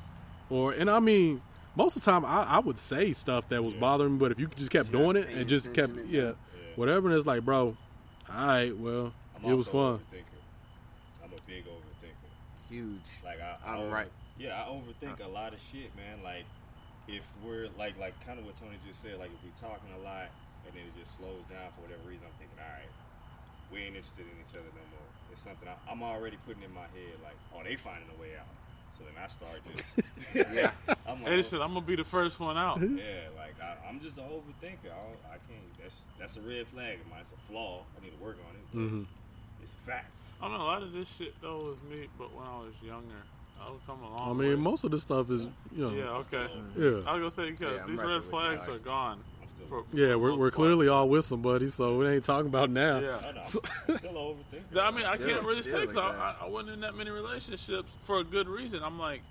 or 0.50 0.74
and 0.74 0.90
I 0.90 1.00
mean 1.00 1.42
most 1.78 1.96
of 1.96 2.04
the 2.04 2.12
time 2.12 2.26
I, 2.26 2.44
I 2.44 2.60
would 2.60 2.80
say 2.80 3.14
stuff 3.14 3.48
that 3.50 3.64
was 3.64 3.76
bothering 3.76 4.14
me, 4.14 4.18
but 4.20 4.32
if 4.32 4.40
you 4.40 4.48
just 4.56 4.72
kept 4.72 4.92
doing 4.92 5.16
it 5.16 5.30
and 5.30 5.48
just 5.48 5.74
kept 5.74 5.94
yeah, 6.08 6.32
whatever, 6.76 7.08
and 7.08 7.16
it's 7.16 7.28
like, 7.28 7.46
bro, 7.46 7.78
all 8.30 8.48
right, 8.48 8.76
well, 8.76 9.14
I'm 9.38 9.52
it 9.52 9.56
was 9.56 9.68
fun. 9.68 10.00
overthinker. 10.00 11.24
I'm 11.24 11.30
a 11.32 11.42
big 11.46 11.64
overthinker. 11.66 12.32
Huge. 12.70 13.08
Like 13.24 13.40
I, 13.42 13.56
I 13.66 13.74
I'm 13.74 13.80
over- 13.80 13.92
right. 13.96 14.12
Yeah, 14.40 14.62
I 14.62 14.70
overthink 14.70 15.24
a 15.24 15.28
lot 15.28 15.54
of 15.54 15.60
shit, 15.62 15.96
man. 15.96 16.22
Like 16.24 16.46
if 17.08 17.24
we're 17.44 17.70
like 17.78 17.98
like 18.00 18.14
kind 18.26 18.38
of 18.40 18.46
what 18.46 18.56
Tony 18.60 18.78
just 18.88 19.02
said, 19.02 19.18
like 19.20 19.32
if 19.32 19.40
we're 19.44 19.56
talking 19.70 19.90
a 19.98 20.04
lot 20.04 20.30
and 20.68 20.76
then 20.76 20.84
it 20.84 20.94
just 21.00 21.18
slows 21.18 21.42
down 21.50 21.72
for 21.76 21.88
whatever 21.88 22.04
reason, 22.06 22.28
I'm 22.28 22.36
thinking, 22.38 22.60
all 22.60 22.68
right, 22.70 22.92
we 23.72 23.82
ain't 23.88 23.96
interested 23.96 24.28
in 24.28 24.36
each 24.44 24.54
other 24.54 24.70
no 24.76 24.84
more. 24.94 25.08
It's 25.32 25.42
something 25.42 25.68
I, 25.68 25.76
I'm 25.90 26.04
already 26.04 26.38
putting 26.46 26.64
in 26.64 26.74
my 26.74 26.86
head, 26.94 27.18
like, 27.24 27.38
oh, 27.56 27.64
they 27.64 27.76
finding 27.80 28.10
a 28.14 28.18
way 28.22 28.36
out. 28.38 28.50
So 28.98 29.06
then 29.06 29.14
I 29.18 29.28
start 29.30 29.62
just 29.72 29.94
Yeah. 30.54 30.72
I'm 31.08 31.18
Hey, 31.24 31.38
listen, 31.38 31.62
I'm 31.62 31.74
gonna 31.74 31.86
be 31.86 31.96
the 31.96 32.04
first 32.04 32.40
one 32.40 32.58
out. 32.58 32.78
Yeah, 32.82 33.32
like 33.38 33.56
I, 33.64 33.78
I'm 33.90 34.00
just 34.02 34.18
an 34.18 34.26
overthinker. 34.30 34.92
I, 34.94 35.34
I 35.34 35.38
can't. 35.50 35.66
That's 35.82 35.96
that's 36.20 36.38
a 36.38 36.42
red 36.42 36.68
flag 36.68 37.00
of 37.02 37.08
mine. 37.10 37.22
It's 37.22 37.32
a 37.32 37.40
flaw. 37.50 37.82
I 37.98 38.04
need 38.04 38.12
to 38.18 38.22
work 38.24 38.38
on 38.44 38.54
it. 38.54 38.66
but 38.74 38.80
Mhm. 38.80 39.06
It's 39.68 39.76
a 39.84 39.92
fact. 39.92 40.12
I 40.42 40.48
don't 40.48 40.58
know. 40.58 40.64
A 40.64 40.66
lot 40.66 40.82
of 40.84 40.94
this 40.94 41.08
shit 41.18 41.34
though 41.42 41.58
was 41.58 41.78
me, 41.90 42.08
but 42.18 42.34
when 42.34 42.46
I 42.48 42.58
was 42.60 42.74
younger, 42.86 43.22
I 43.62 43.70
was 43.70 43.80
coming 43.86 44.06
along. 44.06 44.30
I 44.30 44.34
mean, 44.44 44.60
most 44.60 44.84
of 44.86 44.92
this 44.92 45.02
stuff 45.02 45.30
is 45.30 45.44
you 45.76 45.84
know. 45.84 45.90
Yeah, 45.92 46.04
okay. 46.24 46.48
Yeah. 46.78 47.02
I 47.10 47.18
was 47.18 47.36
gonna 47.36 47.48
say 47.48 47.52
because 47.52 47.74
Yeah, 47.76 47.86
these 47.88 47.98
right 48.00 48.08
red 48.08 48.08
there 48.08 48.16
with 48.18 48.24
you. 48.26 48.30
flags 48.30 48.70
are 48.70 48.80
gone. 48.80 49.20
For, 49.70 49.84
Yeah, 49.92 50.16
we're, 50.16 50.36
we're 50.38 50.52
clearly 50.52 50.88
all 50.88 51.10
with 51.10 51.26
somebody, 51.26 51.68
so 51.68 51.98
we 51.98 52.08
ain't 52.08 52.24
talking 52.24 52.48
about 52.48 52.70
now. 52.70 53.00
Yeah. 53.00 53.42
So- 53.42 53.60
I 53.90 54.92
mean, 54.92 55.04
I 55.04 55.16
Still- 55.16 55.28
can't 55.28 55.44
really 55.44 55.64
say 55.64 55.72
say 55.72 55.86
'cause 55.88 55.96
like 55.96 56.16
I, 56.16 56.36
I, 56.42 56.46
I 56.46 56.48
wasn't 56.50 56.74
in 56.76 56.80
that 56.82 56.96
many 56.96 57.10
relationships 57.10 57.90
for 58.02 58.20
a 58.20 58.24
good 58.24 58.48
reason. 58.48 58.82
I'm 58.84 58.98
like, 59.00 59.22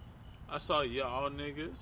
I 0.51 0.59
saw 0.59 0.83
y'all 0.83 1.31
niggas, 1.31 1.79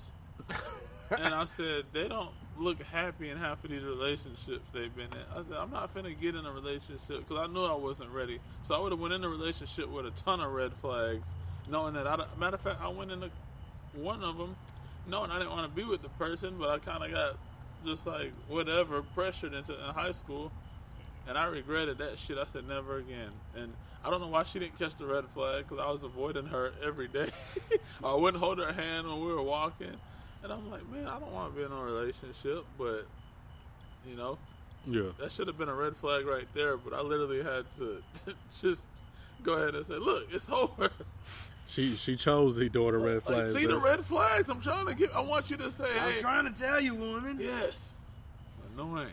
and 1.19 1.33
I 1.33 1.45
said 1.45 1.85
they 1.91 2.07
don't 2.07 2.29
look 2.57 2.81
happy 2.83 3.29
in 3.29 3.37
half 3.37 3.63
of 3.63 3.69
these 3.69 3.83
relationships 3.83 4.61
they've 4.73 4.95
been 4.95 5.05
in. 5.05 5.25
I 5.33 5.43
said 5.47 5.57
I'm 5.57 5.71
not 5.71 5.93
finna 5.93 6.19
get 6.19 6.35
in 6.35 6.45
a 6.45 6.51
relationship 6.51 7.27
because 7.27 7.37
I 7.37 7.47
knew 7.47 7.63
I 7.63 7.75
wasn't 7.75 8.11
ready. 8.11 8.39
So 8.63 8.75
I 8.75 8.79
would 8.79 8.91
have 8.91 8.99
went 8.99 9.13
in 9.13 9.23
a 9.23 9.29
relationship 9.29 9.89
with 9.89 10.05
a 10.05 10.11
ton 10.11 10.39
of 10.39 10.51
red 10.53 10.73
flags, 10.73 11.27
knowing 11.69 11.93
that. 11.95 12.07
I, 12.07 12.17
matter 12.39 12.55
of 12.55 12.61
fact, 12.61 12.81
I 12.81 12.87
went 12.87 13.11
into 13.11 13.29
one 13.93 14.23
of 14.23 14.37
them 14.37 14.55
knowing 15.07 15.31
I 15.31 15.37
didn't 15.37 15.51
want 15.51 15.69
to 15.69 15.75
be 15.75 15.83
with 15.83 16.01
the 16.01 16.09
person, 16.09 16.55
but 16.59 16.69
I 16.69 16.79
kind 16.79 17.03
of 17.03 17.11
got 17.11 17.35
just 17.85 18.07
like 18.07 18.31
whatever 18.47 19.01
pressured 19.01 19.53
into 19.53 19.73
in 19.73 19.93
high 19.93 20.11
school. 20.11 20.51
And 21.27 21.37
I 21.37 21.45
regretted 21.45 21.97
that 21.99 22.19
shit. 22.19 22.37
I 22.37 22.45
said 22.45 22.67
never 22.67 22.97
again. 22.97 23.31
And 23.57 23.73
I 24.03 24.09
don't 24.09 24.21
know 24.21 24.27
why 24.27 24.43
she 24.43 24.59
didn't 24.59 24.77
catch 24.77 24.95
the 24.95 25.05
red 25.05 25.25
flag 25.33 25.67
because 25.67 25.83
I 25.83 25.89
was 25.91 26.03
avoiding 26.03 26.45
her 26.47 26.71
every 26.83 27.07
day. 27.07 27.29
I 28.03 28.13
wouldn't 28.13 28.41
hold 28.41 28.59
her 28.59 28.71
hand 28.71 29.07
when 29.07 29.19
we 29.19 29.33
were 29.33 29.41
walking. 29.41 29.95
And 30.45 30.53
I'm 30.53 30.69
like, 30.69 30.87
man, 30.91 31.07
I 31.07 31.19
don't 31.19 31.31
want 31.33 31.51
to 31.53 31.57
be 31.59 31.65
in 31.65 31.71
a 31.71 31.75
relationship, 31.83 32.65
but 32.77 33.07
you 34.07 34.15
know, 34.15 34.37
Yeah. 34.85 35.09
that 35.19 35.31
should 35.31 35.47
have 35.47 35.57
been 35.57 35.69
a 35.69 35.73
red 35.73 35.97
flag 35.97 36.27
right 36.27 36.45
there. 36.53 36.77
But 36.77 36.93
I 36.93 37.01
literally 37.01 37.41
had 37.41 37.65
to 37.79 38.03
just 38.61 38.85
go 39.41 39.53
ahead 39.53 39.73
and 39.73 39.83
say, 39.83 39.95
look, 39.95 40.27
it's 40.31 40.47
over. 40.47 40.91
She 41.67 41.95
she 41.95 42.15
chose 42.15 42.55
the 42.57 42.69
door 42.69 42.91
to 42.91 42.99
red 42.99 43.15
Like, 43.15 43.23
flags. 43.23 43.55
see 43.55 43.65
the 43.65 43.79
red 43.79 44.05
flags. 44.05 44.47
I'm 44.49 44.61
trying 44.61 44.85
to 44.85 44.93
get. 44.93 45.15
I 45.15 45.21
want 45.21 45.49
you 45.49 45.57
to 45.57 45.71
say, 45.71 45.85
I'm 45.99 46.11
hey, 46.13 46.19
trying 46.19 46.45
to 46.45 46.53
tell 46.53 46.79
you, 46.79 46.93
woman. 46.93 47.37
Yes. 47.39 47.95
Annoying. 48.75 49.07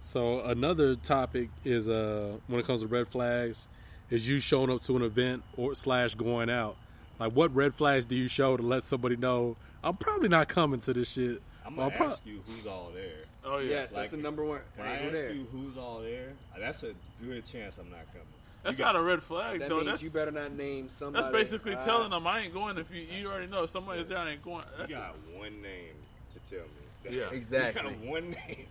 So 0.00 0.40
another 0.40 0.96
topic 0.96 1.50
is 1.64 1.88
uh 1.88 2.32
when 2.48 2.58
it 2.58 2.66
comes 2.66 2.80
to 2.80 2.88
red 2.88 3.06
flags, 3.06 3.68
is 4.10 4.26
you 4.26 4.40
showing 4.40 4.70
up 4.72 4.82
to 4.82 4.96
an 4.96 5.02
event 5.02 5.44
or 5.56 5.76
slash 5.76 6.16
going 6.16 6.50
out. 6.50 6.76
Like 7.18 7.32
what 7.32 7.54
red 7.54 7.74
flags 7.74 8.04
do 8.04 8.16
you 8.16 8.28
show 8.28 8.56
to 8.56 8.62
let 8.62 8.84
somebody 8.84 9.16
know 9.16 9.56
I'm 9.82 9.96
probably 9.96 10.28
not 10.28 10.48
coming 10.48 10.80
to 10.80 10.92
this 10.92 11.10
shit? 11.12 11.40
I'm 11.66 11.74
Or 11.78 11.84
gonna 11.86 11.96
prob- 11.96 12.10
ask 12.12 12.26
you 12.26 12.40
who's 12.46 12.66
all 12.66 12.90
there. 12.94 13.12
Oh 13.44 13.58
yeah. 13.58 13.70
Yes, 13.70 13.92
that's 13.92 14.10
the 14.12 14.16
number 14.16 14.44
one. 14.44 14.60
When 14.76 14.86
I 14.86 14.92
I 14.92 14.94
ask 14.96 15.12
there. 15.12 15.32
you 15.32 15.46
who's 15.52 15.76
all 15.76 16.00
there, 16.00 16.32
that's 16.58 16.82
a 16.82 16.92
good 17.22 17.44
chance 17.44 17.76
I'm 17.78 17.90
not 17.90 18.06
coming. 18.12 18.26
That's 18.62 18.78
You 18.78 18.84
got- 18.84 18.94
not 18.94 19.00
a 19.00 19.04
red 19.04 19.22
flag, 19.22 19.60
That 19.60 19.68
though. 19.68 19.76
means 19.76 19.86
That's 19.88 20.02
you 20.02 20.10
better 20.10 20.30
not 20.30 20.52
name 20.52 20.88
somebody. 20.88 21.22
That's 21.24 21.32
basically 21.36 21.74
uh, 21.74 21.84
telling 21.84 22.10
them 22.10 22.26
I 22.26 22.40
ain't 22.40 22.54
going 22.54 22.78
if 22.78 22.90
you 22.90 23.02
you 23.02 23.28
already 23.30 23.46
know 23.46 23.64
if 23.64 23.70
somebody's 23.70 24.06
there. 24.08 24.18
I 24.18 24.30
ain't 24.30 24.42
going. 24.42 24.64
That's 24.78 24.90
You 24.90 24.96
got 24.96 25.14
one 25.36 25.60
name 25.62 25.94
to 26.32 26.50
tell 26.50 26.64
me. 26.64 27.16
Yeah. 27.18 27.30
Exactly. 27.30 27.82
You 27.90 27.90
got 27.90 28.06
one 28.06 28.30
name. 28.30 28.66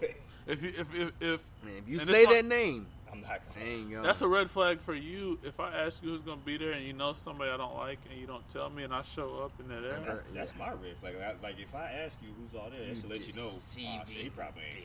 if 0.48 0.62
you 0.62 0.72
if 0.76 0.86
if 0.94 1.12
if, 1.20 1.40
if 1.66 1.88
you 1.88 1.98
say 2.00 2.24
that 2.26 2.44
not- 2.44 2.56
name, 2.56 2.86
I'm 3.12 3.20
not 3.20 3.40
going. 3.54 3.66
Ain't 3.66 3.90
going. 3.90 4.02
That's 4.02 4.22
a 4.22 4.28
red 4.28 4.50
flag 4.50 4.80
for 4.80 4.94
you. 4.94 5.38
If 5.42 5.60
I 5.60 5.72
ask 5.74 6.02
you 6.02 6.10
who's 6.10 6.22
gonna 6.22 6.40
be 6.44 6.56
there 6.56 6.72
and 6.72 6.84
you 6.84 6.92
know 6.92 7.12
somebody 7.12 7.50
I 7.50 7.56
don't 7.56 7.76
like 7.76 7.98
and 8.10 8.20
you 8.20 8.26
don't 8.26 8.48
tell 8.52 8.70
me 8.70 8.84
and 8.84 8.92
I 8.92 9.02
show 9.02 9.42
up 9.44 9.52
and 9.58 9.70
they're 9.70 9.80
there, 9.80 10.00
That's, 10.06 10.24
that's 10.34 10.52
my 10.58 10.70
red 10.70 10.96
flag. 11.00 11.14
Like, 11.16 11.42
like, 11.42 11.60
if 11.60 11.74
I 11.74 11.90
ask 12.04 12.16
you 12.22 12.28
who's 12.38 12.60
all 12.60 12.70
there, 12.70 12.86
that 12.86 13.00
should 13.00 13.10
let 13.10 13.26
you 13.26 13.32
know. 13.34 13.48
Oh, 13.48 14.04
shit, 14.06 14.24
he 14.24 14.30
probably 14.30 14.62
ain't 14.62 14.84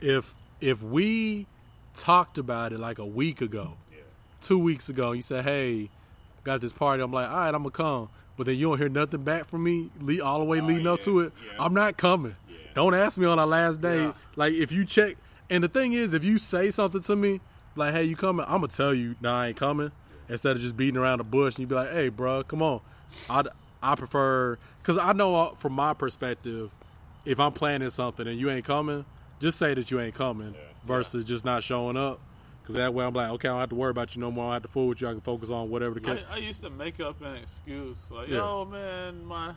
coming. 0.00 0.16
if 0.16 0.34
if 0.60 0.82
we 0.82 1.46
talked 1.96 2.38
about 2.38 2.72
it 2.72 2.78
like 2.78 2.98
a 2.98 3.06
week 3.06 3.40
ago, 3.40 3.74
yeah. 3.90 3.98
two 4.42 4.58
weeks 4.58 4.88
ago, 4.88 5.12
you 5.12 5.22
said, 5.22 5.44
"Hey, 5.44 5.88
got 6.44 6.60
this 6.60 6.72
party," 6.72 7.02
I'm 7.02 7.12
like, 7.12 7.28
"All 7.28 7.36
right, 7.36 7.54
I'm 7.54 7.62
gonna 7.62 7.70
come," 7.70 8.08
but 8.36 8.46
then 8.46 8.56
you 8.56 8.68
don't 8.68 8.78
hear 8.78 8.88
nothing 8.88 9.22
back 9.22 9.46
from 9.46 9.64
me, 9.64 9.90
all 10.20 10.38
the 10.38 10.44
way 10.44 10.60
oh, 10.60 10.64
leading 10.64 10.86
up 10.86 11.00
to 11.00 11.20
it. 11.20 11.32
I'm 11.58 11.74
not 11.74 11.96
coming. 11.96 12.36
Don't 12.74 12.94
ask 12.94 13.18
me 13.18 13.26
on 13.26 13.38
our 13.38 13.46
last 13.46 13.80
day. 13.80 14.12
Like 14.36 14.54
if 14.54 14.72
you 14.72 14.84
check, 14.84 15.16
and 15.50 15.62
the 15.64 15.68
thing 15.68 15.92
is, 15.92 16.14
if 16.14 16.24
you 16.24 16.38
say 16.38 16.70
something 16.70 17.02
to 17.02 17.16
me, 17.16 17.40
like, 17.76 17.92
"Hey, 17.92 18.04
you 18.04 18.16
coming?" 18.16 18.46
I'm 18.48 18.60
gonna 18.60 18.68
tell 18.68 18.94
you, 18.94 19.16
"Nah, 19.20 19.40
I 19.42 19.48
ain't 19.48 19.56
coming." 19.56 19.92
Instead 20.28 20.56
of 20.56 20.62
just 20.62 20.76
beating 20.76 20.96
around 20.96 21.18
the 21.18 21.24
bush, 21.24 21.54
and 21.56 21.60
you 21.62 21.66
be 21.66 21.74
like, 21.74 21.90
"Hey, 21.90 22.08
bro, 22.08 22.42
come 22.44 22.62
on." 22.62 22.80
I 23.28 23.42
I 23.82 23.94
prefer 23.96 24.58
because 24.82 24.96
I 24.98 25.12
know 25.12 25.34
uh, 25.36 25.54
from 25.54 25.72
my 25.72 25.92
perspective, 25.94 26.70
if 27.24 27.40
I'm 27.40 27.52
planning 27.52 27.90
something 27.90 28.26
and 28.26 28.38
you 28.38 28.50
ain't 28.50 28.64
coming, 28.64 29.04
just 29.40 29.58
say 29.58 29.74
that 29.74 29.90
you 29.90 30.00
ain't 30.00 30.14
coming 30.14 30.54
versus 30.86 31.24
just 31.24 31.44
not 31.44 31.62
showing 31.62 31.96
up. 31.96 32.20
Because 32.62 32.74
that 32.76 32.94
way 32.94 33.04
I'm 33.04 33.14
like, 33.14 33.30
okay, 33.32 33.48
I 33.48 33.52
don't 33.52 33.60
have 33.60 33.68
to 33.70 33.74
worry 33.74 33.90
about 33.90 34.14
you 34.14 34.20
no 34.20 34.30
more. 34.30 34.44
I 34.44 34.48
don't 34.48 34.52
have 34.54 34.62
to 34.62 34.68
fool 34.68 34.88
with 34.88 35.00
you. 35.00 35.08
I 35.08 35.12
can 35.12 35.20
focus 35.22 35.50
on 35.50 35.70
whatever 35.70 35.94
the 35.94 36.00
case. 36.00 36.20
I, 36.30 36.34
I 36.34 36.36
used 36.38 36.60
to 36.60 36.70
make 36.70 37.00
up 37.00 37.20
an 37.22 37.36
excuse 37.36 37.98
like, 38.10 38.28
Yeah. 38.28 38.36
"Yo, 38.36 38.64
man, 38.66 39.24
my 39.24 39.54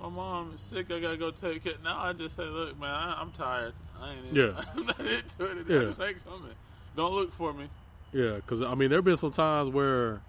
my 0.00 0.08
mom 0.08 0.52
is 0.56 0.60
sick. 0.62 0.90
I 0.90 1.00
gotta 1.00 1.16
go 1.16 1.30
take 1.30 1.64
care." 1.64 1.74
Now 1.82 1.98
I 2.00 2.12
just 2.12 2.36
say, 2.36 2.44
"Look, 2.44 2.78
man, 2.80 2.90
I, 2.90 3.20
I'm 3.20 3.32
tired. 3.32 3.72
I 4.00 4.12
ain't. 4.12 4.26
In, 4.30 4.34
Yeah. 4.34 4.64
I'm 4.76 4.86
not 4.86 5.00
into 5.00 5.44
it. 5.44 5.66
Yeah. 5.68 5.78
Just 5.80 6.00
ain't 6.00 6.24
coming. 6.24 6.52
Don't 6.96 7.12
look 7.12 7.32
for 7.32 7.52
me." 7.52 7.68
Yeah, 8.12 8.36
because 8.36 8.62
I 8.62 8.74
mean, 8.74 8.88
there 8.90 8.98
have 8.98 9.04
been 9.04 9.16
some 9.18 9.30
times 9.32 9.68
where, 9.68 10.20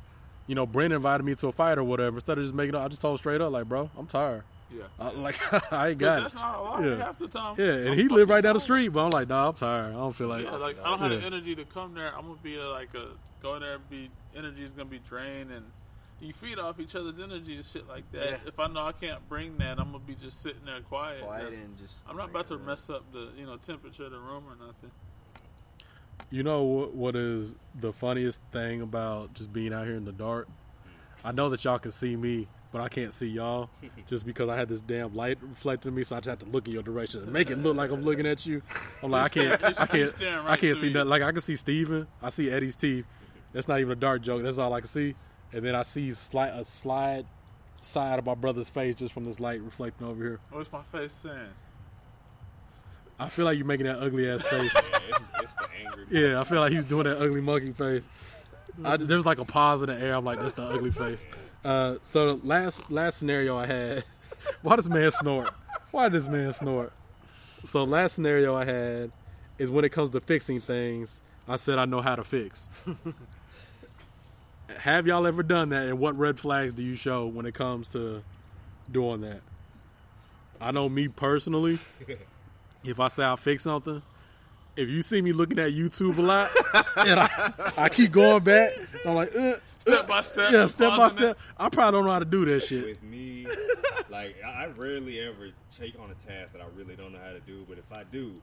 you 0.48 0.56
know, 0.56 0.66
Brandon 0.66 0.98
invited 0.98 1.24
me 1.24 1.34
to 1.36 1.48
a 1.48 1.52
fight 1.52 1.78
or 1.78 1.84
whatever. 1.84 2.18
Instead 2.18 2.38
of 2.38 2.44
just 2.44 2.54
making 2.54 2.76
it, 2.76 2.80
I 2.80 2.88
just 2.90 3.02
told 3.02 3.14
him 3.14 3.18
straight 3.20 3.40
up, 3.42 3.52
like, 3.54 3.70
bro, 3.70 3.90
I'm 3.98 4.06
tired. 4.08 4.44
Yeah. 4.72 4.84
I, 5.00 5.12
like 5.14 5.36
I 5.74 5.90
ain't 5.90 5.98
got 5.98 6.22
That's 6.24 6.34
it. 6.36 6.38
not 6.38 6.60
a 6.60 6.62
lie. 6.62 6.88
Yeah. 6.88 6.96
Half 6.98 7.20
the 7.20 7.28
time, 7.28 7.56
Yeah, 7.58 7.66
and 7.74 7.90
I'm 7.90 7.98
he 7.98 8.08
lived 8.08 8.30
right 8.30 8.42
down 8.44 8.54
the 8.54 8.60
street, 8.60 8.90
but 8.90 9.04
I'm 9.04 9.10
like, 9.12 9.28
nah, 9.30 9.48
I'm 9.48 9.54
tired. 9.56 9.90
I 9.92 9.98
don't 9.98 10.14
feel 10.14 10.28
like. 10.28 10.44
yeah, 10.44 10.52
like 10.58 10.78
I 10.84 10.90
don't 10.90 11.00
have 11.00 11.12
Yeah. 11.12 11.18
the 11.20 11.26
energy 11.26 11.56
to 11.56 11.66
come 11.66 11.94
there. 11.96 12.10
I'm 12.16 12.24
gonna 12.28 12.36
be 12.44 12.58
like 12.58 12.94
a 12.94 13.08
go 13.42 13.58
there 13.60 13.76
and 13.76 13.90
be 13.90 14.12
energy 14.36 14.64
is 14.64 14.72
gonna 14.74 14.90
be 14.90 15.00
drained 15.10 15.52
and 15.52 15.66
you 16.22 16.34
feed 16.34 16.60
off 16.60 16.80
each 16.80 16.96
other's 16.96 17.20
energy 17.20 17.56
and 17.56 17.66
shit 17.66 17.88
like 17.88 18.10
that. 18.12 18.30
Yeah. 18.30 18.38
If 18.48 18.60
I 18.60 18.68
know 18.68 18.86
I 18.86 18.92
can't 18.92 19.28
bring 19.30 19.58
that, 19.58 19.80
I'm 19.80 19.92
gonna 19.92 20.00
be 20.00 20.16
just 20.16 20.42
sitting 20.42 20.66
there 20.66 20.82
quiet. 20.82 21.24
Quiet 21.24 21.54
and 21.54 21.78
just 21.78 22.04
I'm 22.10 22.18
not 22.18 22.30
about 22.30 22.48
to 22.48 22.58
mess 22.58 22.90
up 22.90 23.04
the 23.12 23.30
you 23.38 23.46
know 23.46 23.58
temperature 23.58 24.06
of 24.06 24.12
the 24.12 24.20
room 24.20 24.44
or 24.48 24.66
nothing. 24.66 24.92
You 26.32 26.44
know 26.44 26.64
what, 26.64 26.94
what 26.94 27.16
is 27.16 27.56
the 27.80 27.92
funniest 27.92 28.40
thing 28.52 28.82
about 28.82 29.34
just 29.34 29.52
being 29.52 29.74
out 29.74 29.86
here 29.86 29.96
in 29.96 30.06
the 30.06 30.12
dark? 30.12 30.48
Hmm. 30.48 31.28
I 31.28 31.32
know 31.32 31.50
that 31.50 31.64
y'all 31.64 31.80
can 31.80 31.92
see 31.92 32.16
me 32.16 32.48
but 32.72 32.82
I 32.82 32.90
can't 32.90 33.14
see 33.14 33.28
y'all 33.28 33.70
just 34.08 34.26
because 34.26 34.50
I 34.50 34.56
had 34.56 34.70
this 34.70 34.82
damn 34.82 35.16
light 35.16 35.38
reflecting 35.42 35.94
me. 35.96 36.04
So 36.04 36.16
I 36.16 36.20
just 36.20 36.30
have 36.30 36.40
to 36.40 36.46
look 36.46 36.68
in 36.68 36.74
your 36.74 36.84
direction 36.84 37.24
and 37.24 37.34
make 37.34 37.50
it 37.50 37.58
look 37.58 37.76
like 37.76 37.92
I'm 37.92 38.04
looking 38.04 38.28
at 38.28 38.46
you. 38.46 38.62
I'm 39.04 39.12
like, 39.12 39.26
I 39.26 39.30
can't, 39.30 39.64
I 39.64 39.86
can't, 39.86 40.20
you're 40.20 40.50
I 40.50 40.58
can't 40.58 40.78
see 40.78 40.88
you. 40.88 40.94
nothing. 40.94 41.10
Like 41.10 41.22
I 41.22 41.32
can 41.32 41.42
see 41.42 41.56
Steven. 41.56 42.08
I 42.22 42.30
see 42.30 42.50
Eddie's 42.50 42.76
teeth. 42.76 43.06
That's 43.54 43.68
not 43.68 43.80
even 43.80 43.92
a 43.94 43.96
dark 43.96 44.22
joke. 44.22 44.44
That's 44.44 44.60
all 44.60 44.74
I 44.74 44.82
can 44.82 44.88
see. 44.88 45.16
And 45.52 45.66
then 45.66 45.76
I 45.76 45.82
see 45.84 46.12
slide, 46.12 46.50
a 46.50 46.64
slide 46.64 47.26
side 47.82 48.20
of 48.20 48.26
my 48.26 48.36
brother's 48.36 48.70
face 48.70 48.96
just 48.96 49.14
from 49.14 49.26
this 49.26 49.40
light 49.40 49.62
reflecting 49.62 50.08
over 50.08 50.22
here. 50.24 50.40
What's 50.52 50.72
my 50.72 50.82
face 50.92 51.14
saying? 51.14 51.50
I 53.20 53.28
feel 53.28 53.46
like 53.46 53.58
you're 53.58 53.68
making 53.68 53.88
that 53.88 54.00
ugly 54.00 54.30
ass 54.30 54.44
face. 54.44 54.74
Yeah, 54.74 55.00
it's, 55.10 55.24
it's 55.42 55.54
the 55.56 55.68
angry. 55.86 56.06
Yeah, 56.12 56.42
I 56.42 56.44
feel 56.46 56.62
like 56.62 56.72
he 56.72 56.78
was 56.78 56.86
doing 56.86 57.04
that 57.04 57.18
ugly 57.18 57.42
monkey 57.42 57.72
face. 57.72 58.08
I, 58.84 58.96
there 58.98 59.18
was 59.18 59.26
like 59.26 59.40
a 59.40 59.46
pause 59.46 59.82
in 59.82 59.90
the 59.90 60.00
air. 60.00 60.16
I'm 60.16 60.24
like, 60.24 60.40
that's 60.40 60.54
the 60.54 60.64
ugly 60.64 60.92
face. 60.92 61.28
Uh, 61.66 61.96
so 62.02 62.36
the 62.36 62.48
last 62.48 62.90
last 62.90 63.18
scenario 63.18 63.58
I 63.58 63.66
had, 63.66 64.04
why 64.62 64.78
does 64.78 64.90
man 64.90 65.12
snort? 65.12 65.54
Why 65.92 66.08
does 66.08 66.30
man 66.30 66.54
snort? 66.54 66.94
So 67.66 67.84
last 67.84 68.16
scenario 68.16 68.56
I 68.56 68.64
had 68.64 69.12
is 69.58 69.70
when 69.70 69.84
it 69.84 69.90
comes 69.90 70.12
to 70.12 70.22
fixing 70.22 70.62
things. 70.62 71.22
I 71.48 71.58
said 71.58 71.78
I 71.78 71.86
know 71.86 72.00
how 72.00 72.16
to 72.16 72.24
fix. 72.24 72.70
Have 74.78 75.08
y'all 75.08 75.26
ever 75.28 75.44
done 75.44 75.70
that? 75.70 75.88
And 75.88 76.00
what 76.00 76.18
red 76.18 76.40
flags 76.40 76.74
do 76.74 76.84
you 76.84 76.96
show 76.96 77.28
when 77.28 77.46
it 77.46 77.54
comes 77.54 77.88
to 77.90 78.24
doing 78.92 79.22
that? 79.22 79.42
I 80.62 80.72
know 80.72 80.88
me 80.90 81.08
personally. 81.08 81.80
If 82.84 83.00
I 83.00 83.08
say 83.10 83.24
I'll 83.24 83.38
fix 83.38 83.64
something, 83.64 84.02
if 84.76 84.88
you 84.88 85.02
see 85.02 85.22
me 85.22 85.34
looking 85.34 85.60
at 85.60 85.72
YouTube 85.72 86.18
a 86.18 86.22
lot, 86.22 86.52
and 86.98 87.20
I, 87.20 87.54
I 87.78 87.90
keep 87.90 88.12
going 88.12 88.44
back, 88.44 88.74
I'm 89.06 89.16
like, 89.16 89.36
uh, 89.36 89.56
Step 89.80 90.04
uh, 90.04 90.08
by 90.08 90.22
step, 90.24 90.52
yeah, 90.52 90.68
step 90.68 90.90
by 90.90 90.98
pausing 90.98 91.22
step. 91.22 91.40
I 91.58 91.70
probably 91.70 91.98
don't 91.98 92.06
know 92.06 92.12
how 92.12 92.20
to 92.20 92.26
do 92.26 92.44
that 92.46 92.62
shit. 92.62 92.86
With 92.86 93.04
me, 93.04 93.48
like 94.10 94.36
I 94.46 94.66
I 94.66 94.68
rarely 94.68 95.22
ever 95.22 95.48
take 95.80 95.98
on 95.98 96.12
a 96.12 96.30
task 96.30 96.52
that 96.52 96.62
I 96.62 96.66
really 96.78 96.96
don't 96.98 97.14
know 97.14 97.20
how 97.26 97.32
to 97.32 97.40
do. 97.40 97.66
But 97.68 97.78
if 97.78 97.92
I 97.92 98.04
do, 98.12 98.34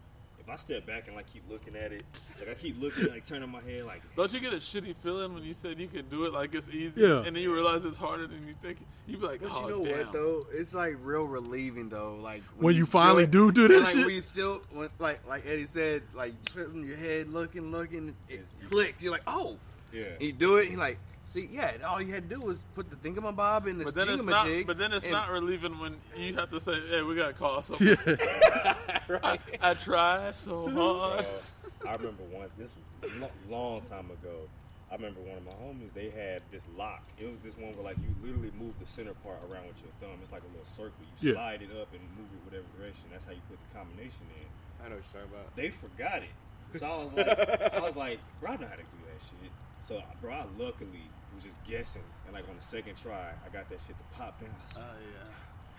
if 0.46 0.52
I 0.52 0.56
step 0.56 0.86
back 0.86 1.08
and 1.08 1.16
like 1.16 1.32
keep 1.32 1.42
looking 1.50 1.74
at 1.74 1.90
it, 1.92 2.04
like 2.38 2.48
I 2.48 2.54
keep 2.54 2.80
looking, 2.80 3.08
like 3.08 3.26
turning 3.26 3.50
my 3.50 3.60
head, 3.62 3.84
like 3.84 4.02
Don't 4.14 4.32
you 4.32 4.38
get 4.38 4.52
a 4.52 4.56
shitty 4.56 4.94
feeling 5.02 5.34
when 5.34 5.42
you 5.42 5.54
said 5.54 5.78
you 5.80 5.88
could 5.88 6.08
do 6.08 6.24
it 6.26 6.32
like 6.32 6.54
it's 6.54 6.68
easy, 6.68 7.00
Yeah. 7.00 7.18
and 7.24 7.34
then 7.34 7.36
you 7.36 7.52
realize 7.52 7.84
it's 7.84 7.96
harder 7.96 8.28
than 8.28 8.46
you 8.46 8.54
think? 8.62 8.78
You 9.08 9.16
be 9.16 9.26
like, 9.26 9.40
But 9.42 9.50
oh 9.52 9.68
you 9.68 9.76
know 9.76 9.84
damn. 9.84 9.98
what 9.98 10.12
though? 10.12 10.46
It's 10.52 10.72
like 10.72 10.96
real 11.02 11.24
relieving 11.24 11.88
though. 11.88 12.16
Like 12.22 12.42
When 12.58 12.76
you 12.76 12.86
finally 12.86 13.26
do 13.26 13.50
do 13.50 13.64
and, 13.64 13.74
that 13.74 13.80
like, 13.84 13.94
shit? 13.94 14.06
We 14.06 14.20
still, 14.20 14.60
when, 14.72 14.88
like 15.00 15.26
like 15.28 15.44
Eddie 15.46 15.66
said, 15.66 16.02
like 16.14 16.32
tripping 16.44 16.84
your 16.84 16.96
head, 16.96 17.28
looking, 17.32 17.72
looking, 17.72 18.14
it 18.28 18.44
clicks. 18.70 19.02
You're 19.02 19.12
like, 19.12 19.24
oh, 19.26 19.56
yeah. 19.92 20.04
You 20.20 20.32
do 20.32 20.56
it. 20.56 20.68
You're 20.70 20.78
like, 20.78 20.98
see, 21.26 21.48
yeah. 21.52 21.72
All 21.86 22.00
you 22.00 22.14
had 22.14 22.28
to 22.30 22.34
do 22.36 22.40
was 22.40 22.64
put 22.74 22.88
the 22.88 22.96
thingamabob 22.96 23.66
in 23.66 23.76
the 23.78 23.84
But 23.84 23.94
then 23.94 24.08
it's 24.08 24.22
not. 24.22 24.46
jingamajig. 24.46 24.66
But 24.66 24.78
then 24.78 24.92
it's 24.94 25.04
and- 25.04 25.12
not 25.12 25.30
relieving 25.30 25.78
when 25.78 25.96
you 26.16 26.34
have 26.36 26.50
to 26.50 26.60
say, 26.60 26.80
"Hey, 26.88 27.02
we 27.02 27.14
got 27.14 27.28
to 27.28 27.32
call 27.34 27.56
Yeah. 27.80 27.96
someone." 27.96 29.20
I, 29.22 29.38
I 29.60 29.74
tried 29.74 30.34
so 30.34 30.68
hard. 30.70 31.20
Uh, 31.26 31.88
I 31.88 31.94
remember 31.96 32.24
one. 32.32 32.48
This 32.58 32.72
was 33.02 33.12
a 33.12 33.20
lo- 33.20 33.30
long 33.50 33.80
time 33.82 34.06
ago. 34.10 34.48
I 34.90 34.94
remember 34.94 35.20
one 35.20 35.36
of 35.38 35.44
my 35.44 35.52
homies. 35.62 35.92
They 35.94 36.10
had 36.10 36.42
this 36.50 36.62
lock. 36.78 37.02
It 37.18 37.26
was 37.28 37.38
this 37.40 37.56
one 37.58 37.74
where 37.74 37.84
like 37.84 37.98
you 37.98 38.10
literally 38.24 38.50
move 38.58 38.74
the 38.80 38.86
center 38.86 39.14
part 39.26 39.38
around 39.50 39.66
with 39.66 39.78
your 39.82 39.90
thumb. 40.00 40.18
It's 40.22 40.32
like 40.32 40.42
a 40.42 40.50
little 40.54 40.66
circle. 40.78 40.94
You 41.20 41.30
Yeah. 41.30 41.34
slide 41.34 41.62
it 41.62 41.70
up 41.74 41.90
and 41.92 42.02
move 42.18 42.30
it 42.34 42.40
whatever 42.46 42.66
direction. 42.78 43.04
That's 43.10 43.24
how 43.26 43.32
you 43.34 43.42
put 43.50 43.58
the 43.62 43.70
combination 43.78 44.26
in. 44.38 44.46
I 44.82 44.88
know 44.90 44.96
what 44.98 45.04
you're 45.10 45.22
talking 45.22 45.34
about. 45.34 45.46
They 45.58 45.70
forgot 45.70 46.22
it. 46.22 46.34
So 46.78 46.86
I 46.86 46.98
was 47.02 47.14
like, 47.14 47.74
I 47.74 47.80
was 47.80 47.96
like, 47.96 48.18
bro, 48.40 48.50
I 48.50 48.56
know 48.58 48.66
how 48.70 48.78
to 48.78 48.82
do 48.86 48.98
that 49.06 49.20
shit. 49.26 49.50
So, 49.82 50.02
bro, 50.20 50.32
I 50.32 50.44
luckily 50.58 51.02
was 51.34 51.44
just 51.44 51.56
guessing, 51.68 52.02
and 52.26 52.34
like 52.34 52.48
on 52.48 52.56
the 52.56 52.62
second 52.62 52.96
try, 53.00 53.30
I 53.44 53.48
got 53.52 53.68
that 53.68 53.78
shit 53.86 53.96
to 53.96 54.04
pop 54.18 54.40
down. 54.40 54.50
Oh 54.76 54.80
yeah. 54.80 55.32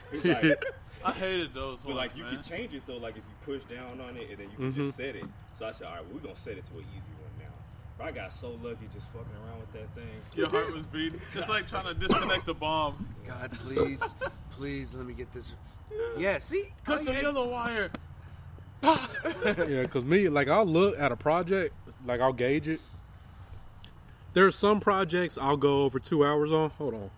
Like, 0.23 0.63
I 1.05 1.11
hated 1.11 1.53
those 1.53 1.81
But 1.81 1.89
ones, 1.95 1.97
like 1.97 2.15
you 2.17 2.23
man. 2.23 2.35
can 2.35 2.43
change 2.43 2.73
it 2.73 2.83
though. 2.87 2.95
Like 2.97 3.17
if 3.17 3.23
you 3.27 3.53
push 3.59 3.63
down 3.65 3.99
on 3.99 4.15
it 4.15 4.29
and 4.29 4.37
then 4.39 4.49
you 4.51 4.55
can 4.57 4.73
Mhm. 4.73 4.75
just 4.85 4.95
set 4.97 5.15
it. 5.17 5.25
So 5.59 5.65
I 5.67 5.73
said, 5.73 5.87
all 5.87 5.95
right, 5.95 6.03
we're 6.13 6.19
gonna 6.21 6.35
set 6.35 6.57
it 6.57 6.65
to 6.67 6.73
an 6.75 6.85
easy 6.95 7.11
one 7.19 7.31
now. 7.39 7.53
Bro, 7.97 8.05
I 8.07 8.11
got 8.11 8.31
so 8.31 8.51
lucky 8.63 8.87
just 8.93 9.05
fucking 9.07 9.27
around 9.45 9.59
with 9.59 9.73
that 9.73 9.89
thing. 9.95 10.07
Your 10.35 10.47
heart 10.49 10.73
was 10.73 10.85
beating. 10.85 11.19
It's 11.33 11.49
like 11.49 11.67
trying 11.67 11.85
to 11.85 11.93
disconnect 11.93 12.45
the 12.45 12.53
bomb. 12.53 13.05
God, 13.27 13.51
please, 13.65 14.15
please, 14.51 14.95
let 14.95 15.05
me 15.05 15.13
get 15.13 15.33
this. 15.33 15.53
Yeah, 16.17 16.37
see, 16.39 16.65
Cut 16.85 17.03
the 17.05 17.11
yellow 17.13 17.49
wire. 17.49 17.89
yeah, 18.83 19.81
because 19.81 20.05
me, 20.05 20.29
like, 20.29 20.47
I'll 20.47 20.65
look 20.65 20.97
at 20.99 21.11
a 21.11 21.15
project, 21.15 21.73
like, 22.05 22.21
I'll 22.21 22.33
gauge 22.33 22.67
it. 22.67 22.79
There's 24.33 24.55
some 24.55 24.79
projects 24.79 25.37
I'll 25.37 25.57
go 25.57 25.83
over 25.83 25.99
two 25.99 26.23
hours 26.25 26.51
on. 26.51 26.69
Hold 26.71 26.93
on. 26.93 27.09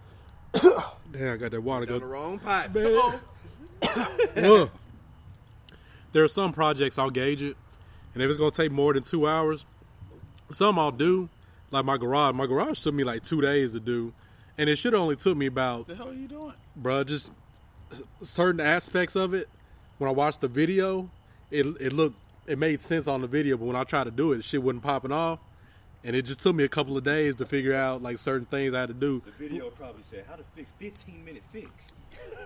Damn, 1.12 1.34
I 1.34 1.38
got 1.38 1.52
that 1.52 1.62
water. 1.62 1.86
Down 1.86 1.96
Go. 1.96 2.00
the 2.00 2.06
wrong 2.06 2.40
pipe. 2.40 2.74
Look. 4.36 4.72
There 6.12 6.24
are 6.24 6.28
some 6.28 6.54
projects 6.54 6.98
I'll 6.98 7.12
gauge 7.12 7.44
it, 7.44 7.56
and 8.14 8.24
if 8.24 8.30
it's 8.30 8.38
gonna 8.40 8.50
take 8.52 8.72
more 8.72 8.94
than 8.94 9.04
two 9.04 9.28
hours, 9.28 9.66
some 10.50 10.80
I'll 10.80 10.92
do. 10.92 11.30
Like 11.72 11.86
my 11.86 11.98
garage, 11.98 12.34
my 12.34 12.48
garage 12.48 12.82
took 12.82 12.96
me 12.96 13.04
like 13.04 13.24
two 13.24 13.42
days 13.42 13.74
to 13.74 13.80
do, 13.80 14.12
and 14.58 14.70
it 14.72 14.78
should 14.78 14.94
have 14.94 15.02
only 15.04 15.16
took 15.16 15.38
me 15.38 15.46
about, 15.46 15.86
The 15.88 15.96
hell 15.96 16.10
are 16.10 16.14
you 16.14 16.28
doing? 16.28 16.54
bruh, 16.82 17.06
just 17.06 17.32
certain 18.22 18.60
aspects 18.60 19.16
of 19.16 19.36
it. 19.36 19.48
When 20.00 20.08
I 20.10 20.14
watched 20.14 20.42
the 20.42 20.48
video, 20.48 21.12
it 21.52 21.68
it 21.80 21.94
looked 21.94 22.16
it 22.48 22.58
made 22.58 22.82
sense 22.82 23.08
on 23.08 23.22
the 23.22 23.28
video, 23.28 23.56
but 23.58 23.66
when 23.66 23.76
I 23.76 23.84
tried 23.84 24.06
to 24.06 24.12
do 24.12 24.32
it, 24.32 24.44
shit 24.44 24.64
wasn't 24.64 24.82
popping 24.82 25.12
off, 25.12 25.40
and 26.04 26.16
it 26.16 26.24
just 26.24 26.42
took 26.42 26.56
me 26.56 26.64
a 26.64 26.70
couple 26.70 26.98
of 26.98 27.04
days 27.04 27.36
to 27.36 27.46
figure 27.46 27.76
out 27.76 28.02
like 28.02 28.18
certain 28.18 28.46
things 28.46 28.74
I 28.74 28.82
had 28.82 28.90
to 28.90 28.96
do. 28.96 29.22
The 29.26 29.32
video 29.32 29.70
probably 29.70 30.04
said 30.04 30.26
how 30.30 30.36
to 30.36 30.44
fix 30.56 30.72
15 30.80 31.26
minute 31.26 31.44
fix. 31.52 31.94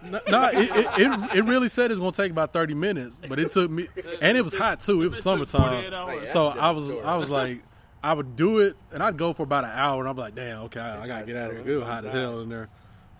No, 0.04 0.20
no, 0.28 0.49
it, 0.49 0.70
it, 0.70 0.88
it, 0.99 1.36
it 1.38 1.43
really 1.45 1.70
said 1.70 1.89
it 1.89 1.93
was 1.93 1.99
gonna 1.99 2.12
take 2.12 2.32
about 2.32 2.51
thirty 2.51 2.74
minutes, 2.74 3.22
but 3.28 3.39
it 3.39 3.51
took 3.51 3.72
me, 3.72 3.88
and 4.22 4.38
it 4.38 4.43
was 4.43 4.54
hot 4.54 4.82
too. 4.82 5.01
It 5.01 5.10
was 5.12 5.24
summertime, 5.24 5.89
so 5.91 6.20
That's 6.20 6.36
a 6.36 6.39
I 6.39 6.70
was 6.72 6.89
I 6.91 7.16
was 7.16 7.30
like, 7.30 7.64
I 8.04 8.14
would 8.14 8.36
do 8.36 8.60
it, 8.60 8.76
and 8.91 9.01
I'd 9.01 9.16
go 9.16 9.32
for 9.32 9.43
about 9.43 9.64
an 9.64 9.72
hour, 9.74 10.01
and 10.01 10.10
I'm 10.10 10.18
like, 10.18 10.36
damn, 10.36 10.64
okay, 10.64 10.82
I, 10.82 11.04
I 11.04 11.08
gotta 11.08 11.26
get 11.26 11.38
out 11.38 11.51
of 11.51 11.66
here. 11.66 11.76
It 11.76 11.78
was 11.78 11.88
hot 11.88 12.04
as 12.04 12.12
hell 12.12 12.41
in 12.41 12.49
there, 12.49 12.68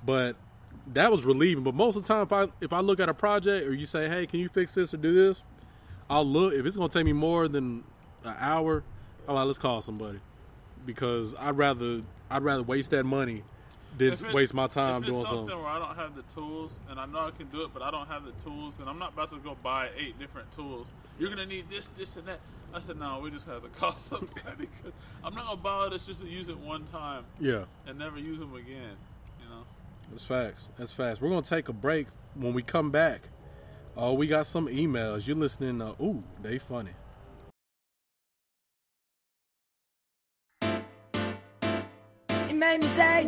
but 0.06 0.36
that 0.88 1.10
was 1.10 1.24
relieving. 1.26 1.64
But 1.64 1.74
most 1.74 1.96
of 1.96 2.02
the 2.06 2.08
time, 2.14 2.24
if 2.24 2.34
I 2.34 2.48
if 2.60 2.74
I 2.74 2.82
look 2.82 3.00
at 3.00 3.08
a 3.08 3.14
project 3.14 3.66
or 3.66 3.74
you 3.74 3.86
say, 3.86 4.10
hey, 4.10 4.28
can 4.28 4.42
you 4.42 4.50
fix 4.50 4.74
this 4.76 4.94
or 4.94 4.98
do 4.98 5.14
this, 5.14 5.42
I'll 6.10 6.26
look. 6.26 6.54
If 6.54 6.66
it's 6.66 6.76
gonna 6.76 6.90
take 6.90 7.06
me 7.06 7.14
more 7.14 7.48
than 7.48 7.86
an 8.26 8.36
hour, 8.40 8.84
I'm 9.28 9.36
let's 9.47 9.57
call 9.57 9.82
somebody 9.82 10.19
because 10.86 11.34
I'd 11.36 11.57
rather 11.57 12.01
I'd 12.30 12.43
rather 12.43 12.63
waste 12.63 12.91
that 12.91 13.05
money 13.05 13.43
than 13.97 14.13
it- 14.13 14.34
waste 14.34 14.53
my 14.53 14.67
time 14.67 15.01
doing 15.03 15.24
something 15.24 15.39
something. 15.49 15.57
where 15.57 15.67
I 15.67 15.80
don't 15.80 15.95
have 15.95 16.15
the 16.15 16.24
tools, 16.34 16.80
and 16.89 16.99
I 16.99 17.05
know 17.05 17.19
I 17.19 17.32
can 17.32 17.47
do 17.47 17.63
it, 17.63 17.69
but 17.74 17.84
I 17.84 17.91
don't 17.91 18.07
have 18.07 18.24
the 18.26 18.32
tools, 18.43 18.80
and 18.80 18.89
I'm 18.89 18.97
not 18.99 19.13
about 19.13 19.30
to 19.32 19.38
go 19.38 19.55
buy 19.61 19.89
eight 19.97 20.17
different 20.19 20.51
tools. 20.53 20.88
You're 21.19 21.30
gonna 21.30 21.45
need 21.45 21.69
this, 21.69 21.89
this, 21.97 22.15
and 22.17 22.28
that. 22.28 22.39
I 22.74 22.82
said, 22.82 22.97
no, 22.99 23.19
we 23.19 23.30
just 23.30 23.45
have 23.45 23.61
to 23.61 23.69
call 23.80 23.91
somebody. 23.93 24.67
I'm 25.24 25.36
not 25.36 25.45
gonna 25.45 25.57
buy 25.57 25.69
all 25.74 25.89
this 25.91 26.07
just 26.07 26.21
to 26.21 26.28
use 26.28 26.49
it 26.49 26.57
one 26.57 26.86
time. 26.91 27.24
Yeah. 27.39 27.65
And 27.86 27.99
never 27.99 28.17
use 28.17 28.39
them 28.39 28.55
again. 28.55 28.97
You 29.43 29.49
know. 29.49 29.63
That's 30.09 30.26
facts. 30.26 30.71
That's 30.78 30.91
facts. 30.91 31.21
We're 31.21 31.30
gonna 31.30 31.43
take 31.43 31.69
a 31.69 31.74
break. 31.74 32.07
When 32.34 32.53
we 32.53 32.63
come 32.63 32.89
back, 32.89 33.21
oh, 33.95 34.13
we 34.13 34.26
got 34.26 34.47
some 34.47 34.67
emails. 34.67 35.28
You're 35.28 35.38
listening 35.38 35.78
to 35.80 35.93
Ooh, 36.01 36.24
they 36.41 36.57
funny. 36.57 36.89
Made 42.64 42.80
me 42.80 42.88
say. 42.95 43.22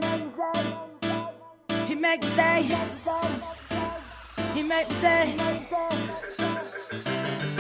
He 1.88 1.96
made 1.96 2.22
me 2.22 2.28
say. 2.36 2.62
He 4.54 4.64
made 4.64 4.88
me 4.90 4.96
say. 5.02 5.36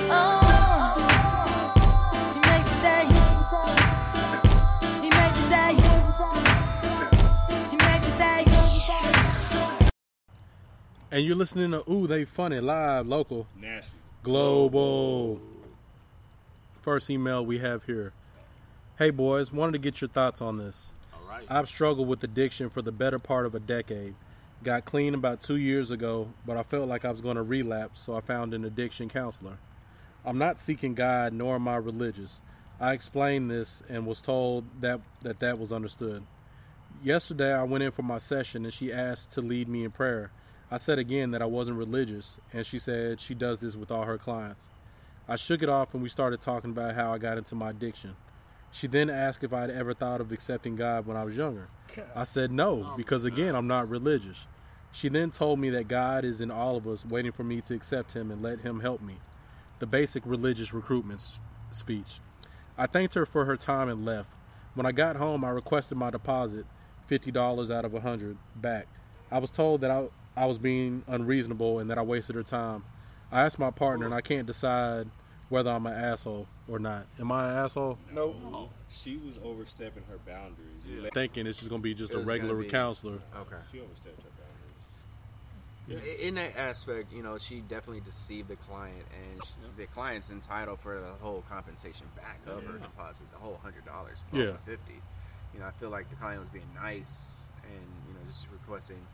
Oh. 0.09 0.21
He 2.33 2.39
made 2.49 2.65
me 2.67 2.73
say. 2.85 3.01
He 5.03 5.09
made 5.17 5.33
me 5.35 5.41
say. 5.51 5.69
He 7.71 7.77
made 7.85 8.01
me 8.01 8.09
say. 8.19 8.37
And 11.11 11.25
you're 11.25 11.35
listening 11.35 11.71
to 11.71 11.83
Ooh, 11.91 12.07
they 12.07 12.23
funny 12.25 12.61
live, 12.61 13.05
local, 13.07 13.47
National. 13.59 13.91
global. 14.23 15.41
First 16.81 17.09
email 17.09 17.45
we 17.45 17.57
have 17.59 17.83
here. 17.83 18.13
Hey 18.97 19.09
boys, 19.09 19.51
wanted 19.51 19.73
to 19.73 19.79
get 19.79 19.99
your 19.99 20.07
thoughts 20.07 20.41
on 20.41 20.57
this. 20.57 20.93
Alright. 21.35 21.51
I've 21.51 21.67
struggled 21.67 22.07
with 22.07 22.23
addiction 22.23 22.69
for 22.69 22.81
the 22.81 22.93
better 22.93 23.19
part 23.19 23.45
of 23.45 23.55
a 23.55 23.59
decade. 23.59 24.15
Got 24.63 24.85
clean 24.85 25.13
about 25.13 25.41
two 25.41 25.57
years 25.57 25.91
ago, 25.91 26.29
but 26.45 26.55
I 26.55 26.63
felt 26.63 26.87
like 26.87 27.03
I 27.03 27.11
was 27.11 27.19
going 27.19 27.35
to 27.35 27.43
relapse, 27.43 27.99
so 27.99 28.15
I 28.15 28.21
found 28.21 28.53
an 28.53 28.63
addiction 28.63 29.09
counselor. 29.09 29.57
I'm 30.25 30.37
not 30.37 30.61
seeking 30.61 30.93
God, 30.93 31.33
nor 31.33 31.55
am 31.55 31.67
I 31.67 31.75
religious. 31.75 32.41
I 32.79 32.93
explained 32.93 33.51
this 33.51 33.83
and 33.89 34.07
was 34.07 34.21
told 34.21 34.63
that 34.79 35.01
that, 35.23 35.39
that 35.41 35.59
was 35.59 35.73
understood. 35.73 36.23
Yesterday, 37.03 37.53
I 37.53 37.63
went 37.63 37.83
in 37.83 37.91
for 37.91 38.03
my 38.03 38.17
session 38.17 38.63
and 38.63 38.73
she 38.73 38.93
asked 38.93 39.31
to 39.31 39.41
lead 39.41 39.67
me 39.67 39.83
in 39.83 39.91
prayer. 39.91 40.31
I 40.71 40.77
said 40.77 40.99
again 40.99 41.31
that 41.31 41.41
I 41.41 41.47
wasn't 41.47 41.77
religious, 41.77 42.39
and 42.53 42.65
she 42.65 42.79
said 42.79 43.19
she 43.19 43.33
does 43.33 43.59
this 43.59 43.75
with 43.75 43.91
all 43.91 44.05
her 44.05 44.17
clients. 44.17 44.69
I 45.27 45.35
shook 45.35 45.61
it 45.61 45.69
off 45.69 45.93
and 45.93 46.01
we 46.01 46.07
started 46.07 46.39
talking 46.39 46.71
about 46.71 46.95
how 46.95 47.13
I 47.13 47.17
got 47.17 47.37
into 47.37 47.55
my 47.55 47.71
addiction. 47.71 48.15
She 48.75 48.87
then 48.87 49.09
asked 49.09 49.41
if 49.41 49.53
I 49.53 49.61
had 49.61 49.69
ever 49.69 49.93
thought 49.93 50.19
of 50.19 50.33
accepting 50.33 50.75
God 50.75 51.05
when 51.07 51.15
I 51.15 51.23
was 51.23 51.37
younger. 51.37 51.69
I 52.13 52.25
said 52.25 52.51
no, 52.51 52.89
oh, 52.91 52.97
because 52.97 53.23
again, 53.23 53.55
I'm 53.55 53.67
not 53.67 53.87
religious. 53.89 54.47
She 54.91 55.07
then 55.07 55.31
told 55.31 55.59
me 55.59 55.69
that 55.69 55.87
God 55.87 56.25
is 56.25 56.41
in 56.41 56.51
all 56.51 56.75
of 56.75 56.85
us, 56.85 57.05
waiting 57.05 57.31
for 57.31 57.45
me 57.45 57.61
to 57.61 57.73
accept 57.73 58.13
Him 58.13 58.31
and 58.31 58.41
let 58.43 58.59
Him 58.59 58.81
help 58.81 59.01
me. 59.01 59.13
The 59.79 59.85
basic 59.85 60.23
religious 60.25 60.73
recruitment 60.73 61.25
speech. 61.71 62.19
I 62.77 62.85
thanked 62.87 63.13
her 63.13 63.25
for 63.25 63.45
her 63.45 63.55
time 63.55 63.87
and 63.87 64.03
left. 64.03 64.27
When 64.73 64.85
I 64.85 64.91
got 64.91 65.15
home, 65.15 65.45
I 65.45 65.51
requested 65.51 65.97
my 65.97 66.09
deposit, 66.09 66.65
fifty 67.07 67.31
dollars 67.31 67.71
out 67.71 67.85
of 67.85 67.93
a 67.93 68.01
hundred, 68.01 68.35
back. 68.57 68.87
I 69.31 69.37
was 69.37 69.51
told 69.51 69.79
that 69.81 69.91
I 69.91 70.07
I 70.35 70.47
was 70.47 70.57
being 70.57 71.01
unreasonable 71.07 71.79
and 71.79 71.89
that 71.89 71.97
I 71.97 72.01
wasted 72.01 72.35
her 72.35 72.43
time. 72.43 72.83
I 73.31 73.43
asked 73.43 73.57
my 73.57 73.71
partner, 73.71 74.05
and 74.05 74.13
I 74.13 74.19
can't 74.19 74.45
decide 74.45 75.07
whether 75.49 75.69
I'm 75.71 75.85
an 75.85 75.93
asshole 75.93 76.47
or 76.67 76.79
not. 76.79 77.05
Am 77.19 77.31
I 77.31 77.49
an 77.49 77.55
asshole? 77.57 77.97
No, 78.13 78.69
she 78.91 79.17
was 79.17 79.35
overstepping 79.43 80.03
her 80.09 80.17
boundaries. 80.25 80.59
You 80.87 81.01
let- 81.01 81.13
Thinking 81.13 81.47
it's 81.47 81.59
just 81.59 81.69
gonna 81.69 81.81
be 81.81 81.93
just 81.93 82.13
It 82.13 82.17
a 82.17 82.19
regular 82.21 82.63
counselor. 82.65 83.19
Okay. 83.35 83.57
She 83.71 83.79
overstepped 83.79 84.21
her 84.23 84.29
I- 85.87 85.93
In 86.19 86.35
that 86.35 86.57
aspect, 86.57 87.13
you 87.13 87.21
know, 87.21 87.37
she 87.37 87.59
definitely 87.61 88.01
deceived 88.01 88.47
the 88.47 88.55
client, 88.55 89.05
and 89.13 89.43
she, 89.45 89.53
the 89.77 89.85
client's 89.85 90.31
entitled 90.31 90.79
for 90.79 90.99
the 90.99 91.11
whole 91.23 91.43
compensation 91.47 92.07
back 92.15 92.39
of 92.47 92.65
her 92.65 92.79
deposit, 92.79 93.29
the 93.31 93.37
whole 93.37 93.57
hundred 93.61 93.85
dollars, 93.85 94.23
Yeah. 94.31 94.57
fifty. 94.65 94.99
You 95.53 95.59
know, 95.59 95.67
I 95.67 95.71
feel 95.73 95.91
like 95.91 96.09
the 96.09 96.15
client 96.15 96.41
was 96.41 96.49
being 96.49 96.73
nice 96.73 97.43
and 97.63 97.83
you 98.07 98.13
know 98.15 98.19
just 98.27 98.47
requesting, 98.51 99.05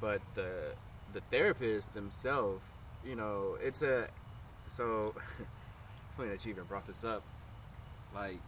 but 0.00 0.20
the 0.34 0.74
the 1.12 1.20
therapist 1.20 1.94
themselves, 1.94 2.62
you 3.04 3.14
know, 3.14 3.56
it's 3.62 3.82
a 3.82 4.08
so. 4.68 5.14
funny 6.18 6.30
that 6.30 6.44
you 6.44 6.50
even 6.52 6.64
brought 6.64 6.86
this 6.86 7.04
up. 7.04 7.22
Like, 8.14 8.38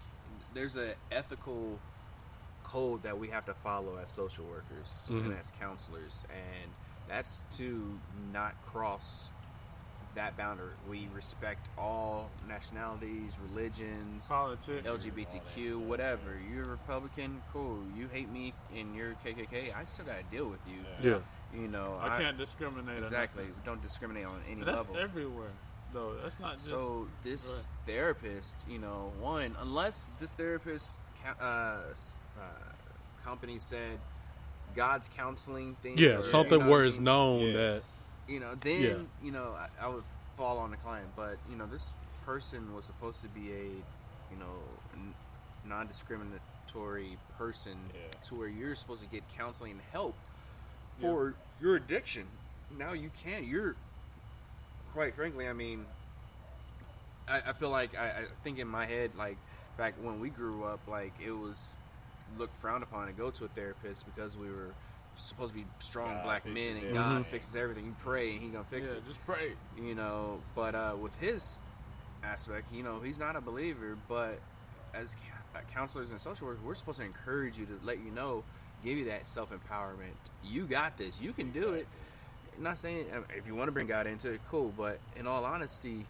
there's 0.52 0.76
an 0.76 0.92
ethical 1.10 1.78
code 2.64 3.02
that 3.04 3.18
we 3.18 3.28
have 3.28 3.46
to 3.46 3.54
follow 3.54 3.96
as 3.96 4.10
social 4.12 4.44
workers 4.44 5.06
Mhm. 5.08 5.24
and 5.26 5.34
as 5.38 5.50
counselors, 5.58 6.24
and 6.30 6.72
that's 7.08 7.42
to 7.52 7.98
not 8.32 8.54
cross 8.66 9.30
that 10.14 10.36
boundary. 10.36 10.72
We 10.88 11.08
respect 11.14 11.68
all 11.78 12.30
nationalities, 12.48 13.32
religions, 13.38 14.26
Politics. 14.26 14.84
LGBTQ, 14.86 15.78
whatever. 15.78 16.36
You're 16.52 16.64
a 16.64 16.68
Republican, 16.68 17.42
cool. 17.52 17.84
You 17.96 18.08
hate 18.08 18.28
me 18.28 18.52
and 18.74 18.94
you're 18.96 19.14
KKK, 19.24 19.72
I 19.72 19.84
still 19.84 20.04
gotta 20.06 20.24
deal 20.24 20.48
with 20.48 20.60
you. 20.66 20.84
Yeah. 21.00 21.18
You 21.54 21.68
know, 21.68 21.96
I 22.00 22.18
can't 22.18 22.36
discriminate 22.38 23.02
Exactly. 23.04 23.46
Don't 23.64 23.82
discriminate 23.82 24.26
on 24.26 24.40
any 24.48 24.62
that's 24.64 24.78
level. 24.78 24.96
everywhere, 24.96 25.50
though. 25.92 26.14
That's 26.22 26.38
not 26.40 26.54
just. 26.56 26.68
So 26.68 27.08
this 27.22 27.68
therapist, 27.86 28.66
you 28.68 28.78
know, 28.78 29.12
one 29.20 29.54
unless 29.60 30.08
this 30.20 30.32
therapist 30.32 30.98
uh, 31.40 31.44
uh, 31.44 31.82
company 33.24 33.58
said 33.58 33.98
God's 34.74 35.08
counseling 35.16 35.76
thing, 35.82 35.98
Yeah, 35.98 36.18
or, 36.18 36.22
something 36.22 36.58
you 36.60 36.64
know 36.64 36.70
where 36.70 36.84
it's 36.84 36.96
mean? 36.98 37.04
known 37.04 37.52
that 37.54 37.82
you 38.28 38.38
know, 38.40 38.54
then 38.60 38.80
Yeah. 38.80 38.94
you 39.24 39.32
know 39.32 39.54
I, 39.58 39.84
I 39.84 39.88
would 39.88 40.04
fall 40.36 40.58
on 40.58 40.70
the 40.70 40.76
client. 40.78 41.08
But 41.16 41.36
you 41.50 41.56
know, 41.56 41.66
this 41.66 41.92
person 42.24 42.74
was 42.74 42.84
supposed 42.84 43.20
to 43.22 43.28
be 43.28 43.50
a 43.52 43.64
you 44.32 44.38
know 44.38 44.56
n- 44.94 45.14
non-discriminatory 45.66 47.16
person 47.36 47.76
to 48.24 48.34
where 48.34 48.48
you're 48.48 48.74
supposed 48.74 49.02
to 49.02 49.08
get 49.08 49.22
counseling 49.36 49.72
and 49.72 49.80
help 49.92 50.14
for 51.00 51.34
your 51.60 51.76
addiction. 51.76 52.24
Now 52.78 52.92
you 52.92 53.10
can't. 53.24 53.44
You're 53.44 53.74
quite 54.92 55.14
frankly, 55.14 55.48
I 55.48 55.52
mean, 55.52 55.84
I, 57.28 57.40
I 57.48 57.52
feel 57.52 57.70
like 57.70 57.96
I, 57.98 58.06
I 58.08 58.24
think 58.44 58.58
in 58.58 58.68
my 58.68 58.86
head, 58.86 59.12
like 59.16 59.36
back 59.76 59.94
when 60.02 60.20
we 60.20 60.30
grew 60.30 60.64
up, 60.64 60.80
like 60.88 61.12
it 61.24 61.32
was 61.32 61.76
looked 62.38 62.56
frowned 62.60 62.82
upon 62.82 63.06
to 63.08 63.12
go 63.12 63.30
to 63.30 63.44
a 63.44 63.48
therapist 63.48 64.04
because 64.06 64.36
we 64.36 64.48
were 64.48 64.72
supposed 65.16 65.52
to 65.52 65.58
be 65.58 65.66
strong 65.80 66.14
God 66.14 66.24
black 66.24 66.46
men 66.46 66.56
and 66.56 66.76
everything. 66.78 66.94
God 66.94 67.22
Mhm. 67.22 67.26
fixes 67.26 67.56
everything. 67.56 67.86
You 67.86 67.96
pray 68.02 68.32
and 68.32 68.40
He 68.40 68.48
gonna 68.48 68.64
fix 68.64 68.88
Yeah, 68.88 68.96
it. 68.96 69.06
just 69.06 69.24
pray. 69.26 69.52
You 69.80 69.94
know, 69.94 70.40
but 70.54 70.74
uh, 70.74 70.96
with 71.00 71.18
his 71.20 71.60
aspect, 72.22 72.72
you 72.72 72.82
know, 72.82 73.00
he's 73.00 73.18
not 73.18 73.36
a 73.36 73.40
believer, 73.40 73.96
but 74.08 74.38
as 74.94 75.16
uh, 75.54 75.58
counselors 75.74 76.10
and 76.10 76.20
social 76.20 76.46
workers, 76.46 76.62
we're 76.64 76.74
supposed 76.74 76.98
to 77.00 77.04
encourage 77.04 77.58
you 77.58 77.66
to 77.66 77.78
let 77.84 77.98
you 77.98 78.10
know, 78.10 78.44
give 78.84 78.96
you 78.98 79.04
that 79.06 79.28
self 79.28 79.50
empowerment. 79.50 80.14
You 80.44 80.64
got 80.64 80.96
this. 80.96 81.20
You 81.20 81.32
can 81.32 81.50
do 81.50 81.74
it. 81.74 81.86
I'm 82.60 82.64
not 82.64 82.76
saying 82.76 83.06
um, 83.16 83.24
if 83.34 83.46
you 83.46 83.54
want 83.54 83.68
to 83.68 83.72
bring 83.72 83.86
God 83.86 84.06
into 84.06 84.30
it, 84.32 84.40
cool. 84.50 84.70
But 84.76 84.98
in 85.16 85.26
all 85.26 85.46
honesty, 85.46 86.04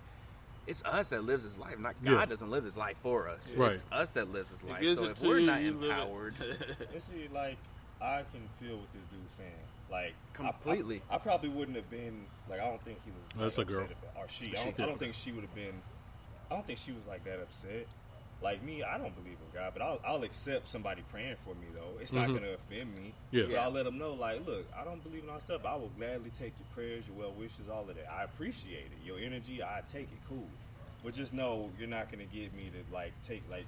it's 0.66 0.82
us 0.84 1.10
that 1.10 1.22
lives 1.22 1.44
this 1.44 1.56
life. 1.56 1.78
Not 1.78 1.94
God 2.04 2.10
Yeah. 2.12 2.26
doesn't 2.26 2.50
live 2.50 2.64
this 2.64 2.76
life 2.76 2.96
for 3.04 3.28
us. 3.28 3.54
Right. 3.54 3.70
It's 3.70 3.84
us 3.92 4.10
that 4.14 4.32
lives 4.32 4.50
this 4.50 4.62
He 4.62 4.68
life. 4.68 4.96
So 4.96 5.04
if 5.04 5.22
we're 5.22 5.38
you, 5.38 5.46
not 5.46 5.60
you 5.60 5.70
live 5.74 5.82
it. 5.84 5.86
empowered, 5.92 6.34
You 6.92 7.00
see, 7.00 7.28
like 7.32 7.56
I 8.02 8.22
can 8.32 8.42
feel 8.58 8.78
what 8.78 8.92
this 8.92 9.02
dude's 9.12 9.32
saying. 9.38 9.50
Like 9.92 10.14
I- 10.40 10.42
I- 10.42 10.50
Completely. 10.50 11.02
I, 11.08 11.18
probably 11.18 11.50
wouldn't 11.50 11.76
have 11.76 11.88
been 11.88 12.24
like 12.48 12.58
I 12.60 12.64
don't 12.64 12.82
think 12.82 12.98
he 13.04 13.12
was. 13.12 13.54
That's 13.54 13.58
like, 13.58 13.68
a 13.68 13.72
girl. 13.72 13.82
upset 13.84 13.96
About, 14.12 14.24
or 14.24 14.28
she. 14.28 14.50
She. 14.50 14.56
I 14.56 14.64
don't, 14.64 14.80
I 14.80 14.86
don't 14.86 14.98
think 14.98 15.14
she 15.14 15.30
would 15.30 15.42
have 15.44 15.54
been. 15.54 15.74
I 16.50 16.54
don't 16.54 16.66
think 16.66 16.80
she 16.80 16.90
was 16.90 17.02
like 17.08 17.22
that 17.26 17.38
upset. 17.40 17.86
Like 18.42 18.62
me, 18.62 18.82
I 18.82 18.96
don't 18.96 19.14
believe 19.14 19.36
in 19.38 19.58
God, 19.58 19.72
but 19.74 19.82
I'll, 19.82 20.00
I'll 20.04 20.22
accept 20.22 20.66
somebody 20.66 21.02
praying 21.10 21.36
for 21.44 21.54
me 21.54 21.66
though. 21.74 22.00
It's 22.00 22.12
not 22.12 22.28
Mhm. 22.28 22.38
going 22.38 22.42
to 22.44 22.54
offend 22.54 22.94
me. 22.96 23.12
Yeah. 23.30 23.44
But 23.48 23.56
I'll 23.58 23.70
let 23.70 23.84
them 23.84 23.98
know, 23.98 24.14
like, 24.14 24.46
look, 24.46 24.64
I 24.74 24.82
don't 24.84 25.02
believe 25.02 25.24
in 25.24 25.28
all 25.30 25.40
stuff. 25.40 25.66
I 25.66 25.74
will 25.76 25.90
gladly 25.98 26.30
take 26.30 26.54
your 26.58 26.66
prayers, 26.74 27.04
your 27.06 27.16
well 27.18 27.32
wishes, 27.38 27.68
all 27.70 27.82
of 27.88 27.94
that. 27.96 28.10
I 28.10 28.24
appreciate 28.24 28.86
it. 28.86 29.04
Your 29.06 29.18
energy, 29.18 29.62
I 29.62 29.82
take 29.92 30.04
it. 30.04 30.18
Cool. 30.28 30.46
But 31.04 31.14
just 31.14 31.32
know 31.34 31.70
you're 31.78 31.88
not 31.88 32.10
going 32.10 32.26
to 32.26 32.34
get 32.34 32.54
me 32.54 32.70
to 32.72 32.94
like 32.94 33.12
take 33.22 33.42
like 33.50 33.66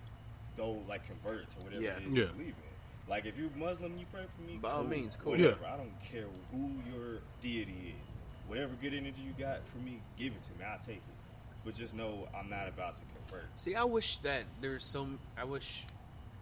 go 0.56 0.78
like 0.88 1.06
convert 1.06 1.48
to 1.50 1.58
whatever 1.60 1.82
Yeah. 1.82 1.96
it 1.96 1.98
is 1.98 2.04
you 2.14 2.26
believe 2.26 2.48
in. 2.48 3.10
Like 3.10 3.26
if 3.26 3.38
you're 3.38 3.50
Muslim, 3.56 3.98
you 3.98 4.06
pray 4.12 4.24
for 4.36 4.42
me. 4.42 4.56
By 4.56 4.70
all 4.70 4.84
means, 4.84 5.16
cool. 5.16 5.32
Whatever. 5.32 5.58
Yeah. 5.62 5.74
I 5.74 5.76
don't 5.76 5.92
care 6.10 6.26
who 6.50 6.70
your 6.90 7.20
deity 7.42 7.94
is. 7.96 8.48
Whatever 8.48 8.72
good 8.80 8.94
energy 8.94 9.20
you 9.22 9.32
got 9.38 9.60
for 9.66 9.78
me, 9.78 10.00
give 10.18 10.32
it 10.32 10.42
to 10.44 10.50
me. 10.58 10.64
I'll 10.64 10.78
take 10.78 10.96
it. 10.96 11.02
But 11.64 11.74
just 11.76 11.94
know 11.94 12.28
I'm 12.36 12.50
not 12.50 12.68
about 12.68 12.96
to 12.96 13.02
convert. 13.16 13.46
See, 13.56 13.74
I 13.74 13.84
wish 13.84 14.18
that 14.18 14.44
there's 14.60 14.84
some. 14.84 15.18
I 15.38 15.44
wish 15.44 15.84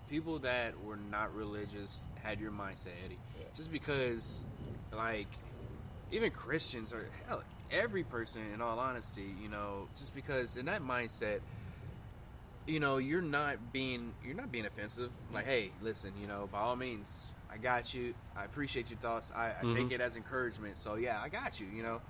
people 0.08 0.38
that 0.40 0.82
were 0.82 0.96
not 0.96 1.34
religious 1.34 2.02
had 2.22 2.40
your 2.40 2.50
mindset, 2.50 2.92
Eddie. 3.04 3.18
Just 3.54 3.70
because, 3.72 4.44
like, 4.96 5.26
even 6.12 6.30
Christians 6.30 6.92
or 6.92 7.06
hell, 7.28 7.42
every 7.70 8.02
person, 8.04 8.42
in 8.54 8.62
all 8.62 8.78
honesty, 8.78 9.34
you 9.42 9.48
know, 9.48 9.88
just 9.96 10.14
because 10.14 10.56
in 10.56 10.66
that 10.66 10.82
mindset, 10.82 11.40
you 12.66 12.80
know, 12.80 12.96
you're 12.98 13.20
not 13.22 13.72
being 13.72 14.12
you're 14.24 14.34
not 14.36 14.50
being 14.52 14.66
offensive. 14.66 15.10
Like, 15.32 15.46
hey, 15.46 15.70
listen, 15.82 16.12
you 16.20 16.26
know, 16.26 16.48
by 16.50 16.60
all 16.60 16.76
means, 16.76 17.30
I 17.52 17.58
got 17.58 17.92
you. 17.92 18.14
I 18.36 18.44
appreciate 18.44 18.88
your 18.90 18.98
thoughts. 18.98 19.32
I, 19.34 19.48
I 19.60 19.64
take 19.64 19.88
Mhm. 19.88 19.92
it 19.92 20.00
as 20.00 20.16
encouragement. 20.16 20.78
So 20.78 20.94
yeah, 20.94 21.20
I 21.20 21.28
got 21.28 21.60
you. 21.60 21.66
You 21.66 21.82
know, 21.82 22.00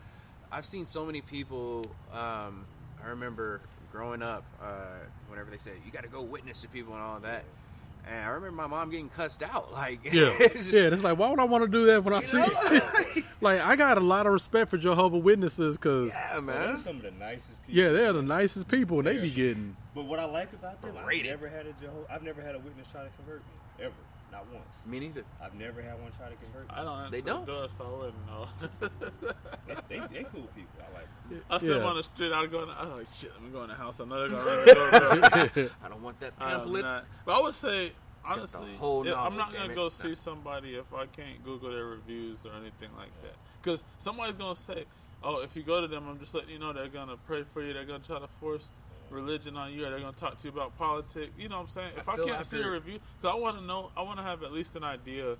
I've 0.52 0.64
seen 0.66 0.86
so 0.86 1.04
many 1.06 1.22
people. 1.22 1.86
Um, 2.12 2.66
I 3.04 3.08
remember 3.08 3.60
growing 3.92 4.22
up, 4.22 4.44
uh, 4.62 4.74
whenever 5.28 5.50
they 5.50 5.58
said 5.58 5.72
you 5.84 5.90
got 5.92 6.02
to 6.02 6.08
go 6.08 6.22
witness 6.22 6.60
to 6.62 6.68
people 6.68 6.94
and 6.94 7.02
all 7.02 7.18
that. 7.20 7.44
And 8.08 8.24
I 8.24 8.28
remember 8.28 8.56
my 8.56 8.66
mom 8.66 8.90
getting 8.90 9.08
cussed 9.10 9.42
out. 9.42 9.72
Like, 9.80 10.00
Yeah, 10.12 10.32
it's 10.40 10.54
just- 10.54 10.72
yeah. 10.72 10.82
It's 10.88 11.02
like, 11.04 11.18
why 11.18 11.28
would 11.30 11.38
I 11.40 11.44
want 11.44 11.64
to 11.64 11.68
do 11.68 11.86
that 11.86 12.02
when 12.04 12.14
I 12.14 12.20
see? 12.20 12.38
It? 12.40 13.24
like, 13.40 13.60
I 13.60 13.76
got 13.76 13.98
a 13.98 14.00
lot 14.00 14.26
of 14.26 14.32
respect 14.32 14.70
for 14.70 14.78
Jehovah 14.78 15.18
Witnesses 15.18 15.76
because, 15.76 16.08
yeah, 16.08 16.32
Well, 16.34 16.42
man. 16.42 16.66
they're 16.66 16.76
some 16.78 16.96
of 16.96 17.02
the 17.02 17.10
nicest 17.12 17.66
people. 17.66 17.82
yeah, 17.82 17.90
they're 17.90 18.12
the 18.12 18.22
nicest 18.22 18.68
people, 18.68 18.98
and 18.98 19.06
they 19.06 19.18
be 19.20 19.30
getting. 19.30 19.76
But 19.94 20.06
what 20.06 20.18
I 20.18 20.24
like 20.24 20.52
about 20.52 20.80
them, 20.82 20.96
I've 20.96 21.24
never 21.24 21.48
had 21.48 21.66
a 21.66 21.72
Jehovah. 21.80 22.06
I've 22.10 22.22
never 22.22 22.40
had 22.42 22.54
a 22.54 22.58
witness 22.58 22.86
try 22.90 23.02
to 23.04 23.10
convert 23.16 23.40
me 23.40 23.84
ever, 23.86 23.94
not 24.32 24.44
once. 24.52 24.64
Me 24.86 25.00
neither. 25.00 25.22
I've 25.42 25.54
never 25.54 25.82
had 25.82 26.00
one 26.00 26.10
try 26.18 26.28
to 26.28 26.34
convert 26.36 26.68
me. 26.68 26.74
I 26.74 26.84
don't 26.84 26.98
answer 26.98 27.10
They 27.10 27.20
don't? 27.20 27.46
the 27.46 27.52
door, 27.52 27.68
so 27.78 27.84
I 27.84 27.98
wouldn't 27.98 28.26
know. 28.26 28.48
They, 29.66 29.74
they, 29.98 30.06
they 30.14 30.24
cool 30.24 30.42
people. 30.54 30.80
I 30.80 30.94
like. 30.94 31.06
Them. 31.28 31.42
I 31.50 31.58
see 31.58 31.66
Yeah. 31.68 31.74
them 31.74 31.86
on 31.86 31.96
the 31.96 32.02
street. 32.02 32.32
I 32.32 32.46
go. 32.46 32.62
In, 32.62 32.68
I'm 32.78 32.90
like, 32.96 33.06
shit. 33.16 33.32
Let 33.34 33.42
me 33.42 33.50
go 33.50 33.62
in 33.62 33.68
the 33.68 33.74
house. 33.74 34.00
I 34.00 34.04
know 34.04 34.18
they're 34.28 34.28
gonna 34.28 34.44
run 34.44 34.64
the 34.66 34.74
doorbell. 35.54 35.70
I 35.84 35.88
don't 35.88 36.02
want 36.02 36.20
that 36.20 36.32
I'm 36.40 36.60
pamphlet. 36.60 36.82
not- 36.82 37.04
But 37.24 37.38
I 37.38 37.40
would 37.42 37.54
say 37.54 37.92
honestly, 38.24 38.74
whole 38.78 39.06
if- 39.06 39.16
I'm 39.16 39.36
not 39.36 39.52
gonna 39.52 39.74
go 39.74 39.84
No. 39.84 39.88
see 39.88 40.14
somebody 40.14 40.74
if 40.74 40.92
I 40.94 41.06
can't 41.06 41.42
Google 41.44 41.70
their 41.70 41.86
reviews 41.86 42.38
or 42.44 42.50
anything 42.60 42.90
like 42.96 43.10
that. 43.22 43.34
Because 43.62 43.82
somebody's 43.98 44.36
gonna 44.36 44.56
say, 44.56 44.84
"Oh, 45.22 45.42
if 45.42 45.54
you 45.56 45.62
go 45.62 45.80
to 45.80 45.86
them, 45.86 46.06
I'm 46.08 46.18
just 46.18 46.34
letting 46.34 46.50
you 46.50 46.58
know 46.58 46.72
they're 46.72 46.88
gonna 46.88 47.16
pray 47.26 47.44
for 47.52 47.62
you. 47.62 47.72
They're 47.74 47.84
gonna 47.84 47.98
try 48.06 48.18
to 48.18 48.28
force 48.40 48.66
religion 49.10 49.56
on 49.56 49.72
you, 49.72 49.86
or 49.86 49.90
they're 49.90 50.00
gonna 50.00 50.12
talk 50.12 50.38
to 50.40 50.44
you 50.48 50.52
about 50.52 50.76
politics." 50.78 51.32
You 51.38 51.48
know 51.48 51.56
what 51.58 51.62
I'm 51.64 51.68
saying? 51.68 51.90
If 51.96 52.08
I 52.08 52.12
I, 52.14 52.16
can't 52.16 52.44
see 52.44 52.60
a 52.62 52.70
review, 52.70 52.98
because 53.20 53.34
I 53.36 53.38
want 53.38 53.58
to 53.58 53.64
know, 53.64 53.90
I 53.96 54.02
want 54.02 54.18
to 54.18 54.22
have 54.22 54.42
at 54.42 54.52
least 54.52 54.76
an 54.76 54.84
idea 54.84 55.36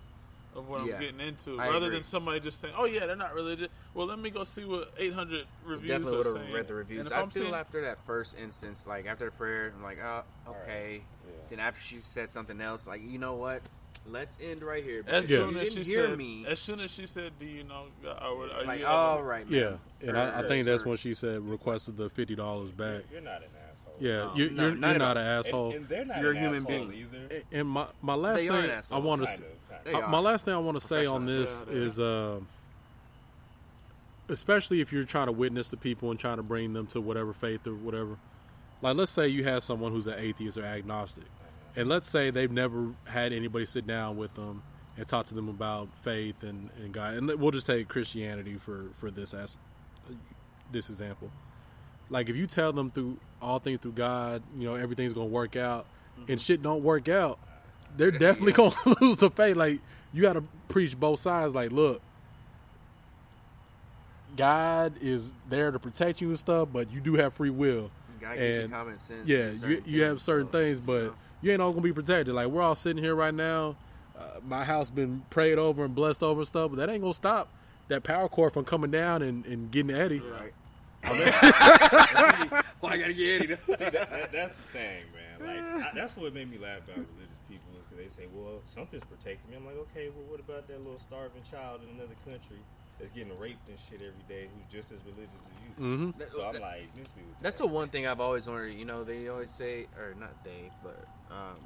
of 0.56 0.68
what 0.68 0.84
Yeah, 0.84 0.94
I'm 0.96 1.00
getting 1.00 1.20
into, 1.20 1.60
I 1.60 1.68
rather 1.68 1.86
agree. 1.86 1.96
than 1.98 2.02
somebody 2.02 2.40
just 2.40 2.60
saying, 2.60 2.74
"Oh 2.76 2.84
yeah, 2.84 3.06
they're 3.06 3.14
not 3.16 3.34
religious." 3.34 3.70
Well, 3.94 4.06
let 4.06 4.18
me 4.18 4.30
go 4.30 4.42
see 4.44 4.64
what 4.64 4.92
800 4.98 5.46
reviews 5.64 5.88
Definitely 5.88 6.16
would 6.18 6.26
have 6.26 6.52
read 6.52 6.68
the 6.68 6.74
reviews. 6.74 7.06
And 7.06 7.14
I 7.14 7.20
I'm 7.22 7.30
feel 7.30 7.44
seeing- 7.44 7.54
after 7.54 7.80
that 7.82 7.98
first 8.04 8.36
instance, 8.36 8.86
like 8.86 9.06
after 9.06 9.26
the 9.26 9.30
prayer, 9.30 9.72
I'm 9.76 9.82
like, 9.82 9.98
oh, 10.02 10.24
okay. 10.48 11.02
Then 11.50 11.60
after 11.60 11.80
she 11.80 11.98
said 11.98 12.30
something 12.30 12.60
else, 12.60 12.86
like, 12.86 13.00
you 13.02 13.18
know 13.18 13.34
what? 13.34 13.62
Let's 14.08 14.38
end 14.40 14.62
right 14.62 14.82
here. 14.82 15.04
As 15.06 15.28
soon 15.28 15.54
you 15.54 15.60
as 15.60 15.68
didn't 15.74 15.84
she 15.84 15.90
hear 15.92 16.08
said, 16.08 16.18
me. 16.18 16.46
as 16.46 16.58
soon 16.58 16.80
as 16.80 16.90
she 16.90 17.06
said, 17.06 17.32
"Do 17.38 17.44
you 17.44 17.62
know?" 17.64 17.84
God, 18.02 18.18
Are, 18.20 18.60
are 18.60 18.64
Like, 18.64 18.80
you 18.80 18.86
all 18.86 19.22
right, 19.22 19.48
man. 19.48 19.78
Yeah, 20.02 20.08
and 20.08 20.16
I, 20.16 20.30
I 20.38 20.42
Or- 20.42 20.48
think 20.48 20.64
that's 20.66 20.84
when 20.86 20.96
she 20.96 21.12
said 21.14 21.42
requested 21.42 21.96
the 21.98 22.08
fifty 22.08 22.34
dollars 22.34 22.70
back. 22.70 23.02
You're 23.12 23.20
not 23.20 23.42
an 23.42 23.48
asshole. 23.54 23.59
Yeah, 24.00 24.10
No, 24.12 24.32
you, 24.34 24.50
no, 24.50 24.62
you're, 24.62 24.74
not 24.74 24.86
you're 24.86 24.94
at 24.94 24.98
not 24.98 25.16
an 25.18 25.26
asshole. 25.26 25.66
And, 25.66 25.76
and 25.76 25.88
they're 25.88 26.04
not 26.06 26.20
You're 26.22 26.32
a 26.32 26.38
human 26.38 26.64
being. 26.64 26.92
either. 26.92 27.42
And 27.52 27.68
my 27.68 27.86
my 28.00 28.14
last 28.14 28.40
They 28.40 28.48
thing. 28.48 28.70
I 28.90 28.98
want 28.98 29.20
to 29.20 29.26
say, 29.26 29.44
of, 29.44 29.68
kind 29.68 29.80
They 29.84 29.92
uh, 29.92 30.08
my 30.08 30.18
last 30.18 30.44
thing 30.46 30.54
I 30.54 30.58
want 30.58 30.80
to 30.80 30.84
say 30.84 31.06
on 31.06 31.26
this 31.26 31.64
yeah, 31.68 31.76
is 31.76 32.00
uh, 32.00 32.40
especially 34.28 34.80
if 34.80 34.92
you're 34.92 35.04
trying 35.04 35.26
to 35.26 35.32
witness 35.32 35.68
to 35.70 35.76
people 35.76 36.10
and 36.10 36.18
trying 36.18 36.36
to 36.38 36.42
bring 36.42 36.72
them 36.72 36.86
to 36.88 37.00
whatever 37.00 37.32
faith 37.32 37.66
or 37.66 37.74
whatever. 37.74 38.16
Like, 38.82 38.96
let's 38.96 39.10
say 39.10 39.28
you 39.28 39.44
have 39.44 39.62
someone 39.62 39.92
who's 39.92 40.06
an 40.06 40.18
atheist 40.18 40.56
or 40.56 40.64
agnostic, 40.64 41.24
and 41.76 41.88
let's 41.88 42.08
say 42.08 42.30
they've 42.30 42.50
never 42.50 42.92
had 43.06 43.32
anybody 43.34 43.66
sit 43.66 43.86
down 43.86 44.16
with 44.16 44.32
them 44.34 44.62
and 44.96 45.06
talk 45.06 45.26
to 45.26 45.34
them 45.34 45.48
about 45.50 45.88
faith 46.02 46.42
and, 46.42 46.70
and 46.82 46.92
God. 46.92 47.14
And 47.14 47.28
we'll 47.38 47.50
just 47.50 47.66
take 47.66 47.88
Christianity 47.88 48.54
for 48.54 48.86
for 48.98 49.10
this 49.10 49.34
as 49.34 49.58
this 50.72 50.88
example. 50.88 51.30
Like, 52.10 52.28
if 52.28 52.36
you 52.36 52.46
tell 52.46 52.72
them 52.72 52.90
through 52.90 53.16
all 53.40 53.58
things 53.58 53.78
through 53.78 53.92
God, 53.92 54.42
you 54.58 54.68
know 54.68 54.74
everything's 54.74 55.12
gonna 55.12 55.26
work 55.26 55.56
out, 55.56 55.86
and 56.28 56.40
shit 56.40 56.62
don't 56.62 56.82
work 56.82 57.08
out, 57.08 57.38
they're 57.96 58.10
definitely 58.10 58.52
gonna 58.52 58.74
lose 59.00 59.16
the 59.16 59.30
faith. 59.30 59.56
Like, 59.56 59.80
you 60.12 60.22
got 60.22 60.34
to 60.34 60.44
preach 60.68 60.98
both 60.98 61.20
sides. 61.20 61.54
Like, 61.54 61.70
look, 61.70 62.02
God 64.36 64.94
is 65.00 65.32
there 65.48 65.70
to 65.70 65.78
protect 65.78 66.20
you 66.20 66.28
and 66.28 66.38
stuff, 66.38 66.68
but 66.72 66.92
you 66.92 67.00
do 67.00 67.14
have 67.14 67.34
free 67.34 67.50
will. 67.50 67.90
God 68.20 68.36
gives 68.36 68.56
you 68.58 68.64
and 68.64 68.72
common 68.72 69.00
sense 69.00 69.28
Yeah, 69.28 69.52
you, 69.66 69.82
you 69.86 70.02
have 70.02 70.20
certain 70.20 70.48
so, 70.48 70.52
things, 70.52 70.80
but 70.80 71.14
you 71.40 71.52
ain't 71.52 71.62
all 71.62 71.70
gonna 71.70 71.82
be 71.82 71.92
protected. 71.92 72.34
Like 72.34 72.48
we're 72.48 72.62
all 72.62 72.74
sitting 72.74 73.02
here 73.02 73.14
right 73.14 73.34
now. 73.34 73.76
Uh, 74.18 74.40
my 74.46 74.64
house 74.64 74.90
been 74.90 75.22
prayed 75.30 75.56
over 75.56 75.84
and 75.84 75.94
blessed 75.94 76.22
over 76.22 76.40
and 76.40 76.46
stuff, 76.46 76.70
but 76.70 76.76
that 76.76 76.90
ain't 76.90 77.00
gonna 77.00 77.14
stop 77.14 77.48
that 77.88 78.02
power 78.02 78.28
cord 78.28 78.52
from 78.52 78.64
coming 78.64 78.90
down 78.90 79.22
and, 79.22 79.44
and 79.46 79.70
getting 79.70 79.90
Eddie. 79.90 80.20
Right. 80.20 80.52
Well, 82.80 82.92
I 82.92 82.96
gotta 82.96 83.12
get 83.12 83.42
Eddie. 83.42 83.46
See, 83.56 83.74
that, 83.76 83.92
that, 83.92 84.32
that's 84.32 84.52
the 84.52 84.66
thing, 84.72 85.02
man. 85.12 85.36
Like 85.76 85.86
I, 85.86 85.90
that's 85.94 86.16
what 86.16 86.32
made 86.32 86.50
me 86.50 86.56
laugh 86.58 86.78
about 86.78 86.96
religious 86.96 87.40
people 87.48 87.68
is 87.76 87.82
because 87.88 87.98
they 88.16 88.22
say, 88.22 88.28
"Well, 88.32 88.62
something's 88.66 89.04
protecting 89.04 89.50
me." 89.50 89.56
I'm 89.58 89.66
like, 89.66 89.76
okay, 89.92 90.08
well, 90.08 90.24
what 90.30 90.40
about 90.40 90.66
that 90.68 90.78
little 90.78 90.98
starving 90.98 91.42
child 91.50 91.82
in 91.82 91.94
another 91.96 92.14
country 92.24 92.56
that's 92.98 93.10
getting 93.12 93.36
raped 93.38 93.68
and 93.68 93.76
shit 93.88 94.00
every 94.00 94.24
day, 94.28 94.48
who's 94.48 94.72
just 94.72 94.92
as 94.92 94.98
religious 95.04 95.34
as 95.34 95.78
you? 95.78 95.84
Mhm. 95.84 96.32
So 96.32 96.46
I'm 96.46 96.60
like, 96.60 96.94
this 96.94 97.08
dude. 97.12 97.24
That's 97.42 97.58
the 97.58 97.66
one 97.66 97.88
thing 97.88 98.06
I've 98.06 98.20
always 98.20 98.46
wondered. 98.46 98.72
You 98.74 98.86
know, 98.86 99.04
they 99.04 99.28
always 99.28 99.50
say, 99.50 99.86
or 99.98 100.14
not 100.18 100.32
they, 100.42 100.70
but 100.82 101.04
um, 101.30 101.56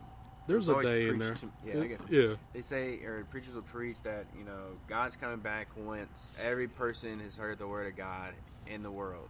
There's 0.49 0.67
it's 0.67 0.69
a 0.69 0.73
always 0.73 0.89
they 0.89 1.09
in 1.09 1.19
there. 1.21 1.35
To, 1.35 1.47
yeah, 1.65 1.81
I 1.81 1.87
guess. 1.87 2.01
Yeah. 2.11 2.35
They 2.55 2.63
say, 2.63 2.99
or 3.05 3.25
preachers 3.31 3.55
will 3.55 3.63
preach 3.63 4.03
that 4.03 4.27
you 4.37 4.45
know 4.45 4.79
God's 4.89 5.17
coming 5.17 5.39
back 5.39 5.69
once 5.77 6.33
every 6.45 6.67
person 6.67 7.21
has 7.21 7.37
heard 7.37 7.59
the 7.59 7.69
word 7.69 7.87
of 7.87 7.97
God 7.97 8.35
in 8.67 8.83
the 8.83 8.91
world. 8.91 9.29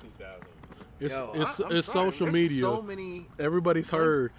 Two 0.00 0.08
thousand. 0.18 0.46
It's 1.00 1.18
Yo, 1.18 1.32
it's 1.34 1.60
I- 1.60 1.68
it's 1.70 1.86
sorry, 1.86 2.10
social 2.12 2.26
there's 2.26 2.34
media. 2.34 2.60
So 2.60 2.82
many. 2.82 3.26
Everybody's 3.38 3.90
heard. 3.90 4.32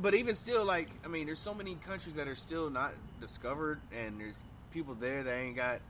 But 0.00 0.14
even 0.14 0.34
still, 0.34 0.64
like 0.64 0.88
I 1.04 1.08
mean, 1.08 1.26
there's 1.26 1.40
so 1.40 1.54
many 1.54 1.76
countries 1.76 2.14
that 2.16 2.28
are 2.28 2.34
still 2.36 2.68
not 2.70 2.92
discovered, 3.20 3.80
and 3.96 4.20
there's 4.20 4.42
people 4.72 4.94
there 4.94 5.22
that 5.22 5.34
ain't 5.34 5.56
got, 5.56 5.80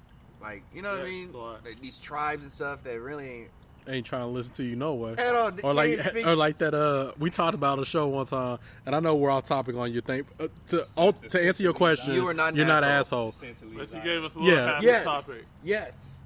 like, 0.40 0.62
you 0.74 0.82
know 0.82 0.92
what 0.92 1.00
I 1.02 1.04
mean? 1.04 1.32
Like, 1.32 1.80
these 1.80 1.98
tribes 1.98 2.42
and 2.42 2.52
stuff 2.52 2.84
that 2.84 3.00
really 3.00 3.28
ain't. 3.28 3.48
ain't 3.88 4.06
trying 4.06 4.22
to 4.22 4.26
listen 4.28 4.54
to 4.54 4.62
you 4.64 4.76
no 4.76 4.94
way. 4.94 5.14
At 5.18 5.34
all. 5.34 5.50
Or 5.64 5.72
like, 5.74 5.98
speak. 6.00 6.26
or 6.26 6.36
like 6.36 6.58
that. 6.58 6.74
Uh, 6.74 7.12
we 7.18 7.30
talked 7.30 7.54
about 7.54 7.78
a 7.80 7.84
show 7.84 8.06
one 8.08 8.26
time, 8.26 8.58
and 8.86 8.94
I 8.94 9.00
know 9.00 9.16
we're 9.16 9.30
off 9.30 9.44
topic 9.44 9.74
on 9.76 9.92
your 9.92 10.02
thing. 10.02 10.24
Uh, 10.38 10.48
to 10.68 10.86
oh, 10.96 11.12
to 11.12 11.42
answer 11.44 11.62
your 11.62 11.72
question, 11.72 12.14
You 12.14 12.28
are 12.28 12.34
not 12.34 12.50
an 12.50 12.56
you're 12.56 12.66
not 12.66 12.84
an 12.84 12.90
asshole. 12.90 13.28
asshole. 13.28 13.54
But 13.76 13.92
you 13.92 14.00
gave 14.02 14.22
us 14.24 14.34
a 14.34 14.38
little 14.38 14.54
Yeah. 14.54 14.74
half 14.74 14.82
Yes. 14.82 15.04
topic. 15.04 15.44
Yes. 15.64 16.20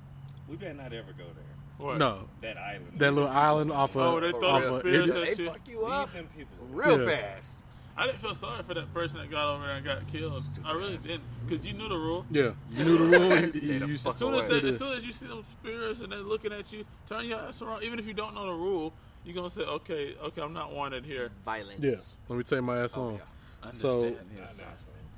We 0.49 0.57
better 0.57 0.75
not 0.75 0.93
ever 0.93 1.13
go 1.13 1.25
there. 1.25 1.45
What? 1.87 1.99
No, 1.99 2.21
That 2.41 2.57
island. 2.57 2.93
that 2.97 3.13
little 3.15 3.29
island 3.31 3.71
off 3.71 3.95
of. 3.95 4.03
Oh, 4.03 4.21
they 4.21 4.31
throw 4.33 4.49
off 4.49 4.63
the 4.63 4.75
of- 4.75 4.81
spears 4.81 5.11
it- 5.11 5.37
They 5.37 5.45
you. 5.45 5.51
fuck 5.51 5.61
you 5.69 5.85
up 5.87 6.07
Leave 6.15 6.15
them 6.15 6.29
people. 6.37 6.57
real 6.71 7.01
Yeah. 7.09 7.17
fast. 7.17 7.59
I 7.97 8.07
didn't 8.07 8.21
feel 8.21 8.35
sorry 8.35 8.63
for 8.63 8.75
that 8.75 8.93
person 8.95 9.19
that 9.19 9.29
got 9.31 9.55
over 9.55 9.67
there 9.67 9.75
and 9.77 9.85
got 9.85 10.07
killed. 10.07 10.41
I 10.65 10.73
really 10.73 10.99
didn't, 10.99 11.23
because 11.47 11.67
you 11.67 11.73
knew 11.73 11.89
the 11.89 11.97
rule. 11.97 12.25
Yeah, 12.31 12.53
you 12.71 12.85
knew 12.85 12.97
the 12.99 13.05
rule. 13.19 13.37
you- 13.41 13.53
Stay 13.53 13.79
the 13.79 13.97
fuck 13.99 14.13
As 14.13 14.17
soon 14.19 14.35
as, 14.35 14.45
away. 14.47 14.61
they, 14.61 14.69
as 14.69 14.79
soon 14.79 14.93
as 14.93 15.05
you 15.05 15.13
see 15.13 15.27
them 15.27 15.43
spears 15.51 16.01
and 16.01 16.13
they're 16.13 16.21
looking 16.21 16.53
at 16.53 16.73
you, 16.73 16.85
turn 17.09 17.25
your 17.27 17.41
ass 17.41 17.61
around. 17.63 17.83
Even 17.83 17.99
if 17.99 18.07
you 18.07 18.15
don't 18.15 18.35
know 18.35 18.47
the 18.47 18.53
rule, 18.53 18.93
you're 19.25 19.35
gonna 19.35 19.51
say, 19.51 19.63
"Okay, 19.63 20.15
okay, 20.23 20.41
I'm 20.43 20.53
not 20.53 20.73
wanted 20.73 21.05
here." 21.05 21.31
Violence. 21.45 21.79
Yeah, 21.81 21.95
let 22.29 22.37
me 22.39 22.43
take 22.45 22.63
my 22.63 22.83
ass 22.85 22.97
oh, 22.97 23.21
on. 23.65 23.73
So, 23.73 24.05
Understand, 24.05 24.29
yes. 24.37 24.63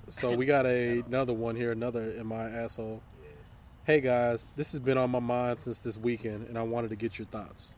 so 0.08 0.34
we 0.34 0.46
got 0.46 0.64
a, 0.66 1.00
another 1.06 1.34
one 1.34 1.56
here, 1.56 1.72
another 1.72 2.10
in 2.12 2.26
my 2.26 2.44
asshole. 2.50 3.02
Hey 3.90 4.00
guys, 4.00 4.46
this 4.54 4.70
has 4.70 4.78
been 4.78 4.96
on 4.96 5.10
my 5.10 5.18
mind 5.18 5.58
since 5.58 5.80
this 5.80 5.96
weekend, 5.96 6.46
and 6.46 6.56
I 6.56 6.62
wanted 6.62 6.90
to 6.90 6.94
get 6.96 7.18
your 7.18 7.26
thoughts. 7.26 7.74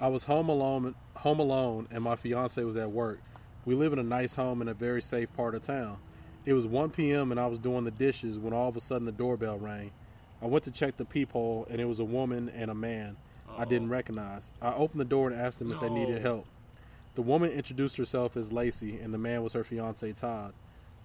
I 0.00 0.08
was 0.08 0.24
home 0.24 0.48
alone, 0.48 0.94
home 1.16 1.38
alone, 1.38 1.86
and 1.90 2.02
my 2.02 2.16
fiance 2.16 2.64
was 2.64 2.78
at 2.78 2.90
work. 2.90 3.20
We 3.66 3.74
live 3.74 3.92
in 3.92 3.98
a 3.98 4.02
nice 4.02 4.34
home 4.34 4.62
in 4.62 4.68
a 4.68 4.72
very 4.72 5.02
safe 5.02 5.28
part 5.36 5.54
of 5.54 5.60
town. 5.62 5.98
It 6.46 6.54
was 6.54 6.64
1 6.64 6.88
p.m. 6.92 7.30
and 7.30 7.38
I 7.38 7.46
was 7.46 7.58
doing 7.58 7.84
the 7.84 7.90
dishes 7.90 8.38
when 8.38 8.54
all 8.54 8.70
of 8.70 8.76
a 8.78 8.80
sudden 8.80 9.04
the 9.04 9.12
doorbell 9.12 9.58
rang. 9.58 9.90
I 10.40 10.46
went 10.46 10.64
to 10.64 10.70
check 10.70 10.96
the 10.96 11.04
peephole, 11.04 11.66
and 11.68 11.78
it 11.78 11.84
was 11.84 12.00
a 12.00 12.04
woman 12.04 12.48
and 12.56 12.70
a 12.70 12.74
man 12.74 13.18
I 13.58 13.66
didn't 13.66 13.90
recognize. 13.90 14.52
I 14.62 14.72
opened 14.72 15.02
the 15.02 15.04
door 15.04 15.28
and 15.28 15.38
asked 15.38 15.58
them 15.58 15.72
if 15.72 15.80
they 15.80 15.90
needed 15.90 16.22
help. 16.22 16.46
The 17.16 17.22
woman 17.22 17.50
introduced 17.50 17.98
herself 17.98 18.34
as 18.38 18.50
Lacey, 18.50 18.98
and 18.98 19.12
the 19.12 19.18
man 19.18 19.42
was 19.42 19.52
her 19.52 19.64
fiance 19.64 20.10
Todd. 20.12 20.54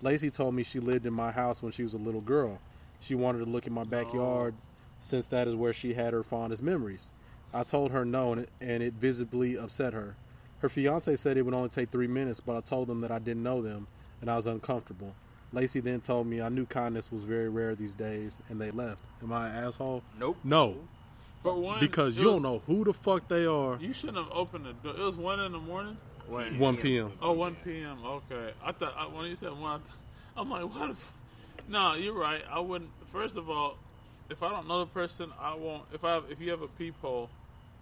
Lacey 0.01 0.30
told 0.30 0.56
me 0.56 0.64
she 0.64 0.80
lived 0.80 1.06
in 1.06 1.14
my 1.14 1.32
house 1.32 1.62
when 1.62 1.74
she 1.74 1.84
was 1.84 1.93
a 1.93 1.97
little 1.97 2.22
girl. 2.22 2.58
She 3.00 3.16
wanted 3.16 3.39
to 3.39 3.46
look 3.46 3.68
in 3.68 3.74
my 3.74 3.84
backyard 3.84 4.54
since 5.00 5.28
that 5.28 5.48
is 5.48 5.56
where 5.56 5.74
she 5.74 5.93
had 5.93 6.14
her 6.14 6.24
fondest 6.24 6.64
memories. 6.64 7.12
I 7.54 7.64
told 7.64 7.91
her 7.91 8.04
no, 8.06 8.34
and 8.34 8.41
it, 8.41 8.50
and 8.60 8.82
it 8.84 8.93
visibly 8.93 9.58
upset 9.58 9.93
her. 9.93 10.16
Her 10.60 10.70
fiance 10.70 11.16
said 11.18 11.38
it 11.38 11.43
would 11.43 11.54
only 11.54 11.70
take 11.70 11.89
three 11.89 12.08
minutes, 12.08 12.39
but 12.39 12.56
I 12.58 12.62
told 12.62 12.88
them 12.88 13.02
that 13.02 13.12
I 13.12 13.20
didn't 13.20 13.43
know 13.43 13.62
them, 13.62 13.88
and 14.22 14.30
I 14.32 14.36
was 14.36 14.48
uncomfortable. 14.48 15.14
Lacey 15.54 15.80
then 15.80 16.02
told 16.02 16.28
me 16.28 16.41
I 16.41 16.50
knew 16.50 16.66
kindness 16.66 17.12
was 17.12 17.22
very 17.22 17.50
rare 17.50 17.76
these 17.76 17.93
days, 17.93 18.39
and 18.50 18.60
they 18.60 18.72
left. 18.72 19.00
Am 19.22 19.32
I 19.32 19.50
an 19.50 19.64
asshole? 19.68 20.02
Nope. 20.20 20.38
No, 20.43 20.76
For 21.43 21.54
one, 21.54 21.80
because 21.80 22.18
you 22.18 22.26
was- 22.26 22.41
don't 22.41 22.41
know 22.41 22.62
who 22.66 22.84
the 22.84 22.93
fuck 22.93 23.28
they 23.28 23.46
are. 23.46 23.78
You 23.80 23.93
shouldn't 23.93 24.18
have 24.18 24.32
opened 24.32 24.66
the 24.66 24.74
door. 24.74 25.00
It 25.00 25.06
was 25.06 25.16
one 25.16 25.39
in 25.39 25.52
the 25.52 25.60
morning. 25.60 25.98
1 26.28 26.78
p.m. 26.78 27.12
Oh, 27.22 27.34
1 27.34 27.56
p.m. 27.64 28.00
Okay. 28.04 28.52
I 28.66 28.72
thought 28.72 28.96
I, 28.98 29.04
when 29.06 29.28
you 29.28 29.36
said 29.36 29.52
one, 29.52 29.62
I 29.74 29.78
th- 29.78 29.89
I'm 30.36 30.50
like, 30.50 30.64
what? 30.76 30.89
If, 30.89 31.12
no, 31.70 31.95
you're 31.95 32.13
right. 32.13 32.43
I 32.49 32.59
wouldn't. 32.59 32.89
First 33.11 33.38
of 33.38 33.49
all, 33.49 33.78
if 34.30 34.41
I 34.43 34.49
don't 34.49 34.68
know 34.68 34.80
the 34.80 34.86
person, 34.91 35.32
I 35.39 35.55
won't. 35.55 35.84
If 35.93 36.03
I 36.03 36.18
if 36.30 36.39
you 36.41 36.51
have 36.51 36.61
a 36.61 36.68
peephole, 36.68 37.30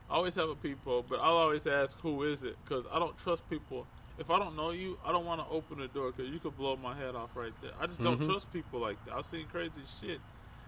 I 0.10 0.16
always 0.16 0.36
have 0.36 0.50
a 0.50 0.56
peephole, 0.56 1.06
but 1.08 1.20
I'll 1.20 1.38
always 1.38 1.66
ask 1.68 1.98
who 2.00 2.24
is 2.24 2.44
it 2.44 2.56
because 2.64 2.86
I 2.92 3.00
don't 3.00 3.18
trust 3.18 3.50
people. 3.50 3.86
If 4.20 4.30
I 4.30 4.38
don't 4.38 4.56
know 4.56 4.70
you, 4.72 4.98
I 5.06 5.12
don't 5.12 5.26
want 5.26 5.42
to 5.42 5.48
open 5.54 5.80
the 5.80 5.88
door 5.88 6.12
because 6.12 6.32
you 6.32 6.40
could 6.40 6.56
blow 6.56 6.76
my 6.76 6.94
head 6.96 7.16
off 7.16 7.36
right 7.36 7.54
there. 7.62 7.72
I 7.82 7.88
just 7.88 8.04
don't 8.04 8.20
Mhm. 8.22 8.26
trust 8.28 8.52
people 8.54 8.80
like 8.80 9.04
that. 9.06 9.16
I've 9.16 9.26
seen 9.26 9.48
crazy 9.48 9.82
shit. 10.02 10.20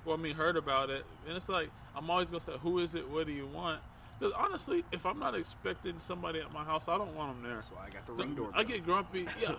Well, 0.03 0.15
I 0.17 0.19
mean, 0.19 0.35
heard 0.35 0.55
about 0.57 0.89
it, 0.89 1.05
and 1.27 1.37
it's 1.37 1.49
like 1.49 1.69
I'm 1.95 2.09
always 2.09 2.29
gonna 2.29 2.41
say, 2.41 2.57
"Who 2.59 2.79
is 2.79 2.95
it? 2.95 3.07
What 3.07 3.27
do 3.27 3.33
you 3.33 3.45
want?" 3.47 3.81
Because 4.19 4.33
honestly, 4.33 4.83
if 4.91 5.05
I'm 5.05 5.19
not 5.19 5.35
expecting 5.35 5.99
somebody 5.99 6.39
at 6.39 6.51
my 6.53 6.63
house, 6.63 6.87
I 6.87 6.97
don't 6.97 7.13
want 7.15 7.33
them 7.35 7.43
there. 7.43 7.55
That's 7.55 7.69
why 7.71 7.85
I 7.85 7.89
got 7.89 8.05
the 8.05 8.13
ring 8.13 8.33
doorbell. 8.33 8.59
I 8.59 8.63
get 8.63 8.83
grumpy. 8.85 9.27
Yeah, 9.39 9.55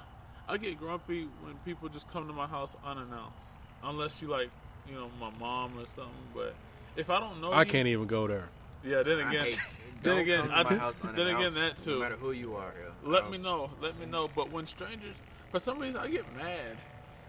I 0.49 0.57
get 0.59 0.79
grumpy 0.79 1.25
when 1.43 1.55
people 1.65 1.89
just 1.89 2.11
come 2.13 2.27
to 2.29 2.33
my 2.33 2.47
house 2.47 2.77
unannounced, 2.85 3.49
unless 3.83 4.23
you 4.23 4.29
like, 4.29 4.51
you 4.89 4.95
know, 4.95 5.11
my 5.21 5.31
mom 5.41 5.73
or 5.79 5.87
something. 5.87 6.13
But 6.35 6.55
if 6.97 7.11
I 7.11 7.19
don't 7.19 7.41
know, 7.41 7.53
I 7.53 7.63
you- 7.63 7.71
can't 7.71 7.89
even 7.89 8.07
go 8.07 8.27
there. 8.27 8.49
Yeah, 8.85 9.03
then 9.03 9.19
I 9.21 9.29
again, 9.31 9.45
hate- 9.47 9.59
then 10.03 10.19
again, 10.19 10.51
I 10.53 10.63
my 10.63 10.77
house 10.77 11.01
then 11.01 11.27
again 11.27 11.55
that 11.55 11.77
too. 11.79 11.95
no 11.95 11.99
matter 12.01 12.17
who 12.17 12.31
you 12.31 12.55
are, 12.55 12.73
yeah. 12.81 12.91
Let 13.03 13.25
I 13.25 13.31
me 13.31 13.39
know. 13.39 13.71
Let 13.81 13.99
me 13.99 14.07
know. 14.07 14.29
But 14.35 14.53
when 14.53 14.67
strangers, 14.69 15.17
for 15.51 15.59
some 15.59 15.81
reason, 15.81 15.99
I 15.99 16.07
get 16.09 16.25
mad 16.37 16.77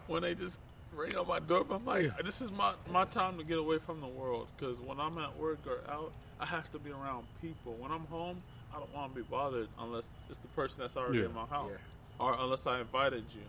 when 0.06 0.22
they 0.22 0.36
just 0.36 0.60
ring 0.94 1.16
on 1.18 1.28
my 1.28 1.40
door. 1.40 1.64
But 1.64 1.76
I'm 1.76 1.86
like, 1.86 2.24
this 2.24 2.42
is 2.42 2.52
my 2.52 2.74
my 2.92 3.06
time 3.06 3.40
to 3.40 3.44
get 3.44 3.58
away 3.58 3.80
from 3.80 4.02
the 4.02 4.08
world. 4.08 4.48
Because 4.56 4.80
when 4.80 5.00
I'm 5.00 5.18
at 5.18 5.36
work 5.38 5.60
or 5.66 5.80
out, 5.92 6.12
I 6.40 6.46
have 6.46 6.72
to 6.74 6.80
be 6.80 6.92
around 6.92 7.26
people. 7.42 7.74
When 7.80 7.92
I'm 7.92 8.06
home, 8.06 8.38
I 8.72 8.78
don't 8.78 8.94
want 8.94 9.16
to 9.16 9.22
be 9.22 9.26
bothered 9.28 9.70
unless 9.80 10.12
it's 10.30 10.38
the 10.40 10.48
person 10.50 10.82
that's 10.82 10.96
already 10.98 11.20
Yeah. 11.20 11.26
in 11.26 11.34
my 11.34 11.46
house, 11.48 11.72
or 12.20 12.36
unless 12.40 12.66
I 12.68 12.80
invited 12.80 13.24
you. 13.34 13.42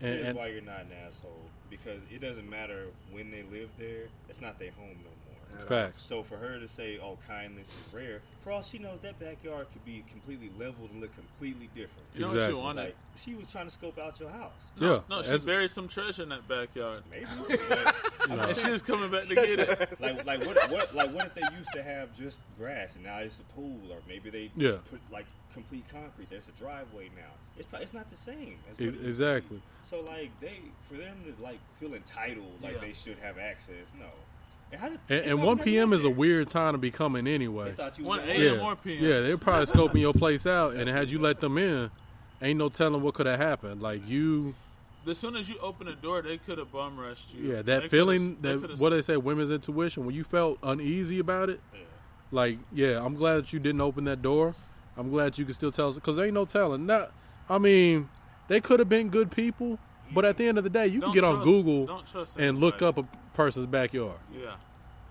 And- 0.00 0.14
Here's 0.14 0.26
and- 0.28 0.38
why 0.38 0.48
you're 0.48 0.60
not 0.62 0.80
an 0.80 0.90
asshole 1.06 1.40
because 1.70 2.00
it 2.12 2.20
doesn't 2.20 2.48
matter 2.48 2.86
when 3.12 3.30
they 3.30 3.42
live 3.50 3.70
there. 3.78 4.04
It's 4.28 4.40
not 4.40 4.58
their 4.58 4.70
home 4.72 4.88
no 4.98 5.10
more. 5.56 5.66
Facts. 5.68 6.02
So 6.02 6.24
for 6.24 6.36
her 6.36 6.58
to 6.58 6.66
say, 6.66 6.98
"Oh, 7.00 7.16
kindness 7.28 7.68
is 7.68 7.94
rare," 7.94 8.22
for 8.42 8.50
all 8.50 8.60
she 8.62 8.78
knows, 8.78 8.98
that 9.02 9.20
backyard 9.20 9.68
could 9.72 9.84
be 9.84 10.04
completely 10.10 10.50
leveled 10.58 10.90
and 10.90 11.00
look 11.00 11.14
completely 11.14 11.68
different. 11.76 12.08
You 12.12 12.22
know 12.22 12.26
what 12.26 12.32
she 12.32 12.38
Exactly. 12.38 12.60
wanted? 12.60 12.84
Like 12.86 12.96
she 13.24 13.34
was 13.36 13.50
trying 13.52 13.66
to 13.66 13.70
scope 13.70 13.96
out 13.96 14.18
your 14.18 14.30
house. 14.30 14.50
No, 14.80 15.04
no, 15.08 15.22
she 15.22 15.38
buried 15.46 15.70
some 15.70 15.86
treasure 15.86 16.24
in 16.24 16.30
that 16.30 16.48
backyard. 16.48 17.04
Maybe. 17.10 17.26
And 18.28 18.56
she 18.56 18.70
was 18.70 18.80
coming 18.90 19.10
back 19.10 19.24
to 19.24 19.34
get 19.34 19.58
it. 19.58 20.00
like, 20.00 20.24
like 20.24 20.44
what, 20.46 20.70
what, 20.70 20.94
like 20.94 21.10
what 21.14 21.26
if 21.26 21.34
they 21.34 21.42
used 21.56 21.70
to 21.74 21.82
have 21.82 22.16
just 22.18 22.40
grass 22.58 22.94
and 22.96 23.04
now 23.04 23.18
it's 23.18 23.38
a 23.38 23.42
pool, 23.54 23.78
or 23.92 23.98
maybe 24.08 24.30
they 24.30 24.50
Yeah. 24.56 24.78
put 24.90 25.00
like 25.12 25.26
complete 25.54 25.84
concrete. 25.90 26.28
There's 26.30 26.48
a 26.48 26.60
driveway 26.60 27.10
now. 27.16 27.30
It's 27.56 27.66
probably, 27.68 27.84
it's 27.84 27.94
not 27.94 28.10
the 28.10 28.16
same. 28.16 28.56
As 28.70 28.78
what 28.78 28.80
it 28.80 28.84
used 28.84 28.98
to 29.00 29.06
exactly. 29.06 29.62
So 29.84 30.00
like 30.00 30.30
they, 30.40 30.58
for 30.90 30.96
them 30.96 31.16
to 31.24 31.42
like 31.42 31.58
feel 31.80 31.94
entitled, 31.94 32.60
like 32.62 32.74
Yeah. 32.74 32.80
they 32.80 32.92
should 32.92 33.18
have 33.20 33.38
access. 33.38 33.86
No. 33.98 34.06
And, 34.72 34.98
did, 35.08 35.22
And, 35.22 35.30
and 35.32 35.42
1 35.42 35.58
p.m. 35.60 35.90
lived 35.90 36.00
is 36.00 36.04
a 36.04 36.10
weird 36.10 36.48
time 36.48 36.72
to 36.74 36.78
be 36.78 36.90
coming 36.90 37.26
anyway. 37.28 37.66
They 37.70 37.76
thought 37.76 37.98
you 37.98 38.04
One 38.04 38.20
a.m. 38.20 38.40
yeah. 38.56 38.60
or 38.66 38.74
p.m. 38.76 39.04
Yeah, 39.04 39.20
they're 39.20 39.38
probably 39.38 39.66
scoping 39.72 40.00
your 40.00 40.12
place 40.14 40.46
out, 40.46 40.74
and 40.74 40.88
had 40.90 41.10
you 41.10 41.20
let 41.20 41.40
them 41.40 41.58
in, 41.58 41.90
ain't 42.42 42.58
no 42.58 42.68
telling 42.68 43.00
what 43.00 43.14
could 43.14 43.26
have 43.26 43.38
happened. 43.38 43.80
Like 43.82 44.08
you, 44.08 44.54
as 45.08 45.18
soon 45.18 45.36
as 45.36 45.48
you 45.48 45.56
open 45.60 45.86
the 45.86 45.92
door, 45.92 46.22
they 46.22 46.38
could 46.38 46.58
have 46.58 46.72
bum 46.72 46.98
rushed 46.98 47.34
you. 47.34 47.50
Yeah, 47.52 47.56
They 47.62 47.78
that 47.78 47.90
feeling, 47.90 48.36
coulda- 48.36 48.58
they 48.58 48.66
that 48.68 48.80
what 48.80 48.90
they 48.90 49.02
say, 49.02 49.16
women's 49.16 49.50
intuition. 49.52 50.04
When 50.06 50.14
you 50.14 50.24
felt 50.24 50.58
uneasy 50.62 51.20
about 51.20 51.50
it, 51.50 51.60
yeah. 51.72 51.80
like, 52.32 52.58
yeah, 52.72 53.00
I'm 53.04 53.14
glad 53.14 53.36
that 53.36 53.52
you 53.52 53.60
didn't 53.60 53.80
open 53.82 54.04
that 54.04 54.22
door. 54.22 54.54
I'm 54.96 55.10
glad 55.10 55.38
you 55.38 55.44
can 55.44 55.54
still 55.54 55.72
tell 55.72 55.88
us 55.88 55.96
because 55.96 56.16
there 56.16 56.24
ain't 56.24 56.34
no 56.34 56.44
telling. 56.44 56.86
Not, 56.86 57.10
I 57.48 57.58
mean, 57.58 58.08
they 58.48 58.60
could 58.60 58.78
have 58.78 58.88
been 58.88 59.08
good 59.08 59.30
people, 59.30 59.78
but 60.12 60.24
at 60.24 60.36
the 60.36 60.46
end 60.46 60.58
of 60.58 60.64
the 60.64 60.70
day, 60.70 60.86
you 60.86 61.00
Don't 61.00 61.12
can 61.12 61.22
get 61.22 61.24
on 61.24 61.42
Google 61.42 62.02
and 62.36 62.58
look 62.58 62.82
up 62.82 62.98
a 62.98 63.04
person's 63.34 63.66
backyard. 63.66 64.18
Yeah. 64.32 64.54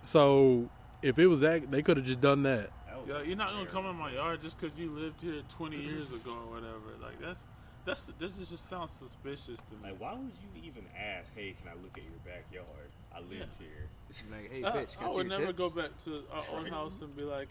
So 0.01 0.69
if 1.01 1.19
it 1.19 1.27
was 1.27 1.39
that, 1.41 1.69
they 1.69 1.81
could 1.81 1.97
have 1.97 2.05
just 2.05 2.21
done 2.21 2.43
that. 2.43 2.69
Yeah, 3.05 3.21
you're 3.21 3.35
not 3.35 3.51
gonna 3.51 3.65
come 3.65 3.85
in 3.87 3.97
my 3.97 4.13
yard 4.13 4.41
just 4.41 4.59
because 4.59 4.77
you 4.77 4.89
lived 4.89 5.21
here 5.21 5.41
20 5.57 5.75
years 5.75 6.07
ago 6.07 6.31
or 6.31 6.55
whatever. 6.55 6.95
Like 7.01 7.19
that's 7.19 7.39
that's 7.85 8.05
that 8.05 8.37
just 8.49 8.69
sounds 8.69 8.91
suspicious 8.91 9.59
to 9.59 9.75
me. 9.75 9.91
Like, 9.91 9.99
why 9.99 10.13
would 10.13 10.31
you 10.41 10.61
even 10.63 10.85
ask, 10.97 11.35
"Hey, 11.35 11.53
can 11.61 11.69
I 11.69 11.73
look 11.83 11.97
at 11.97 12.03
your 12.03 12.13
backyard? 12.25 12.89
I 13.13 13.19
lived 13.19 13.59
here." 13.59 13.89
It's 14.09 14.23
Like, 14.31 14.49
hey, 14.49 14.63
I, 14.63 14.71
bitch, 14.71 14.97
can 14.97 15.07
I 15.07 15.09
I 15.09 15.15
would 15.15 15.27
never 15.27 15.45
tits? 15.47 15.57
go 15.57 15.69
back 15.69 15.91
to 16.05 16.23
our 16.31 16.43
own 16.57 16.67
house 16.67 17.01
and 17.01 17.13
be 17.15 17.23
like, 17.23 17.49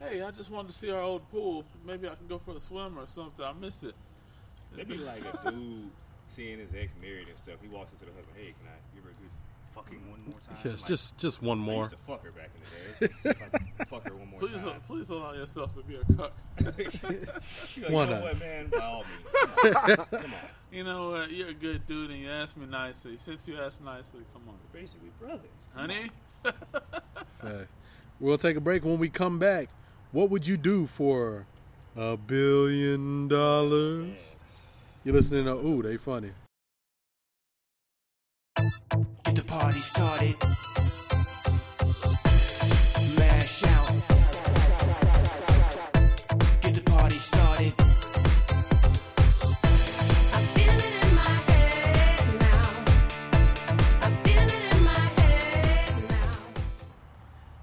"Hey, 0.00 0.22
I 0.22 0.30
just 0.30 0.50
wanted 0.50 0.72
to 0.72 0.78
see 0.78 0.90
our 0.90 1.02
old 1.02 1.28
pool. 1.30 1.64
Maybe 1.84 2.08
I 2.08 2.14
can 2.14 2.26
go 2.28 2.38
for 2.38 2.56
a 2.56 2.60
swim 2.60 2.98
or 2.98 3.06
something. 3.06 3.44
I 3.44 3.52
miss 3.52 3.82
it." 3.84 3.94
That'd 4.72 4.88
be 4.88 4.98
like 4.98 5.22
a 5.44 5.50
dude 5.50 5.90
seeing 6.28 6.58
his 6.58 6.74
ex 6.74 6.92
married 7.00 7.28
and 7.28 7.38
stuff. 7.38 7.56
He 7.62 7.68
walks 7.68 7.92
into 7.92 8.04
the 8.04 8.12
husband, 8.12 8.36
"Hey, 8.36 8.54
can 8.58 8.68
I 8.68 8.76
give 8.94 9.04
her 9.04 9.10
a 9.10 9.14
good 9.14 9.30
fucking 9.74 10.10
one 10.10 10.20
more 10.24 10.38
time?" 10.46 10.58
Yes, 10.64 10.82
Like, 10.82 10.88
just 10.88 11.16
just 11.18 11.42
one 11.42 11.58
I 11.60 11.62
more. 11.62 11.78
used 11.84 11.90
to 11.92 11.96
fuck 11.98 12.22
her 12.24 12.30
back 12.32 12.50
in 12.54 12.60
the 13.00 13.08
day. 13.08 13.14
See 13.16 13.28
if 13.30 13.42
I 13.42 13.48
can 13.58 13.86
fuck 13.86 14.06
her 14.08 14.14
one 14.14 14.28
more 14.30 14.40
Please, 14.40 14.62
time. 14.62 14.80
please 14.86 15.08
allow 15.10 15.32
yourself 15.32 15.74
to 15.74 15.82
be 15.82 15.96
a 15.96 16.04
cuck. 16.16 16.32
You 16.58 17.82
go, 17.82 17.94
Why 17.94 18.04
you 18.04 18.10
know 18.10 18.20
what, 18.20 18.38
man? 18.40 18.66
By 18.68 18.78
all 18.78 19.04
means, 19.04 19.74
come 19.74 19.96
on. 20.00 20.06
Come 20.22 20.34
on. 20.34 20.40
You 20.70 20.84
know 20.84 21.10
what? 21.12 21.30
You're 21.30 21.48
a 21.48 21.54
good 21.54 21.86
dude, 21.86 22.10
and 22.10 22.20
you 22.20 22.28
asked 22.30 22.56
me 22.58 22.66
nicely. 22.66 23.16
Since 23.16 23.48
you 23.48 23.58
asked 23.58 23.82
nicely, 23.82 24.20
come 24.34 24.42
on. 24.48 24.54
We're 24.74 24.80
Basically, 24.82 25.08
brothers, 25.18 25.40
honey. 25.74 26.10
Facts. 27.40 27.72
We'll 28.20 28.36
take 28.36 28.56
a 28.56 28.60
break. 28.60 28.84
When 28.84 28.98
we 28.98 29.08
come 29.08 29.38
back, 29.38 29.68
what 30.12 30.30
would 30.30 30.46
you 30.46 30.56
do 30.56 30.86
for 30.86 31.46
a 31.96 32.16
billion 32.16 33.28
dollars? 33.28 34.32
You're 35.04 35.14
listening 35.14 35.44
to 35.44 35.54
Ooh, 35.54 35.82
they 35.82 35.96
funny. 35.96 36.30
Get 39.24 39.34
the 39.34 39.44
party 39.44 39.78
started. 39.80 40.34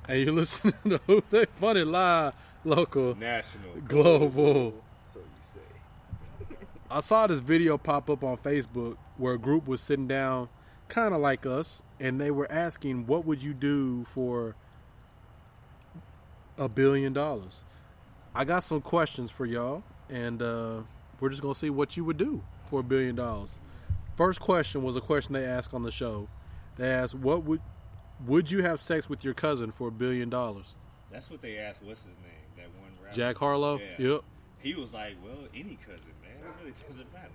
Hey, 0.08 0.22
you're 0.22 0.34
listening 0.34 0.76
to 0.86 1.02
Ooh, 1.10 1.24
they 1.32 1.46
funny 1.46 1.84
live, 1.84 2.36
local, 2.64 3.16
National, 3.16 3.72
global. 3.88 4.84
So 5.02 5.18
you 5.20 5.26
say. 5.44 6.56
I 6.92 7.00
saw 7.00 7.26
this 7.26 7.40
video 7.40 7.80
pop 7.80 8.08
up 8.12 8.24
on 8.24 8.38
Facebook 8.38 8.98
where 9.18 9.34
a 9.34 9.40
group 9.40 9.68
was 9.68 9.82
sitting 9.82 10.08
down, 10.08 10.48
kind 10.90 11.16
of 11.16 11.22
like 11.22 11.48
us, 11.48 11.82
and 12.00 12.22
they 12.22 12.30
were 12.30 12.46
asking, 12.52 13.08
"What 13.08 13.26
would 13.26 13.42
you 13.42 13.56
do 13.56 14.04
for 14.14 14.54
a 16.56 16.70
billion 16.70 17.12
dollars?" 17.12 17.64
I 18.36 18.46
got 18.46 18.64
some 18.64 18.82
questions 18.82 19.32
for 19.32 19.48
y'all, 19.48 19.82
and 20.08 20.40
uh, 20.40 20.82
we're 21.20 21.30
just 21.30 21.42
gonna 21.42 21.56
see 21.56 21.72
what 21.72 21.98
you 21.98 22.06
would 22.06 22.18
do 22.18 22.44
for 22.68 22.82
a 22.82 22.84
billion 22.84 23.16
dollars. 23.16 23.58
First 24.16 24.40
question 24.40 24.84
was 24.84 24.96
a 24.96 25.02
question 25.02 25.34
they 25.34 25.46
asked 25.46 25.74
on 25.74 25.82
the 25.82 25.90
show. 25.90 26.28
They 26.78 26.92
asked, 26.92 27.16
"What 27.16 27.44
would 27.46 27.62
would 28.28 28.50
you 28.52 28.64
have 28.64 28.80
sex 28.80 29.10
with 29.10 29.24
your 29.24 29.34
cousin 29.34 29.72
for 29.72 29.88
a 29.88 29.92
billion 29.92 30.30
dollars?" 30.30 30.74
That's 31.12 31.30
what 31.30 31.42
they 31.42 31.58
asked. 31.58 31.82
What's 31.84 32.02
his 32.02 32.16
name? 32.24 32.32
That 32.58 32.68
one 32.82 32.90
rapper. 33.04 33.16
Jack 33.16 33.38
Harlow? 33.38 33.80
Yeah. 33.80 34.08
Yep. 34.12 34.22
He 34.62 34.74
was 34.74 34.94
like, 34.94 35.16
"Well, 35.24 35.38
any 35.54 35.78
cousin, 35.86 36.02
man. 36.24 36.32
It 36.42 36.62
really 36.62 36.74
doesn't 36.88 37.14
matter." 37.14 37.30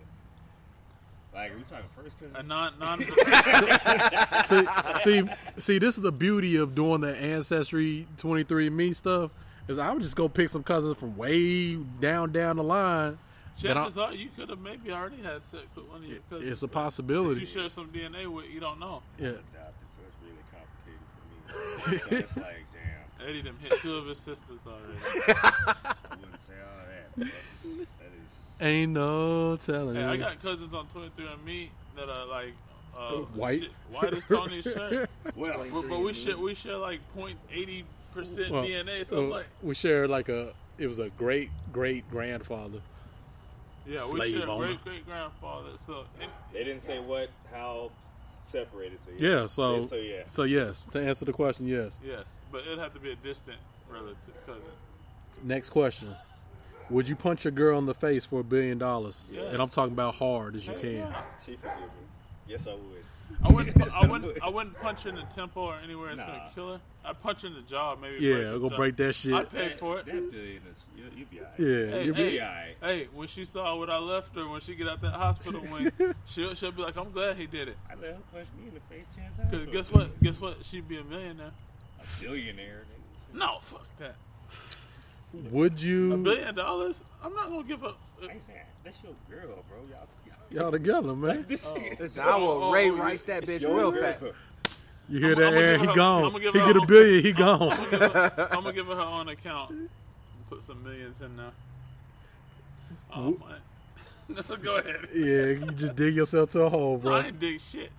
Like, 1.33 1.53
are 1.53 1.57
we 1.57 1.63
talking 1.63 1.87
first 1.97 2.19
cousin? 2.19 2.35
A 2.37 2.43
non 2.43 2.73
non. 2.81 2.99
see, 4.45 4.67
see, 5.03 5.31
see, 5.59 5.79
this 5.79 5.97
is 5.97 6.03
the 6.03 6.11
beauty 6.13 6.57
of 6.57 6.75
doing 6.75 7.01
the 7.03 7.17
ancestry 7.17 8.07
23andMe 8.19 8.95
stuff. 8.95 9.31
Is 9.69 9.79
I 9.79 9.93
would 9.93 10.03
just 10.03 10.17
go 10.17 10.29
pick 10.29 10.49
some 10.49 10.65
cousins 10.65 10.97
from 10.97 11.17
way 11.17 11.77
down 11.77 12.33
down 12.33 12.57
the 12.57 12.65
line. 12.65 13.17
that 13.63 13.77
I- 13.77 13.81
Chances 13.83 13.99
are 13.99 14.13
you 14.13 14.29
could 14.37 14.49
have 14.49 14.59
maybe 14.59 14.91
already 14.91 15.23
had 15.23 15.41
sex 15.53 15.77
with 15.77 15.87
one 15.89 15.99
of 16.03 16.09
your 16.09 16.19
cousins. 16.29 16.51
it's 16.51 16.63
a 16.65 16.69
possibility. 16.69 17.43
you 17.43 17.47
share 17.47 17.69
some 17.71 17.89
DNA 17.91 18.27
with, 18.27 18.47
you 18.53 18.59
don't 18.59 18.81
know. 18.81 19.01
Yeah. 19.19 19.29
Adopted, 19.29 19.45
so 19.95 20.03
it's 20.09 20.19
really 20.25 20.43
complicated 20.51 21.07
for 21.15 21.23
me. 21.31 21.37
so 21.37 21.40
it's 21.87 22.37
like, 22.37 22.65
damn. 22.73 23.29
Eddie 23.29 23.43
done 23.43 23.57
hit 23.63 23.79
two 23.81 23.97
of 23.97 24.07
his 24.07 24.19
sisters 24.19 24.59
already. 24.67 24.99
I 25.29 25.95
wouldn't 26.19 26.41
say 26.41 26.55
all 26.63 26.87
that. 26.87 27.17
But 27.17 27.87
that's. 27.99 28.61
Ain't 28.61 28.93
no 28.93 29.57
telling. 29.57 29.97
Hey, 29.97 30.05
I 30.05 30.17
got 30.17 30.41
cousins 30.43 30.73
on 30.75 30.87
23andMe 30.87 31.69
that 31.97 32.09
are 32.09 32.27
like 32.27 32.55
uh, 32.97 33.13
White? 33.35 33.63
shit, 33.63 33.71
white 33.91 34.15
as 34.15 34.25
Tony's 34.25 34.65
shirt. 34.65 35.09
Well, 35.37 35.65
but, 35.73 35.89
but 35.89 36.01
we 36.01 36.13
share 36.13 36.37
we 36.37 36.55
share 36.55 36.77
like 36.77 37.01
0.80 37.17 37.85
percent 38.13 38.51
Well, 38.51 38.65
DNA. 38.65 39.07
So 39.07 39.27
uh, 39.27 39.29
like, 39.29 39.47
we 39.63 39.75
shared 39.75 40.11
like 40.11 40.29
a. 40.29 40.53
It 40.79 40.87
was 40.87 40.99
a 40.99 41.11
great 41.11 41.51
great 41.73 42.11
grandfather. 42.11 42.81
yeah, 43.87 44.01
we 44.13 44.33
share 44.33 44.49
owner. 44.49 44.67
great 44.67 44.85
great 44.85 45.07
grandfather. 45.07 45.71
So 45.87 46.05
it, 46.21 46.29
They 46.53 46.65
didn't 46.65 46.83
say 46.83 46.99
what, 47.01 47.29
how 47.53 47.91
separated. 48.51 48.99
So 49.07 49.13
Yeah. 49.19 49.47
So 49.47 49.87
so 49.87 49.97
yeah. 49.97 50.23
So 50.27 50.43
yes. 50.45 50.85
To 50.87 51.01
answer 51.01 51.25
the 51.25 51.33
question, 51.33 51.67
yes. 51.67 52.01
yes, 52.05 52.25
but 52.53 52.63
it'd 52.63 52.79
have 52.79 52.93
to 52.95 53.01
be 53.01 53.13
a 53.13 53.17
distant 53.17 53.59
relative 53.89 54.17
cousin. 54.47 54.63
Next 55.43 55.71
question. 55.71 56.09
Would 56.91 57.09
you 57.09 57.15
punch 57.17 57.47
a 57.47 57.51
girl 57.53 57.79
in 57.79 57.87
the 57.87 57.95
face 57.95 58.25
for 58.25 58.41
a 58.41 58.45
billion 58.45 58.77
dollars? 58.79 59.27
Yes. 59.31 59.53
And 59.53 59.63
I'm 59.63 59.69
talking 59.69 59.93
about 59.93 60.17
hard 60.17 60.57
as 60.57 60.67
you 60.67 60.73
Hell 60.73 60.81
can. 60.83 60.97
yeah. 60.97 61.23
She 61.47 61.55
forgive 61.57 61.79
me. 61.79 61.87
Yes, 62.51 62.67
I 62.67 62.75
would. 62.75 62.83
I 63.45 63.49
wouldn't. 63.53 63.77
Yes, 63.79 63.93
I 63.95 64.07
wouldn't. 64.07 64.25
would. 64.35 64.43
I 64.43 64.49
wouldn't 64.49 64.79
punch 64.81 65.07
in 65.07 65.15
the 65.15 65.23
temple 65.35 65.63
or 65.63 65.77
anywhere 65.85 66.09
it's 66.11 66.19
Nah. 66.19 66.27
gonna 66.27 66.51
kill 66.55 66.73
her. 66.75 66.81
I'd 67.05 67.23
punch 67.23 67.45
in 67.45 67.55
the 67.55 67.61
jaw, 67.63 67.95
maybe. 68.03 68.17
Yeah, 68.25 68.35
break 68.35 68.47
her 68.47 68.59
go 68.59 68.69
jaw. 68.71 68.77
break 68.77 68.97
that 68.97 69.13
shit. 69.15 69.33
I'd 69.35 69.51
pay 69.53 69.69
for 69.69 70.01
it. 70.01 70.07
That 70.07 70.33
billion 70.33 70.57
is, 70.57 70.85
you, 70.97 71.05
you 71.17 71.25
be 71.27 71.39
alright. 71.39 71.59
Yeah, 71.59 71.67
Hey, 71.97 72.05
you'll 72.07 72.15
be- 72.17 72.31
hey, 72.31 72.41
alright. 72.43 72.77
hey, 72.83 73.09
when 73.15 73.29
she 73.29 73.45
saw 73.45 73.77
what 73.79 73.89
I 73.89 73.99
left 73.99 74.35
her, 74.35 74.49
when 74.49 74.61
she 74.61 74.75
get 74.75 74.89
out 74.89 75.01
that 75.03 75.13
hospital 75.13 75.63
wing, 75.73 75.93
she'll, 76.27 76.55
she'll 76.55 76.73
be 76.73 76.83
like, 76.83 76.97
"I'm 76.97 77.13
glad 77.13 77.37
he 77.37 77.47
did 77.47 77.69
it." 77.69 77.77
I 77.89 77.95
let 77.95 78.15
her 78.15 78.19
punch 78.33 78.49
me 78.59 78.67
in 78.69 78.75
the 78.75 78.81
face 78.81 79.07
ten 79.17 79.31
times. 79.39 79.51
Cause 79.67 79.73
guess 79.73 79.89
billion. 79.89 80.11
what? 80.11 80.23
Guess 80.23 80.41
what? 80.41 80.57
She'd 80.65 80.89
be 80.89 80.99
a 80.99 81.05
millionaire. 81.05 81.53
A 82.03 82.21
billionaire. 82.23 82.83
nigga. 83.33 83.39
No, 83.39 83.59
fuck 83.63 83.87
that. 84.01 84.17
Would 85.53 85.81
you? 85.81 86.15
A 86.15 86.17
billion 86.19 86.55
dollars? 86.57 87.03
I'm 87.25 87.33
not 87.35 87.49
gonna 87.49 87.63
give 87.63 87.85
up. 87.85 87.97
I 88.21 88.33
ain't 88.33 88.45
saying 88.47 88.59
that's 88.85 88.99
your 89.05 89.13
girl, 89.31 89.65
bro. 89.69 89.79
Y'all, 89.89 90.07
y'all 90.51 90.71
together, 90.71 91.15
man? 91.15 91.45
This 91.49 91.67
Oh. 91.67 91.75
nigga- 91.75 92.01
Listen, 92.01 92.23
I 92.25 92.37
will 92.37 92.65
Oh, 92.65 92.73
Ray 92.73 92.91
oh, 92.91 92.95
Rice 92.97 93.25
that 93.25 93.45
bitch 93.45 93.61
real 93.63 93.91
girl. 93.93 94.03
fast. 94.03 94.23
You 95.09 95.19
hear 95.19 95.33
I'ma- 95.33 95.41
that, 95.41 95.49
I'ma 95.49 95.57
Aaron? 95.61 95.81
He 95.81 95.87
her- 95.87 95.95
gone. 95.95 96.33
He 96.33 96.41
get 96.53 96.77
a 96.77 96.81
a- 96.81 96.87
billion. 96.87 97.23
He 97.25 97.31
I'm 97.31 97.37
gone. 97.37 97.59
gonna 97.69 98.09
her, 98.09 98.49
I'm 98.53 98.63
gonna 98.63 98.73
give 98.73 98.87
her 98.87 98.95
her 98.95 99.01
own 99.01 99.29
account. 99.29 99.91
Put 100.49 100.63
some 100.65 100.83
millions 100.85 101.21
in 101.21 101.37
there. 101.37 101.53
Oh 103.15 103.31
man. 104.29 104.45
Go 104.63 104.77
ahead. 104.77 105.09
yeah, 105.13 105.47
you 105.47 105.73
just 105.73 105.97
dig 105.97 106.15
yourself 106.15 106.51
to 106.51 106.63
a 106.63 106.69
hole, 106.69 106.99
bro. 106.99 107.15
I 107.15 107.27
ain't 107.27 107.41
dig 107.41 107.61
shit. 107.61 107.91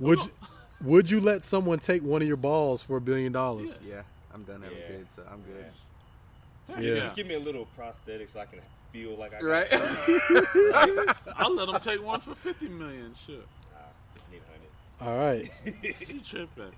Would 0.00 0.18
you, 0.24 0.30
Would 0.82 1.08
you 1.10 1.20
let 1.20 1.44
someone 1.44 1.78
take 1.78 2.02
one 2.02 2.20
of 2.22 2.28
your 2.28 2.36
balls 2.36 2.82
for 2.82 2.96
a 2.96 3.00
billion 3.00 3.32
dollars? 3.32 3.78
Yeah, 3.86 4.02
I'm 4.34 4.42
done 4.42 4.60
having 4.62 4.76
Yeah. 4.78 4.86
kids, 4.88 5.14
so 5.14 5.22
I'm 5.30 5.40
good. 5.42 6.84
Yeah. 6.84 7.00
Just 7.04 7.14
give 7.16 7.26
me 7.28 7.34
a 7.34 7.38
little 7.40 7.66
prosthetic 7.76 8.28
so 8.28 8.40
I 8.40 8.44
can 8.46 8.58
feel 8.92 9.16
like 9.16 9.34
I 9.34 9.40
got 9.40 9.46
Right. 9.46 9.68
something. 9.68 11.14
I'll 11.36 11.54
let 11.54 11.66
them 11.68 11.80
take 11.82 12.02
one 12.04 12.20
for 12.20 12.34
fifty 12.34 12.68
million. 12.68 13.14
Sure. 13.26 13.36
Need 14.30 14.40
a 15.00 15.04
hundred. 15.04 15.12
All 15.12 15.18
right. 15.18 15.50
You 16.08 16.20
tripping? 16.20 16.72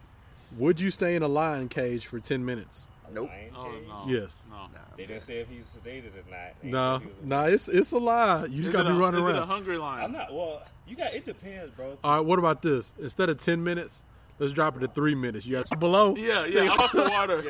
Would 0.56 0.80
you 0.80 0.90
stay 0.90 1.14
in 1.14 1.22
a 1.22 1.28
lion 1.28 1.68
cage 1.68 2.06
for 2.06 2.18
ten 2.20 2.44
minutes? 2.44 2.86
Nope. 3.12 3.30
Oh 3.56 3.72
no. 3.89 4.05
Yes. 4.06 4.43
No. 4.51 4.56
They 4.97 5.06
didn't 5.06 5.22
say 5.22 5.39
if 5.40 5.48
he's 5.48 5.64
sedated 5.76 6.09
or 6.14 6.30
not. 6.30 6.60
They 6.60 6.68
ain't 6.68 6.72
No, 6.72 6.98
say 6.98 7.05
if 7.06 7.22
no, 7.24 7.44
it's 7.44 7.68
it's 7.68 7.93
a 7.93 7.98
lie. 7.98 8.43
You 8.47 8.56
just 8.59 8.68
Is 8.68 8.74
gotta 8.74 8.90
be 8.90 8.97
a- 8.97 8.98
running 8.98 9.22
is 9.22 9.28
it 9.28 9.36
a 9.36 9.47
hungry 9.47 9.78
lion? 9.78 10.05
I'm 10.05 10.12
not. 10.12 10.32
Well, 10.32 10.62
you 10.86 10.97
got. 10.97 11.14
It 11.14 11.24
depends, 11.24 11.70
bro. 11.74 11.97
All 12.05 12.14
right, 12.16 12.20
what 12.20 12.39
about 12.39 12.60
this? 12.62 12.93
Instead 13.01 13.28
of 13.30 13.40
ten 13.40 13.62
minutes, 13.64 14.02
let's 14.39 14.52
drop 14.52 14.76
it 14.76 14.80
to 14.80 14.89
three 14.89 15.14
minutes. 15.14 15.47
You 15.47 15.62
got 15.62 15.78
below. 15.80 16.16
Yeah, 16.16 16.44
yeah. 16.47 16.64
Across 16.64 16.93
the 16.93 17.09
water. 17.10 17.43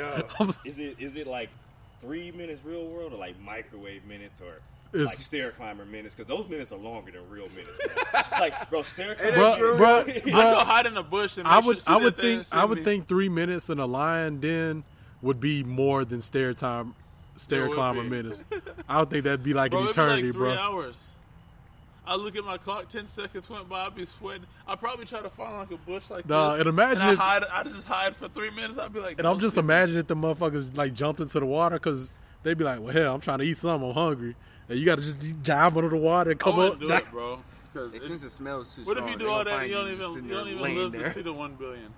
is 0.64 0.78
it 0.78 0.96
is 1.00 1.16
it 1.16 1.26
like 1.26 1.48
three 2.00 2.30
minutes 2.32 2.60
real 2.64 2.86
world 2.86 3.12
or 3.12 3.16
like 3.16 3.38
microwave 3.40 4.04
minutes 4.06 4.40
or 4.40 4.60
It's- 4.92 5.06
like 5.06 5.16
stair 5.18 5.50
climber 5.52 5.84
minutes? 5.84 6.14
Because 6.14 6.28
those 6.34 6.48
minutes 6.48 6.72
are 6.72 6.78
longer 6.78 7.12
than 7.12 7.28
real 7.30 7.48
minutes. 7.50 7.78
Bro. 7.78 8.20
it's 8.20 8.32
like, 8.32 8.70
bro, 8.70 8.82
stair 8.82 9.14
climber. 9.14 9.34
Bro, 9.36 9.76
bro, 9.76 9.98
I 10.00 10.02
bro, 10.04 10.32
go 10.32 10.58
hide 10.64 10.86
in 10.86 10.94
the 10.94 11.02
bush 11.02 11.36
and 11.38 11.46
I 11.46 11.58
would, 11.58 11.82
sure, 11.82 11.92
I 11.94 11.96
would 11.96 12.16
think, 12.16 12.44
I 12.52 12.64
would 12.64 12.78
me. 12.78 12.84
think 12.84 13.06
three 13.08 13.28
minutes 13.28 13.68
in 13.70 13.78
a 13.78 13.86
lion 13.86 14.40
den 14.40 14.84
would 15.22 15.40
be 15.40 15.62
more 15.64 16.04
than 16.04 16.20
stair 16.20 16.54
time, 16.54 16.94
stair 17.36 17.68
climber 17.68 18.02
be. 18.02 18.08
minutes. 18.08 18.44
I 18.88 19.00
would 19.00 19.10
think 19.10 19.24
that'd 19.24 19.42
be 19.42 19.54
like 19.54 19.72
Bro, 19.72 19.80
an 19.80 19.86
it'd 19.88 19.96
be 19.96 20.00
like 20.02 20.08
eternity, 20.10 20.32
three 20.32 20.38
bro. 20.40 20.54
hours. 20.54 21.02
I 22.08 22.16
look 22.16 22.34
at 22.36 22.44
my 22.44 22.56
clock. 22.56 22.88
Ten 22.88 23.06
seconds 23.06 23.48
went 23.50 23.68
by. 23.68 23.84
I'd 23.86 23.94
be 23.94 24.06
sweating. 24.06 24.46
I'd 24.66 24.80
probably 24.80 25.04
try 25.04 25.20
to 25.20 25.28
find 25.28 25.58
like 25.58 25.70
a 25.70 25.76
bush 25.76 26.04
like 26.10 26.26
Nah, 26.28 26.52
this. 26.52 26.60
and 26.60 26.68
imagine 26.68 27.02
I 27.06 27.12
if- 27.12 27.18
hide. 27.18 27.44
I'd 27.52 27.66
just 27.66 27.86
hide 27.86 28.16
for 28.16 28.28
three 28.28 28.50
minutes. 28.50 28.78
I'd 28.78 28.92
be 28.92 29.00
like, 29.00 29.18
And 29.18 29.28
I'm 29.28 29.38
just 29.38 29.56
imagining 29.58 30.00
if 30.00 30.06
the 30.06 30.16
motherfuckers 30.16 30.76
like 30.76 30.94
jumped 30.94 31.20
into 31.20 31.38
the 31.38 31.46
water 31.46 31.76
because 31.76 32.10
they'd 32.42 32.56
be 32.56 32.64
like, 32.64 32.80
"Well, 32.80 32.92
hell, 32.92 33.14
I'm 33.14 33.20
trying 33.20 33.38
to 33.38 33.44
eat 33.44 33.58
something. 33.58 33.88
I'm 33.90 33.94
hungry." 33.94 34.34
And 34.70 34.78
you 34.78 34.86
got 34.86 34.96
to 34.96 35.02
just 35.02 35.42
dive 35.42 35.76
under 35.76 35.90
the 35.90 35.96
water 35.96 36.30
and 36.30 36.40
oh, 36.42 36.44
come 36.44 36.56
wouldn't 36.56 36.82
up. 36.90 37.00
do 37.02 37.06
it, 37.06 37.10
bro. 37.12 37.40
'cause 37.74 37.92
Hey, 37.92 38.00
since 38.00 38.24
it 38.24 38.30
smells 38.32 38.74
too 38.74 38.84
What 38.84 38.96
if 38.96 39.08
you 39.10 39.16
do 39.18 39.28
all 39.28 39.44
that? 39.44 39.50
find 39.58 39.68
You 39.68 39.76
don't 39.76 39.90
even 39.92 40.24
you 40.24 40.34
don't 40.34 40.48
even 40.48 40.62
laying 40.62 40.76
live 40.78 40.92
to 40.94 41.12
see 41.12 41.20
the 41.22 41.32
one 41.32 41.54
billion. 41.54 41.92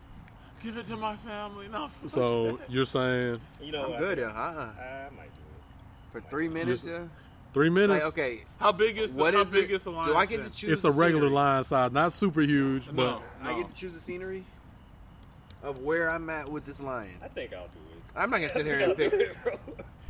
Give 0.62 0.76
it 0.76 0.84
to 0.86 0.96
my 0.96 1.14
family. 1.16 1.68
No. 1.68 1.88
So 2.08 2.56
that. 2.58 2.70
you're 2.70 2.84
saying 2.84 3.40
You 3.62 3.72
know, 3.72 3.92
I'm 3.94 3.98
good, 4.00 4.18
think- 4.18 4.32
yeah. 4.32 4.40
Uh-uh. 4.40 4.60
I 4.82 5.16
might 5.16 5.30
do 5.34 5.40
it. 5.40 6.12
For 6.12 6.20
three 6.28 6.48
minutes, 6.48 6.84
yeah. 6.84 7.04
Three 7.52 7.70
minutes? 7.70 8.04
Like, 8.04 8.12
okay, 8.12 8.40
How 8.58 8.72
big 8.72 8.98
is 8.98 9.12
the, 9.14 9.18
what 9.20 9.34
how 9.34 9.40
is 9.42 9.50
big 9.52 9.70
it? 9.70 9.74
is 9.74 9.82
the 9.82 9.90
line? 9.90 10.06
Do 10.06 10.14
I 10.16 10.26
get 10.26 10.44
to 10.44 10.50
choose? 10.50 10.72
it's 10.72 10.82
the 10.82 10.88
a 10.88 10.92
regular 10.92 11.22
scenery? 11.22 11.34
line 11.34 11.64
size, 11.64 11.92
not 11.92 12.12
super 12.12 12.40
huge, 12.42 12.86
but 12.86 12.94
No, 12.96 13.20
I 13.42 13.54
get 13.54 13.68
to 13.72 13.74
choose 13.80 13.94
the 13.94 14.00
scenery 14.00 14.44
of 15.62 15.80
where 15.82 16.10
I'm 16.10 16.28
at 16.30 16.48
with 16.48 16.64
this 16.64 16.80
lion. 16.80 17.10
I 17.22 17.28
think 17.28 17.52
I'll 17.52 17.64
do 17.64 17.78
it. 17.96 18.02
I'm 18.16 18.30
not 18.30 18.38
gonna 18.38 18.52
sit 18.52 18.66
here 18.66 18.78
and 18.80 18.96
pick. 18.96 19.12
it. 19.12 19.36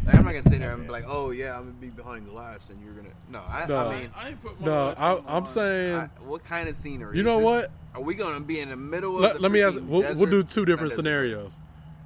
Like, 0.07 0.17
I'm 0.17 0.25
not 0.25 0.31
gonna 0.33 0.49
sit 0.49 0.61
here 0.61 0.71
and 0.71 0.85
be 0.85 0.91
like, 0.91 1.05
oh 1.07 1.31
yeah, 1.31 1.55
I'm 1.57 1.65
gonna 1.65 1.73
be 1.81 1.89
behind 1.89 2.27
glass, 2.29 2.71
and 2.71 2.83
you're 2.83 2.95
gonna. 2.95 3.11
No, 3.31 3.43
I, 3.47 3.67
no, 3.67 3.77
I 3.89 4.01
mean, 4.01 4.11
I 4.17 4.29
ain't 4.31 4.43
put 4.43 4.59
no, 4.61 4.95
I, 4.97 5.17
I'm 5.19 5.25
line. 5.27 5.47
saying. 5.47 5.95
I, 5.97 6.07
what 6.25 6.43
kind 6.45 6.69
of 6.71 6.77
scenery? 6.77 7.17
You 7.17 7.21
Is 7.21 7.27
know 7.27 7.37
this- 7.39 7.45
what? 7.45 7.71
Are 7.95 8.01
we 8.03 8.15
gonna 8.15 8.41
be 8.41 8.61
in 8.61 8.69
the 8.71 8.77
middle 8.77 9.17
of? 9.17 9.21
let, 9.23 9.35
the 9.35 9.41
let 9.43 9.51
me 9.53 9.63
ask. 9.63 9.79
We'll, 9.83 10.03
we'll 10.15 10.31
do 10.31 10.43
two 10.43 10.65
different 10.65 10.93
scenarios. 10.93 11.59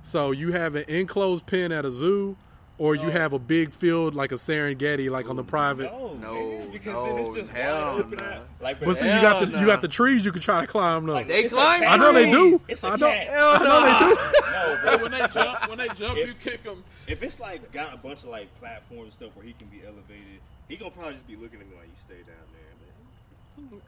So 0.02 0.32
you 0.32 0.50
have 0.52 0.74
an 0.74 0.84
enclosed 0.88 1.46
pen 1.46 1.70
at 1.72 1.84
a 1.84 1.90
zoo, 1.90 2.36
or 2.84 2.94
you 2.94 3.08
have 3.08 3.32
a 3.32 3.38
big 3.38 3.72
field 3.72 4.14
like 4.14 4.30
a 4.30 4.34
Serengeti, 4.34 5.10
like 5.10 5.30
on 5.30 5.36
the 5.36 5.42
private. 5.44 5.90
No, 5.92 6.12
No, 6.14 6.66
because 6.70 6.92
no, 6.92 7.06
then 7.16 7.24
it's 7.26 7.34
just 7.34 7.50
hell 7.50 7.96
wide 7.96 8.04
open 8.04 8.40
Like, 8.60 8.80
But 8.80 8.96
see, 8.96 9.06
you 9.06 9.20
got 9.22 9.40
the 9.48 9.58
you 9.58 9.64
got 9.66 9.80
the 9.80 9.88
trees 9.88 10.24
you 10.24 10.32
can 10.32 10.42
try 10.42 10.60
to 10.60 10.66
climb 10.66 11.06
though. 11.06 11.14
Like, 11.14 11.28
They 11.28 11.44
it's 11.44 11.54
climb 11.54 11.80
cat. 11.80 11.90
I 11.92 11.96
know 11.96 12.12
they 12.12 12.30
do. 12.30 12.48
trees. 12.50 12.68
It's 12.68 12.84
a 12.84 12.88
I 12.88 12.96
know. 12.96 13.06
cat. 13.08 13.28
I 13.30 13.64
know 13.64 13.80
they 13.84 13.98
do. 14.14 14.20
No, 14.54 14.76
Hey, 14.76 14.96
bro. 14.96 15.02
when 15.02 15.10
they 15.12 15.26
jump, 15.32 15.68
when 15.68 15.78
they 15.78 15.88
jump, 15.88 16.18
If- 16.18 16.28
you 16.28 16.34
kick 16.34 16.62
them. 16.62 16.84
If 17.06 17.22
it's 17.22 17.38
like 17.40 17.70
got 17.72 17.92
a 17.94 17.96
bunch 17.96 18.18
of 18.22 18.28
like 18.30 18.48
platforms 18.60 19.04
and 19.04 19.12
stuff 19.12 19.30
where 19.36 19.44
he 19.44 19.52
can 19.54 19.66
be 19.68 19.80
elevated, 19.84 20.40
he 20.68 20.76
gonna 20.76 20.90
probably 20.90 21.14
just 21.14 21.26
be 21.26 21.36
looking 21.36 21.60
at 21.60 21.68
me 21.68 21.74
like 21.76 21.86
you 21.86 22.00
stay 22.06 22.22
down 22.22 22.46
there, 22.52 23.70
man. 23.72 23.80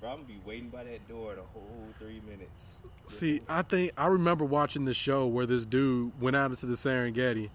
Bro, 0.00 0.10
I'm 0.10 0.16
gonna 0.16 0.28
be 0.28 0.38
waiting 0.46 0.68
by 0.68 0.84
that 0.84 1.08
door 1.08 1.34
the 1.34 1.42
whole 1.42 1.88
three 1.98 2.20
minutes. 2.28 2.78
See, 3.08 3.40
I 3.48 3.62
think 3.62 3.92
I 3.96 4.06
remember 4.08 4.44
watching 4.44 4.84
the 4.84 4.94
show 4.94 5.26
where 5.26 5.46
this 5.46 5.64
dude 5.66 6.12
went 6.20 6.36
out 6.36 6.50
into 6.50 6.66
the 6.66 6.74
Serengeti, 6.74 7.50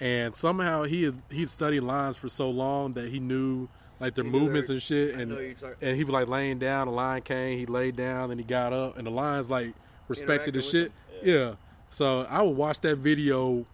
and 0.00 0.34
somehow 0.36 0.82
he 0.84 1.04
had 1.04 1.14
he'd 1.30 1.50
studied 1.50 1.80
lines 1.80 2.16
for 2.16 2.28
so 2.28 2.50
long 2.50 2.92
that 2.94 3.08
he 3.08 3.18
knew 3.20 3.68
like 4.00 4.14
their 4.14 4.24
He 4.24 4.30
knew 4.30 4.40
movements 4.40 4.68
their- 4.68 4.74
and 4.74 4.82
shit, 4.82 5.14
and 5.14 5.30
talking- 5.58 5.76
and 5.80 5.96
he 5.96 6.04
was 6.04 6.12
like 6.12 6.28
laying 6.28 6.58
down. 6.58 6.86
The 6.88 6.92
line 6.92 7.22
came, 7.22 7.58
he 7.58 7.66
laid 7.66 7.96
down, 7.96 8.30
and 8.30 8.38
he 8.38 8.44
got 8.44 8.72
up, 8.72 8.98
and 8.98 9.06
the 9.06 9.10
lions 9.10 9.48
like 9.48 9.72
respected 10.08 10.54
the 10.54 10.60
shit. 10.62 10.92
Yeah. 11.22 11.54
So 11.90 12.22
I 12.28 12.42
would 12.42 12.56
watch 12.56 12.80
that 12.80 12.96
video. 12.98 13.64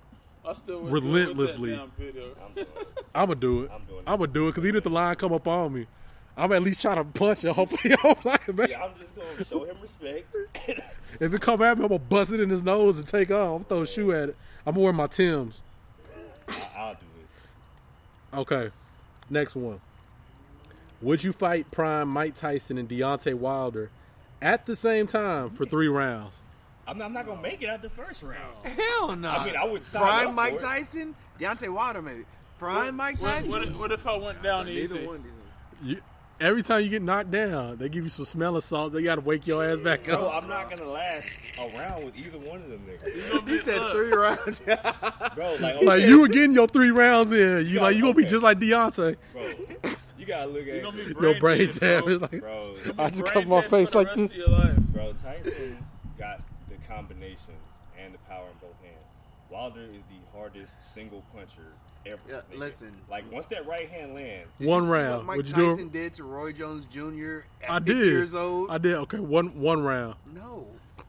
I 0.46 0.54
still 0.54 0.80
Relentlessly. 0.80 1.70
Do 1.70 1.76
that 1.76 1.88
video. 1.98 2.24
I'm 2.44 2.52
doing 2.54 2.66
it. 2.66 2.88
I'm 3.14 3.26
gonna 3.28 3.34
do 3.40 3.62
it. 3.62 3.70
I'm 3.72 3.82
doing 3.84 3.98
it. 4.00 4.04
I'm 4.06 4.18
gonna 4.18 4.32
do 4.32 4.46
it 4.48 4.50
because 4.50 4.64
even 4.64 4.76
if 4.76 4.84
the 4.84 4.90
line 4.90 5.14
come 5.16 5.32
up 5.32 5.46
on 5.48 5.72
me, 5.72 5.86
I'm 6.36 6.50
at 6.52 6.62
least 6.62 6.80
trying 6.82 6.96
to 6.96 7.04
punch 7.04 7.44
it. 7.44 7.52
Hopefully, 7.52 7.94
I'm 8.04 8.14
like, 8.24 8.54
man. 8.54 8.68
Yeah, 8.70 8.84
I'm 8.84 8.90
just 8.98 9.14
gonna 9.16 9.44
show 9.44 9.64
him 9.64 9.76
respect. 9.82 10.34
If 11.20 11.32
it 11.34 11.40
come 11.40 11.62
at 11.62 11.78
me, 11.78 11.84
I'm 11.84 11.88
gonna 11.90 11.98
bust 11.98 12.32
it 12.32 12.40
in 12.40 12.48
his 12.50 12.62
nose 12.62 12.96
and 12.98 13.06
take 13.06 13.30
off. 13.30 13.60
I'm 13.60 13.64
throw 13.64 13.82
a 13.82 13.86
shoe 13.86 14.12
at 14.12 14.30
it. 14.30 14.36
I'm 14.66 14.74
gonna 14.74 14.84
wear 14.84 14.92
my 14.92 15.06
Tims. 15.08 15.62
I- 16.52 16.68
I'll 16.80 16.94
do 16.94 17.06
it. 18.34 18.36
Okay. 18.38 18.70
Next 19.30 19.54
one. 19.56 19.80
Would 21.00 21.24
you 21.24 21.32
fight 21.32 21.70
Prime 21.70 22.08
Mike 22.08 22.36
Tyson 22.36 22.78
and 22.78 22.88
Deontay 22.88 23.34
Wilder 23.34 23.90
at 24.40 24.66
the 24.66 24.76
same 24.76 25.06
time 25.06 25.50
for 25.50 25.64
three 25.64 25.88
rounds? 25.88 26.42
I'm 26.86 26.98
not, 26.98 27.06
I'm 27.06 27.12
not 27.12 27.26
gonna 27.26 27.42
make 27.42 27.62
it 27.62 27.68
out 27.68 27.82
the 27.82 27.90
first 27.90 28.22
round. 28.22 28.54
Oh. 28.64 28.68
Hell 29.08 29.16
no. 29.16 29.30
I 29.30 29.44
mean, 29.44 29.56
I 29.56 29.64
would 29.64 29.82
sign 29.84 30.02
Prime 30.02 30.28
up 30.28 30.34
Mike 30.34 30.52
for 30.54 30.58
it. 30.58 30.62
Tyson, 30.62 31.14
Deontay 31.40 31.68
Wilder, 31.72 32.02
maybe. 32.02 32.24
Prime 32.58 32.96
Mike 32.96 33.18
Tyson. 33.18 33.50
what, 33.50 33.78
what 33.78 33.92
if 33.92 34.06
I 34.06 34.16
went 34.16 34.42
down 34.42 34.66
Neither 34.66 34.96
easy? 34.96 35.06
one. 35.06 35.24
You, 35.82 36.00
every 36.42 36.62
time 36.62 36.82
you 36.82 36.88
get 36.88 37.02
knocked 37.02 37.30
down, 37.30 37.76
they 37.76 37.88
give 37.88 38.04
you 38.04 38.10
some 38.10 38.24
smell 38.24 38.56
of 38.56 38.64
salt. 38.64 38.92
They 38.92 39.02
got 39.02 39.14
to 39.16 39.20
wake 39.20 39.46
your 39.46 39.64
ass 39.64 39.80
back 39.80 40.04
Bro, 40.04 40.26
up. 40.28 40.42
I'm 40.42 40.48
not 40.48 40.68
gonna 40.70 40.88
last 40.90 41.28
around 41.58 42.04
with 42.04 42.16
either 42.16 42.38
one 42.38 42.62
of 42.62 42.68
them 42.68 42.80
niggas. 42.86 43.14
You 43.14 43.40
He 43.46 43.58
said 43.62 43.78
look, 43.78 43.92
three 43.92 44.12
rounds. 44.12 44.58
Bro, 45.34 45.56
like, 45.60 45.82
Like 45.82 46.02
you 46.02 46.20
were 46.20 46.28
getting 46.28 46.52
your 46.52 46.66
three 46.68 46.90
rounds 46.90 47.32
in. 47.32 47.38
You 47.66 47.74
Yeah, 47.76 47.82
like 47.82 47.96
you 47.96 48.02
gonna 48.02 48.14
be 48.14 48.24
just 48.24 48.42
like 48.42 48.58
Deontay. 48.58 49.16
bro, 49.32 49.42
you 50.18 50.26
gotta 50.26 50.50
look 50.50 50.62
at 50.66 50.74
You 50.74 50.82
gonna 50.82 50.96
be. 50.96 51.14
Your 51.20 51.38
brain 51.38 51.70
dead, 51.72 52.04
bro. 52.04 52.18
damage. 52.18 52.20
Like, 52.32 52.40
Bro, 52.40 52.74
I 52.98 53.10
just 53.10 53.22
Brain 53.22 53.32
cover 53.34 53.46
my 53.48 53.62
face 53.62 53.94
like 53.94 54.12
this. 54.14 54.32
of 54.32 54.36
your 54.36 54.48
life. 54.48 54.76
Bro, 54.76 55.12
Tyson 55.22 55.78
got 56.18 56.40
the 56.68 56.76
combinations 56.88 57.48
and 58.02 58.12
the 58.14 58.18
power 58.28 58.44
in 58.52 58.58
both 58.60 58.80
hands. 58.82 58.96
Wilder 59.50 59.82
is 59.82 60.02
the 60.08 60.36
hardest 60.38 60.82
single 60.94 61.22
puncher 61.34 61.72
ever. 62.06 62.20
Yeah, 62.28 62.40
listen. 62.56 62.92
Like 63.10 63.30
once 63.32 63.46
that 63.46 63.66
right 63.66 63.88
hand 63.88 64.14
lands, 64.14 64.48
Did 64.58 64.66
One 64.68 64.82
you 64.84 64.88
see 64.88 64.94
round. 64.94 65.16
What 65.18 65.26
Mike 65.26 65.36
Would 65.38 65.46
you 65.48 65.54
do? 65.54 65.68
Tyson 65.70 65.88
did 65.88 66.14
to 66.14 66.24
Roy 66.24 66.52
Jones 66.52 66.86
Jr. 66.86 67.40
at 67.62 67.70
I 67.70 67.78
did. 67.78 67.96
years 67.96 68.34
old. 68.34 68.70
I 68.70 68.78
did. 68.78 68.94
Okay, 68.94 69.18
one 69.20 69.58
one 69.60 69.82
round. 69.82 70.16
no. 70.34 70.66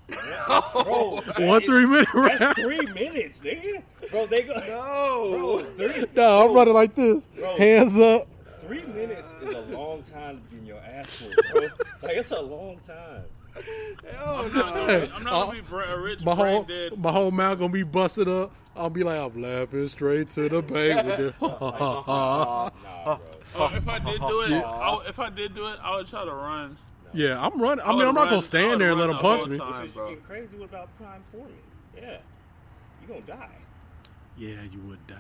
bro, 0.08 1.22
One 1.48 1.62
three 1.62 1.86
minute 1.86 2.08
That's 2.14 2.42
round. 2.42 2.56
three 2.58 2.82
minutes, 2.94 3.40
nigga. 3.42 3.82
Bro, 4.12 4.28
they 4.28 4.44
go. 4.44 4.54
No. 4.56 5.38
Bro, 5.38 5.88
three, 5.88 6.06
No, 6.16 6.50
I'm 6.50 6.56
running 6.56 6.74
like 6.74 6.94
this. 6.94 7.28
Bro. 7.28 7.58
Hands 7.58 7.98
up. 8.00 8.28
three 8.62 8.84
minutes 8.84 9.34
is 9.42 9.50
a 9.56 9.62
long 9.76 10.04
time 10.04 10.42
to 10.42 10.44
be 10.52 10.58
in 10.58 10.66
your 10.66 10.80
ass 10.80 11.22
whooped, 11.22 11.52
bro. 11.54 11.62
Like 12.10 12.18
it's 12.18 12.32
a 12.32 12.42
long 12.42 12.80
time. 12.86 13.24
Hell 13.56 14.44
no. 14.44 14.48
not 14.50 14.74
gonna 14.76 15.06
be, 15.08 15.12
I'm 15.14 15.24
not 15.24 15.32
gonna 15.46 15.52
be 15.54 15.60
uh, 15.60 15.70
bra- 15.70 15.92
uh, 15.94 15.98
rich 15.98 16.26
My 16.26 16.36
brain 16.36 16.54
whole 16.56 16.64
dead. 16.64 16.98
my 16.98 17.12
whole 17.12 17.32
mouth 17.32 17.60
gonna 17.60 17.72
be 17.74 17.84
busted 17.84 18.28
up. 18.28 18.52
I'll 18.76 18.90
be 18.90 19.04
like, 19.04 19.20
I'm 19.20 19.40
laughing 19.42 19.88
straight 19.88 20.30
to 20.32 20.50
the 20.50 20.62
bank 20.62 21.06
with 21.06 21.18
this. 21.18 21.34
Nah, 21.42 22.70
bro. 22.70 23.20
Oh, 23.56 23.72
if 23.76 23.88
I 23.88 24.00
did 24.00 24.20
do 24.20 24.42
it, 24.42 24.52
I 24.64 24.96
would- 24.96 25.06
if 25.08 25.20
I 25.20 25.30
did 25.30 25.54
do 25.54 25.68
it, 25.68 25.78
I 25.84 25.96
would 25.96 26.08
try 26.08 26.26
to 26.26 26.32
run. 26.34 26.78
yeah, 27.14 27.40
I'm 27.40 27.62
running. 27.62 27.84
I 27.86 27.90
I 27.90 27.92
mean, 27.92 27.98
would 28.00 28.08
I'm 28.08 28.16
not 28.16 28.22
run- 28.22 28.28
gonna 28.30 28.38
I 28.38 28.42
stand 28.42 28.82
there 28.82 28.90
and 28.92 29.00
let 29.00 29.10
run 29.10 29.10
him 29.12 29.16
the 29.18 29.22
punch 29.22 29.40
whole 29.42 29.50
me. 29.52 29.58
time. 29.60 29.74
Since 29.74 29.86
you 29.88 29.94
bro. 29.94 30.10
getting 30.10 30.24
crazy, 30.24 30.58
what 30.58 30.70
about 30.70 30.98
Prime 30.98 31.24
Foreman? 31.32 31.52
Yeah, 31.96 32.18
you 33.02 33.08
gonna 33.08 33.22
die. 33.22 33.50
Yeah, 34.38 34.62
you 34.72 34.80
would 34.88 35.06
die. 35.06 35.18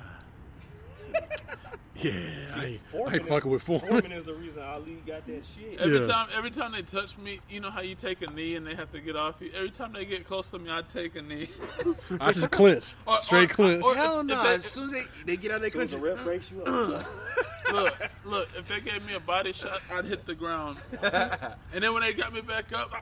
yeah, 1.96 2.12
I 2.56 2.66
ain't, 2.66 2.82
I 3.08 3.14
ain't 3.14 3.28
fucking 3.28 3.52
with 3.52 3.62
Foreman 3.62 3.88
Foreman. 3.88 4.12
is 4.14 4.26
the 4.26 4.34
reason 4.34 4.64
Ali 4.64 4.98
got 5.06 5.26
that 5.28 5.42
shit. 5.46 5.80
Every 5.80 6.00
Yeah. 6.00 6.08
time, 6.08 6.28
every 6.36 6.50
time 6.52 6.72
they 6.72 6.82
touch 6.82 7.18
me, 7.18 7.40
you 7.50 7.60
know 7.60 7.70
how 7.70 7.82
you 7.82 7.94
take 7.96 8.22
a 8.22 8.28
knee 8.32 8.56
and 8.56 8.66
they 8.66 8.74
have 8.76 8.92
to 8.94 9.00
get 9.00 9.16
off 9.16 9.42
you. 9.42 9.52
Every 9.56 9.70
time 9.70 9.94
they 9.94 10.04
get 10.06 10.26
close 10.26 10.50
to 10.52 10.60
me, 10.60 10.72
I 10.72 10.82
take 10.82 11.16
a 11.16 11.22
knee. 11.22 11.48
I 12.20 12.32
just 12.32 12.50
clinch, 12.52 12.96
Or- 13.08 13.22
straight 13.22 13.52
or- 13.52 13.54
clinch. 13.54 13.84
or- 13.84 13.96
Hell 13.96 14.24
no. 14.24 14.42
they- 14.44 14.54
As 14.56 14.66
soon 14.66 14.86
as 14.86 14.92
they, 14.94 15.04
they 15.26 15.38
get 15.38 15.52
out 15.52 15.64
of 15.64 15.72
their 15.74 15.82
As 15.82 15.92
soon 15.92 16.00
as 16.00 16.04
the 16.04 16.16
ref 16.16 16.24
breaks 16.24 16.52
you 16.52 16.64
up, 16.64 17.06
look, 17.72 18.10
look. 18.26 18.50
If 18.58 18.68
they 18.68 18.80
gave 18.82 19.06
me 19.06 19.14
a 19.14 19.20
body 19.20 19.54
shot, 19.54 19.82
I'd 19.92 20.06
hit 20.06 20.26
the 20.26 20.36
ground. 20.36 20.78
and 21.02 21.84
then 21.84 21.94
when 21.94 22.02
they 22.02 22.14
got 22.14 22.34
me 22.34 22.42
back 22.42 22.74
up, 22.74 22.92
I- 22.94 23.02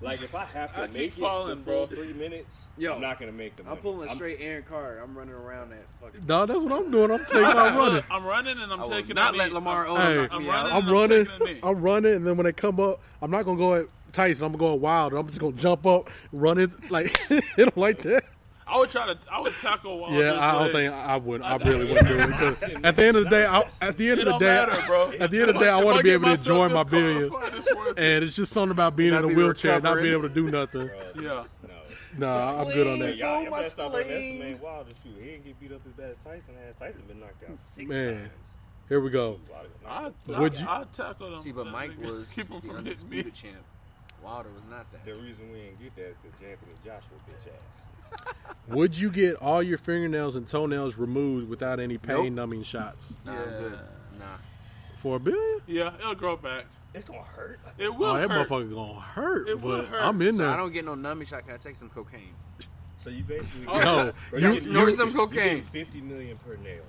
like 0.00 0.22
if 0.22 0.34
I 0.34 0.44
have 0.46 0.74
to 0.74 0.82
I 0.82 0.86
keep 0.86 0.94
make 0.96 1.12
falling, 1.12 1.52
it 1.58 1.64
the 1.64 1.70
full 1.70 1.86
bro. 1.86 1.96
three 1.96 2.12
minutes, 2.12 2.66
Yo, 2.78 2.94
I'm 2.94 3.00
not 3.00 3.18
gonna 3.20 3.32
make 3.32 3.56
the. 3.56 3.70
I'm 3.70 3.76
pulling 3.76 4.08
a 4.08 4.14
straight 4.14 4.38
Aaron 4.40 4.62
Carter. 4.62 4.98
I'm 5.02 5.16
running 5.16 5.34
around 5.34 5.70
that 5.70 5.84
fucking. 6.00 6.26
No, 6.26 6.46
that's 6.46 6.60
what 6.60 6.72
I'm 6.72 6.90
doing. 6.90 7.10
I'm 7.10 7.24
taking 7.26 7.44
out 7.44 7.76
running. 7.76 8.02
I'm 8.10 8.24
running 8.24 8.58
and 8.60 8.72
I'm 8.72 8.80
I 8.80 8.84
will 8.84 8.90
taking 8.90 9.14
not 9.14 9.34
let. 9.36 9.52
Lamar 9.52 9.86
I'm, 9.86 9.96
Hey, 9.96 10.28
I'm 10.30 10.46
running. 10.46 10.72
I'm 10.72 10.82
and 10.82 10.90
running. 10.90 11.26
taking 11.26 11.58
a. 11.62 11.68
I'm 11.68 11.80
running, 11.82 12.14
and 12.14 12.26
then 12.26 12.36
when 12.36 12.44
they 12.46 12.52
come 12.52 12.80
up, 12.80 13.00
I'm 13.20 13.30
not 13.30 13.44
gonna 13.44 13.58
go 13.58 13.74
at 13.74 13.86
Tyson. 14.12 14.44
I'm 14.46 14.52
gonna 14.52 14.58
go 14.58 14.74
at 14.74 14.80
Wilder. 14.80 15.16
I'm 15.16 15.26
just 15.26 15.40
gonna 15.40 15.56
jump 15.56 15.86
up, 15.86 16.08
run 16.32 16.58
it 16.58 16.70
like 16.90 17.16
hit 17.28 17.44
him 17.58 17.70
like 17.76 17.98
that. 18.02 18.24
I 18.70 18.78
would 18.78 18.90
try 18.90 19.06
to. 19.06 19.18
I 19.30 19.40
would 19.40 19.52
tackle 19.60 19.98
Wilder's 19.98 20.18
Yeah, 20.24 20.38
I 20.40 20.52
don't 20.52 20.62
legs. 20.62 20.74
think 20.74 20.92
I 20.94 21.16
would. 21.16 21.42
I 21.42 21.56
really 21.56 21.88
wouldn't 21.92 22.08
do 22.08 22.14
it 22.18 22.26
because 22.28 22.62
at 22.84 22.96
the 22.96 23.04
end 23.04 23.16
of 23.16 23.24
the 23.24 23.30
day, 23.30 23.44
I, 23.46 23.58
at 23.82 23.96
the 23.96 24.10
end 24.10 24.20
of 24.20 24.24
the 24.26 24.30
don't 24.32 24.40
day, 24.40 24.46
matter, 24.66 24.82
bro. 24.86 25.12
at 25.12 25.30
the 25.30 25.40
end 25.40 25.48
of 25.50 25.54
the 25.56 25.60
day, 25.60 25.68
I 25.68 25.82
want 25.82 25.96
to 25.98 26.02
be 26.02 26.10
able 26.10 26.24
to 26.24 26.30
myself 26.30 26.46
enjoy 26.48 26.68
my 26.68 26.82
billions, 26.84 27.34
it's 27.34 27.74
worth 27.74 27.98
it. 27.98 27.98
and 27.98 28.24
it's 28.24 28.36
just 28.36 28.52
something 28.52 28.70
about 28.72 28.96
being 28.96 29.12
in 29.14 29.24
a 29.24 29.28
be 29.28 29.34
wheelchair, 29.34 29.80
not 29.80 29.96
being 29.96 30.12
able 30.12 30.22
to 30.22 30.28
do 30.28 30.50
nothing. 30.50 30.88
Yeah. 31.20 31.44
No, 32.18 32.26
Nah, 32.26 32.60
I'm 32.62 32.66
good 32.68 32.86
on 32.88 32.98
that. 32.98 33.16
y'all, 33.16 33.42
y'all 33.42 33.50
my 33.50 33.58
better 33.58 33.68
stop 33.68 33.88
spleen. 33.92 34.02
underestimating 34.04 34.60
Wilder. 34.60 34.90
Shoot, 35.02 35.14
he 35.22 35.30
didn't 35.30 35.44
get 35.44 35.60
beat 35.60 35.72
up 35.72 35.80
as 35.86 35.92
bad 35.92 36.10
as 36.10 36.16
Tyson 36.18 36.54
has. 36.66 36.76
Tyson 36.76 37.02
been 37.06 37.20
knocked 37.20 37.44
out 37.48 37.56
six 37.70 37.88
Man. 37.88 38.14
times. 38.14 38.30
Here 38.88 39.00
we 39.00 39.10
go. 39.10 39.38
Wilder 39.48 39.68
I, 39.86 40.38
Would 40.40 40.56
I, 40.56 40.60
you- 40.60 40.68
I'd 40.68 40.92
tackle 40.92 41.30
them. 41.30 41.40
See, 41.42 41.52
but 41.52 41.66
Mike 41.68 41.92
was 42.02 42.32
keep 42.32 42.48
him 42.48 42.54
the 42.56 42.60
from 42.60 42.60
hitting 42.62 42.72
me. 42.72 42.78
undisputed 42.78 43.34
champ. 43.34 43.56
Wilder 44.24 44.48
was 44.50 44.62
not 44.68 44.90
that. 44.92 45.04
The 45.04 45.14
reason 45.14 45.52
we 45.52 45.58
didn't 45.60 45.80
get 45.82 45.96
that 45.96 46.02
is 46.10 46.16
because 46.22 46.40
Anthony 46.42 46.72
Joshua 46.84 47.16
bitch 47.30 47.46
ass. 47.54 47.62
Would 48.68 48.96
you 48.96 49.10
get 49.10 49.36
all 49.36 49.62
your 49.62 49.78
fingernails 49.78 50.36
and 50.36 50.46
toenails 50.46 50.96
removed 50.96 51.48
without 51.48 51.80
any 51.80 51.98
pain 51.98 52.16
Nope. 52.26 52.32
numbing 52.34 52.62
shots 52.62 53.16
Nah, 53.26 53.32
I'm 53.32 53.48
good. 53.48 53.78
Nah. 54.18 54.24
for 55.02 55.16
a 55.16 55.20
billion? 55.20 55.60
Yeah, 55.66 55.92
it'll 55.98 56.14
grow 56.14 56.36
back. 56.36 56.66
It's 56.94 57.04
gonna 57.04 57.22
hurt. 57.22 57.58
It 57.78 57.92
will 57.94 58.06
Oh, 58.06 58.16
that 58.18 58.30
hurt. 58.30 58.48
motherfucker 58.48 58.72
gonna 58.74 59.00
hurt. 59.00 59.48
It 59.48 59.60
will 59.60 59.78
but 59.78 59.86
hurt. 59.86 60.02
I'm 60.02 60.20
in 60.22 60.34
So 60.36 60.44
I 60.44 60.48
there. 60.48 60.56
don't 60.56 60.72
get 60.72 60.84
no 60.84 60.94
numbing 60.94 61.26
shot. 61.26 61.44
Can 61.46 61.54
I 61.54 61.56
take 61.56 61.76
some 61.76 61.88
cocaine? 61.88 62.34
So 63.02 63.10
you 63.10 63.22
basically 63.24 63.66
oh. 63.68 63.78
No, 63.80 64.12
Bro, 64.30 64.38
you- 64.38 64.52
get- 64.54 64.62
Snort 64.62 64.88
you- 64.90 64.94
some 64.96 65.10
you 65.10 65.14
cocaine. 65.16 65.62
fifty 65.72 66.00
million 66.00 66.36
per 66.38 66.56
nail. 66.56 66.82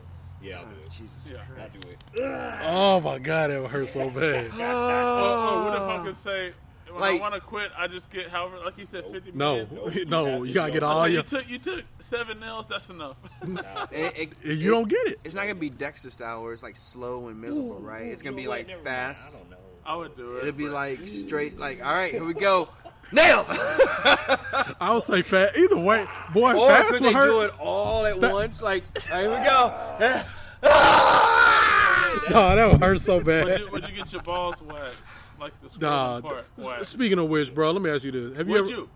Yeah, 0.44 0.58
I'll 0.60 0.66
do 0.66 0.72
it. 0.72 0.78
Oh, 0.86 0.90
Jesus 0.90 1.34
I'll 1.60 1.70
do 1.70 1.88
it. 1.88 2.62
Oh 2.64 3.00
my 3.00 3.20
god, 3.20 3.52
that 3.52 3.62
would 3.62 3.70
hurt 3.72 3.88
so 3.90 4.10
bad. 4.10 4.50
oh, 4.54 4.60
oh, 4.60 5.66
what 5.66 5.76
if 5.82 6.00
I 6.00 6.04
could 6.04 6.18
say 6.18 6.52
when 6.92 7.02
Like- 7.02 7.20
I 7.20 7.22
want 7.22 7.34
to 7.36 7.40
quit, 7.42 7.72
I 7.78 7.88
just 7.88 8.10
get 8.12 8.30
however, 8.30 8.58
like 8.64 8.78
you 8.78 8.86
said, 8.86 9.06
fifty 9.06 9.32
No, 9.34 9.66
million? 9.66 10.08
no, 10.10 10.44
you 10.44 10.54
gotta 10.54 10.72
get 10.72 10.82
So 10.82 10.88
all 10.88 11.08
you 11.08 11.22
took 11.24 11.50
you 11.50 11.58
took 11.60 11.84
seven 12.00 12.40
nails. 12.40 12.68
That's 12.68 12.90
enough. 12.90 13.16
It- 13.92 14.34
it- 14.44 14.58
You 14.58 14.72
don't 14.72 14.88
get 14.90 15.08
it. 15.08 15.20
It's 15.24 15.36
not 15.36 15.44
gonna 15.44 15.56
be 15.56 15.70
Dexter 15.70 16.10
style 16.10 16.44
where 16.44 16.54
it's 16.54 16.64
like 16.64 16.78
slow 16.78 17.28
and 17.28 17.40
miserable, 17.42 17.80
right? 17.80 18.06
It's 18.06 18.22
gonna 18.22 18.36
be 18.36 18.48
like 18.48 18.70
fast. 18.84 19.30
I 19.36 19.38
don't 19.38 19.50
know. 19.52 19.58
I 19.86 19.96
would 19.96 20.16
do 20.16 20.36
it. 20.38 20.42
It'll 20.42 20.52
be 20.52 20.70
like 20.70 21.08
straight, 21.08 21.58
like 21.60 21.84
all 21.86 21.94
right, 21.94 22.12
here 22.12 22.24
we 22.24 22.34
go, 22.36 22.70
nail. 23.12 23.46
I 23.50 24.92
would 24.94 25.04
say 25.04 25.24
fast. 25.24 25.58
Either 25.58 25.80
way, 25.80 26.06
boy, 26.34 26.54
or 26.54 26.68
fast 26.70 26.90
could 26.94 27.04
they 27.04 27.12
hurt. 27.14 27.26
do 27.26 27.42
it 27.42 27.52
all 27.60 28.06
at 28.06 28.20
Fa- 28.20 28.30
once? 28.32 28.62
Like 28.62 28.84
all 29.12 29.18
right, 29.18 29.22
here 29.22 29.30
we 29.30 29.44
go. 29.46 30.24
Nah, 32.30 32.56
that 32.56 32.72
would 32.72 32.80
hurt 32.82 33.00
so 33.00 33.16
Would 33.18 33.26
bad. 33.26 33.60
you, 33.60 33.70
would 33.72 33.88
you 33.88 33.96
get 33.96 34.14
your 34.14 34.22
balls 34.22 34.62
waxed 34.62 35.02
like 35.42 35.54
the 35.62 35.80
Nah, 35.80 36.22
part 36.22 36.46
waxed? 36.58 36.92
speaking 36.92 37.20
of 37.20 37.28
which, 37.30 37.54
bro, 37.54 37.72
let 37.72 37.82
me 37.82 37.90
ask 37.90 38.04
you 38.04 38.12
this: 38.12 38.38
Have 38.38 38.48
you 38.48 38.54
Would 38.54 38.62
ever 38.62 38.70
you? 38.70 38.90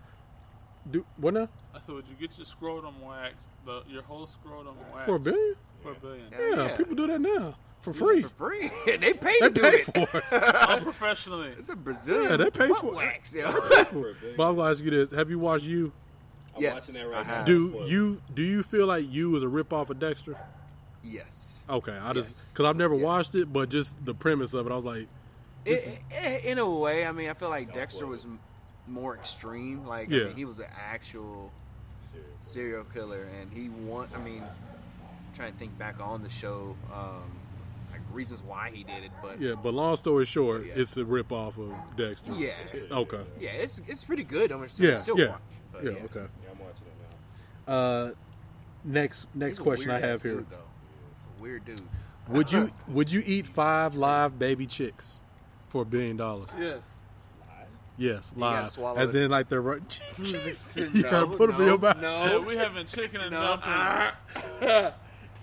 do 0.90 1.04
what 1.18 1.34
now? 1.34 1.48
I 1.74 1.80
said, 1.80 1.94
would 1.94 2.04
you 2.08 2.14
get 2.18 2.38
your 2.38 2.46
scrotum 2.46 2.94
waxed, 3.04 3.46
the, 3.66 3.82
your 3.88 4.02
whole 4.02 4.26
scrotum 4.26 4.74
waxed 4.94 5.06
For 5.06 5.16
a 5.16 5.20
billion? 5.20 5.54
For 5.82 5.92
a 5.92 5.94
billion. 5.96 6.24
Yeah, 6.38 6.76
people 6.76 6.94
do 6.94 7.06
that 7.08 7.20
now 7.20 7.54
for 7.82 7.92
free. 7.92 8.22
For 8.22 8.28
free, 8.30 8.70
they 8.86 9.12
pay 9.12 9.34
They 9.40 9.48
to 9.48 9.50
do 9.50 9.60
pay 9.60 9.68
it. 9.76 9.84
for 9.84 10.18
it. 10.18 10.24
Oh, 10.32 10.74
Unprofessionally. 10.76 11.50
It's 11.58 11.68
a 11.68 11.76
Brazilian. 11.76 12.30
Yeah, 12.30 12.36
they 12.38 12.50
pay 12.50 12.68
for 12.68 12.86
it. 12.86 12.94
wax, 12.94 13.34
yo. 13.34 13.44
But 13.52 14.48
I'm 14.48 14.56
gonna 14.56 14.70
ask 14.70 14.82
you 14.82 14.90
this: 14.90 15.10
Have 15.12 15.28
you 15.30 15.38
watched 15.38 15.64
you? 15.66 15.92
I'm 16.56 16.62
Yes, 16.62 16.88
watching 16.88 17.02
that 17.02 17.08
right 17.14 17.26
now. 17.26 17.34
have. 17.34 17.46
Do 17.46 17.84
you 17.86 18.22
do 18.34 18.42
you 18.42 18.62
feel 18.62 18.86
like 18.86 19.04
you 19.12 19.30
was 19.30 19.42
a 19.42 19.48
rip 19.48 19.72
off 19.72 19.90
of 19.90 19.98
Dexter? 19.98 20.36
Yes. 21.04 21.62
Okay, 21.68 21.92
I 21.92 22.12
just 22.12 22.30
Yes. 22.30 22.48
because 22.52 22.64
I've 22.66 22.76
never 22.76 22.94
watched 22.94 23.34
it, 23.34 23.52
but 23.52 23.68
just 23.68 24.02
the 24.04 24.14
premise 24.14 24.54
of 24.54 24.66
it, 24.66 24.72
I 24.72 24.74
was 24.74 24.84
like, 24.84 25.00
this 25.00 25.08
It, 25.66 25.98
it, 26.10 26.44
in 26.44 26.58
a 26.58 26.68
way, 26.68 27.04
I 27.04 27.12
mean, 27.12 27.28
I 27.28 27.34
feel 27.34 27.48
like 27.48 27.74
Dexter 27.74 28.06
was 28.06 28.26
more 28.86 29.14
extreme. 29.14 29.86
Like, 29.86 30.08
I 30.08 30.24
mean, 30.24 30.36
he 30.36 30.44
was 30.44 30.58
an 30.58 30.66
actual 30.90 31.52
serial 32.42 32.84
killer, 32.84 33.26
and 33.40 33.52
he 33.52 33.68
want. 33.68 34.10
I 34.14 34.20
mean, 34.20 34.42
I'm 34.42 35.34
trying 35.34 35.52
to 35.52 35.58
think 35.58 35.76
back 35.78 36.00
on 36.00 36.22
the 36.22 36.28
show, 36.30 36.76
um, 36.94 37.22
like 37.90 38.00
reasons 38.12 38.42
why 38.42 38.70
he 38.70 38.84
did 38.84 39.04
it, 39.04 39.10
but 39.22 39.40
yeah. 39.40 39.54
But 39.60 39.74
long 39.74 39.96
story 39.96 40.24
short, 40.24 40.66
Yeah. 40.66 40.74
it's 40.76 40.96
a 40.96 41.04
rip 41.04 41.32
off 41.32 41.58
of 41.58 41.72
Dexter. 41.96 42.32
Yeah. 42.32 42.52
Okay. 42.90 43.20
yeah, 43.40 43.50
it's 43.50 43.80
it's 43.86 44.04
pretty 44.04 44.24
good. 44.24 44.52
I'm 44.52 44.58
gonna 44.58 44.70
still, 44.70 44.90
Yeah. 44.90 44.96
still 44.96 45.18
yeah. 45.18 45.28
watch. 45.28 45.40
Yeah. 45.74 45.90
yeah. 45.90 45.96
Okay. 46.04 46.20
Yeah, 46.20 46.50
I'm 46.52 46.58
watching 46.58 46.86
it 46.86 47.66
now. 47.66 47.72
Uh, 47.74 48.10
next 48.84 49.26
next 49.34 49.58
He's 49.58 49.64
question 49.64 49.90
I 49.90 49.98
have 49.98 50.22
here: 50.22 50.36
dude, 50.36 50.50
though. 50.50 50.56
It's 51.16 51.26
a 51.38 51.42
weird 51.42 51.64
dude. 51.64 51.82
Would 52.28 52.52
you 52.52 52.70
would 52.88 53.10
you 53.10 53.22
eat 53.26 53.46
five 53.46 53.94
live 53.94 54.38
baby 54.38 54.66
chicks 54.66 55.22
for 55.76 55.82
a 55.82 55.84
billion 55.84 56.16
dollars? 56.16 56.48
Yes. 56.58 56.78
Yes, 57.98 58.32
You 58.36 58.42
gotta 58.42 58.80
live. 58.82 58.98
As 58.98 59.14
it. 59.14 59.22
in, 59.24 59.30
like 59.30 59.48
they're 59.48 59.60
right. 59.62 60.00
you 60.18 60.54
No, 61.02 61.10
gotta 61.10 61.26
put 61.28 61.50
them 61.50 61.60
in 61.62 61.66
your 61.66 61.78
mouth. 61.78 62.00
no, 62.00 62.24
Yeah, 62.26 62.38
we 62.46 62.56
having 62.56 62.86
chicken 62.86 63.20
and 63.22 63.32
No. 63.32 63.56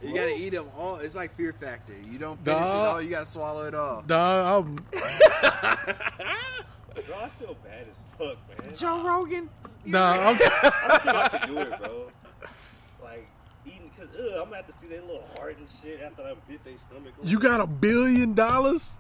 You 0.03 0.13
gotta 0.13 0.35
eat 0.35 0.49
them 0.49 0.65
all. 0.77 0.97
It's 0.97 1.15
like 1.15 1.33
Fear 1.35 1.53
Factor. 1.53 1.93
You 2.11 2.17
don't 2.19 2.37
finish 2.43 2.59
it 2.59 2.65
all. 2.65 3.01
You 3.01 3.09
gotta 3.09 3.25
swallow 3.25 3.65
it 3.67 3.73
all. 3.75 4.03
Nah, 4.07 4.57
I'm, 4.57 4.75
Bro, 4.75 4.85
I 7.15 7.29
feel 7.39 7.55
bad 7.63 7.85
as 7.89 7.99
fuck, 8.17 8.37
man. 8.65 8.75
Joe 8.75 9.03
Rogan. 9.07 9.49
nah, 9.85 10.11
I'm, 10.11 10.17
I 10.19 10.87
don't 10.87 11.01
think 11.01 11.15
I 11.15 11.27
could 11.29 11.47
do 11.49 11.57
it, 11.59 11.79
bro. 11.81 12.11
Like 13.01 13.27
eating, 13.65 13.89
cause 13.97 14.07
ugh, 14.13 14.25
I'm 14.35 14.43
gonna 14.45 14.57
have 14.57 14.67
to 14.67 14.73
see 14.73 14.87
that 14.87 15.05
little 15.07 15.23
heart 15.37 15.57
and 15.57 15.67
shit 15.81 16.01
after 16.01 16.21
I 16.23 16.33
bit 16.47 16.63
their 16.63 16.77
stomach. 16.77 17.13
you 17.23 17.39
got 17.39 17.61
a 17.61 17.67
billion 17.67 18.33
dollars, 18.33 18.97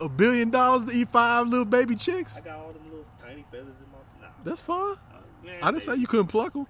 a 0.00 0.08
billion 0.08 0.50
dollars 0.50 0.84
to 0.86 0.92
eat 0.92 1.08
five 1.10 1.46
little 1.48 1.64
baby 1.64 1.94
chicks. 1.96 2.38
I 2.38 2.40
got 2.42 2.58
all 2.58 2.72
them 2.72 2.82
little 2.90 3.06
tiny 3.20 3.44
feathers 3.50 3.66
in 3.78 3.90
my. 3.92 4.26
Nah, 4.26 4.32
That's 4.44 4.60
fine. 4.60 4.92
Uh, 4.92 4.96
man, 5.44 5.58
I 5.62 5.70
didn't 5.70 5.82
say 5.82 5.94
you 5.96 6.06
couldn't 6.06 6.26
pluck 6.28 6.52
them. 6.52 6.66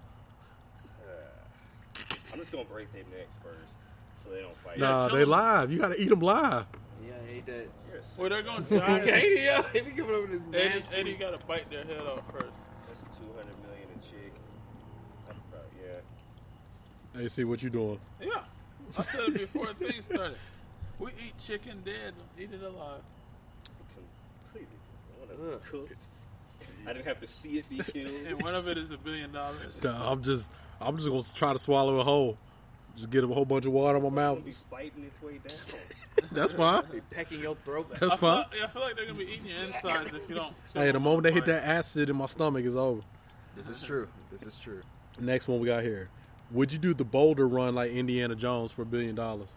Uh, 1.01 1.06
I'm 2.32 2.38
just 2.38 2.52
gonna 2.52 2.64
break 2.64 2.92
their 2.92 3.05
necks 3.05 3.34
first, 3.42 4.22
so 4.22 4.30
they 4.30 4.40
don't 4.42 4.56
fight. 4.59 4.78
Nah, 4.78 5.09
they 5.09 5.16
they 5.16 5.22
'em. 5.22 5.28
live. 5.30 5.72
You 5.72 5.78
gotta 5.78 6.01
eat 6.01 6.09
them 6.10 6.20
live. 6.20 6.66
Yeah, 7.05 7.12
I 7.22 7.26
hate 7.32 7.46
that. 7.46 7.66
Well, 8.16 8.28
they're 8.28 8.42
gonna 8.42 8.60
die. 8.60 8.98
Hate 9.06 9.24
it, 9.32 9.44
yo. 9.44 9.64
If 9.80 9.86
you 9.88 9.92
coming 10.02 10.14
over 10.14 10.26
this 10.28 10.42
nasty. 10.44 10.94
Eddie 10.94 11.14
got 11.14 11.38
to 11.38 11.44
bite 11.46 11.68
their 11.68 11.82
head 11.84 11.98
off 12.06 12.22
first. 12.30 12.46
That's 12.86 13.16
200 13.16 13.44
million 13.66 13.88
a 13.90 13.98
chick. 13.98 14.32
I'm 15.28 15.34
proud, 15.51 15.62
yeah. 15.82 17.20
Hey, 17.20 17.26
see 17.26 17.42
what 17.42 17.60
you 17.60 17.70
doing? 17.70 17.98
Yeah, 18.20 18.44
I 18.96 19.02
said 19.02 19.20
it 19.30 19.34
before 19.34 19.74
things 19.74 20.05
started. 20.05 20.36
We 21.01 21.10
eat 21.26 21.34
chicken 21.44 21.82
dead, 21.84 22.14
eat 22.38 22.51
it 22.52 22.62
alive. 22.62 23.01
Completely. 25.35 25.47
I 25.47 25.51
want 25.51 25.65
cooked. 25.65 25.94
I 26.86 26.93
didn't 26.93 27.06
have 27.06 27.20
to 27.20 27.27
see 27.27 27.59
it 27.59 27.69
be 27.69 27.78
killed. 27.93 28.27
And 28.27 28.43
one 28.43 28.55
of 28.55 28.69
it 28.69 28.77
is 28.78 28.90
a 28.90 28.98
billion 28.98 29.32
dollars. 29.32 29.82
Nah, 29.82 30.11
I'm 30.12 30.23
just, 30.23 30.52
I'm 30.81 30.97
just 30.97 31.09
gonna 31.09 31.23
try 31.35 31.52
to 31.52 31.59
swallow 31.59 31.98
it 32.01 32.05
whole. 32.05 32.36
Just 32.97 33.11
get 33.11 33.24
a 33.24 33.27
whole 33.27 33.44
bunch 33.44 33.66
of 33.66 33.73
water 33.73 33.97
in 33.97 34.05
my 34.05 34.09
mouth. 34.11 34.43
He's 34.44 34.65
fighting 34.70 35.02
his 35.02 35.20
way 35.23 35.39
down. 35.39 35.56
That's 36.32 36.52
fine. 36.52 36.85
They 36.93 37.01
pecking 37.11 37.40
your 37.40 37.56
throat. 37.56 37.90
That's 37.90 38.02
I 38.05 38.09
feel, 38.11 38.16
fine. 38.19 38.44
yeah, 38.56 38.65
I 38.65 38.69
feel 38.69 38.82
like 38.82 38.94
they're 38.97 39.06
gonna 39.06 39.19
be 39.19 39.24
eating 39.32 39.47
your 39.47 39.65
insides 39.65 40.12
if 40.15 40.28
you 40.28 40.36
don't. 40.36 40.55
Hey, 40.74 40.93
the 40.93 41.01
moment 41.01 41.24
they 41.24 41.32
hit 41.32 41.47
that 41.47 41.65
acid 41.65 42.09
in 42.09 42.16
my 42.16 42.27
stomach 42.27 42.65
is 42.65 42.77
over. 42.77 43.01
This 43.56 43.69
is 43.69 43.82
true. 43.82 44.06
This 44.31 44.43
is 44.43 44.56
true. 44.59 44.82
Next 45.19 45.48
one 45.48 45.59
we 45.61 45.66
got 45.66 45.82
here. 45.82 46.09
Would 46.52 46.73
you 46.73 46.78
do 46.78 46.94
the 46.94 47.05
boulder 47.05 47.48
run 47.48 47.74
like 47.74 47.90
Indiana 47.90 48.35
Jones 48.36 48.70
for 48.70 48.82
a 48.82 48.86
billion 48.86 49.15
dollars? 49.15 49.48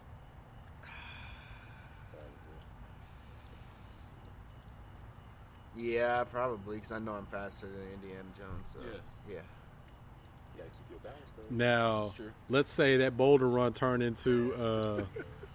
Yeah, 5.78 6.24
probably 6.26 6.78
because 6.78 6.92
I 6.92 7.00
know 7.00 7.14
I'm 7.14 7.26
faster 7.28 7.68
than 7.68 7.82
Indiana 7.94 8.24
Jones. 8.38 8.74
So 8.74 8.80
Yes. 8.82 9.02
yeah. 9.30 9.36
You 9.36 9.42
gotta 10.58 10.70
keep 10.70 10.90
your 10.90 11.00
balance 11.00 11.26
though. 11.38 11.56
Now, 11.56 12.02
This 12.04 12.10
is 12.12 12.16
true. 12.18 12.32
let's 12.50 12.72
say 12.72 12.98
that 12.98 13.16
boulder 13.18 13.48
run 13.48 13.74
turned 13.74 14.02
into 14.04 14.54
uh, 14.56 15.04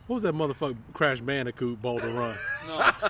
what 0.07 0.15
was 0.15 0.23
that 0.23 0.35
motherfucker 0.35 0.77
Crash 0.93 1.21
Bandicoot 1.21 1.81
boulder 1.83 2.09
run? 2.09 2.37
No. 2.67 2.91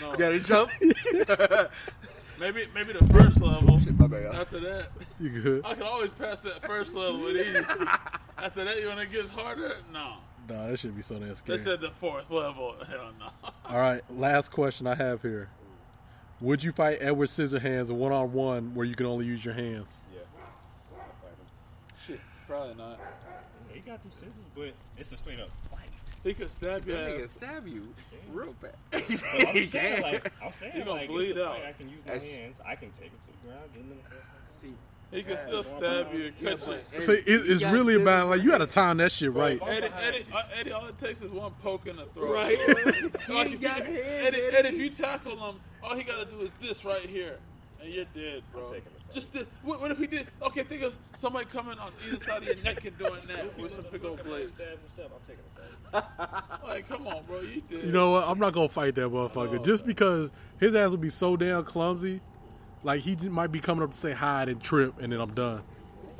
No. 0.00 0.10
You 0.12 0.18
gotta 0.18 0.40
jump. 0.40 0.70
Maybe 2.40 2.66
maybe 2.74 2.92
the 2.92 3.06
first 3.12 3.40
level. 3.40 3.78
my 3.96 4.06
bad. 4.08 4.34
After 4.34 4.58
that, 4.60 4.88
You 5.20 5.28
good? 5.40 5.64
I 5.64 5.74
can 5.74 5.84
always 5.84 6.10
pass 6.10 6.40
that 6.40 6.62
first 6.66 6.94
level 6.94 7.20
with 7.20 7.36
ease. 7.36 7.56
After 8.38 8.64
that, 8.64 8.76
when 8.86 8.98
it 8.98 9.12
gets 9.12 9.30
harder, 9.30 9.76
no. 9.92 10.14
Nah, 10.48 10.66
that 10.66 10.78
should 10.80 10.96
be 10.96 11.00
so 11.02 11.14
damn 11.18 11.28
They 11.28 11.34
scary. 11.36 11.58
said 11.58 11.80
the 11.80 11.90
fourth 11.90 12.28
level. 12.30 12.74
Hell 12.86 13.12
no. 13.20 13.26
All 13.66 13.78
right, 13.78 14.02
last 14.10 14.50
question 14.50 14.86
I 14.88 14.96
have 14.96 15.22
here. 15.22 15.48
Would 16.40 16.62
you 16.62 16.72
fight 16.72 16.98
Edward 17.00 17.28
Scissorhands 17.28 17.90
a 17.90 17.94
one 17.94 18.12
on 18.12 18.32
one 18.32 18.74
where 18.74 18.84
you 18.86 18.94
can 18.94 19.06
only 19.06 19.24
use 19.26 19.44
your 19.44 19.54
hands? 19.54 19.96
Yeah. 20.14 20.20
I'll 20.94 20.98
fight 21.00 21.30
him. 21.30 21.46
Shit, 22.06 22.20
probably 22.46 22.74
not. 22.74 22.98
He 23.72 23.80
got 23.80 24.02
them 24.02 24.12
scissors, 24.12 24.32
but 24.54 24.72
it's 24.98 25.12
a 25.12 25.16
straight 25.16 25.40
up 25.40 25.48
fight. 25.70 25.80
He 26.22 26.32
could 26.34 26.50
stab 26.50 26.86
you. 26.86 26.96
He 26.96 27.18
could 27.18 27.30
stab 27.30 27.66
you 27.66 27.88
real 28.32 28.54
bad. 28.60 28.74
But 28.92 29.02
I'm 29.02 29.46
He 29.54 29.66
saying, 29.66 29.94
can. 29.94 30.02
like, 30.02 30.32
I'm 30.42 30.52
saying, 30.52 30.72
You 30.76 30.84
gonna 30.84 30.92
like, 31.00 31.08
bleed 31.08 31.30
it's 31.30 31.38
a 31.38 31.44
out. 31.46 31.56
fight. 31.56 31.66
I 31.68 31.72
can 31.72 31.88
use 31.88 31.98
my 32.06 32.12
That's- 32.12 32.36
hands. 32.36 32.56
I 32.66 32.74
can 32.76 32.90
take 32.92 33.10
him 33.10 33.18
to 33.26 33.32
the 33.42 33.48
ground, 33.48 33.64
get 33.74 33.82
him 33.82 33.90
in 33.92 33.96
the 33.98 34.08
head. 34.10 34.22
See, 34.48 34.72
He 35.14 35.22
could 35.22 35.38
Yeah, 35.38 35.46
still 35.46 35.60
it's 35.60 35.68
stab 35.68 36.12
you 36.12 36.24
and 36.26 36.40
catch 36.40 36.66
but 36.66 36.84
you. 36.92 37.00
See, 37.00 37.12
it, 37.12 37.22
it's 37.26 37.62
really 37.64 37.92
scissors. 37.94 38.02
about 38.02 38.28
like 38.28 38.42
you 38.42 38.50
got 38.50 38.58
to 38.58 38.66
time 38.66 38.96
that 38.96 39.12
shit 39.12 39.32
right. 39.32 39.60
Eddie, 39.62 39.86
Eddie, 39.86 40.26
uh, 40.34 40.42
Eddie, 40.58 40.72
all 40.72 40.86
it 40.86 40.98
takes 40.98 41.20
is 41.22 41.30
one 41.30 41.52
poke 41.62 41.86
in 41.86 41.96
the 41.96 42.04
throat. 42.06 42.32
Right. 42.34 42.58
like 43.28 43.50
You 43.50 43.54
if 43.58 43.62
you, 43.62 43.68
hands, 43.68 43.88
Eddie, 43.88 43.96
Eddie. 43.96 44.56
Eddie, 44.56 44.68
if 44.70 44.74
you 44.78 44.90
tackle 44.90 45.36
him, 45.36 45.60
all 45.82 45.94
he 45.94 46.02
got 46.02 46.18
to 46.18 46.34
do 46.34 46.40
is 46.40 46.52
this 46.60 46.84
right 46.84 47.08
here, 47.08 47.38
and 47.80 47.94
you're 47.94 48.06
dead, 48.14 48.42
bro. 48.52 48.62
taking 48.72 48.84
the 48.84 48.90
fight. 48.90 49.14
Just 49.14 49.32
the, 49.32 49.46
what, 49.62 49.80
what 49.80 49.92
if 49.92 49.98
he 49.98 50.08
did? 50.08 50.26
Okay, 50.42 50.64
think 50.64 50.82
of 50.82 50.94
somebody 51.16 51.46
coming 51.46 51.78
on 51.78 51.92
either 52.08 52.16
side 52.16 52.38
of 52.42 52.46
your 52.48 52.56
neck 52.64 52.84
and 52.84 52.98
doing 52.98 53.20
that 53.28 53.56
with 53.56 53.72
some 53.72 53.84
big 53.92 54.04
old 54.04 54.22
blades. 54.24 54.52
Stab 54.54 54.66
himself. 54.80 55.12
I'm 55.14 55.20
taking 55.28 55.44
the 55.44 55.60
fight. 55.60 55.60
Like, 56.64 56.88
come 56.88 57.06
on, 57.06 57.22
bro, 57.28 57.40
you 57.42 57.62
did. 57.70 57.84
You 57.84 57.92
know 57.92 58.10
what? 58.12 58.26
I'm 58.26 58.40
not 58.40 58.52
gonna 58.52 58.68
fight 58.68 58.96
that 58.96 59.02
motherfucker 59.02 59.64
just 59.64 59.86
because 59.86 60.30
his 60.58 60.74
ass 60.74 60.90
would 60.90 61.00
be 61.00 61.10
so 61.10 61.36
damn 61.36 61.62
clumsy. 61.62 62.20
Like 62.84 63.00
he 63.00 63.16
might 63.16 63.50
be 63.50 63.60
coming 63.60 63.82
up 63.82 63.92
to 63.92 63.96
say 63.96 64.12
hi 64.12 64.42
and 64.42 64.62
trip, 64.62 64.94
and 65.00 65.10
then 65.10 65.18
I'm 65.18 65.32
done. 65.32 65.62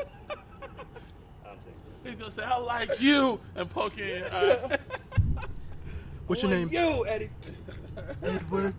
I'm 0.01 1.59
taking 1.59 1.82
it. 2.05 2.09
He's 2.09 2.16
gonna 2.16 2.31
say, 2.31 2.43
"I 2.43 2.57
like 2.57 3.01
you," 3.03 3.39
and 3.55 3.69
poke 3.69 3.99
in 3.99 4.24
eye. 4.32 4.78
What's 6.27 6.43
your 6.43 6.51
name? 6.51 6.70
You, 6.73 7.07
Eddie. 7.07 7.28
Edward. 8.23 8.74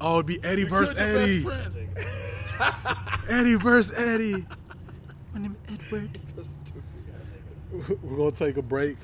Oh, 0.00 0.14
it'd 0.14 0.26
be 0.26 0.42
Eddie 0.42 0.64
versus 0.64 0.98
Eddie. 0.98 1.46
Eddie 3.30 3.54
versus 3.54 3.96
Eddie. 3.96 4.44
My 5.32 5.40
name 5.40 5.56
is 5.68 5.74
Edward. 5.74 6.10
So 6.34 6.42
stupid. 6.42 6.82
We're 8.02 8.16
gonna 8.16 8.32
take 8.32 8.56
a 8.56 8.62
break. 8.62 8.96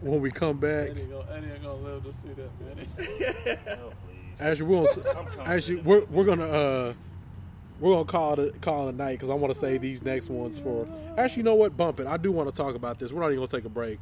when 0.00 0.22
we 0.22 0.30
come 0.30 0.56
back, 0.56 0.90
Eddie, 0.90 1.02
gonna, 1.02 1.30
Eddie 1.32 1.50
ain't 1.52 1.62
gonna 1.62 1.74
live 1.74 2.04
to 2.04 2.12
see 2.14 2.32
that. 2.34 3.78
Oh, 3.82 3.92
please. 4.06 4.40
actually, 4.40 4.66
we're 4.66 4.86
gonna, 4.86 5.42
actually 5.44 5.76
we're, 5.82 6.04
we're 6.06 6.24
gonna 6.24 6.44
uh 6.44 6.92
we're 7.80 7.92
gonna 7.92 8.04
call 8.04 8.38
it 8.40 8.60
call 8.60 8.88
it 8.88 8.94
a 8.94 8.96
night 8.96 9.12
because 9.12 9.30
I 9.30 9.34
want 9.34 9.52
to 9.52 9.58
say 9.58 9.78
these 9.78 10.02
next 10.02 10.28
ones 10.30 10.58
for. 10.58 10.86
Actually, 11.16 11.40
you 11.40 11.44
know 11.44 11.54
what? 11.54 11.76
Bump 11.76 12.00
it. 12.00 12.06
I 12.06 12.16
do 12.16 12.32
want 12.32 12.48
to 12.48 12.54
talk 12.54 12.74
about 12.74 12.98
this. 12.98 13.12
We're 13.12 13.20
not 13.20 13.28
even 13.28 13.38
gonna 13.38 13.48
take 13.48 13.64
a 13.64 13.68
break. 13.68 13.98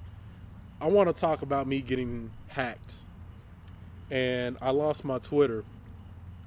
I 0.80 0.88
want 0.88 1.08
to 1.08 1.18
talk 1.18 1.42
about 1.42 1.66
me 1.66 1.80
getting 1.80 2.30
hacked, 2.48 2.94
and 4.10 4.56
I 4.60 4.70
lost 4.70 5.04
my 5.04 5.18
Twitter, 5.18 5.64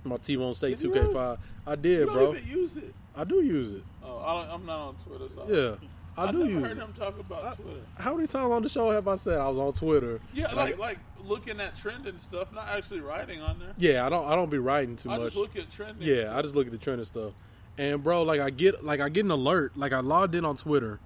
my 0.03 0.18
T-Bone 0.18 0.53
State 0.53 0.77
Did 0.77 0.91
2K5. 0.91 1.38
I 1.65 1.76
did, 1.76 1.99
You 1.99 2.06
don't 2.06 2.14
bro. 2.15 2.35
even 2.35 2.47
use 2.47 2.77
it. 2.77 2.93
I 3.15 3.23
do 3.23 3.41
use 3.43 3.73
it. 3.73 3.84
Oh, 4.03 4.18
I, 4.19 4.53
I'm 4.53 4.65
not 4.65 4.80
on 4.80 4.95
Twitter. 5.06 5.26
So 5.34 5.77
Yeah, 5.81 5.88
I, 6.20 6.28
I 6.28 6.32
do 6.32 6.38
never 6.40 6.50
use 6.50 6.64
heard 6.64 6.78
him 6.78 6.94
talk 6.98 7.20
about 7.20 7.56
Twitter. 7.56 7.80
How 7.98 8.16
many 8.16 8.28
times 8.28 8.52
on 8.52 8.62
the 8.62 8.70
show 8.70 8.90
have 8.90 9.08
I 9.08 9.16
said 9.16 9.40
I 9.40 9.48
was 9.48 9.58
on 9.58 9.74
Twitter? 9.74 10.20
Yeah, 10.34 10.54
like 10.54 10.78
like 10.78 11.00
looking 11.26 11.60
at 11.62 11.78
trending 11.78 12.20
stuff, 12.20 12.54
not 12.54 12.68
actually 12.68 13.00
writing 13.00 13.41
on 13.41 13.58
there. 13.60 13.74
Yeah, 13.78 14.06
I 14.06 14.10
don't. 14.10 14.28
I 14.28 14.36
don't 14.36 14.50
be 14.50 14.58
writing 14.58 14.98
too 14.98 15.10
I 15.10 15.18
much. 15.18 15.22
I 15.22 15.26
just 15.26 15.38
look 15.38 15.56
at 15.56 15.72
trending 15.72 16.06
Yeah, 16.06 16.24
stuff. 16.24 16.36
I 16.36 16.41
just 16.41 16.56
look 16.56 16.66
at 16.66 16.72
the 16.74 16.78
trending 16.78 17.06
stuff. 17.06 17.32
And 17.78 18.04
bro, 18.04 18.24
like 18.24 18.41
I 18.41 18.50
get 18.50 18.84
like 18.84 19.00
I 19.00 19.08
get 19.08 19.24
an 19.24 19.32
alert. 19.32 19.78
Like 19.78 19.94
I 19.94 20.02
logged 20.02 20.36
in 20.36 20.44
on 20.44 20.58
Twitter, 20.58 21.00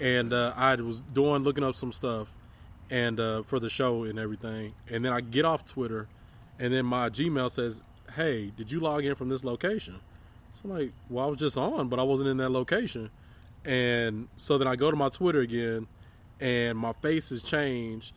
and 0.00 0.32
uh, 0.32 0.54
I 0.56 0.74
was 0.76 1.00
doing 1.00 1.42
looking 1.42 1.62
up 1.62 1.74
some 1.74 1.92
stuff, 1.92 2.32
and 2.90 3.20
uh, 3.20 3.42
for 3.42 3.60
the 3.60 3.68
show 3.68 4.04
and 4.04 4.18
everything. 4.18 4.72
And 4.90 5.04
then 5.04 5.12
I 5.12 5.20
get 5.20 5.44
off 5.44 5.66
Twitter, 5.66 6.08
and 6.58 6.72
then 6.72 6.86
my 6.86 7.10
Gmail 7.10 7.50
says, 7.50 7.82
"Hey, 8.14 8.50
did 8.56 8.72
you 8.72 8.80
log 8.80 9.04
in 9.04 9.14
from 9.14 9.28
this 9.28 9.44
location?" 9.44 10.00
So 10.54 10.62
I'm 10.64 10.70
like, 10.70 10.92
"Well, 11.10 11.26
I 11.26 11.28
was 11.28 11.36
just 11.36 11.58
on, 11.58 11.88
but 11.88 12.00
I 12.00 12.04
wasn't 12.04 12.30
in 12.30 12.38
that 12.38 12.50
location." 12.50 13.10
And 13.66 14.28
so 14.36 14.58
then 14.58 14.68
I 14.68 14.76
go 14.76 14.90
to 14.90 14.96
my 14.96 15.08
Twitter 15.08 15.40
again, 15.40 15.86
and 16.40 16.78
my 16.78 16.92
face 16.92 17.30
has 17.30 17.42
changed, 17.42 18.14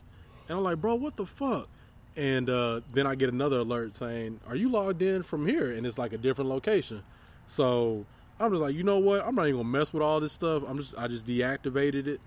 and 0.48 0.56
I'm 0.56 0.64
like, 0.64 0.80
"Bro, 0.80 0.94
what 0.96 1.16
the 1.16 1.26
fuck?" 1.26 1.68
And 2.16 2.48
uh, 2.48 2.80
then 2.92 3.06
I 3.06 3.16
get 3.16 3.30
another 3.30 3.58
alert 3.58 3.96
saying, 3.96 4.40
"Are 4.46 4.56
you 4.56 4.70
logged 4.70 5.02
in 5.02 5.24
from 5.24 5.46
here?" 5.46 5.72
And 5.72 5.84
it's 5.86 5.98
like 5.98 6.12
a 6.12 6.18
different 6.18 6.48
location. 6.50 7.02
So 7.48 8.06
I'm 8.38 8.50
just 8.52 8.62
like, 8.62 8.74
you 8.74 8.84
know 8.84 8.98
what? 8.98 9.22
I'm 9.26 9.34
not 9.34 9.48
even 9.48 9.60
gonna 9.60 9.68
mess 9.68 9.92
with 9.92 10.02
all 10.02 10.18
this 10.18 10.32
stuff. 10.32 10.62
I'm 10.66 10.78
just, 10.78 10.96
I 10.96 11.08
just 11.08 11.26
deactivated 11.26 12.06
it. 12.06 12.20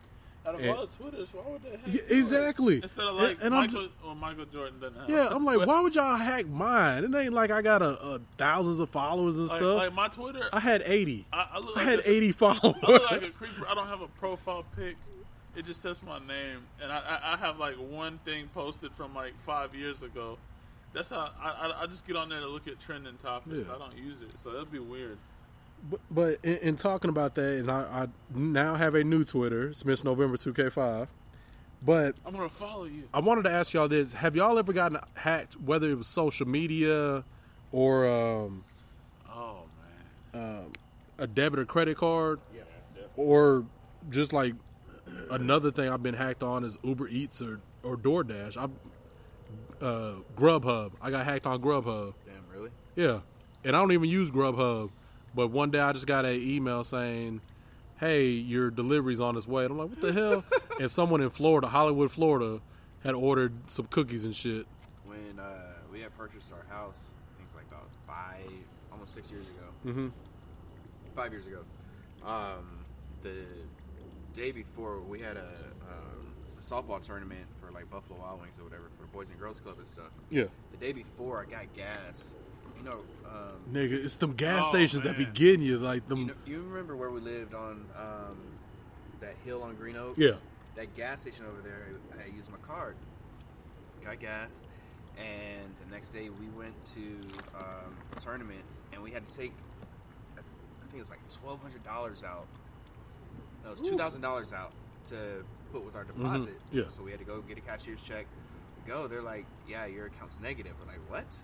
Out 0.45 0.55
of 0.55 0.61
And- 0.61 0.69
all 0.71 0.85
the 0.85 0.97
Twitters, 0.97 1.29
why 1.33 1.41
would 1.51 1.63
they 1.63 1.69
hack 1.71 1.79
Yeah, 1.87 2.17
exactly. 2.17 2.75
Instead 2.83 2.99
of 2.99 3.17
And- 3.17 3.17
like 3.17 3.37
and 3.41 3.55
I'm 3.55 3.61
Michael, 3.61 3.87
well, 4.03 4.15
Michael 4.15 4.45
Jordan 4.45 4.79
doesn't 4.81 4.99
have. 4.99 5.09
Yeah, 5.09 5.27
I'm 5.31 5.45
like, 5.45 5.59
But, 5.59 5.67
why 5.69 5.79
would 5.81 5.95
y'all 5.95 6.17
hack 6.17 6.47
mine? 6.47 7.05
It 7.05 7.15
ain't 7.15 7.33
like 7.33 7.49
I 7.51 7.61
got 7.61 7.81
a, 7.81 7.97
a 8.15 8.19
thousands 8.37 8.79
of 8.79 8.89
followers 8.89 9.37
and 9.37 9.47
like, 9.47 9.57
stuff. 9.57 9.77
like 9.77 9.93
my 9.93 10.07
Twitter? 10.09 10.49
I 10.51 10.59
had 10.59 10.83
80. 10.85 11.25
I, 11.31 11.47
I, 11.53 11.59
look 11.59 11.77
I 11.77 11.83
had 11.83 11.99
a- 11.99 12.09
80 12.09 12.31
followers. 12.33 12.75
I 12.83 12.91
look 12.91 13.11
like 13.11 13.23
a 13.23 13.29
creeper. 13.29 13.65
I 13.69 13.73
don't 13.75 13.87
have 13.87 14.01
a 14.01 14.07
profile 14.07 14.65
pic. 14.75 14.97
It 15.55 15.65
just 15.65 15.81
says 15.81 16.01
my 16.03 16.17
name, 16.19 16.61
and 16.81 16.91
I, 16.91 16.97
I, 16.97 17.33
I 17.33 17.37
have 17.37 17.59
like 17.59 17.75
one 17.75 18.17
thing 18.25 18.49
posted 18.55 18.91
from 18.93 19.13
like 19.13 19.33
five 19.45 19.75
years 19.75 20.01
ago. 20.01 20.37
That's 20.93 21.09
how 21.11 21.29
I, 21.39 21.49
I, 21.49 21.83
I 21.83 21.85
just 21.85 22.05
get 22.07 22.15
on 22.15 22.29
there 22.29 22.39
to 22.39 22.47
look 22.47 22.67
at 22.67 22.79
trending 22.79 23.17
topics. 23.23 23.55
Yeah. 23.67 23.75
I 23.75 23.77
don't 23.77 23.95
use 23.95 24.21
it, 24.23 24.37
so 24.39 24.49
that'd 24.51 24.71
be 24.71 24.79
weird. 24.79 25.17
But, 25.89 25.99
but 26.09 26.37
in, 26.43 26.57
in 26.57 26.75
talking 26.75 27.09
about 27.09 27.35
that, 27.35 27.59
and 27.59 27.69
I, 27.69 27.81
I 27.81 28.07
now 28.33 28.75
have 28.75 28.95
a 28.95 29.03
new 29.03 29.23
Twitter 29.23 29.73
since 29.73 30.03
November 30.03 30.37
2K5. 30.37 31.07
But 31.85 32.15
I'm 32.25 32.33
gonna 32.33 32.47
follow 32.47 32.85
you. 32.85 33.09
I 33.13 33.19
wanted 33.19 33.43
to 33.43 33.51
ask 33.51 33.73
y'all 33.73 33.89
this: 33.89 34.13
Have 34.13 34.37
y'all 34.37 34.57
ever 34.57 34.71
gotten 34.71 34.99
hacked, 35.15 35.55
whether 35.59 35.89
it 35.89 35.97
was 35.97 36.07
social 36.07 36.47
media 36.47 37.25
or 37.73 38.07
um, 38.07 38.63
Oh 39.29 39.63
um, 40.33 40.71
a 41.19 41.27
debit 41.27 41.59
or 41.59 41.65
credit 41.65 41.97
card, 41.97 42.39
yes, 42.55 42.97
or 43.17 43.65
just 44.09 44.31
like 44.31 44.53
another 45.29 45.71
thing 45.71 45.89
I've 45.89 46.03
been 46.03 46.15
hacked 46.15 46.43
on 46.43 46.63
is 46.63 46.77
Uber 46.83 47.09
Eats 47.09 47.41
or 47.41 47.59
or 47.83 47.97
DoorDash. 47.97 48.55
I 48.55 49.85
uh, 49.85 50.15
Grubhub. 50.37 50.93
I 51.01 51.11
got 51.11 51.25
hacked 51.25 51.45
on 51.45 51.61
Grubhub. 51.61 52.13
Damn, 52.25 52.47
really? 52.49 52.69
Yeah, 52.95 53.19
and 53.65 53.75
I 53.75 53.79
don't 53.79 53.91
even 53.91 54.09
use 54.09 54.31
Grubhub, 54.31 54.89
but 55.33 55.47
one 55.49 55.71
day 55.71 55.79
I 55.79 55.91
just 55.93 56.07
got 56.07 56.25
an 56.25 56.35
email 56.35 56.83
saying, 56.83 57.41
"Hey, 57.99 58.27
your 58.29 58.69
delivery's 58.69 59.19
on 59.19 59.35
its 59.37 59.47
way." 59.47 59.63
And 59.65 59.71
I'm 59.71 59.77
like, 59.77 59.89
"What 59.89 60.01
the 60.01 60.13
hell?" 60.13 60.43
and 60.79 60.89
someone 60.91 61.21
in 61.21 61.29
Florida, 61.29 61.67
Hollywood, 61.67 62.11
Florida, 62.11 62.61
had 63.03 63.15
ordered 63.15 63.53
some 63.69 63.85
cookies 63.87 64.25
and 64.25 64.35
shit. 64.35 64.65
When 65.05 65.39
uh, 65.39 65.73
we 65.91 66.01
had 66.01 66.15
purchased 66.17 66.51
our 66.53 66.65
house, 66.75 67.13
I 67.17 67.37
think 67.37 67.47
it's 67.49 67.55
like 67.55 67.67
about 67.67 67.89
five, 68.07 68.51
almost 68.91 69.13
six 69.13 69.29
years 69.31 69.45
ago. 69.47 69.91
Mhm. 69.91 70.11
Five 71.15 71.31
years 71.31 71.45
ago. 71.47 71.59
Um, 72.25 72.79
the 73.21 73.45
day 74.33 74.51
before, 74.51 74.99
we 75.01 75.19
had 75.19 75.37
a, 75.37 75.41
um, 75.89 76.25
a 76.57 76.61
softball 76.61 77.01
tournament 77.01 77.45
for 77.59 77.71
like 77.71 77.89
Buffalo 77.91 78.19
Wild 78.19 78.41
Wings 78.41 78.57
or 78.57 78.63
whatever 78.63 78.89
for 78.97 79.05
Boys 79.07 79.29
and 79.29 79.39
Girls 79.39 79.59
Club 79.59 79.75
and 79.77 79.87
stuff. 79.87 80.09
Yeah. 80.29 80.45
The 80.71 80.77
day 80.77 80.93
before, 80.93 81.41
I 81.41 81.51
got 81.51 81.73
gas. 81.75 82.35
You 82.77 82.83
know, 82.83 82.99
um, 83.33 83.73
Nigga, 83.73 83.93
it's 84.03 84.17
them 84.17 84.33
gas 84.33 84.65
Oh, 84.67 84.69
stations 84.71 85.03
that 85.03 85.17
be 85.17 85.23
man. 85.25 85.33
getting 85.33 85.61
you, 85.61 85.77
like 85.79 86.07
them. 86.07 86.19
You, 86.19 86.25
know, 86.27 86.33
you 86.45 86.61
remember 86.61 86.95
where 86.95 87.09
we 87.09 87.19
lived 87.21 87.53
on 87.53 87.85
um, 87.97 88.37
that 89.19 89.33
hill 89.43 89.63
on 89.63 89.75
Green 89.75 89.95
Oaks? 89.95 90.17
Yeah. 90.17 90.33
That 90.75 90.95
gas 90.95 91.21
station 91.21 91.45
over 91.45 91.61
there, 91.61 91.87
I 92.23 92.35
used 92.35 92.49
my 92.51 92.57
card. 92.57 92.95
Got 94.03 94.19
gas. 94.19 94.63
And 95.17 95.73
the 95.85 95.93
next 95.93 96.09
day 96.09 96.29
we 96.29 96.47
went 96.57 96.73
to 96.87 97.01
um, 97.57 97.95
a 98.15 98.19
tournament 98.19 98.63
and 98.91 99.01
we 99.03 99.11
had 99.11 99.27
to 99.29 99.37
take, 99.37 99.53
I 100.37 100.41
think 100.87 100.97
it 100.97 100.99
was 101.01 101.09
like 101.09 101.19
$1,200 101.29 102.23
out. 102.23 102.47
No, 103.63 103.71
it 103.71 103.79
was 103.79 103.89
$2,000 103.89 104.53
out 104.53 104.71
to 105.09 105.15
put 105.71 105.85
with 105.85 105.95
our 105.95 106.03
deposit. 106.03 106.59
Yeah. 106.71 106.83
So 106.89 107.03
we 107.03 107.11
had 107.11 107.19
to 107.19 107.25
go 107.25 107.41
get 107.41 107.57
a 107.57 107.61
cashier's 107.61 108.03
check. 108.03 108.25
We 108.83 108.91
go, 108.91 109.07
they're 109.07 109.21
like, 109.21 109.45
yeah, 109.67 109.85
your 109.85 110.07
account's 110.07 110.39
negative. 110.39 110.73
We're 110.79 110.91
like, 110.91 111.09
what? 111.09 111.35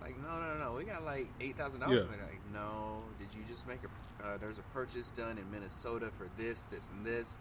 Like, 0.00 0.16
no, 0.22 0.28
no, 0.40 0.58
no, 0.64 0.72
we 0.76 0.84
got 0.84 1.04
like 1.04 1.26
eight 1.40 1.56
thousand 1.56 1.80
dollars. 1.80 2.06
Yeah. 2.10 2.16
Like, 2.24 2.40
no, 2.52 3.02
did 3.18 3.28
you 3.36 3.44
just 3.50 3.66
make 3.66 3.80
a? 3.84 4.26
Uh, 4.26 4.36
there's 4.38 4.58
a 4.58 4.62
purchase 4.74 5.08
done 5.10 5.38
in 5.38 5.50
Minnesota 5.50 6.10
for 6.16 6.28
this, 6.40 6.62
this, 6.64 6.90
and 6.90 7.04
this. 7.04 7.36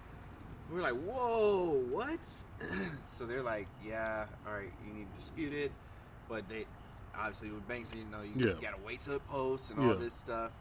We're 0.71 0.81
like, 0.81 0.93
whoa, 0.95 1.81
what? 1.89 2.19
so 3.07 3.25
they're 3.25 3.41
like, 3.41 3.67
yeah, 3.85 4.25
all 4.45 4.53
right, 4.53 4.69
you 4.85 4.93
need 4.93 5.07
to 5.11 5.15
dispute 5.19 5.53
it, 5.53 5.71
but 6.29 6.47
they 6.49 6.65
obviously 7.17 7.49
with 7.49 7.67
banks, 7.67 7.91
you 7.95 8.03
know, 8.11 8.21
you 8.21 8.47
Yeah. 8.49 8.53
gotta 8.61 8.81
wait 8.85 9.01
till 9.01 9.13
it 9.15 9.27
posts 9.27 9.69
and 9.71 9.79
all 9.79 9.87
Yeah. 9.87 9.93
this 9.95 10.15
stuff. 10.15 10.51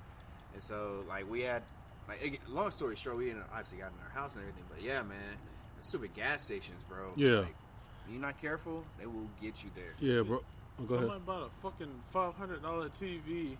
And 0.54 0.62
so, 0.62 1.04
like, 1.08 1.28
we 1.30 1.40
had, 1.42 1.62
like, 2.08 2.22
ag- 2.24 2.40
long 2.48 2.70
story 2.70 2.96
short, 2.96 3.16
we 3.18 3.32
obviously 3.52 3.78
got 3.78 3.90
in 3.92 3.98
our 4.04 4.10
house 4.22 4.36
and 4.36 4.42
everything. 4.42 4.64
But 4.70 4.80
yeah, 4.82 5.02
man, 5.02 5.36
stupid 5.82 6.14
gas 6.14 6.44
stations, 6.44 6.82
bro. 6.88 7.12
Yeah. 7.16 7.40
Like, 7.40 7.54
you're 8.08 8.20
not 8.20 8.40
careful, 8.40 8.84
they 8.98 9.06
will 9.06 9.28
get 9.42 9.64
you 9.64 9.70
there. 9.74 9.92
Yeah, 9.98 10.22
bro. 10.22 10.42
Oh, 10.78 10.84
go 10.84 10.94
ahead. 10.96 11.08
Somebody 11.08 11.24
bought 11.26 11.42
a 11.48 11.70
fucking 11.70 11.92
five 12.12 12.34
hundred 12.34 12.62
dollar 12.62 12.88
TV 13.00 13.56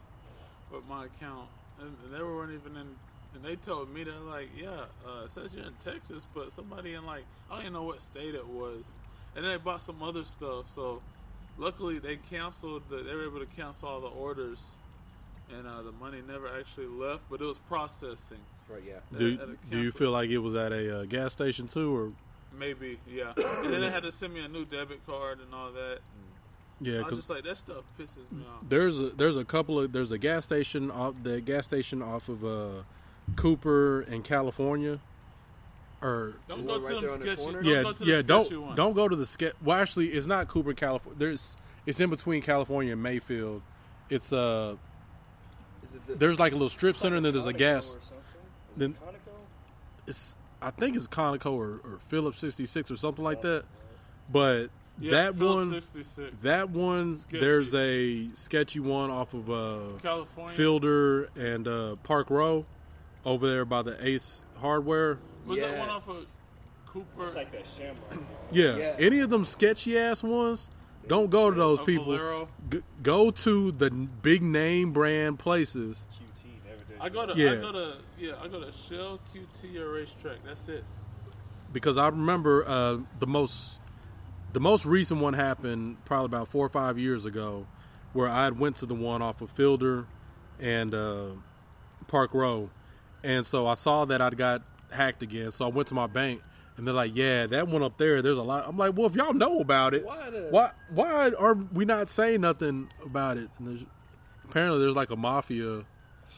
with 0.72 0.86
my 0.88 1.06
account, 1.06 1.48
and, 1.80 1.94
and 2.04 2.12
they 2.14 2.22
weren't 2.22 2.52
even 2.52 2.76
in. 2.80 2.88
And 3.34 3.44
they 3.44 3.56
told 3.56 3.92
me 3.92 4.02
they're 4.02 4.14
like, 4.14 4.48
yeah, 4.56 4.84
uh, 5.06 5.24
it 5.26 5.32
says 5.32 5.50
you're 5.54 5.66
in 5.66 5.74
Texas, 5.84 6.24
but 6.34 6.52
somebody 6.52 6.94
in 6.94 7.04
like 7.04 7.24
I 7.50 7.56
don't 7.56 7.60
even 7.62 7.72
know 7.74 7.82
what 7.82 8.00
state 8.00 8.34
it 8.34 8.46
was, 8.46 8.90
and 9.34 9.44
they 9.44 9.56
bought 9.56 9.82
some 9.82 10.02
other 10.02 10.24
stuff. 10.24 10.70
So 10.70 11.02
luckily 11.58 11.98
they 11.98 12.16
canceled. 12.16 12.82
The, 12.88 12.98
they 12.98 13.14
were 13.14 13.26
able 13.26 13.40
to 13.40 13.46
cancel 13.46 13.88
all 13.88 14.00
the 14.00 14.06
orders, 14.08 14.64
and 15.54 15.66
uh, 15.66 15.82
the 15.82 15.92
money 15.92 16.22
never 16.26 16.48
actually 16.58 16.86
left, 16.86 17.24
but 17.30 17.40
it 17.40 17.44
was 17.44 17.58
processing. 17.58 18.38
Right, 18.70 18.82
yeah. 18.86 19.18
Do, 19.18 19.34
At- 19.34 19.40
at 19.50 19.70
do 19.70 19.78
you 19.80 19.90
feel 19.90 20.12
like 20.12 20.30
it 20.30 20.38
was 20.38 20.54
at 20.54 20.72
a 20.72 21.00
uh, 21.00 21.04
gas 21.04 21.32
station 21.32 21.68
too, 21.68 21.94
or 21.94 22.12
Maybe, 22.58 22.98
yeah. 23.06 23.32
and 23.36 23.70
then 23.72 23.82
they 23.82 23.90
had 23.90 24.02
to 24.04 24.12
send 24.12 24.32
me 24.32 24.40
a 24.42 24.48
new 24.48 24.64
debit 24.64 25.04
card 25.06 25.40
and 25.44 25.52
all 25.52 25.72
that. 25.72 25.98
Yeah, 26.80 26.94
I 26.94 26.96
was 26.98 27.04
'cause- 27.08 27.18
just 27.18 27.30
like 27.30 27.44
that 27.44 27.58
stuff 27.58 27.84
pisses 27.98 28.30
me 28.30 28.44
off. 28.46 28.60
there's 28.68 29.00
a 29.00 29.08
there's 29.10 29.36
a 29.36 29.44
couple 29.44 29.78
of 29.80 29.92
there's 29.92 30.10
a 30.10 30.18
gas 30.18 30.44
station 30.44 30.90
off 30.90 31.14
the 31.22 31.40
gas 31.40 31.64
station 31.64 32.02
off 32.02 32.28
of 32.28 32.44
uh, 32.44 32.82
Cooper 33.36 34.02
in 34.02 34.22
California, 34.22 34.98
or 36.02 36.34
Don't 36.48 36.66
go 36.66 36.78
to 36.78 36.84
right 36.84 36.92
them 36.92 37.00
there 37.00 37.10
on 37.12 37.20
the 37.20 37.24
sketchy- 37.26 37.42
corner? 37.42 37.62
don't 37.62 37.72
yeah 37.72 37.82
go 37.82 37.92
to 37.92 37.98
the 37.98 38.04
yeah 38.04 38.14
sketchy 38.18 38.26
don't 38.50 38.60
ones. 38.62 38.76
don't 38.76 38.92
go 38.94 39.08
to 39.08 39.16
the 39.16 39.26
sketch. 39.26 39.54
Well, 39.64 39.78
actually, 39.78 40.08
it's 40.08 40.26
not 40.26 40.48
Cooper, 40.48 40.74
California. 40.74 41.18
There's 41.18 41.56
it's 41.86 41.98
in 42.00 42.10
between 42.10 42.42
California 42.42 42.92
and 42.92 43.02
Mayfield. 43.02 43.62
It's 44.10 44.32
uh 44.32 44.76
there's 46.08 46.38
like 46.38 46.52
a 46.52 46.56
little 46.56 46.68
strip 46.68 46.96
center 46.96 47.16
and 47.16 47.24
then 47.24 47.32
there's 47.32 47.46
a 47.46 47.52
gas. 47.52 47.96
Then 48.76 48.96
it's 50.06 50.34
I 50.60 50.70
think 50.70 50.96
it's 50.96 51.06
Conoco 51.06 51.52
or, 51.52 51.80
or 51.84 51.98
Phillips 52.08 52.38
66 52.38 52.90
or 52.90 52.96
something 52.96 53.24
like 53.24 53.40
that. 53.42 53.64
But 54.30 54.68
Yeah, 54.98 55.10
that 55.10 55.34
Phillips 55.36 55.70
one, 55.70 55.82
66. 55.82 56.36
that 56.42 56.70
one, 56.70 57.16
Sketchy. 57.16 57.40
there's 57.40 57.74
a 57.74 58.28
sketchy 58.32 58.80
one 58.80 59.10
off 59.10 59.34
of 59.34 59.50
uh, 59.50 59.98
California? 60.02 60.54
Fielder 60.56 61.24
and 61.36 61.68
uh, 61.68 61.96
Park 62.02 62.30
Row 62.30 62.64
over 63.24 63.46
there 63.46 63.64
by 63.66 63.82
the 63.82 63.96
Ace 64.06 64.42
Hardware. 64.60 65.18
Was 65.46 65.60
that 65.60 65.78
one 65.78 65.90
off 65.90 66.08
of 66.08 66.26
Cooper? 66.86 67.26
It's 67.26 67.34
like 67.34 67.52
that 67.52 67.64
Shamrock. 67.76 68.24
Yeah, 68.50 68.94
any 68.98 69.20
of 69.20 69.28
them 69.28 69.44
sketchy 69.44 69.98
ass 69.98 70.22
ones, 70.22 70.70
don't 71.06 71.28
go 71.30 71.50
to 71.50 71.56
those 71.56 71.80
A 71.80 71.84
people. 71.84 72.48
G- 72.70 72.80
go 73.02 73.30
to 73.30 73.72
the 73.72 73.90
big 73.90 74.42
name 74.42 74.92
brand 74.92 75.38
places. 75.38 76.06
I 76.98 77.10
go 77.10 77.26
to 77.26 77.38
Yeah. 77.38 77.52
I 77.52 77.56
go 77.56 77.72
to 77.72 77.94
yeah 78.18 78.32
I 78.42 78.48
go 78.48 78.60
to 78.60 78.72
Shell 78.72 79.20
QT 79.34 79.76
or 79.78 79.90
RaceTrac. 80.00 80.36
That's 80.46 80.66
it. 80.68 80.82
because 81.72 81.98
I 81.98 82.08
remember 82.08 82.64
uh, 82.66 82.96
the 83.20 83.26
most 83.26 83.78
the 84.56 84.60
most 84.60 84.86
recent 84.86 85.20
one 85.20 85.34
happened 85.34 85.98
probably 86.06 86.24
about 86.24 86.48
four 86.48 86.64
or 86.64 86.70
five 86.70 86.98
years 86.98 87.26
ago, 87.26 87.66
where 88.14 88.26
I 88.26 88.44
had 88.44 88.58
went 88.58 88.76
to 88.76 88.86
the 88.86 88.94
one 88.94 89.20
off 89.20 89.42
of 89.42 89.50
Fielder 89.50 90.06
and 90.58 90.94
uh, 90.94 91.26
Park 92.08 92.32
Row, 92.32 92.70
and 93.22 93.46
so 93.46 93.66
I 93.66 93.74
saw 93.74 94.06
that 94.06 94.22
I'd 94.22 94.38
got 94.38 94.62
hacked 94.90 95.22
again. 95.22 95.50
So 95.50 95.66
I 95.66 95.68
went 95.68 95.88
to 95.88 95.94
my 95.94 96.06
bank 96.06 96.40
And 96.78 96.86
they're 96.86 96.94
like, 96.94 97.12
"Yeah, 97.14 97.46
that 97.48 97.68
one 97.68 97.82
up 97.82 97.98
there. 97.98 98.22
There's 98.22 98.38
a 98.38 98.42
lot." 98.42 98.64
I'm 98.66 98.78
like, 98.78 98.96
"Well, 98.96 99.06
if 99.06 99.14
y'all 99.14 99.34
know 99.34 99.60
about 99.60 99.92
it, 99.92 100.06
Why 100.06 100.30
the- 100.30 100.48
why 100.50 100.70
why 100.88 101.32
are 101.38 101.52
we 101.54 101.84
not 101.84 102.08
saying 102.08 102.40
nothing 102.40 102.88
about 103.04 103.36
it?" 103.36 103.50
And 103.58 103.68
there's 103.68 103.84
apparently 104.48 104.80
there's 104.80 104.96
like 104.96 105.10
a 105.10 105.16
mafia, 105.16 105.82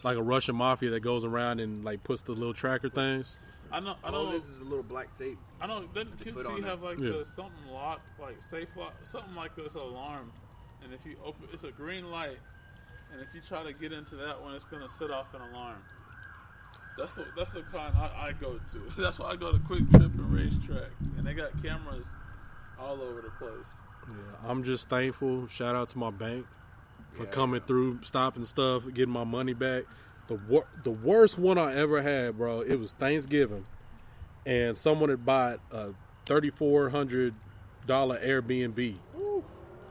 like 0.02 0.16
a 0.16 0.22
Russian 0.24 0.56
mafia 0.56 0.90
that 0.90 1.00
goes 1.00 1.24
around 1.24 1.60
and 1.60 1.84
like 1.84 2.02
puts 2.02 2.22
the 2.22 2.32
little 2.32 2.52
tracker 2.54 2.88
things. 2.88 3.36
I 3.70 3.80
know. 3.80 3.94
I 4.02 4.08
All 4.10 4.24
know. 4.26 4.32
this 4.32 4.44
is 4.46 4.60
a 4.60 4.64
little 4.64 4.82
black 4.82 5.12
tape. 5.14 5.38
I 5.60 5.66
know. 5.66 5.82
Doesn't 5.94 6.18
to 6.20 6.32
QT 6.32 6.64
have 6.64 6.82
like 6.82 6.98
Yeah. 6.98 7.10
the 7.18 7.24
something 7.24 7.70
lock, 7.72 8.00
like 8.20 8.42
safe 8.42 8.68
lock, 8.76 8.94
something 9.04 9.34
like 9.34 9.54
this 9.56 9.74
alarm, 9.74 10.32
and 10.82 10.92
if 10.92 11.04
you 11.04 11.16
open, 11.24 11.48
it's 11.52 11.64
a 11.64 11.70
green 11.72 12.10
light, 12.10 12.38
and 13.12 13.20
if 13.20 13.28
you 13.34 13.40
try 13.40 13.62
to 13.62 13.72
get 13.72 13.92
into 13.92 14.16
that 14.16 14.40
one, 14.40 14.54
it's 14.54 14.64
gonna 14.64 14.88
set 14.88 15.10
off 15.10 15.32
an 15.34 15.42
alarm. 15.42 15.76
That's 16.96 17.16
what 17.16 17.26
that's 17.36 17.52
the 17.52 17.62
kind 17.62 17.94
I, 17.96 18.28
I 18.28 18.32
go 18.40 18.58
to. 18.72 18.78
That's 19.00 19.20
why 19.20 19.26
I 19.30 19.36
go 19.36 19.52
to 19.52 19.58
QuikTrip 19.58 20.14
and 20.18 20.30
RaceTrac, 20.36 20.88
and 21.16 21.24
they 21.24 21.32
got 21.32 21.50
cameras 21.62 22.08
all 22.78 23.00
over 23.00 23.20
the 23.22 23.30
place. 23.30 23.68
Yeah, 24.08 24.50
I'm 24.50 24.64
just 24.64 24.88
thankful. 24.88 25.46
Shout 25.46 25.76
out 25.76 25.90
to 25.90 25.98
my 25.98 26.10
bank 26.10 26.44
for 27.12 27.22
Yeah. 27.24 27.30
coming 27.30 27.60
through, 27.60 28.02
stopping 28.02 28.44
stuff, 28.44 28.82
getting 28.94 29.12
my 29.12 29.22
money 29.22 29.52
back. 29.54 29.84
The 30.28 30.34
wor- 30.48 30.66
the 30.84 30.90
worst 30.90 31.38
one 31.38 31.58
I 31.58 31.74
ever 31.74 32.02
had, 32.02 32.36
bro. 32.38 32.60
It 32.60 32.76
was 32.76 32.92
Thanksgiving, 32.92 33.64
and 34.46 34.76
someone 34.76 35.08
had 35.10 35.24
bought 35.24 35.60
a 35.72 35.90
thirty 36.26 36.50
four 36.50 36.90
hundred 36.90 37.34
dollar 37.86 38.18
Airbnb, 38.18 38.94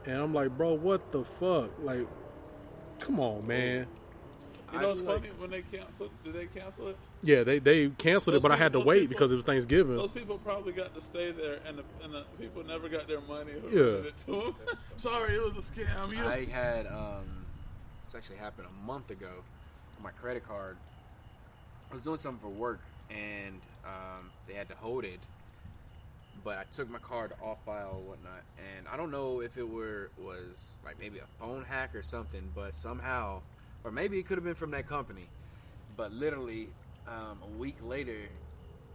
and 0.05 0.15
I'm 0.15 0.34
like, 0.34 0.55
bro, 0.55 0.73
what 0.76 1.11
the 1.11 1.23
fuck? 1.23 1.72
Like, 1.80 2.05
come 2.99 3.19
on, 3.19 3.45
man. 3.47 3.88
You 4.73 4.80
I 4.80 4.81
know 4.81 4.89
what's 4.89 5.01
feel 5.01 5.15
funny? 5.15 5.30
When 5.39 5.49
they 5.49 5.61
canceled, 5.64 6.11
did 6.23 6.34
they 6.34 6.45
cancel 6.47 6.89
it? 6.89 6.97
Yeah, 7.23 7.43
they 7.43 7.57
they 7.57 7.88
canceled 7.89 8.35
it, 8.35 8.38
Those 8.38 8.41
but 8.43 8.51
I 8.51 8.57
had 8.57 8.73
to 8.73 8.80
wait 8.80 8.99
people- 9.01 9.15
because 9.15 9.31
it 9.31 9.38
was 9.38 9.45
Thanksgiving. 9.45 9.95
Those 9.97 10.11
people 10.11 10.38
probably 10.38 10.73
got 10.73 10.93
to 10.93 11.01
stay 11.01 11.31
there, 11.31 11.59
and 11.65 11.80
the, 11.80 11.84
and 12.03 12.14
the 12.14 12.26
people 12.39 12.64
never 12.64 12.89
got 12.89 13.07
their 13.07 13.22
money. 13.22 13.53
Who 13.53 13.69
Yeah. 13.69 14.07
it 14.09 14.18
to 14.26 14.31
them. 14.31 14.55
Sorry, 14.97 15.34
it 15.35 15.41
was 15.43 15.57
a 15.57 15.61
scam. 15.61 16.09
You 16.11 16.18
know? 16.18 16.27
I 16.27 16.45
had 16.45 16.85
um, 16.85 17.45
this 18.03 18.14
actually 18.14 18.38
happened 18.38 18.68
a 18.68 18.85
month 18.85 19.09
ago. 19.09 19.31
My 20.01 20.11
credit 20.11 20.47
card, 20.47 20.77
I 21.89 21.93
was 21.93 22.03
doing 22.03 22.17
something 22.17 22.41
for 22.41 22.55
work, 22.55 22.79
and 23.09 23.59
um, 23.83 24.29
they 24.47 24.53
had 24.53 24.69
to 24.69 24.75
hold 24.75 25.03
it. 25.03 25.19
But 26.43 26.59
I 26.59 26.63
took 26.71 26.89
my 26.89 26.99
card 26.99 27.33
off 27.41 27.65
file 27.65 27.95
and 27.97 28.07
whatnot, 28.07 28.43
and 28.57 28.87
I 28.87 28.95
don't 28.95 29.11
know 29.11 29.41
if 29.41 29.57
it 29.57 29.67
were 29.67 30.11
was 30.17 30.77
like 30.85 30.99
maybe 30.99 31.17
a 31.17 31.25
phone 31.39 31.65
hack 31.65 31.95
or 31.95 32.03
something, 32.03 32.51
but 32.55 32.75
somehow, 32.75 33.41
or 33.83 33.91
maybe 33.91 34.19
it 34.19 34.27
could 34.27 34.37
have 34.37 34.45
been 34.45 34.55
from 34.55 34.71
that 34.71 34.87
company. 34.87 35.25
But 35.97 36.13
literally, 36.13 36.69
um, 37.07 37.39
a 37.43 37.57
week 37.57 37.77
later, 37.83 38.29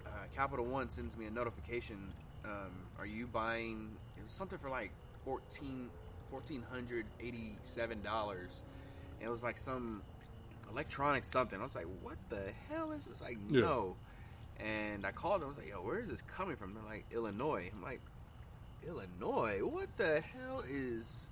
uh, 0.07 0.11
Capital 0.35 0.65
One 0.65 0.89
sends 0.89 1.17
me 1.17 1.27
a 1.27 1.31
notification. 1.31 1.99
Um, 2.45 2.71
are 2.99 3.07
you 3.07 3.27
buying? 3.27 3.91
It 4.17 4.23
was 4.23 4.33
something 4.33 4.59
for 4.59 4.71
like 4.71 4.93
fourteen 5.25 5.91
fourteen 6.31 6.63
hundred 6.71 7.07
eighty 7.21 7.57
seven 7.65 8.03
dollars. 8.03 8.63
It 9.21 9.29
was 9.29 9.43
like 9.43 9.59
some 9.59 10.03
electronic 10.73 11.25
something. 11.25 11.59
I 11.61 11.63
was 11.63 11.77
like, 11.77 11.87
what 12.03 12.17
the 12.29 12.41
hell 12.71 12.93
is 12.93 13.07
this? 13.07 13.21
Like, 13.23 13.39
Yeah. 13.51 13.61
no. 13.61 13.97
And 14.61 15.05
I 15.07 15.11
called 15.13 15.41
them. 15.41 15.47
I 15.47 15.49
was 15.49 15.59
like, 15.59 15.69
yo, 15.69 15.77
where 15.77 15.99
is 15.99 16.09
this 16.09 16.23
coming 16.23 16.57
from? 16.57 16.75
They're 16.75 16.83
like, 16.85 17.05
Illinois. 17.13 17.71
I'm 17.75 17.83
like, 17.83 18.01
Illinois? 18.87 19.61
What 19.63 19.89
the 19.97 20.21
hell 20.21 20.63
is? 20.69 21.29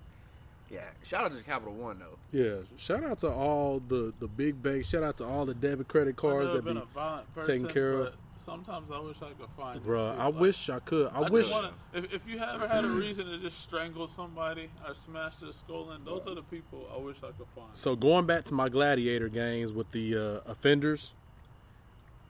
Yeah. 0.71 0.85
Shout 1.03 1.25
out 1.25 1.33
to 1.33 1.43
Capital 1.43 1.75
One 1.75 1.99
though. 1.99 2.19
Yeah, 2.39 2.59
shout 2.77 3.03
out 3.03 3.19
to 3.21 3.29
all 3.31 3.81
the 3.81 4.13
the 4.21 4.29
big 4.29 4.63
banks. 4.63 4.89
Shout 4.89 5.03
out 5.03 5.17
to 5.19 5.25
all 5.25 5.45
the 5.45 5.55
debit 5.55 5.89
credit 5.89 6.15
cards 6.17 6.51
that 6.51 6.65
be 6.65 6.71
a 6.71 6.85
violent 6.95 7.35
person, 7.35 7.55
taken 7.55 7.69
care 7.69 7.93
of. 7.95 8.15
But 8.45 8.53
Sometimes 8.53 8.91
I 8.91 8.99
wish 9.01 9.17
I 9.23 9.29
could 9.39 9.49
find. 9.57 9.81
Bruh, 9.85 10.19
I 10.19 10.27
people. 10.27 10.41
wish 10.41 10.71
I 10.71 10.79
could. 10.81 11.09
I, 11.13 11.21
just 11.21 11.33
wish. 11.33 11.51
wanna- 11.51 11.73
if, 11.95 12.13
if 12.15 12.29
you 12.29 12.39
ever 12.39 12.67
had 12.69 12.85
a 12.85 12.89
reason 12.89 13.27
to 13.27 13.39
just 13.39 13.61
strangle 13.61 14.09
somebody 14.09 14.69
or 14.87 14.95
smash 14.95 15.37
their 15.37 15.53
skull 15.53 15.91
in, 15.93 16.05
those 16.05 16.27
are 16.27 16.35
the 16.35 16.43
people 16.43 16.89
I 16.95 16.99
wish 16.99 17.17
I 17.19 17.29
could 17.29 17.47
find. 17.55 17.69
So 17.75 17.97
going 17.97 18.27
back 18.27 18.45
to 18.47 18.55
my 18.55 18.69
gladiator 18.69 19.29
games 19.29 19.73
with 19.73 19.91
the 19.93 20.17
uh, 20.47 20.51
offenders, 20.51 21.13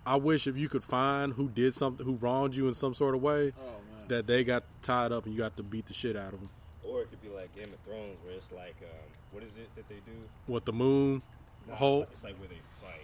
I 0.06 0.16
wish 0.16 0.46
if 0.46 0.56
you 0.56 0.68
could 0.68 0.84
find 0.84 1.34
who 1.34 1.48
did 1.48 1.74
something, 1.74 2.04
who 2.06 2.14
wronged 2.16 2.56
you 2.56 2.68
in 2.68 2.74
some 2.74 2.94
sort 2.94 3.14
of 3.14 3.22
way, 3.22 3.52
Oh, 3.60 3.70
that 4.08 4.26
they 4.26 4.42
got 4.44 4.64
tied 4.82 5.12
up 5.12 5.24
and 5.26 5.34
you 5.34 5.38
got 5.38 5.56
to 5.56 5.62
beat 5.62 5.86
the 5.86 5.94
shit 5.94 6.16
out 6.16 6.32
of 6.32 6.40
them. 6.40 6.48
Or 6.82 7.02
it 7.02 7.10
could 7.10 7.22
be 7.22 7.28
like 7.28 7.54
Game 7.54 7.68
of 7.72 7.78
Thrones, 7.80 8.16
where 8.24 8.34
it's 8.34 8.50
like, 8.50 8.74
um, 8.82 8.88
what 9.30 9.42
is 9.44 9.50
it 9.56 9.68
that 9.76 9.88
they 9.88 9.96
do? 10.06 10.16
What 10.46 10.64
the 10.64 10.72
moon, 10.72 11.22
No, 11.68 11.74
hole, 11.74 12.02
It's 12.02 12.24
like, 12.24 12.32
it's 12.32 12.40
like 12.40 12.40
where 12.40 12.48
they 12.48 12.60
fight. 12.80 13.00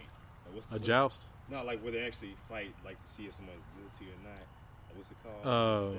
Like, 0.47 0.55
what's 0.57 0.67
a 0.71 0.75
the- 0.75 0.81
joust. 0.85 1.23
No, 1.51 1.63
like 1.65 1.81
where 1.83 1.93
they 1.93 2.03
actually 2.05 2.35
fight, 2.49 2.75
like 2.85 3.01
to 3.01 3.09
see 3.09 3.25
if 3.25 3.35
someone's 3.35 3.63
guilty 3.79 4.11
or 4.13 4.19
not. 4.27 4.45
What's 4.97 5.11
it 5.11 5.17
called? 5.23 5.45
Uh, 5.47 5.99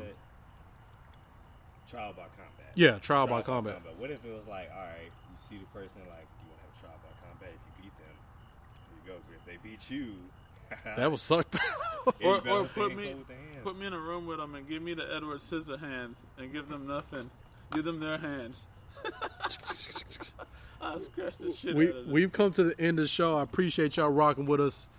trial 1.90 2.14
by 2.14 2.24
combat. 2.36 2.72
Yeah, 2.76 3.00
trial 3.00 3.28
by 3.28 3.42
combat. 3.42 3.82
What 3.98 4.12
if 4.12 4.24
it 4.26 4.32
was 4.32 4.48
like, 4.48 4.70
all 4.72 4.84
right, 4.84 5.08
you 5.08 5.38
see 5.50 5.58
the 5.58 5.66
person, 5.72 6.02
like, 6.10 6.28
you 6.44 6.50
want 6.50 6.60
to 6.60 6.66
have 6.68 6.74
a 6.76 6.80
trial 6.82 7.00
by 7.00 7.14
combat? 7.24 7.50
If 7.56 7.62
you 7.64 7.84
beat 7.84 7.96
them, 7.98 8.16
there 9.06 9.14
you 9.14 9.20
go. 9.20 9.24
But 9.28 9.36
If 9.38 9.46
they 9.46 9.70
beat 9.70 9.90
you, 9.90 10.16
That 10.98 11.12
was 11.12 11.22
sucked. 11.22 11.58
or 12.24 12.46
or 12.48 12.66
put 12.66 12.94
me 12.96 13.08
hands. 13.08 13.26
put 13.64 13.80
me 13.80 13.88
in 13.88 13.94
a 13.94 14.00
room 14.00 14.28
with 14.28 14.38
them 14.40 14.56
and 14.56 14.68
give 14.68 14.82
me 14.82 14.94
the 14.94 15.08
Edward 15.16 15.40
Scissorhands 15.40 16.16
and 16.38 16.52
give 16.52 16.68
them 16.68 16.88
nothing. 16.88 17.30
Give 17.74 17.86
them 17.86 18.00
their 18.02 18.18
hands. 18.18 18.66
I'll 20.82 21.00
scratch 21.00 21.38
the 21.38 21.54
shit 21.54 21.76
we 21.76 21.88
out 21.90 21.96
of 21.96 22.06
them. 22.06 22.14
we've 22.14 22.32
come 22.32 22.52
to 22.54 22.64
the 22.64 22.80
end 22.80 23.00
of 23.00 23.04
the 23.06 23.10
show. 23.10 23.38
I 23.38 23.44
appreciate 23.44 23.98
y'all 23.98 24.10
rocking 24.10 24.46
with 24.46 24.60
us 24.62 24.90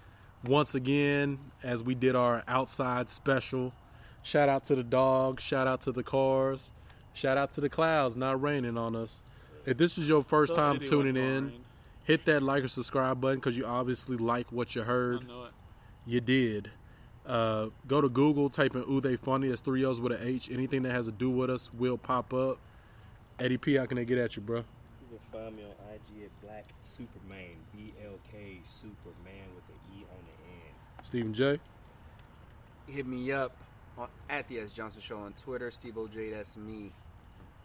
once 0.44 0.74
again 0.74 1.38
as 1.62 1.82
we 1.82 1.94
did 1.94 2.14
our 2.16 2.42
outside 2.48 3.10
special. 3.10 3.72
Shout 4.22 4.48
out 4.48 4.64
to 4.66 4.74
the 4.74 4.82
dogs. 4.82 5.42
Shout 5.42 5.66
out 5.66 5.80
to 5.82 5.92
the 5.92 6.02
cars. 6.02 6.72
Shout 7.14 7.36
out 7.36 7.52
to 7.54 7.60
the 7.60 7.68
clouds 7.68 8.16
not 8.16 8.40
raining 8.40 8.76
on 8.78 8.94
us. 8.94 9.22
If 9.66 9.76
this 9.76 9.98
is 9.98 10.08
your 10.08 10.22
first 10.22 10.54
Some 10.54 10.78
time 10.78 10.88
tuning 10.88 11.16
in, 11.16 11.44
rain. 11.46 11.60
hit 12.04 12.24
that 12.26 12.42
like 12.42 12.62
or 12.64 12.68
subscribe 12.68 13.20
button 13.20 13.38
because 13.38 13.56
you 13.56 13.64
obviously 13.66 14.16
like 14.16 14.50
what 14.52 14.74
you 14.74 14.82
heard. 14.82 15.20
I 15.22 15.26
know 15.26 15.44
it. 15.44 15.52
You 16.06 16.20
did. 16.20 16.70
Uh, 17.26 17.66
go 17.86 18.00
to 18.00 18.08
Google, 18.08 18.48
type 18.48 18.74
in 18.74 18.84
"Ooh 18.88 19.00
They 19.00 19.16
Funny." 19.16 19.48
That's 19.48 19.60
three 19.60 19.84
O's 19.84 20.00
with 20.00 20.12
an 20.12 20.26
H. 20.26 20.50
Anything 20.50 20.82
that 20.84 20.92
has 20.92 21.06
to 21.06 21.12
do 21.12 21.28
with 21.28 21.50
us 21.50 21.70
will 21.74 21.98
pop 21.98 22.32
up. 22.32 22.58
Eddie 23.38 23.58
P, 23.58 23.74
how 23.74 23.84
can 23.86 23.96
they 23.96 24.04
get 24.06 24.16
at 24.18 24.34
you, 24.36 24.42
bro? 24.42 24.58
You 24.58 25.18
can 25.32 25.40
find 25.40 25.56
me 25.56 25.64
on 25.64 25.70
IG 25.94 26.24
at 26.24 26.40
Black 26.42 26.64
Superman, 26.82 27.50
B 27.74 27.92
L 28.04 28.18
K 28.32 28.60
Superman 28.64 29.44
with 29.54 29.66
the 29.66 29.74
E 29.98 30.04
on 30.10 30.22
the 30.24 30.50
end. 30.50 30.74
Stephen 31.02 31.32
J. 31.34 31.58
Hit 32.86 33.06
me 33.06 33.32
up 33.32 33.56
on, 33.96 34.08
at 34.28 34.48
the 34.48 34.60
S 34.60 34.72
Johnson 34.72 35.02
Show 35.02 35.18
on 35.18 35.32
Twitter. 35.34 35.70
Steve 35.70 35.94
OJ, 35.94 36.32
that's 36.32 36.56
me. 36.56 36.92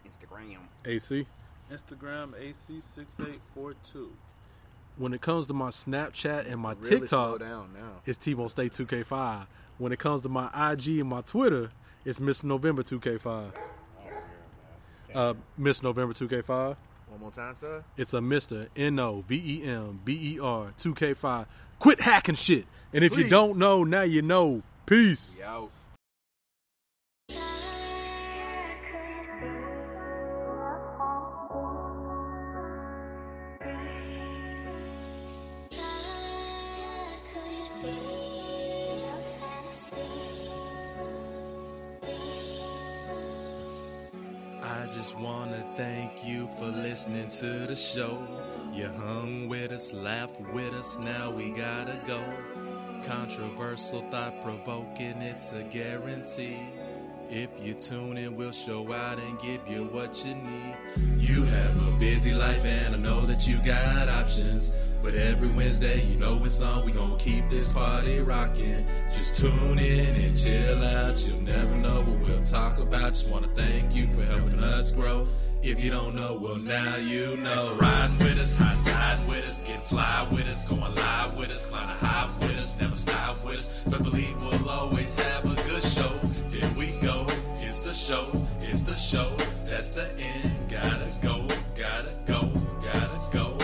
Instagram. 0.06 0.58
AC. 0.84 1.26
Instagram 1.72 2.32
AC6842. 2.34 4.08
When 4.96 5.12
it 5.12 5.20
comes 5.20 5.46
to 5.48 5.54
my 5.54 5.70
Snapchat 5.70 6.50
and 6.50 6.60
my 6.60 6.72
Really 6.74 7.00
TikTok, 7.00 7.08
slow 7.08 7.38
down 7.38 7.70
now. 7.74 8.00
it's 8.06 8.18
T-Bone 8.18 8.48
Stay 8.48 8.68
2K5. 8.68 9.46
When 9.78 9.92
it 9.92 9.98
comes 9.98 10.20
to 10.22 10.28
my 10.28 10.46
IG 10.72 11.00
and 11.00 11.08
my 11.08 11.22
Twitter, 11.22 11.70
it's 12.04 12.20
Mr. 12.20 12.44
November 12.44 12.82
2K5. 12.82 13.50
Uh, 15.14 15.34
Miss 15.56 15.82
November 15.82 16.12
2K5. 16.12 16.76
One 17.14 17.20
more 17.20 17.30
time, 17.30 17.54
sir. 17.54 17.84
It's 17.96 18.12
a 18.12 18.18
Mr. 18.18 18.66
N 18.74 18.98
O 18.98 19.20
V 19.28 19.36
E 19.36 19.64
M 19.64 20.00
B 20.04 20.34
E 20.34 20.40
R 20.40 20.72
2K5. 20.80 21.46
Quit 21.78 22.00
hacking 22.00 22.34
shit. 22.34 22.66
And 22.92 23.04
if 23.04 23.16
you 23.16 23.28
don't 23.28 23.56
know, 23.56 23.84
now 23.84 24.02
you 24.02 24.20
know. 24.20 24.64
Peace. 24.84 25.36
Yo. 25.38 25.70
Thank 45.76 46.24
you 46.24 46.48
for 46.56 46.66
listening 46.66 47.28
to 47.28 47.66
the 47.66 47.74
show. 47.74 48.18
You 48.72 48.86
hung 48.86 49.48
with 49.48 49.72
us, 49.72 49.92
laughed 49.92 50.40
with 50.52 50.72
us, 50.74 50.96
now 50.98 51.30
we 51.30 51.50
gotta 51.50 51.98
go. 52.06 52.22
Controversial, 53.04 54.00
thought 54.10 54.40
provoking, 54.40 55.20
it's 55.20 55.52
a 55.52 55.64
guarantee. 55.64 56.60
If 57.28 57.48
you 57.60 57.74
tune 57.74 58.18
in, 58.18 58.36
we'll 58.36 58.52
show 58.52 58.92
out 58.92 59.18
and 59.18 59.38
give 59.40 59.66
you 59.66 59.84
what 59.86 60.24
you 60.24 60.34
need. 60.34 60.76
You 61.18 61.42
have 61.42 61.88
a 61.88 61.98
busy 61.98 62.32
life, 62.32 62.64
and 62.64 62.94
I 62.94 62.98
know 62.98 63.22
that 63.22 63.48
you 63.48 63.56
got 63.64 64.08
options. 64.08 64.78
But 65.02 65.14
every 65.14 65.48
Wednesday, 65.48 66.02
you 66.06 66.18
know 66.18 66.40
it's 66.44 66.62
on. 66.62 66.84
We 66.84 66.92
gon' 66.92 67.18
keep 67.18 67.48
this 67.50 67.72
party 67.72 68.20
rocking. 68.20 68.86
Just 69.12 69.36
tune 69.36 69.78
in 69.78 70.14
and 70.22 70.36
chill 70.36 70.82
out. 70.82 71.26
You'll 71.26 71.42
never 71.42 71.74
know 71.76 72.02
what 72.02 72.20
we'll 72.20 72.44
talk 72.44 72.78
about. 72.78 73.10
Just 73.10 73.30
wanna 73.30 73.48
thank 73.48 73.94
you 73.94 74.06
for 74.08 74.22
helping 74.22 74.60
us 74.60 74.92
grow. 74.92 75.26
If 75.66 75.82
you 75.82 75.90
don't 75.90 76.14
know, 76.14 76.38
well 76.38 76.58
now 76.58 76.96
you 76.96 77.38
know. 77.38 77.76
Riding 77.80 78.18
with 78.18 78.38
us, 78.38 78.58
high 78.58 78.74
side 78.74 79.26
with 79.26 79.48
us, 79.48 79.60
get 79.60 79.82
fly 79.88 80.28
with 80.30 80.46
us, 80.46 80.68
going 80.68 80.94
live 80.94 81.36
with 81.38 81.50
us, 81.50 81.64
climb 81.64 81.88
a 81.88 81.92
high 81.94 82.26
with 82.38 82.60
us, 82.60 82.78
never 82.78 82.94
stop 82.94 83.42
with 83.42 83.56
us. 83.56 83.82
But 83.84 84.02
believe 84.02 84.36
we'll 84.42 84.68
always 84.68 85.18
have 85.18 85.44
a 85.46 85.54
good 85.62 85.82
show. 85.82 86.12
Here 86.50 86.70
we 86.76 86.88
go, 87.00 87.26
it's 87.60 87.80
the 87.80 87.94
show, 87.94 88.26
it's 88.60 88.82
the 88.82 88.94
show. 88.94 89.34
That's 89.64 89.88
the 89.88 90.06
end. 90.20 90.52
Gotta 90.68 91.08
go, 91.22 91.48
gotta 91.74 92.12
go, 92.26 92.40
gotta 92.84 93.18
go. 93.32 93.56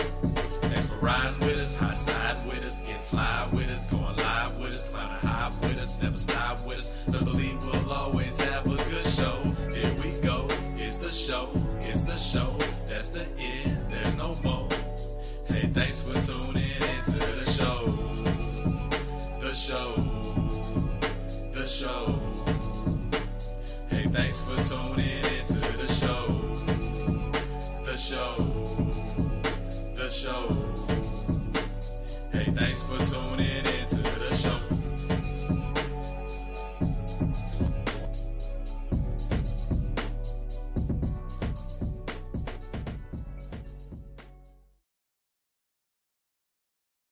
Thanks 0.69 0.89
for 0.89 0.95
riding 1.05 1.39
with 1.39 1.59
us, 1.59 1.77
high 1.77 1.93
side 1.93 2.37
with 2.47 2.65
us, 2.65 2.81
get 2.81 2.99
fly 3.11 3.47
with 3.53 3.69
us. 3.69 3.70
That's 13.01 13.09
the 13.09 13.25
end, 13.41 13.77
there's 13.89 14.15
no 14.15 14.35
more. 14.43 14.69
Hey, 15.47 15.67
thanks 15.73 16.01
for 16.01 16.21
tuning 16.21 16.61
into 16.93 17.17
the 17.17 17.45
show. 17.49 17.87
The 19.39 19.51
show, 19.55 19.93
the 21.51 21.65
show. 21.65 22.13
Hey, 23.89 24.03
thanks 24.07 24.41
for 24.41 24.61
tuning 24.63 25.25
into 25.39 25.59
the 25.79 25.87
show. 25.91 26.27
The 27.85 27.97
show, 27.97 28.35
the 29.95 30.07
show. 30.07 30.55
Hey, 32.31 32.51
thanks 32.51 32.83
for 32.83 33.03
tuning 33.03 33.65
into 33.65 34.00